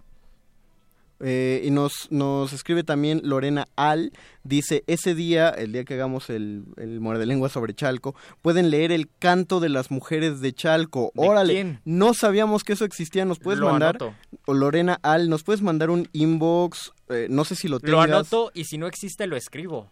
Eh, 1.22 1.62
y 1.64 1.72
nos, 1.72 2.12
nos 2.12 2.52
escribe 2.52 2.84
también 2.84 3.22
Lorena 3.24 3.68
Al, 3.78 4.12
dice, 4.44 4.84
ese 4.86 5.16
día, 5.16 5.48
el 5.50 5.72
día 5.72 5.86
que 5.86 5.94
hagamos 5.94 6.30
el, 6.30 6.66
el 6.76 7.00
muerde 7.00 7.26
lengua 7.26 7.48
sobre 7.48 7.74
Chalco, 7.74 8.16
pueden 8.42 8.70
leer 8.70 8.92
el 8.92 9.08
canto 9.20 9.62
de 9.62 9.70
las 9.70 9.92
mujeres 9.92 10.42
de 10.42 10.52
Chalco. 10.52 11.12
¿De 11.16 11.26
Órale, 11.26 11.54
quién? 11.54 11.80
no 11.86 12.14
sabíamos 12.14 12.66
que 12.66 12.74
eso 12.74 12.84
existía, 12.84 13.24
nos 13.24 13.40
puedes 13.40 13.62
Lo 13.62 13.70
mandar, 13.70 13.96
anoto. 13.96 14.14
o 14.46 14.54
Lorena 14.54 15.00
Al, 15.04 15.30
nos 15.30 15.44
puedes 15.44 15.62
mandar 15.62 15.90
un 15.90 16.10
inbox, 16.12 16.92
eh, 17.08 17.28
no 17.30 17.46
sé 17.46 17.56
si 17.56 17.70
lo 17.70 17.80
tengas. 17.80 17.94
Lo 17.94 18.02
anoto 18.02 18.52
y 18.54 18.66
si 18.66 18.78
no 18.78 18.86
existe 18.86 19.26
lo 19.26 19.38
escribo. 19.38 19.90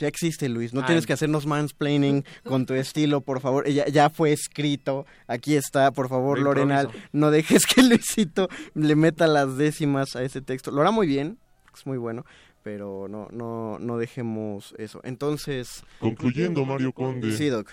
Ya 0.00 0.08
existe, 0.08 0.48
Luis. 0.48 0.72
No 0.74 0.84
tienes 0.84 1.06
que 1.06 1.12
hacernos 1.12 1.46
mansplaining 1.46 2.24
con 2.42 2.66
tu 2.66 2.74
estilo, 2.74 3.20
por 3.20 3.40
favor. 3.40 3.68
Ya, 3.68 3.86
ya 3.86 4.10
fue 4.10 4.32
escrito. 4.32 5.06
Aquí 5.28 5.54
está, 5.54 5.92
por 5.92 6.08
favor, 6.08 6.38
Lo 6.38 6.46
Lorena. 6.46 6.82
improviso. 6.82 7.08
No 7.12 7.30
dejes 7.30 7.66
que 7.66 7.82
Luisito 7.88 8.48
le 8.74 8.96
meta 8.96 9.26
las 9.28 9.56
décimas 9.58 10.16
a 10.16 10.22
ese 10.24 10.40
texto. 10.40 10.70
Lo 10.72 10.80
hará 10.80 10.90
muy 10.90 11.06
bien, 11.06 11.38
es 11.76 11.84
muy 11.86 11.98
bueno, 11.98 12.24
pero 12.62 13.08
no, 13.08 13.28
no, 13.30 13.78
no 13.78 13.98
dejemos 13.98 14.74
eso. 14.78 15.00
Entonces. 15.04 15.84
Concluyendo, 16.00 16.64
Mario 16.64 16.92
Conde. 16.92 17.36
Sí, 17.36 17.48
Doc. 17.48 17.68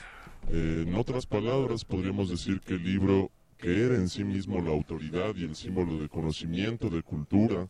eh, 0.52 0.84
en 0.86 0.96
otras 0.96 1.26
palabras, 1.26 1.86
podríamos 1.86 2.30
decir 2.30 2.60
que 2.60 2.74
el 2.74 2.84
libro, 2.84 3.32
que 3.58 3.86
era 3.86 3.96
en 3.96 4.10
sí 4.10 4.26
mismo 4.26 4.62
la 4.62 4.72
autoridad 4.72 5.34
y 5.36 5.46
el 5.46 5.56
símbolo 5.56 5.98
de 5.98 6.10
conocimiento, 6.10 6.90
de 6.90 7.02
cultura, 7.04 7.70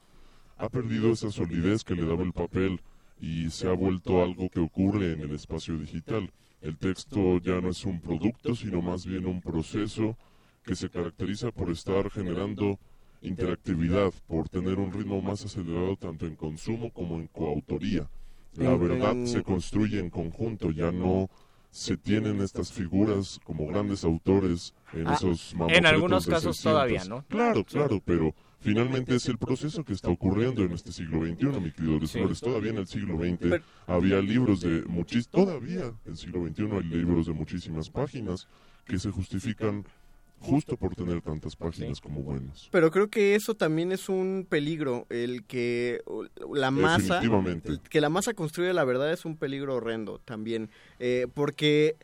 ha 0.57 0.67
perdido 0.69 1.11
esa 1.13 1.29
solidez 1.29 1.83
que 1.83 1.93
le 1.93 2.05
daba 2.07 2.23
el 2.23 2.33
papel 2.33 2.81
y 3.19 3.49
se 3.49 3.67
ha 3.67 3.73
vuelto 3.73 4.21
algo 4.23 4.49
que 4.49 4.59
ocurre 4.59 5.13
en 5.13 5.21
el 5.21 5.31
espacio 5.31 5.77
digital. 5.77 6.31
El 6.61 6.77
texto 6.77 7.39
ya 7.39 7.61
no 7.61 7.69
es 7.69 7.85
un 7.85 7.99
producto, 8.01 8.55
sino 8.55 8.81
más 8.81 9.05
bien 9.05 9.25
un 9.25 9.41
proceso 9.41 10.17
que 10.63 10.75
se 10.75 10.89
caracteriza 10.89 11.51
por 11.51 11.69
estar 11.71 12.09
generando 12.09 12.79
interactividad, 13.21 14.11
por 14.27 14.49
tener 14.49 14.79
un 14.79 14.91
ritmo 14.91 15.21
más 15.21 15.43
acelerado 15.45 15.95
tanto 15.95 16.25
en 16.25 16.35
consumo 16.35 16.91
como 16.91 17.15
en 17.15 17.27
coautoría. 17.27 18.07
La 18.55 18.75
verdad 18.75 19.15
se 19.25 19.43
construye 19.43 19.99
en 19.99 20.09
conjunto, 20.09 20.71
ya 20.71 20.91
no 20.91 21.29
se 21.69 21.95
tienen 21.97 22.41
estas 22.41 22.71
figuras 22.71 23.39
como 23.43 23.67
grandes 23.67 24.03
autores 24.03 24.73
en 24.93 25.07
Ah, 25.07 25.13
esos 25.13 25.53
en 25.69 25.85
algunos 25.85 26.25
de 26.25 26.31
casos 26.31 26.57
600. 26.57 26.63
todavía, 26.63 27.03
¿no? 27.05 27.23
Claro, 27.27 27.63
claro, 27.63 28.01
pero 28.03 28.33
finalmente 28.67 29.15
es 29.15 29.27
el 29.29 29.37
proceso 29.37 29.83
que 29.85 29.93
está 29.93 30.09
ocurriendo 30.09 30.61
en 30.63 30.73
este 30.73 30.91
siglo 30.91 31.19
XXI, 31.25 31.45
mi 31.61 31.71
querido 31.71 31.97
Luis 31.99 32.11
Sí. 32.11 32.19
Flores. 32.19 32.41
Todavía 32.41 32.71
en 32.71 32.77
el 32.79 32.87
siglo 32.87 33.17
XX 33.17 33.61
había 33.87 34.19
libros 34.21 34.59
de 34.61 34.83
muchis, 34.87 35.29
todavía 35.29 35.85
en 36.05 36.11
el 36.11 36.17
siglo 36.17 36.45
XXI 36.45 36.63
hay 36.73 36.83
libros 36.83 37.27
de 37.27 37.33
muchísimas 37.33 37.89
páginas 37.89 38.47
que 38.85 38.99
se 38.99 39.09
justifican 39.11 39.85
justo 40.39 40.77
por 40.77 40.93
tener 40.95 41.21
tantas 41.21 41.55
páginas 41.55 41.99
como 41.99 42.21
buenos. 42.21 42.69
Pero 42.71 42.91
creo 42.91 43.09
que 43.09 43.35
eso 43.35 43.55
también 43.55 43.91
es 43.91 44.07
un 44.09 44.45
peligro, 44.47 45.07
el 45.09 45.43
que 45.45 46.01
la 46.53 46.69
masa, 46.69 47.15
Definitivamente. 47.21 47.79
que 47.89 48.01
la 48.01 48.09
masa 48.09 48.33
construye 48.33 48.71
la 48.73 48.83
verdad 48.83 49.11
es 49.11 49.25
un 49.25 49.35
peligro 49.37 49.75
horrendo 49.75 50.19
también, 50.25 50.69
eh, 50.99 51.25
porque 51.33 51.95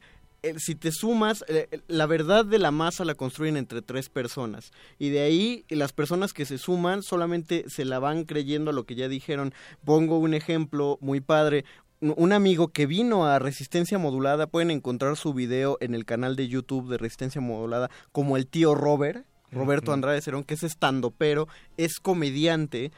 si 0.58 0.76
te 0.76 0.92
sumas, 0.92 1.46
eh, 1.48 1.68
la 1.88 2.06
verdad 2.06 2.46
de 2.46 2.60
la 2.60 2.72
masa 2.72 3.06
la 3.06 3.16
construyen 3.16 3.56
entre 3.58 3.82
tres 3.82 4.10
personas 4.10 4.72
y 5.00 5.10
de 5.10 5.22
ahí 5.22 5.66
las 5.70 5.94
personas 5.94 6.34
que 6.34 6.46
se 6.46 6.58
suman 6.58 7.02
solamente 7.02 7.66
se 7.68 7.86
la 7.86 8.00
van 8.00 8.26
creyendo 8.26 8.72
a 8.72 8.74
lo 8.74 8.86
que 8.86 8.96
ya 8.96 9.08
dijeron. 9.08 9.54
Pongo 9.86 10.20
un 10.20 10.34
ejemplo 10.34 10.98
muy 11.02 11.22
padre. 11.22 11.66
Un- 12.02 12.34
amigo 12.34 12.68
que 12.68 12.86
vino 12.86 13.26
a 13.26 13.40
Resistencia 13.40 13.98
Modulada, 13.98 14.48
pueden 14.48 14.72
encontrar 14.72 15.16
su 15.16 15.34
video 15.34 15.78
en 15.80 15.96
el 15.96 16.04
canal 16.04 16.36
de 16.36 16.50
YouTube 16.50 16.90
de 16.90 16.98
Resistencia 16.98 17.40
Modulada 17.40 17.90
como 18.12 18.36
el 18.36 18.46
tío 18.48 18.76
Robert, 18.76 19.26
Roberto. 19.52 19.94
Andrade 19.94 20.22
Cerón, 20.22 20.44
que 20.44 20.56
es 20.56 20.64
estando 20.64 21.12
pero 21.12 21.48
es 21.78 22.00
comediante. 22.02 22.92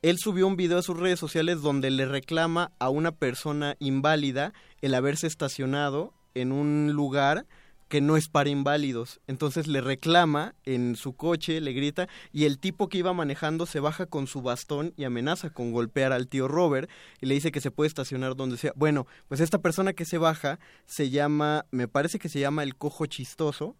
Él 0.00 0.16
subió 0.18 0.46
un 0.46 0.56
video 0.56 0.78
a 0.78 0.82
sus 0.82 0.98
redes 0.98 1.18
sociales 1.18 1.60
donde 1.60 1.90
le 1.90 2.06
reclama 2.06 2.72
a 2.78 2.88
una 2.88 3.12
persona 3.12 3.76
inválida 3.80 4.54
el 4.80 4.94
haberse 4.94 5.26
estacionado 5.26 6.14
en 6.40 6.52
un 6.52 6.92
lugar 6.92 7.46
que 7.88 8.00
no 8.00 8.16
es 8.16 8.28
para 8.28 8.50
inválidos. 8.50 9.20
Entonces 9.26 9.66
le 9.66 9.80
reclama 9.80 10.54
en 10.64 10.96
su 10.96 11.14
coche, 11.14 11.60
le 11.60 11.72
grita, 11.72 12.08
y 12.32 12.44
el 12.44 12.58
tipo 12.58 12.88
que 12.88 12.98
iba 12.98 13.12
manejando 13.12 13.66
se 13.66 13.80
baja 13.80 14.06
con 14.06 14.26
su 14.26 14.42
bastón 14.42 14.92
y 14.96 15.04
amenaza 15.04 15.50
con 15.50 15.72
golpear 15.72 16.12
al 16.12 16.28
tío 16.28 16.48
Robert 16.48 16.90
y 17.20 17.26
le 17.26 17.34
dice 17.34 17.52
que 17.52 17.60
se 17.60 17.70
puede 17.70 17.88
estacionar 17.88 18.34
donde 18.36 18.56
sea. 18.56 18.72
Bueno, 18.74 19.06
pues 19.28 19.40
esta 19.40 19.58
persona 19.58 19.92
que 19.92 20.04
se 20.04 20.18
baja 20.18 20.58
se 20.84 21.10
llama, 21.10 21.66
me 21.70 21.88
parece 21.88 22.18
que 22.18 22.28
se 22.28 22.40
llama 22.40 22.62
el 22.62 22.76
cojo 22.76 23.06
chistoso. 23.06 23.76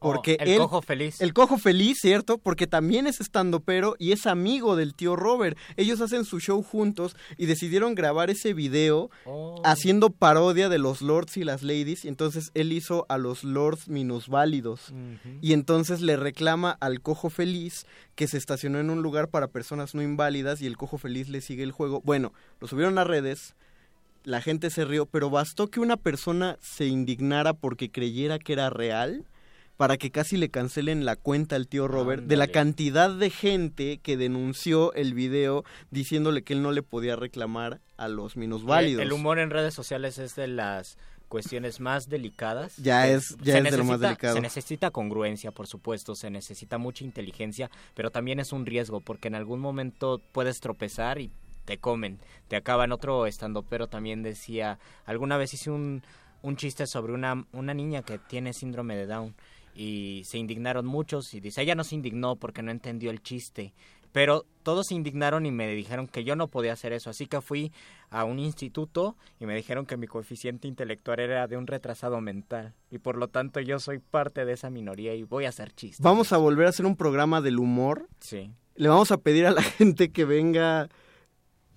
Porque 0.00 0.36
Oh, 0.38 0.42
el 0.44 0.48
él- 0.50 0.58
cojo 0.58 0.80
feliz. 0.82 1.20
El 1.20 1.32
cojo 1.34 1.58
feliz, 1.58 1.98
¿cierto? 2.00 2.38
Porque 2.38 2.66
también 2.68 3.06
es 3.08 3.20
estando 3.20 3.60
pero 3.60 3.96
y 3.98 4.12
es 4.12 4.26
amigo 4.26 4.76
del 4.76 4.94
tío 4.94 5.16
Robert. 5.16 5.58
Ellos 5.76 6.00
hacen 6.00 6.24
su 6.24 6.38
show 6.38 6.62
juntos 6.62 7.16
y 7.36 7.46
decidieron 7.46 7.94
grabar 7.96 8.30
ese 8.30 8.54
video 8.54 9.10
Oh. 9.26 9.60
haciendo 9.64 10.10
parodia 10.10 10.68
de 10.68 10.78
los 10.78 11.02
lords 11.02 11.36
y 11.36 11.42
las 11.44 11.62
ladies. 11.62 12.04
Y 12.04 12.08
entonces 12.08 12.50
él 12.54 12.72
hizo 12.72 13.06
a 13.08 13.18
los 13.18 13.42
lords 13.42 13.88
minusválidos. 13.88 14.92
Y 15.40 15.52
entonces 15.52 16.00
le 16.00 16.16
reclama 16.16 16.76
al 16.80 17.00
cojo 17.00 17.28
feliz 17.30 17.84
que 18.14 18.28
se 18.28 18.38
estacionó 18.38 18.78
en 18.78 18.90
un 18.90 19.02
lugar 19.02 19.28
para 19.28 19.48
personas 19.48 19.94
no 19.94 20.02
inválidas 20.02 20.60
y 20.60 20.66
el 20.66 20.76
cojo 20.76 20.98
feliz 20.98 21.28
le 21.28 21.40
sigue 21.40 21.62
el 21.64 21.72
juego. 21.72 22.02
Bueno, 22.04 22.32
lo 22.60 22.68
subieron 22.68 22.98
a 22.98 23.04
redes. 23.04 23.54
La 24.24 24.40
gente 24.42 24.70
se 24.70 24.84
rió, 24.84 25.06
pero 25.06 25.30
bastó 25.30 25.68
que 25.68 25.80
una 25.80 25.96
persona 25.96 26.56
se 26.60 26.86
indignara 26.86 27.52
porque 27.54 27.90
creyera 27.90 28.38
que 28.38 28.52
era 28.52 28.70
real 28.70 29.24
para 29.78 29.96
que 29.96 30.10
casi 30.10 30.36
le 30.36 30.50
cancelen 30.50 31.06
la 31.06 31.16
cuenta 31.16 31.56
al 31.56 31.68
tío 31.68 31.88
Robert 31.88 32.24
de 32.24 32.36
la 32.36 32.48
cantidad 32.48 33.08
de 33.10 33.30
gente 33.30 33.98
que 33.98 34.16
denunció 34.18 34.92
el 34.92 35.14
video 35.14 35.64
diciéndole 35.90 36.42
que 36.42 36.52
él 36.52 36.62
no 36.62 36.72
le 36.72 36.82
podía 36.82 37.16
reclamar 37.16 37.80
a 37.96 38.08
los 38.08 38.36
minusválidos. 38.36 39.00
El 39.02 39.12
humor 39.12 39.38
en 39.38 39.50
redes 39.50 39.72
sociales 39.74 40.18
es 40.18 40.34
de 40.34 40.48
las 40.48 40.98
cuestiones 41.28 41.78
más 41.78 42.08
delicadas. 42.08 42.76
Ya 42.78 43.06
es- 43.06 43.36
ya 43.40 43.52
se 43.52 43.58
es 43.58 43.64
de 43.70 43.76
lo 43.76 43.84
más 43.84 44.00
necesita- 44.00 44.08
delicado. 44.08 44.34
Se 44.34 44.40
necesita 44.40 44.90
congruencia, 44.90 45.52
por 45.52 45.66
supuesto, 45.68 46.14
se 46.16 46.28
necesita 46.30 46.76
mucha 46.78 47.04
inteligencia, 47.04 47.70
pero 47.94 48.10
también 48.10 48.40
es 48.40 48.52
un 48.52 48.66
riesgo 48.66 49.00
porque 49.00 49.28
en 49.28 49.36
algún 49.36 49.60
momento 49.60 50.20
puedes 50.32 50.58
tropezar 50.60 51.20
y 51.20 51.30
te 51.66 51.78
comen, 51.78 52.18
te 52.48 52.56
acaban. 52.56 52.90
Otro 52.92 53.26
estando, 53.26 53.62
pero 53.62 53.86
también 53.86 54.22
decía, 54.24 54.78
alguna 55.04 55.36
vez 55.36 55.54
hice 55.54 55.70
un, 55.70 56.02
un 56.42 56.56
chiste 56.56 56.86
sobre 56.88 57.12
una, 57.12 57.44
una 57.52 57.74
niña 57.74 58.02
que 58.02 58.18
tiene 58.18 58.52
síndrome 58.54 58.96
de 58.96 59.06
Down 59.06 59.34
y 59.78 60.24
se 60.24 60.38
indignaron 60.38 60.86
muchos 60.86 61.32
y 61.34 61.40
dice, 61.40 61.62
ella 61.62 61.76
no 61.76 61.84
se 61.84 61.94
indignó 61.94 62.34
porque 62.34 62.64
no 62.64 62.72
entendió 62.72 63.12
el 63.12 63.22
chiste. 63.22 63.72
Pero 64.10 64.44
todos 64.64 64.88
se 64.88 64.94
indignaron 64.96 65.46
y 65.46 65.52
me 65.52 65.68
dijeron 65.68 66.08
que 66.08 66.24
yo 66.24 66.34
no 66.34 66.48
podía 66.48 66.72
hacer 66.72 66.92
eso. 66.92 67.10
Así 67.10 67.26
que 67.28 67.40
fui 67.40 67.70
a 68.10 68.24
un 68.24 68.40
instituto 68.40 69.16
y 69.38 69.46
me 69.46 69.54
dijeron 69.54 69.86
que 69.86 69.96
mi 69.96 70.08
coeficiente 70.08 70.66
intelectual 70.66 71.20
era 71.20 71.46
de 71.46 71.56
un 71.56 71.68
retrasado 71.68 72.20
mental. 72.20 72.74
Y 72.90 72.98
por 72.98 73.16
lo 73.16 73.28
tanto 73.28 73.60
yo 73.60 73.78
soy 73.78 74.00
parte 74.00 74.44
de 74.44 74.54
esa 74.54 74.68
minoría 74.68 75.14
y 75.14 75.22
voy 75.22 75.44
a 75.44 75.50
hacer 75.50 75.72
chistes. 75.72 76.00
Vamos 76.00 76.32
a 76.32 76.38
volver 76.38 76.66
a 76.66 76.70
hacer 76.70 76.84
un 76.84 76.96
programa 76.96 77.40
del 77.40 77.60
humor. 77.60 78.08
Sí. 78.18 78.50
Le 78.74 78.88
vamos 78.88 79.12
a 79.12 79.18
pedir 79.18 79.46
a 79.46 79.52
la 79.52 79.62
gente 79.78 80.10
que 80.10 80.24
venga 80.24 80.88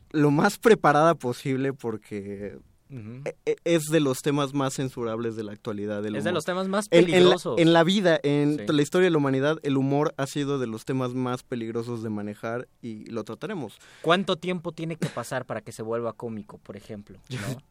lo 0.10 0.32
más 0.32 0.58
preparada 0.58 1.14
posible 1.14 1.72
porque 1.74 2.58
E- 2.92 3.36
e- 3.46 3.56
es 3.64 3.84
de 3.84 4.00
los 4.02 4.20
temas 4.20 4.54
más 4.54 4.74
censurables 4.74 5.36
de 5.36 5.44
la 5.44 5.54
actualidad. 5.54 6.04
del 6.04 6.16
Es 6.18 6.24
de 6.26 6.32
los 6.32 6.44
temas 6.46 6.68
más 6.68 6.88
En- 6.92 7.06
en 7.06 7.06
la- 7.12 7.16
peligrosos. 7.18 7.58
En 7.60 7.74
la, 7.74 7.84
vida, 7.84 8.20
en 8.24 8.58
Sí. 8.60 8.66
la 8.74 8.82
historia 8.82 9.06
de 9.06 9.12
la 9.12 9.18
humanidad, 9.18 9.58
el 9.64 9.78
humor 9.78 10.14
ha 10.18 10.28
sido 10.28 10.60
de 10.60 10.68
los 10.68 10.84
temas 10.86 11.14
más 11.14 11.44
peligrosos 11.44 12.04
de 12.04 12.10
manejar 12.10 12.68
y 12.82 13.06
lo 13.10 13.24
trataremos. 13.24 13.78
¿Cuánto 14.02 14.36
tiempo 14.36 14.72
tiene 14.74 14.98
que 14.98 15.08
pasar 15.08 15.46
para 15.46 15.62
que 15.62 15.72
se 15.72 15.84
vuelva 15.84 16.14
cómico, 16.14 16.58
por 16.58 16.76
ejemplo? 16.76 17.18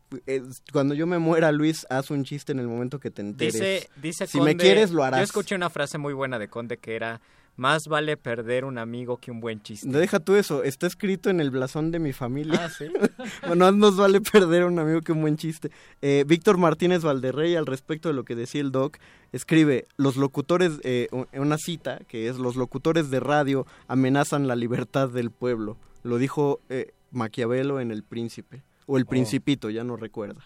Cuando 0.72 0.94
yo 0.94 1.06
me 1.06 1.18
muera, 1.18 1.52
Luis, 1.52 1.86
haz 1.90 2.10
un 2.10 2.24
chiste 2.24 2.52
en 2.52 2.58
el 2.58 2.66
momento 2.68 2.98
que 2.98 3.10
te 3.10 3.22
enteres. 3.22 3.54
Dice, 3.54 3.90
dice 4.00 4.26
si 4.26 4.40
me 4.40 4.56
quieres, 4.56 4.90
lo 4.90 5.04
harás. 5.04 5.20
Yo 5.20 5.24
escuché 5.24 5.54
una 5.54 5.70
frase 5.70 5.98
muy 5.98 6.14
buena 6.14 6.38
de 6.38 6.48
Conde 6.48 6.78
que 6.78 6.96
era, 6.96 7.20
más 7.60 7.88
vale 7.88 8.16
perder 8.16 8.64
un 8.64 8.78
amigo 8.78 9.18
que 9.18 9.30
un 9.30 9.38
buen 9.38 9.60
chiste. 9.60 9.86
No 9.86 9.98
deja 9.98 10.18
tú 10.18 10.34
eso, 10.34 10.64
está 10.64 10.86
escrito 10.86 11.28
en 11.28 11.40
el 11.40 11.50
blasón 11.50 11.90
de 11.90 11.98
mi 11.98 12.14
familia. 12.14 12.64
Ah, 12.64 12.70
¿sí? 12.70 12.86
bueno, 13.46 13.66
más 13.66 13.74
nos 13.74 13.96
vale 13.98 14.22
perder 14.22 14.62
a 14.62 14.66
un 14.66 14.78
amigo 14.78 15.02
que 15.02 15.12
un 15.12 15.20
buen 15.20 15.36
chiste. 15.36 15.70
Eh, 16.00 16.24
Víctor 16.26 16.56
Martínez 16.56 17.02
Valderrey, 17.02 17.56
al 17.56 17.66
respecto 17.66 18.08
de 18.08 18.14
lo 18.14 18.24
que 18.24 18.34
decía 18.34 18.62
el 18.62 18.72
doc, 18.72 18.96
escribe, 19.32 19.86
los 19.98 20.16
locutores, 20.16 20.80
eh, 20.84 21.08
una 21.34 21.58
cita, 21.58 21.98
que 22.08 22.28
es, 22.28 22.38
los 22.38 22.56
locutores 22.56 23.10
de 23.10 23.20
radio 23.20 23.66
amenazan 23.88 24.48
la 24.48 24.56
libertad 24.56 25.10
del 25.10 25.30
pueblo. 25.30 25.76
Lo 26.02 26.16
dijo 26.16 26.60
eh, 26.70 26.94
Maquiavelo 27.10 27.78
en 27.78 27.90
El 27.90 28.04
Príncipe, 28.04 28.62
o 28.86 28.96
El 28.96 29.04
Oh. 29.04 29.06
Principito, 29.06 29.68
ya 29.68 29.84
no 29.84 29.96
recuerda. 29.96 30.40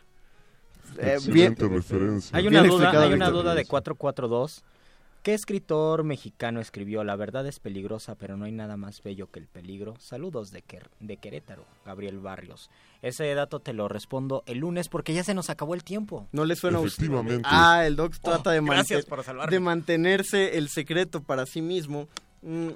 Eh, 0.98 1.14
Excelente 1.14 1.68
referencia. 1.68 2.36
Hay 2.36 2.48
una 2.48 2.62
bien 2.62 2.72
duda, 2.72 3.02
hay 3.02 3.12
una 3.12 3.30
duda 3.30 3.54
de 3.54 3.64
442 3.64 4.64
¿Qué 5.24 5.32
escritor 5.32 6.04
mexicano 6.04 6.60
escribió 6.60 7.02
La 7.02 7.16
verdad 7.16 7.46
es 7.46 7.58
peligrosa, 7.58 8.14
pero 8.14 8.36
no 8.36 8.44
hay 8.44 8.52
nada 8.52 8.76
más 8.76 9.02
bello 9.02 9.30
que 9.30 9.40
el 9.40 9.46
peligro? 9.46 9.94
Saludos 9.98 10.50
de, 10.50 10.62
de 11.00 11.16
Querétaro, 11.16 11.64
Gabriel 11.86 12.18
Barrios. 12.18 12.68
Ese 13.00 13.32
dato 13.34 13.58
te 13.58 13.72
lo 13.72 13.88
respondo 13.88 14.42
el 14.44 14.58
lunes 14.58 14.90
porque 14.90 15.14
ya 15.14 15.24
se 15.24 15.32
nos 15.32 15.48
acabó 15.48 15.74
el 15.74 15.82
tiempo. 15.82 16.28
No 16.32 16.44
le 16.44 16.56
suena 16.56 16.76
a 16.76 16.82
usted. 16.82 17.04
Efectivamente. 17.04 17.48
Ah, 17.50 17.86
el 17.86 17.96
Doc 17.96 18.14
trata 18.22 18.50
de, 18.50 18.58
Oh, 18.58 18.64
gracias 18.64 19.06
manten- 19.06 19.08
por 19.08 19.24
salvarme. 19.24 19.50
de 19.50 19.60
mantenerse 19.60 20.58
el 20.58 20.68
secreto 20.68 21.22
para 21.22 21.46
sí 21.46 21.62
mismo. 21.62 22.06
Mm, 22.42 22.68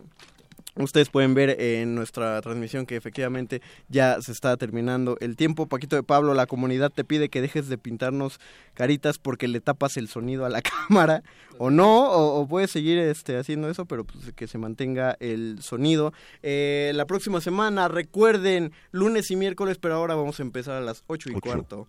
Ustedes 0.78 1.10
pueden 1.10 1.34
ver 1.34 1.60
en 1.60 1.94
nuestra 1.94 2.40
transmisión 2.40 2.86
que 2.86 2.97
efectivamente 2.97 3.60
ya 3.89 4.20
se 4.23 4.32
está 4.32 4.57
terminando 4.57 5.16
el 5.20 5.36
tiempo. 5.36 5.66
Paquito 5.66 5.97
de 5.97 6.02
Pablo, 6.02 6.34
la 6.34 6.47
comunidad 6.47 6.90
te 6.90 7.05
pide 7.05 7.28
que 7.28 7.40
dejes 7.40 7.68
de 7.68 7.78
pintarnos 7.78 8.40
caritas 8.74 9.18
porque 9.18 9.48
le 9.48 9.60
tapas 9.60 9.97
el 9.97 10.08
sonido 10.08 10.44
a 10.47 10.48
la 10.48 10.62
cámara. 10.89 11.23
O 11.58 11.70
no, 11.70 12.08
o, 12.10 12.40
o 12.40 12.47
puedes 12.48 12.70
seguir 12.70 12.98
este, 12.98 13.36
haciendo 13.36 13.68
eso, 13.68 13.84
pero 13.86 14.05
pues 14.05 14.32
que 14.34 14.47
se 14.47 14.58
mantenga 14.58 15.16
el 15.18 15.60
sonido. 15.60 16.12
Eh, 16.42 16.92
la 16.94 17.05
próxima 17.07 17.40
semana, 17.40 17.89
recuerden, 17.89 18.73
lunes 18.92 19.31
y 19.32 19.36
miércoles, 19.36 19.78
pero 19.78 19.94
ahora 19.94 20.15
vamos 20.15 20.39
a 20.39 20.42
empezar 20.42 20.74
a 20.76 20.81
las 20.81 21.02
ocho 21.08 21.28
y 21.31 21.32
Ocho. 21.32 21.40
cuarto. 21.40 21.89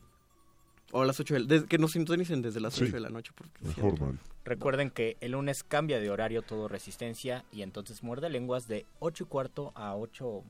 O 0.92 1.04
a 1.04 1.06
las 1.06 1.20
8 1.20 1.44
de, 1.46 1.66
que 1.66 1.78
nos 1.78 1.92
sintonicen 1.92 2.42
desde 2.42 2.60
las 2.60 2.74
Sí. 2.74 2.86
8 2.86 2.94
de 2.94 3.00
la 3.00 3.10
noche. 3.10 3.32
Porque, 3.36 3.52
Mejor. 3.62 4.16
Recuerden 4.50 4.90
que 4.90 5.16
el 5.22 5.34
lunes 5.34 5.64
cambia 5.64 6.00
de 6.00 6.10
horario 6.10 6.42
todo 6.42 6.68
Resistencia 6.68 7.46
y 7.52 7.62
entonces 7.62 8.02
muerde 8.02 8.32
lenguas 8.32 8.68
de 8.68 8.88
8 9.00 9.26
y 9.26 9.28
cuarto 9.28 9.72
a 9.76 9.96
8... 9.96 10.42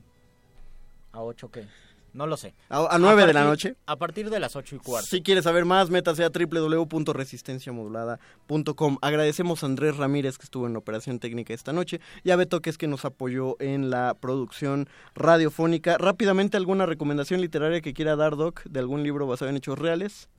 ¿A 1.12 1.20
8 1.22 1.50
qué? 1.50 1.66
No 2.14 2.26
lo 2.26 2.38
sé. 2.38 2.54
A- 2.70 2.94
a 2.94 2.98
nueve 2.98 3.26
de 3.26 3.34
la 3.34 3.44
noche. 3.44 3.76
A 3.84 3.96
partir 3.96 4.30
de 4.30 4.40
las 4.40 4.56
8 4.56 4.76
y 4.76 4.78
cuarto. 4.78 5.06
Si 5.06 5.20
quieres 5.22 5.44
saber 5.44 5.66
más, 5.66 5.90
métase 5.90 6.24
a 6.24 6.30
www.resistenciamodulada.com. 6.30 8.96
Agradecemos 9.02 9.62
a 9.62 9.66
Andrés 9.66 9.98
Ramírez 9.98 10.38
que 10.38 10.44
estuvo 10.44 10.66
en 10.66 10.72
la 10.72 10.78
operación 10.78 11.18
técnica 11.18 11.52
esta 11.52 11.74
noche 11.74 12.00
y 12.24 12.30
a 12.30 12.36
Beto 12.36 12.62
que 12.62 12.70
es 12.70 12.78
que 12.78 12.88
nos 12.88 13.04
apoyó 13.04 13.60
en 13.60 13.90
la 13.90 14.14
producción 14.18 14.88
radiofónica. 15.14 15.98
Rápidamente, 15.98 16.56
¿alguna 16.56 16.86
recomendación 16.86 17.42
literaria 17.42 17.82
que 17.82 17.92
quiera 17.92 18.16
dar, 18.16 18.36
Doc, 18.36 18.62
de 18.64 18.80
algún 18.80 19.02
libro 19.02 19.26
basado 19.26 19.50
en 19.50 19.58
hechos 19.58 19.78
reales? 19.78 20.30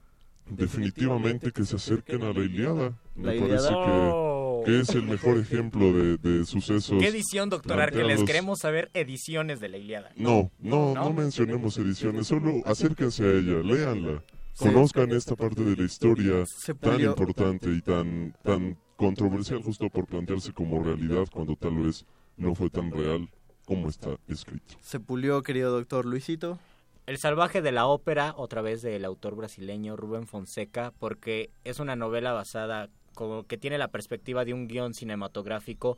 Definitivamente 0.49 1.51
que 1.51 1.63
se 1.65 1.75
acerquen 1.77 2.23
a 2.23 2.33
la 2.33 2.39
Iliada. 2.41 2.97
Me 3.15 3.35
La 3.35 3.41
parece 3.41 3.69
que, 3.69 4.63
que 4.65 4.79
es 4.81 4.89
el 4.89 5.03
mejor 5.03 5.37
ejemplo 5.39 5.93
de, 5.93 6.17
de 6.17 6.45
sucesos. 6.45 6.97
¿Qué 6.99 7.07
edición, 7.07 7.49
doctor 7.49 7.79
Arqueles? 7.79 8.19
planteados- 8.19 8.27
Queremos 8.27 8.59
saber 8.59 8.89
ediciones 8.93 9.59
de 9.59 9.69
la 9.69 9.77
Iliada. 9.77 10.11
No, 10.15 10.51
no, 10.59 10.93
¿No? 10.93 11.05
no 11.05 11.13
mencionemos 11.13 11.77
ediciones, 11.77 12.27
solo 12.27 12.61
acérquense 12.65 13.23
a 13.23 13.31
ella, 13.31 13.61
léanla. 13.63 14.23
Sí. 14.53 14.65
Conozcan 14.65 15.11
esta 15.11 15.35
parte 15.35 15.63
de 15.63 15.75
la 15.77 15.83
historia 15.83 16.43
tan 16.81 16.99
importante 16.99 17.69
y 17.71 17.81
tan, 17.81 18.35
tan 18.43 18.77
controversial 18.97 19.63
justo 19.63 19.89
por 19.89 20.05
plantearse 20.05 20.51
como 20.53 20.83
realidad 20.83 21.25
cuando 21.31 21.55
tal 21.55 21.77
vez 21.77 22.05
no 22.37 22.53
fue 22.53 22.69
tan 22.69 22.91
real 22.91 23.29
como 23.65 23.87
está 23.87 24.09
escrito. 24.27 24.75
Se 24.81 24.99
pulió, 24.99 25.41
querido 25.41 25.71
doctor 25.71 26.05
Luisito. 26.05 26.59
El 27.07 27.17
salvaje 27.17 27.61
de 27.61 27.71
la 27.71 27.88
ópera, 27.88 28.33
otra 28.38 28.61
vez 28.61 28.81
del 28.81 29.05
autor 29.05 29.35
brasileño 29.35 29.97
Rubén 29.97 30.27
Fonseca, 30.27 30.93
porque 30.99 31.49
es 31.63 31.80
una 31.80 31.95
novela 31.95 32.31
basada, 32.31 32.89
como 33.15 33.45
que 33.47 33.57
tiene 33.57 33.77
la 33.77 33.89
perspectiva 33.89 34.45
de 34.45 34.53
un 34.53 34.67
guion 34.67 34.93
cinematográfico 34.93 35.97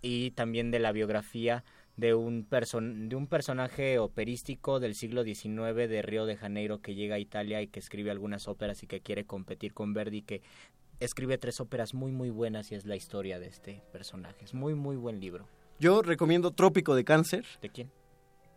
y 0.00 0.30
también 0.32 0.70
de 0.70 0.78
la 0.78 0.92
biografía 0.92 1.64
de 1.96 2.14
un, 2.14 2.44
person 2.44 3.08
de 3.08 3.16
un 3.16 3.26
personaje 3.26 3.98
operístico 3.98 4.78
del 4.78 4.94
siglo 4.94 5.24
XIX 5.24 5.74
de 5.74 6.00
Río 6.00 6.26
de 6.26 6.36
Janeiro 6.36 6.80
que 6.80 6.94
llega 6.94 7.16
a 7.16 7.18
Italia 7.18 7.60
y 7.60 7.66
que 7.66 7.80
escribe 7.80 8.12
algunas 8.12 8.46
óperas 8.46 8.82
y 8.84 8.86
que 8.86 9.00
quiere 9.00 9.26
competir 9.26 9.74
con 9.74 9.94
Verdi, 9.94 10.22
que 10.22 10.40
escribe 11.00 11.38
tres 11.38 11.60
óperas 11.60 11.94
muy 11.94 12.12
muy 12.12 12.30
buenas 12.30 12.70
y 12.70 12.76
es 12.76 12.86
la 12.86 12.94
historia 12.94 13.40
de 13.40 13.48
este 13.48 13.82
personaje. 13.92 14.44
Es 14.44 14.54
muy 14.54 14.74
muy 14.74 14.96
buen 14.96 15.18
libro. 15.18 15.46
Yo 15.80 16.02
recomiendo 16.02 16.52
Trópico 16.52 16.94
de 16.94 17.04
Cáncer 17.04 17.44
¿De 17.60 17.68
quién? 17.68 17.90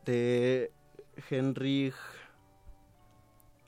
de 0.06 0.72
Henry... 1.30 1.94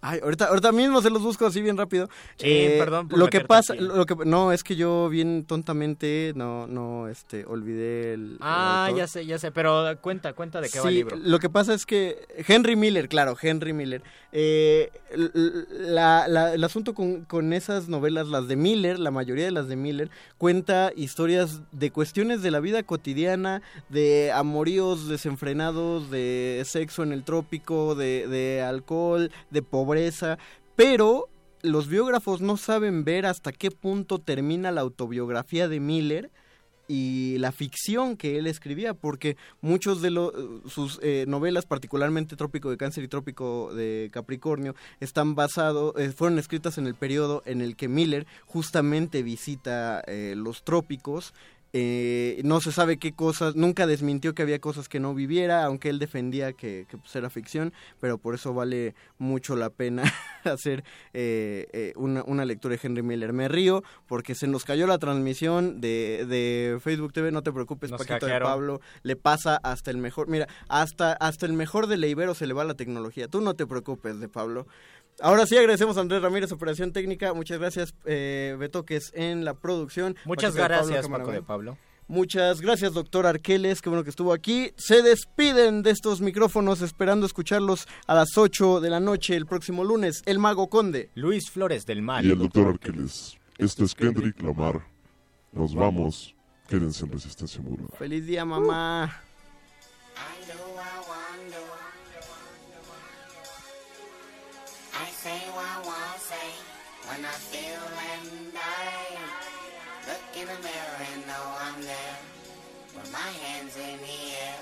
Ay, 0.06 0.20
ahorita, 0.22 0.46
ahorita 0.48 0.72
mismo 0.74 1.02
se 1.02 1.10
los 1.10 1.22
busco 1.22 1.46
así 1.46 1.62
bien 1.62 1.78
rápido. 1.78 2.10
Sí, 2.36 2.68
perdón 2.78 3.08
por 3.08 3.18
lo 3.18 3.28
que 3.30 3.40
pasa, 3.40 3.74
lo 3.74 4.06
que 4.06 4.16
no 4.26 4.52
es 4.52 4.64
que 4.64 4.76
yo 4.76 5.08
bien 5.08 5.46
tontamente 5.46 6.34
no, 6.36 6.68
no, 6.68 7.08
este, 7.08 7.46
olvidé 7.46 8.14
el. 8.14 8.38
Ah, 8.42 8.92
ya 8.96 9.08
sé, 9.08 9.26
ya 9.26 9.40
sé, 9.40 9.52
pero 9.52 9.98
cuenta, 10.02 10.34
cuenta 10.34 10.60
de 10.60 10.70
qué 10.70 10.80
va 10.82 10.90
el 10.90 10.96
libro. 10.96 11.16
Lo 11.18 11.40
que 11.40 11.50
pasa 11.50 11.74
es 11.74 11.86
que 11.86 12.18
Henry 12.48 12.76
Miller, 12.76 13.08
claro, 13.08 13.38
Henry 13.42 13.72
Miller. 13.72 14.04
eh, 14.36 14.90
la- 15.70 16.28
la- 16.28 16.54
el 16.54 16.64
asunto 16.64 16.94
con, 16.94 17.22
con 17.26 17.54
esas 17.54 17.88
novelas, 17.88 18.28
las 18.28 18.48
de 18.48 18.56
Miller, 18.56 19.00
la 19.00 19.12
mayoría 19.12 19.46
de 19.46 19.52
las 19.52 19.68
de 19.68 19.76
Miller, 19.76 20.10
cuenta 20.38 20.92
historias 20.96 21.62
de 21.72 21.92
cuestiones 21.92 22.42
de 22.42 22.52
la 22.52 22.60
vida 22.60 22.84
cotidiana, 22.84 23.62
de 23.90 24.32
amoríos 24.34 25.08
desenfrenados, 25.08 26.10
de 26.10 26.62
sexo 26.66 27.04
en 27.04 27.12
el 27.14 27.24
trópico, 27.24 27.96
de, 27.96 28.28
de 28.28 28.62
alcohol, 28.62 29.32
de 29.52 29.62
pobreza, 29.62 29.93
pero 30.76 31.30
los 31.62 31.88
biógrafos 31.88 32.42
no 32.42 32.58
saben 32.58 33.04
ver 33.04 33.26
hasta 33.26 33.52
qué 33.52 33.72
punto 33.72 34.20
termina 34.20 34.72
la 34.72 34.82
autobiografía 34.82 35.68
de 35.68 35.80
Miller 35.80 36.30
y 36.90 37.38
la 37.38 37.54
ficción 37.54 38.18
que 38.18 38.38
él 38.38 38.46
escribía, 38.46 38.94
porque 38.94 39.38
muchos 39.62 40.02
de 40.02 40.10
lo- 40.12 40.34
sus 40.68 41.00
eh, 41.02 41.24
novelas, 41.30 41.66
particularmente 41.66 42.36
Trópico 42.36 42.70
de 42.70 42.76
Cáncer 42.76 43.06
y 43.06 43.08
Trópico 43.08 43.74
de 43.74 44.10
Capricornio, 44.12 44.76
están 45.00 45.34
basados, 45.34 45.94
eh, 45.98 46.12
fueron 46.12 46.38
escritas 46.40 46.78
en 46.78 46.86
el 46.86 46.96
periodo 46.96 47.42
en 47.46 47.62
el 47.62 47.78
que 47.78 47.88
Miller 47.88 48.28
justamente 48.46 49.24
visita 49.24 50.02
eh, 50.08 50.34
los 50.36 50.64
trópicos. 50.64 51.34
Eh, 51.76 52.40
no 52.44 52.62
se 52.62 52.72
sabe 52.72 52.98
qué 52.98 53.14
cosas, 53.14 53.56
nunca 53.56 53.88
desmintió 53.88 54.36
que 54.36 54.44
había 54.44 54.60
cosas 54.60 54.88
que 54.88 55.00
no 55.00 55.16
viviera, 55.16 55.64
aunque 55.66 55.90
él 55.90 55.98
defendía 55.98 56.54
que, 56.54 56.86
que, 56.88 57.00
pues, 57.00 57.16
era 57.16 57.32
ficción, 57.32 57.74
pero 58.00 58.20
por 58.20 58.36
eso 58.36 58.54
vale 58.54 58.94
mucho 59.18 59.56
la 59.56 59.72
pena 59.72 60.04
hacer 60.44 60.84
eh, 61.14 61.66
eh, 61.74 61.94
una, 61.96 62.24
una 62.28 62.46
lectura 62.46 62.76
de 62.76 62.80
Henry 62.84 63.02
Miller. 63.02 63.34
Me 63.34 63.48
río 63.48 63.84
porque 64.06 64.36
se 64.36 64.46
nos 64.46 64.66
cayó 64.66 64.86
la 64.86 65.00
transmisión 65.00 65.82
de, 65.82 66.28
de 66.28 66.78
Facebook 66.80 67.12
TV, 67.12 67.32
no 67.32 67.42
te 67.42 67.52
preocupes, 67.52 67.90
Nos 67.90 68.06
Paquito 68.06 68.28
de. 68.28 68.40
Pablo, 68.40 68.80
le 69.02 69.16
pasa 69.16 69.60
hasta 69.64 69.90
el 69.90 69.98
mejor, 69.98 70.28
mira, 70.28 70.48
hasta, 70.70 71.14
hasta 71.14 71.48
el 71.48 71.54
mejor 71.54 71.88
de 71.88 71.98
Leibero 71.98 72.36
se 72.36 72.46
le 72.46 72.54
va 72.54 72.66
la 72.66 72.76
tecnología, 72.76 73.28
tú 73.28 73.42
no 73.42 73.56
te 73.56 73.66
preocupes 73.66 74.20
de 74.20 74.30
Pablo. 74.30 74.68
Ahora 75.20 75.46
sí, 75.46 75.58
agradecemos 75.58 75.98
a 75.98 76.02
Andrés 76.02 76.22
Ramírez, 76.22 76.52
Operación 76.52 76.92
Técnica. 76.92 77.34
Muchas 77.34 77.60
gracias, 77.60 77.94
eh, 78.06 78.56
Beto, 78.60 78.86
que 78.86 78.98
es 78.98 79.12
en 79.14 79.46
la 79.46 79.54
producción. 79.54 80.16
Muchas 80.26 80.54
Paquito 80.54 80.64
de 80.64 80.70
Pablo, 80.70 80.88
gracias, 80.88 81.08
Paco 81.10 81.32
de 81.32 81.42
Pablo. 81.42 81.78
Muchas 82.08 82.60
gracias, 82.60 82.94
doctor 82.94 83.26
Arqueles, 83.26 83.82
qué 83.82 83.90
bueno 83.90 84.04
que 84.04 84.10
estuvo 84.10 84.34
aquí. 84.34 84.72
Se 84.76 85.02
despiden 85.02 85.84
de 85.84 85.92
estos 85.92 86.20
micrófonos 86.20 86.82
esperando 86.82 87.26
escucharlos 87.26 87.88
a 88.08 88.14
las 88.14 88.38
8 88.38 88.82
de 88.82 88.90
la 88.90 89.00
noche 89.00 89.36
el 89.36 89.46
próximo 89.46 89.84
lunes. 89.84 90.22
El 90.26 90.40
Mago 90.40 90.70
Conde. 90.70 91.10
Luis 91.16 91.50
Flores 91.50 91.86
del 91.86 92.02
Mal. 92.02 92.26
Y 92.26 92.32
el 92.32 92.40
doctor 92.40 92.68
Arqueles. 92.68 93.38
Esto 93.58 93.86
es 93.86 93.96
Kendrick 93.96 94.42
Lamar. 94.42 94.86
Nos 95.54 95.74
vamos. 95.74 96.36
Quédense 96.68 97.06
en 97.06 97.12
Resistencia 97.12 97.62
Modulada. 97.62 97.96
Feliz 97.98 98.26
día, 98.26 98.44
mamá. 98.44 99.22
I 100.16 100.63
when 107.16 107.26
I 107.26 107.38
feel 107.54 107.84
and 108.12 108.54
I 108.58 109.18
look 110.08 110.26
in 110.34 110.48
the 110.48 110.60
mirror 110.66 111.00
and 111.14 111.28
know 111.28 111.46
I'm 111.62 111.82
there 111.82 112.18
with 112.96 113.12
my 113.12 113.30
hands 113.46 113.78
in 113.78 113.98
the 114.00 114.20
air. 114.42 114.58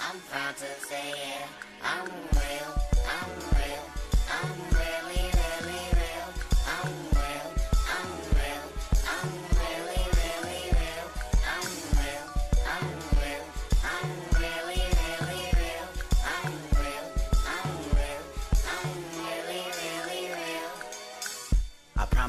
I'm 0.00 0.18
proud 0.30 0.56
to 0.56 0.86
say 0.88 1.14
yeah, 1.14 1.46
I'm 1.82 2.31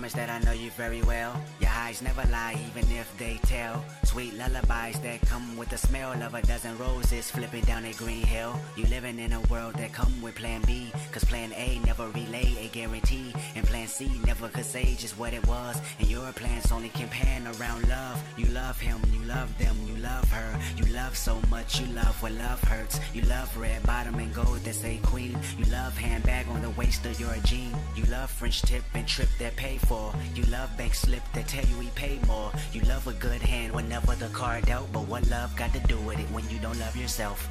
promise 0.03 0.13
that 0.15 0.29
I 0.29 0.39
know 0.39 0.51
you 0.51 0.69
very 0.71 1.01
well. 1.03 1.33
Your 1.61 1.69
eyes 1.69 2.01
never 2.01 2.25
lie, 2.29 2.59
even 2.67 2.91
if 2.91 3.17
they 3.17 3.39
tell. 3.43 3.81
Sweet 4.13 4.35
lullabies 4.35 4.99
that 4.99 5.21
come 5.21 5.57
with 5.57 5.69
the 5.69 5.77
smell 5.77 6.11
of 6.21 6.35
a 6.35 6.41
dozen 6.43 6.77
roses 6.77 7.31
flipping 7.31 7.63
down 7.63 7.83
a 7.83 7.93
green 7.93 8.21
hill. 8.21 8.53
You 8.77 8.85
living 8.85 9.17
in 9.17 9.33
a 9.33 9.41
world 9.49 9.73
that 9.77 9.91
come 9.91 10.21
with 10.21 10.35
plan 10.35 10.61
B. 10.67 10.91
Cause 11.11 11.23
plan 11.23 11.51
A 11.53 11.79
never 11.79 12.07
relay 12.09 12.55
a 12.63 12.67
guarantee. 12.67 13.33
And 13.55 13.65
plan 13.65 13.87
C 13.87 14.11
never 14.23 14.49
could 14.49 14.65
say 14.65 14.93
just 14.99 15.17
what 15.17 15.33
it 15.33 15.43
was. 15.47 15.81
And 15.97 16.07
your 16.07 16.31
plans 16.33 16.71
only 16.71 16.89
can 16.89 17.09
pan 17.09 17.47
around 17.47 17.89
love. 17.89 18.23
You 18.37 18.45
love 18.49 18.79
him, 18.79 18.99
you 19.11 19.25
love 19.25 19.57
them, 19.57 19.75
you 19.87 19.95
love 19.95 20.29
her. 20.29 20.59
You 20.77 20.93
love 20.93 21.17
so 21.17 21.39
much, 21.49 21.79
you 21.81 21.87
love 21.87 22.21
what 22.21 22.33
love 22.33 22.61
hurts. 22.65 22.99
You 23.15 23.23
love 23.23 23.57
red 23.57 23.81
bottom 23.81 24.19
and 24.19 24.31
gold 24.31 24.59
that 24.59 24.75
say 24.75 24.99
queen. 25.01 25.35
You 25.57 25.65
love 25.71 25.97
handbag 25.97 26.47
on 26.49 26.61
the 26.61 26.69
waist 26.71 27.03
of 27.07 27.19
your 27.19 27.35
jean. 27.45 27.75
You 27.95 28.03
love 28.11 28.29
French 28.29 28.61
tip 28.61 28.83
and 28.93 29.07
trip 29.07 29.29
that 29.39 29.55
pay 29.55 29.79
for. 29.79 30.13
You 30.35 30.43
love 30.51 30.69
bank 30.77 30.93
slip 30.93 31.23
that 31.33 31.47
tell 31.47 31.65
you 31.65 31.79
we 31.79 31.87
pay 31.95 32.19
more. 32.27 32.51
You 32.73 32.81
love 32.81 33.07
a 33.07 33.13
good 33.13 33.41
hand 33.41 33.73
whenever 33.73 34.02
the 34.23 34.29
card 34.29 34.65
dealt, 34.65 34.91
but 34.91 35.07
what 35.07 35.27
love 35.29 35.55
got 35.55 35.73
to 35.73 35.79
do 35.81 35.97
with 35.99 36.19
it 36.19 36.29
when 36.31 36.47
you 36.49 36.59
don't 36.59 36.79
love 36.79 36.95
yourself? 36.95 37.49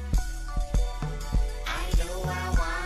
I 1.67 1.91
do, 1.95 2.09
I 2.25 2.49
wonder. 2.49 2.82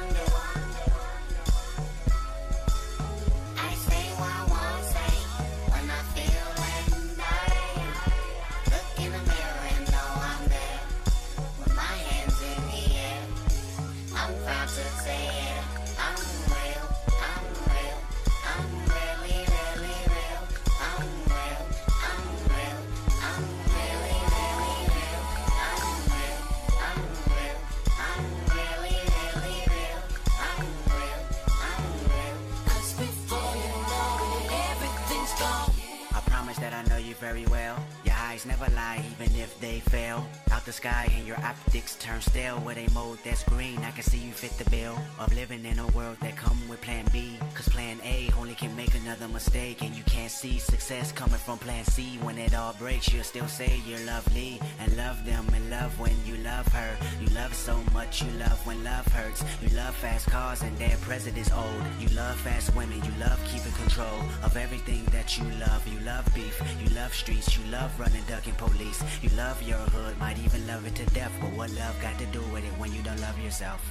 Never 38.48 38.70
lie, 38.76 39.04
even 39.12 39.36
if 39.36 39.60
they 39.60 39.80
fail. 39.80 40.26
Out 40.52 40.66
the 40.66 40.72
sky 40.72 41.12
and 41.16 41.28
your 41.28 41.40
optics 41.42 41.96
turn 41.96 42.22
stale. 42.22 42.60
With 42.66 42.78
a 42.78 42.92
mode 42.94 43.20
that's 43.24 43.44
green, 43.44 43.78
I 43.80 43.92
can 43.92 44.04
see 44.04 44.18
you 44.18 44.32
fit 44.32 44.52
the 44.58 44.70
bill 44.70 44.98
of 45.20 45.34
living 45.34 45.66
in 45.66 45.80
a 45.80 45.88
world 45.88 46.18
that 46.22 46.36
come 46.38 46.58
with 46.70 46.82
plan 46.82 47.06
B. 47.12 47.38
Cause 47.54 47.68
plan 47.68 48.00
A 48.04 48.30
only 48.40 48.56
can 48.56 48.76
make 48.76 48.96
another 48.96 49.28
mistake. 49.28 49.84
And 49.84 49.94
you 49.96 50.04
can't 50.04 50.32
see 50.32 50.60
success 50.60 51.12
coming 51.12 51.38
from 51.38 51.58
plan 51.60 51.84
C. 51.86 52.18
When 52.22 52.38
it 52.38 52.56
all 52.56 52.74
breaks, 52.74 53.12
you'll 53.14 53.24
still 53.24 53.48
say 53.48 53.82
you're 53.86 54.06
lovely. 54.06 54.60
And 54.80 54.96
love 54.96 55.26
them 55.26 55.46
and 55.54 55.70
love 55.70 56.00
when 56.00 56.16
you 56.26 56.38
love 56.38 56.68
her. 56.68 56.98
You 57.20 57.28
love 57.36 57.54
so 57.54 57.78
much, 57.94 58.24
you 58.24 58.32
love 58.40 58.66
when 58.66 58.84
love 58.84 59.06
hurts. 59.08 59.44
You 59.62 59.70
love 59.76 59.96
fast 59.96 60.28
cars 60.28 60.62
and 60.62 60.78
their 60.78 60.96
president's 61.02 61.52
old. 61.52 61.84
You 62.00 62.08
love 62.16 62.38
fast 62.38 62.74
women, 62.76 63.04
you 63.04 63.12
love 63.20 63.40
keeping 63.46 63.74
control 63.74 64.20
of 64.44 64.56
everything 64.56 65.04
that 65.12 65.38
you 65.38 65.44
love. 65.60 65.86
You 65.88 66.00
love 66.06 66.26
beef, 66.34 66.62
you 66.82 66.90
love 66.96 67.14
streets, 67.14 67.58
you 67.58 67.64
love 67.72 67.92
running, 68.00 68.24
police. 68.58 69.04
You 69.22 69.30
love 69.36 69.62
your 69.64 69.78
hood, 69.78 70.18
might 70.20 70.38
even 70.40 70.66
love 70.68 70.86
it 70.86 70.96
to 70.96 71.06
death. 71.08 71.32
But 71.42 71.52
what 71.52 71.72
love 71.72 71.96
got 72.02 72.18
to 72.20 72.26
do 72.28 72.42
with 72.54 72.64
it 72.66 72.74
when 72.80 72.94
you 72.94 73.02
don't 73.02 73.20
love 73.22 73.38
yourself? 73.40 73.82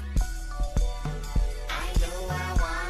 I 1.70 1.92
do, 1.99 2.07
I 2.31 2.57
wonder. 2.60 2.86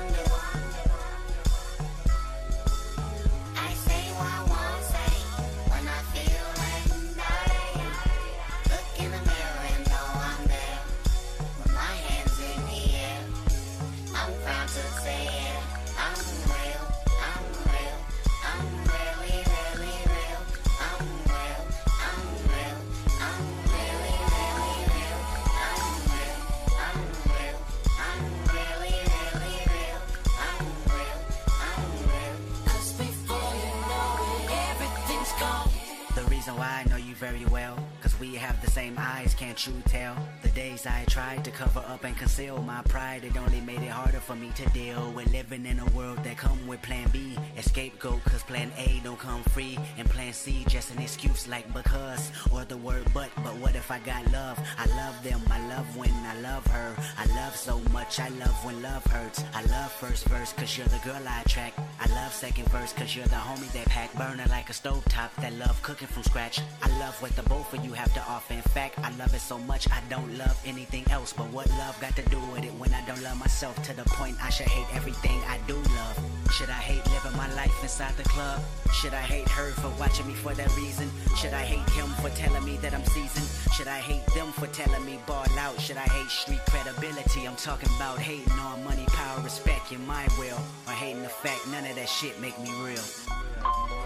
Very 37.17 37.47
well, 37.47 37.76
we 38.21 38.35
have 38.35 38.61
the 38.65 38.71
same 38.71 38.97
eyes, 38.99 39.35
can't 39.35 39.67
you 39.67 39.73
tell? 39.87 40.17
The 40.43 40.49
days 40.49 40.87
I 40.87 41.05
tried 41.05 41.45
to 41.45 41.51
cover 41.51 41.85
up 41.87 42.05
and 42.05 42.17
conceal 42.17 42.63
my 42.63 42.83
pride, 42.83 43.25
it 43.25 43.37
only 43.37 43.61
made 43.61 43.83
it 43.83 43.91
harder 43.91 44.21
for 44.21 44.35
me 44.35 44.51
to 44.57 44.65
deal 44.71 45.13
with 45.13 45.31
living 45.33 45.67
in 45.67 45.79
a 45.79 45.87
world 45.87 46.23
that 46.25 46.37
come 46.37 46.67
with 46.67 46.81
plan 46.83 47.09
B. 47.13 47.37
Scapegoat, 47.61 48.25
cause 48.25 48.43
plan 48.43 48.71
A 48.79 49.01
don't 49.05 49.19
come 49.19 49.43
free, 49.43 49.79
and 49.99 50.09
plan 50.09 50.33
C 50.33 50.65
just 50.69 50.95
an 50.95 51.03
excuse 51.03 51.47
like 51.47 51.71
because, 51.75 52.31
or 52.51 52.65
the 52.65 52.77
word 52.77 53.05
but, 53.13 53.29
but 53.45 53.55
what 53.57 53.75
if 53.75 53.91
I 53.91 53.99
got 53.99 54.31
love? 54.33 54.59
I 54.79 54.87
love 54.97 55.23
them, 55.23 55.41
I 55.51 55.67
love 55.69 55.97
when 55.97 56.13
I 56.13 56.41
love 56.41 56.67
her. 56.69 56.97
I 57.19 57.27
love 57.37 57.55
so 57.55 57.81
much, 57.93 58.19
I 58.19 58.29
love 58.29 58.65
when 58.65 58.81
love 58.83 59.05
hurts. 59.05 59.45
I 59.55 59.63
love 59.65 59.93
first 59.93 60.25
verse, 60.27 60.53
cause 60.55 60.79
you're 60.79 60.87
the 60.87 61.01
girl 61.05 61.21
I 61.29 61.43
attract. 61.43 61.79
I 62.01 62.07
love 62.15 62.33
second 62.33 62.69
verse, 62.69 62.93
cause 62.93 63.15
you're 63.15 63.27
the 63.27 63.37
homie 63.37 63.71
that 63.73 63.87
pack. 63.87 64.15
Burning 64.15 64.49
like 64.49 64.71
a 64.71 64.73
stovetop 64.73 65.35
that 65.41 65.53
love 65.55 65.83
cooking 65.83 66.09
from 66.09 66.23
scratch. 66.23 66.61
I 66.83 66.89
love 66.99 67.21
what 67.21 67.35
the 67.37 67.43
both 67.43 67.75
of 67.75 67.85
you 67.85 67.93
have 67.93 68.06
In 68.49 68.63
fact, 68.63 68.99
I 69.03 69.11
love 69.17 69.35
it 69.35 69.41
so 69.41 69.59
much 69.59 69.91
I 69.91 70.01
don't 70.09 70.39
love 70.39 70.57
anything 70.65 71.05
else. 71.11 71.33
But 71.33 71.51
what 71.51 71.69
love 71.71 71.99
got 72.01 72.15
to 72.17 72.23
do 72.31 72.39
with 72.53 72.65
it 72.65 72.73
when 72.75 72.93
I 72.95 73.05
don't 73.07 73.23
love 73.23 73.39
myself 73.39 73.83
to 73.83 73.93
the 73.95 74.05
point 74.05 74.37
I 74.43 74.51
should 74.51 74.69
hate 74.69 74.87
everything 74.95 75.41
I 75.49 75.59
do 75.67 75.75
love? 75.75 76.17
Should 76.53 76.71
I 76.71 76.81
hate 76.81 77.05
living 77.11 77.37
my 77.37 77.53
life 77.55 77.73
inside 77.83 78.17
the 78.17 78.23
club? 78.23 78.63
Should 78.93 79.15
I 79.15 79.21
hate 79.21 79.49
her 79.49 79.73
for 79.73 79.89
watching 79.99 80.27
me 80.27 80.35
for 80.35 80.55
that 80.55 80.75
reason? 80.77 81.11
Should 81.37 81.55
I 81.55 81.63
hate 81.63 81.89
him 81.91 82.09
for 82.23 82.31
telling 82.31 82.65
me 82.65 82.77
that 82.79 82.95
I'm 82.95 83.05
seasoned? 83.05 83.49
Should 83.75 83.89
I 83.89 83.99
hate 83.99 84.25
them 84.35 84.53
for 84.53 84.69
telling 84.69 85.05
me 85.05 85.19
ball 85.27 85.47
out? 85.59 85.81
Should 85.81 85.97
I 85.97 86.09
hate 86.09 86.31
street 86.31 86.65
credibility? 86.71 87.47
I'm 87.47 87.57
talking 87.57 87.91
about 87.97 88.19
hating 88.19 88.53
on 88.53 88.85
money, 88.85 89.07
power, 89.09 89.41
respect, 89.43 89.91
your 89.91 90.01
mind 90.01 90.31
will. 90.39 90.61
Or 90.87 90.93
hating 90.93 91.23
the 91.23 91.29
fact 91.29 91.67
none 91.71 91.85
of 91.85 91.97
that 91.97 92.09
shit 92.09 92.41
make 92.41 92.59
me 92.61 92.71
real. 92.81 93.03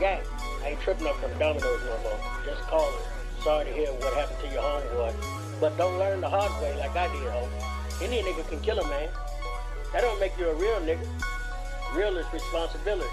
Gang, 0.00 0.22
I 0.62 0.70
ain't 0.70 0.80
tripping 0.80 1.06
up 1.06 1.16
from 1.16 1.38
Domino's 1.38 1.82
no 1.84 1.98
more. 2.02 2.18
Just 2.46 2.62
calling. 2.62 3.19
Sorry 3.43 3.65
to 3.65 3.73
hear 3.73 3.89
what 3.89 4.12
happened 4.12 4.39
to 4.41 4.52
your 4.52 4.62
homeboy. 4.62 5.15
But 5.60 5.78
don't 5.78 5.99
learn 5.99 6.20
the 6.20 6.28
hard 6.28 6.52
way 6.62 6.77
like 6.77 6.94
I 6.94 7.10
did, 7.10 7.31
ho. 7.33 7.49
Any 8.02 8.23
nigga 8.23 8.47
can 8.47 8.60
kill 8.60 8.78
a 8.78 8.86
man. 8.86 9.09
That 9.93 10.02
don't 10.02 10.20
make 10.20 10.36
you 10.39 10.51
a 10.51 10.55
real 10.55 10.77
nigga. 10.81 11.07
Real 11.94 12.19
is 12.19 12.27
responsibility. 12.35 13.09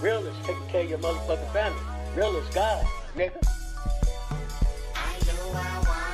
Real 0.00 0.26
is 0.26 0.36
taking 0.44 0.66
care 0.66 0.82
of 0.82 0.90
your 0.90 0.98
motherfucking 0.98 1.52
family. 1.52 1.80
Real 2.16 2.36
is 2.36 2.48
God, 2.52 2.84
nigga. 3.16 3.38
I 4.96 5.18
do, 5.20 5.30
I 5.54 5.84
wonder. 5.86 6.11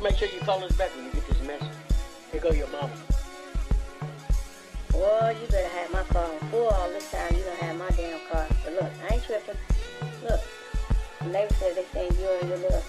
Just 0.00 0.12
make 0.12 0.30
sure 0.30 0.38
you 0.38 0.42
call 0.46 0.64
us 0.64 0.72
back 0.76 0.96
when 0.96 1.04
you 1.04 1.12
get 1.12 1.26
this 1.28 1.46
message. 1.46 1.76
Here 2.32 2.40
go 2.40 2.52
your 2.52 2.68
mama. 2.68 2.90
Well, 4.94 5.30
you 5.30 5.46
better 5.48 5.68
have 5.68 5.92
my 5.92 6.02
phone 6.04 6.30
on 6.40 6.48
full 6.48 6.68
all 6.68 6.88
this 6.88 7.10
time. 7.10 7.36
You 7.36 7.42
don't 7.42 7.58
have 7.58 7.76
my 7.76 7.90
damn 7.90 8.18
car. 8.32 8.46
But 8.64 8.72
look, 8.80 8.92
I 9.04 9.14
ain't 9.14 9.24
tripping. 9.24 9.56
Look, 10.24 10.40
the 11.20 11.26
neighbor 11.26 11.52
said 11.52 11.76
they 11.76 11.84
saying 11.92 12.12
you 12.18 12.30
and 12.40 12.48
your 12.48 12.58
little 12.58 12.80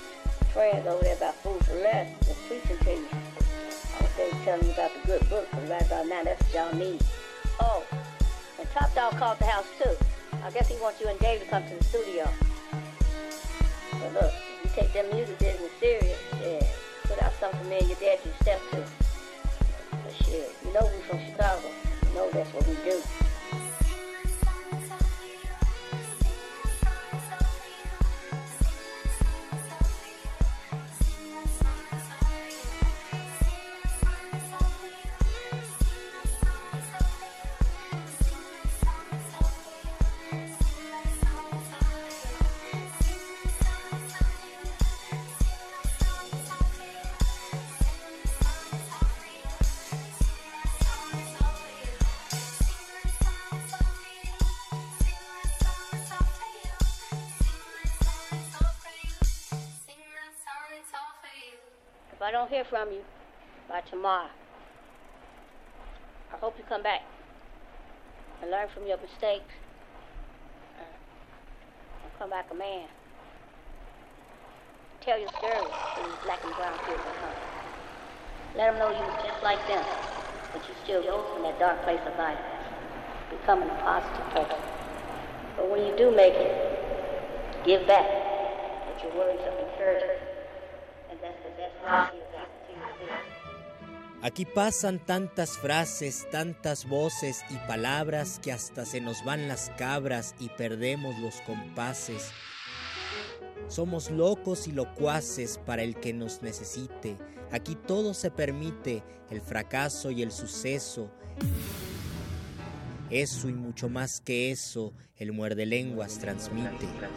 friends 0.54 0.88
over 0.88 1.04
there 1.04 1.18
about 1.18 1.36
food 1.36 1.60
for 1.66 1.74
less 1.74 2.08
and 2.30 2.38
preaching 2.48 2.78
to 2.78 2.92
you. 2.94 3.08
I 3.12 4.04
was 4.04 4.16
they 4.16 4.30
telling 4.46 4.66
you 4.66 4.72
about 4.72 4.92
the 4.94 5.06
good 5.06 5.30
book, 5.30 5.48
but 5.52 5.70
right 5.70 5.86
about 5.86 6.08
now, 6.08 6.24
that's 6.24 6.42
what 6.44 6.54
y'all 6.54 6.80
need. 6.80 7.04
Oh, 7.60 7.84
and 8.58 8.70
Top 8.72 8.96
Dog 8.96 9.18
called 9.18 9.40
the 9.40 9.48
house 9.48 9.68
too. 9.84 9.96
I 10.46 10.52
guess 10.52 10.70
he 10.70 10.82
wants 10.82 11.02
you 11.02 11.10
and 11.10 11.20
Dave 11.20 11.42
to 11.42 11.46
come 11.48 11.64
to 11.68 11.76
the 11.76 11.84
studio. 11.84 12.26
But 14.00 14.14
look, 14.14 14.32
you 14.64 14.70
take 14.74 14.94
them 14.94 15.14
music 15.14 15.38
business 15.40 15.72
serious, 15.82 16.18
yeah, 16.42 16.64
out 17.22 17.34
something 17.40 17.70
me 17.70 17.78
and 17.80 17.88
your 17.88 17.98
dad 17.98 18.20
can 18.22 18.34
step 18.42 18.60
to. 18.72 18.84
But 19.92 20.14
shit, 20.26 20.56
you 20.66 20.74
know 20.74 20.90
we 20.94 21.02
from 21.04 21.20
Chicago. 21.26 21.70
You 22.08 22.16
know 22.16 22.30
that's 22.32 22.54
what 22.54 22.68
we 22.68 22.76
do. 22.84 23.02
I 62.32 62.34
don't 62.34 62.50
hear 62.50 62.64
from 62.64 62.94
you 62.94 63.04
by 63.68 63.82
tomorrow, 63.92 64.32
I 66.32 66.38
hope 66.38 66.56
you 66.58 66.64
come 66.64 66.82
back 66.82 67.02
and 68.42 68.50
learn 68.50 68.70
from 68.74 68.88
your 68.88 68.96
mistakes 69.04 69.52
uh, 70.80 70.96
and 72.08 72.12
come 72.18 72.30
back 72.30 72.48
a 72.50 72.56
man. 72.56 72.88
Tell 75.04 75.20
your 75.20 75.28
story 75.28 75.60
to 75.60 76.00
these 76.08 76.24
black 76.24 76.40
and 76.48 76.56
brown 76.56 76.72
kids 76.88 77.04
at. 77.04 77.36
Let 78.56 78.72
them 78.72 78.80
know 78.80 78.96
you 78.96 79.04
was 79.04 79.20
just 79.28 79.44
like 79.44 79.60
them, 79.68 79.84
but 80.56 80.64
you 80.64 80.74
still 80.88 81.04
rose 81.04 81.28
from 81.36 81.44
that 81.44 81.60
dark 81.60 81.84
place 81.84 82.00
of 82.08 82.16
life, 82.16 82.40
becoming 83.28 83.68
a 83.68 83.80
positive 83.84 84.32
person. 84.32 84.64
But 85.58 85.70
when 85.70 85.84
you 85.84 85.92
do 85.98 86.16
make 86.16 86.40
it, 86.40 86.56
give 87.68 87.86
back 87.88 88.08
with 88.88 89.04
your 89.04 89.20
words 89.20 89.44
of 89.44 89.68
encouragement. 89.68 90.31
Aquí 94.24 94.46
pasan 94.46 95.00
tantas 95.00 95.58
frases, 95.58 96.28
tantas 96.30 96.88
voces 96.88 97.44
y 97.50 97.56
palabras 97.68 98.40
que 98.40 98.52
hasta 98.52 98.86
se 98.86 99.02
nos 99.02 99.26
van 99.26 99.48
las 99.48 99.72
cabras 99.78 100.36
y 100.40 100.50
perdemos 100.50 101.18
los 101.20 101.42
compases. 101.42 102.32
Somos 103.68 104.12
locos 104.12 104.68
y 104.68 104.74
locuaces 104.74 105.58
para 105.66 105.82
el 105.82 105.96
que 105.96 106.14
nos 106.14 106.44
necesite. 106.44 107.18
Aquí 107.52 107.76
todo 107.76 108.14
se 108.14 108.30
permite, 108.30 109.04
el 109.32 109.42
fracaso 109.42 110.12
y 110.12 110.22
el 110.22 110.32
suceso. 110.32 111.10
Eso 113.10 113.50
y 113.50 113.54
mucho 113.54 113.90
más 113.90 114.22
que 114.22 114.52
eso, 114.52 114.94
el 115.18 115.32
muerde 115.32 115.66
lenguas 115.66 116.20
transmite. 116.20 116.86
¿La 117.02 117.10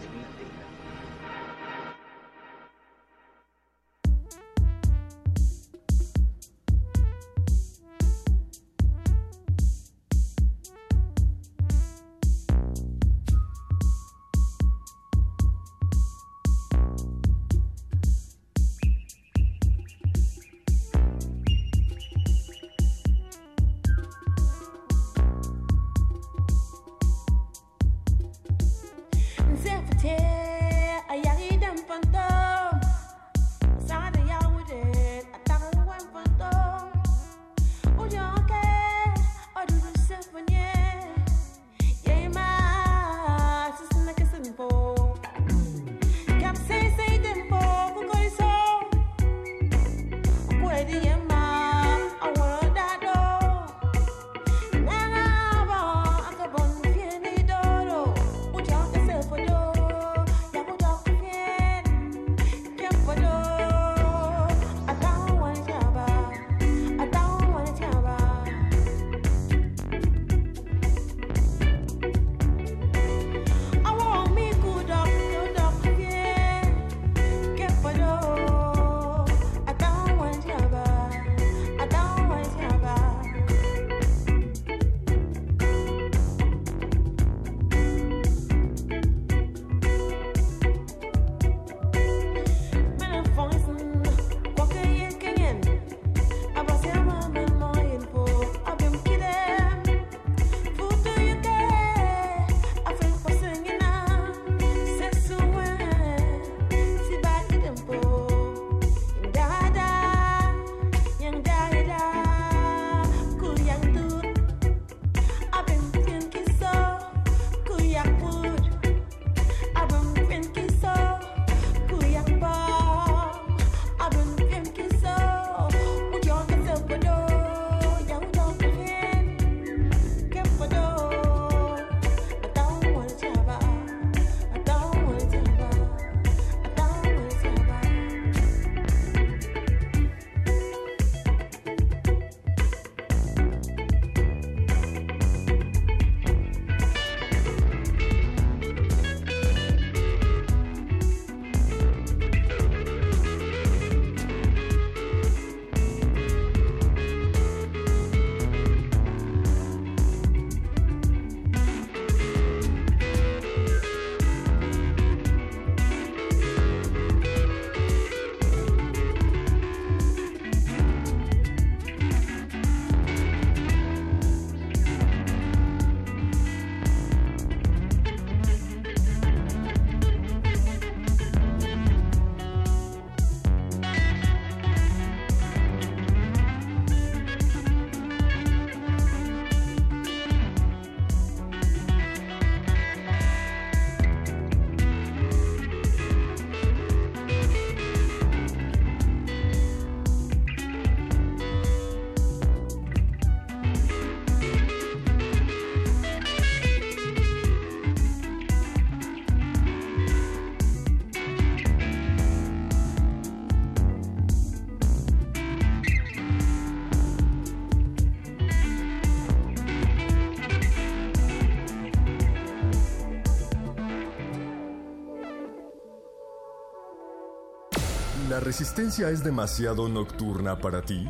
resistencia 228.54 229.10
es 229.10 229.24
demasiado 229.24 229.88
nocturna 229.88 230.56
para 230.56 230.80
ti? 230.80 231.04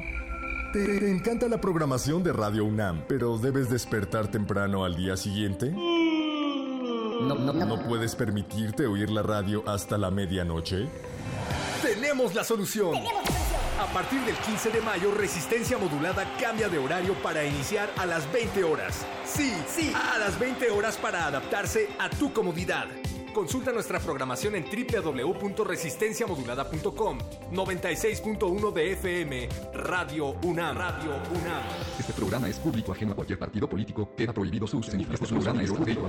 ¿Te 0.73 1.11
encanta 1.11 1.47
la 1.47 1.61
programación 1.61 2.23
de 2.23 2.33
Radio 2.33 2.65
UNAM, 2.65 3.05
pero 3.07 3.37
debes 3.37 3.69
despertar 3.69 4.29
temprano 4.29 4.83
al 4.83 4.97
día 4.97 5.15
siguiente? 5.15 5.71
No, 5.71 7.35
no, 7.35 7.53
no. 7.53 7.67
¿No 7.67 7.83
puedes 7.83 8.17
permitirte 8.17 8.87
oír 8.87 9.11
la 9.11 9.23
radio 9.23 9.63
hasta 9.69 9.99
la 9.99 10.11
medianoche? 10.11 10.89
Tenemos 11.83 12.35
la 12.35 12.45
solución. 12.45 12.93
Tenemos 12.93 13.27
la 13.29 13.35
solución. 13.35 13.65
A 13.79 13.93
partir 13.93 14.21
del 14.23 14.37
15 14.37 14.71
de 14.71 14.81
mayo, 14.81 15.11
Resistencia 15.15 15.77
Modulada 15.77 16.25
cambia 16.41 16.71
de 16.71 16.79
horario 16.79 17.13
para 17.23 17.45
iniciar 17.45 17.93
a 17.99 18.07
las 18.07 18.33
20 18.33 18.65
horas. 18.65 19.05
Sí, 19.27 19.53
sí, 19.69 19.93
a 19.95 20.19
las 20.19 20.39
20 20.39 20.71
horas 20.71 20.97
para 20.97 21.27
adaptarse 21.27 21.91
a 21.99 22.09
tu 22.09 22.33
comodidad. 22.33 22.87
Consulta 23.35 23.73
nuestra 23.73 23.99
programación 23.99 24.55
en 24.55 24.65
www.resistenciamodulada.com 24.65 27.19
96.1 27.53 28.73
de 28.73 28.93
FM 28.93 29.49
Radio 29.75 30.37
UNAM. 30.45 30.77
Radio 30.77 31.17
UNAM. 31.31 31.63
Este 31.99 32.13
programa 32.13 32.49
es 32.49 32.61
público 32.61 32.93
ajeno 32.93 33.11
a 33.13 33.17
cualquier 33.17 33.41
partido 33.41 33.69
político. 33.69 34.11
Queda 34.17 34.33
prohibido 34.33 34.69
su 34.69 34.79
uso. 34.79 34.97
Este 34.97 35.27
programa 35.27 35.63
es 35.63 35.73
público 35.73 36.09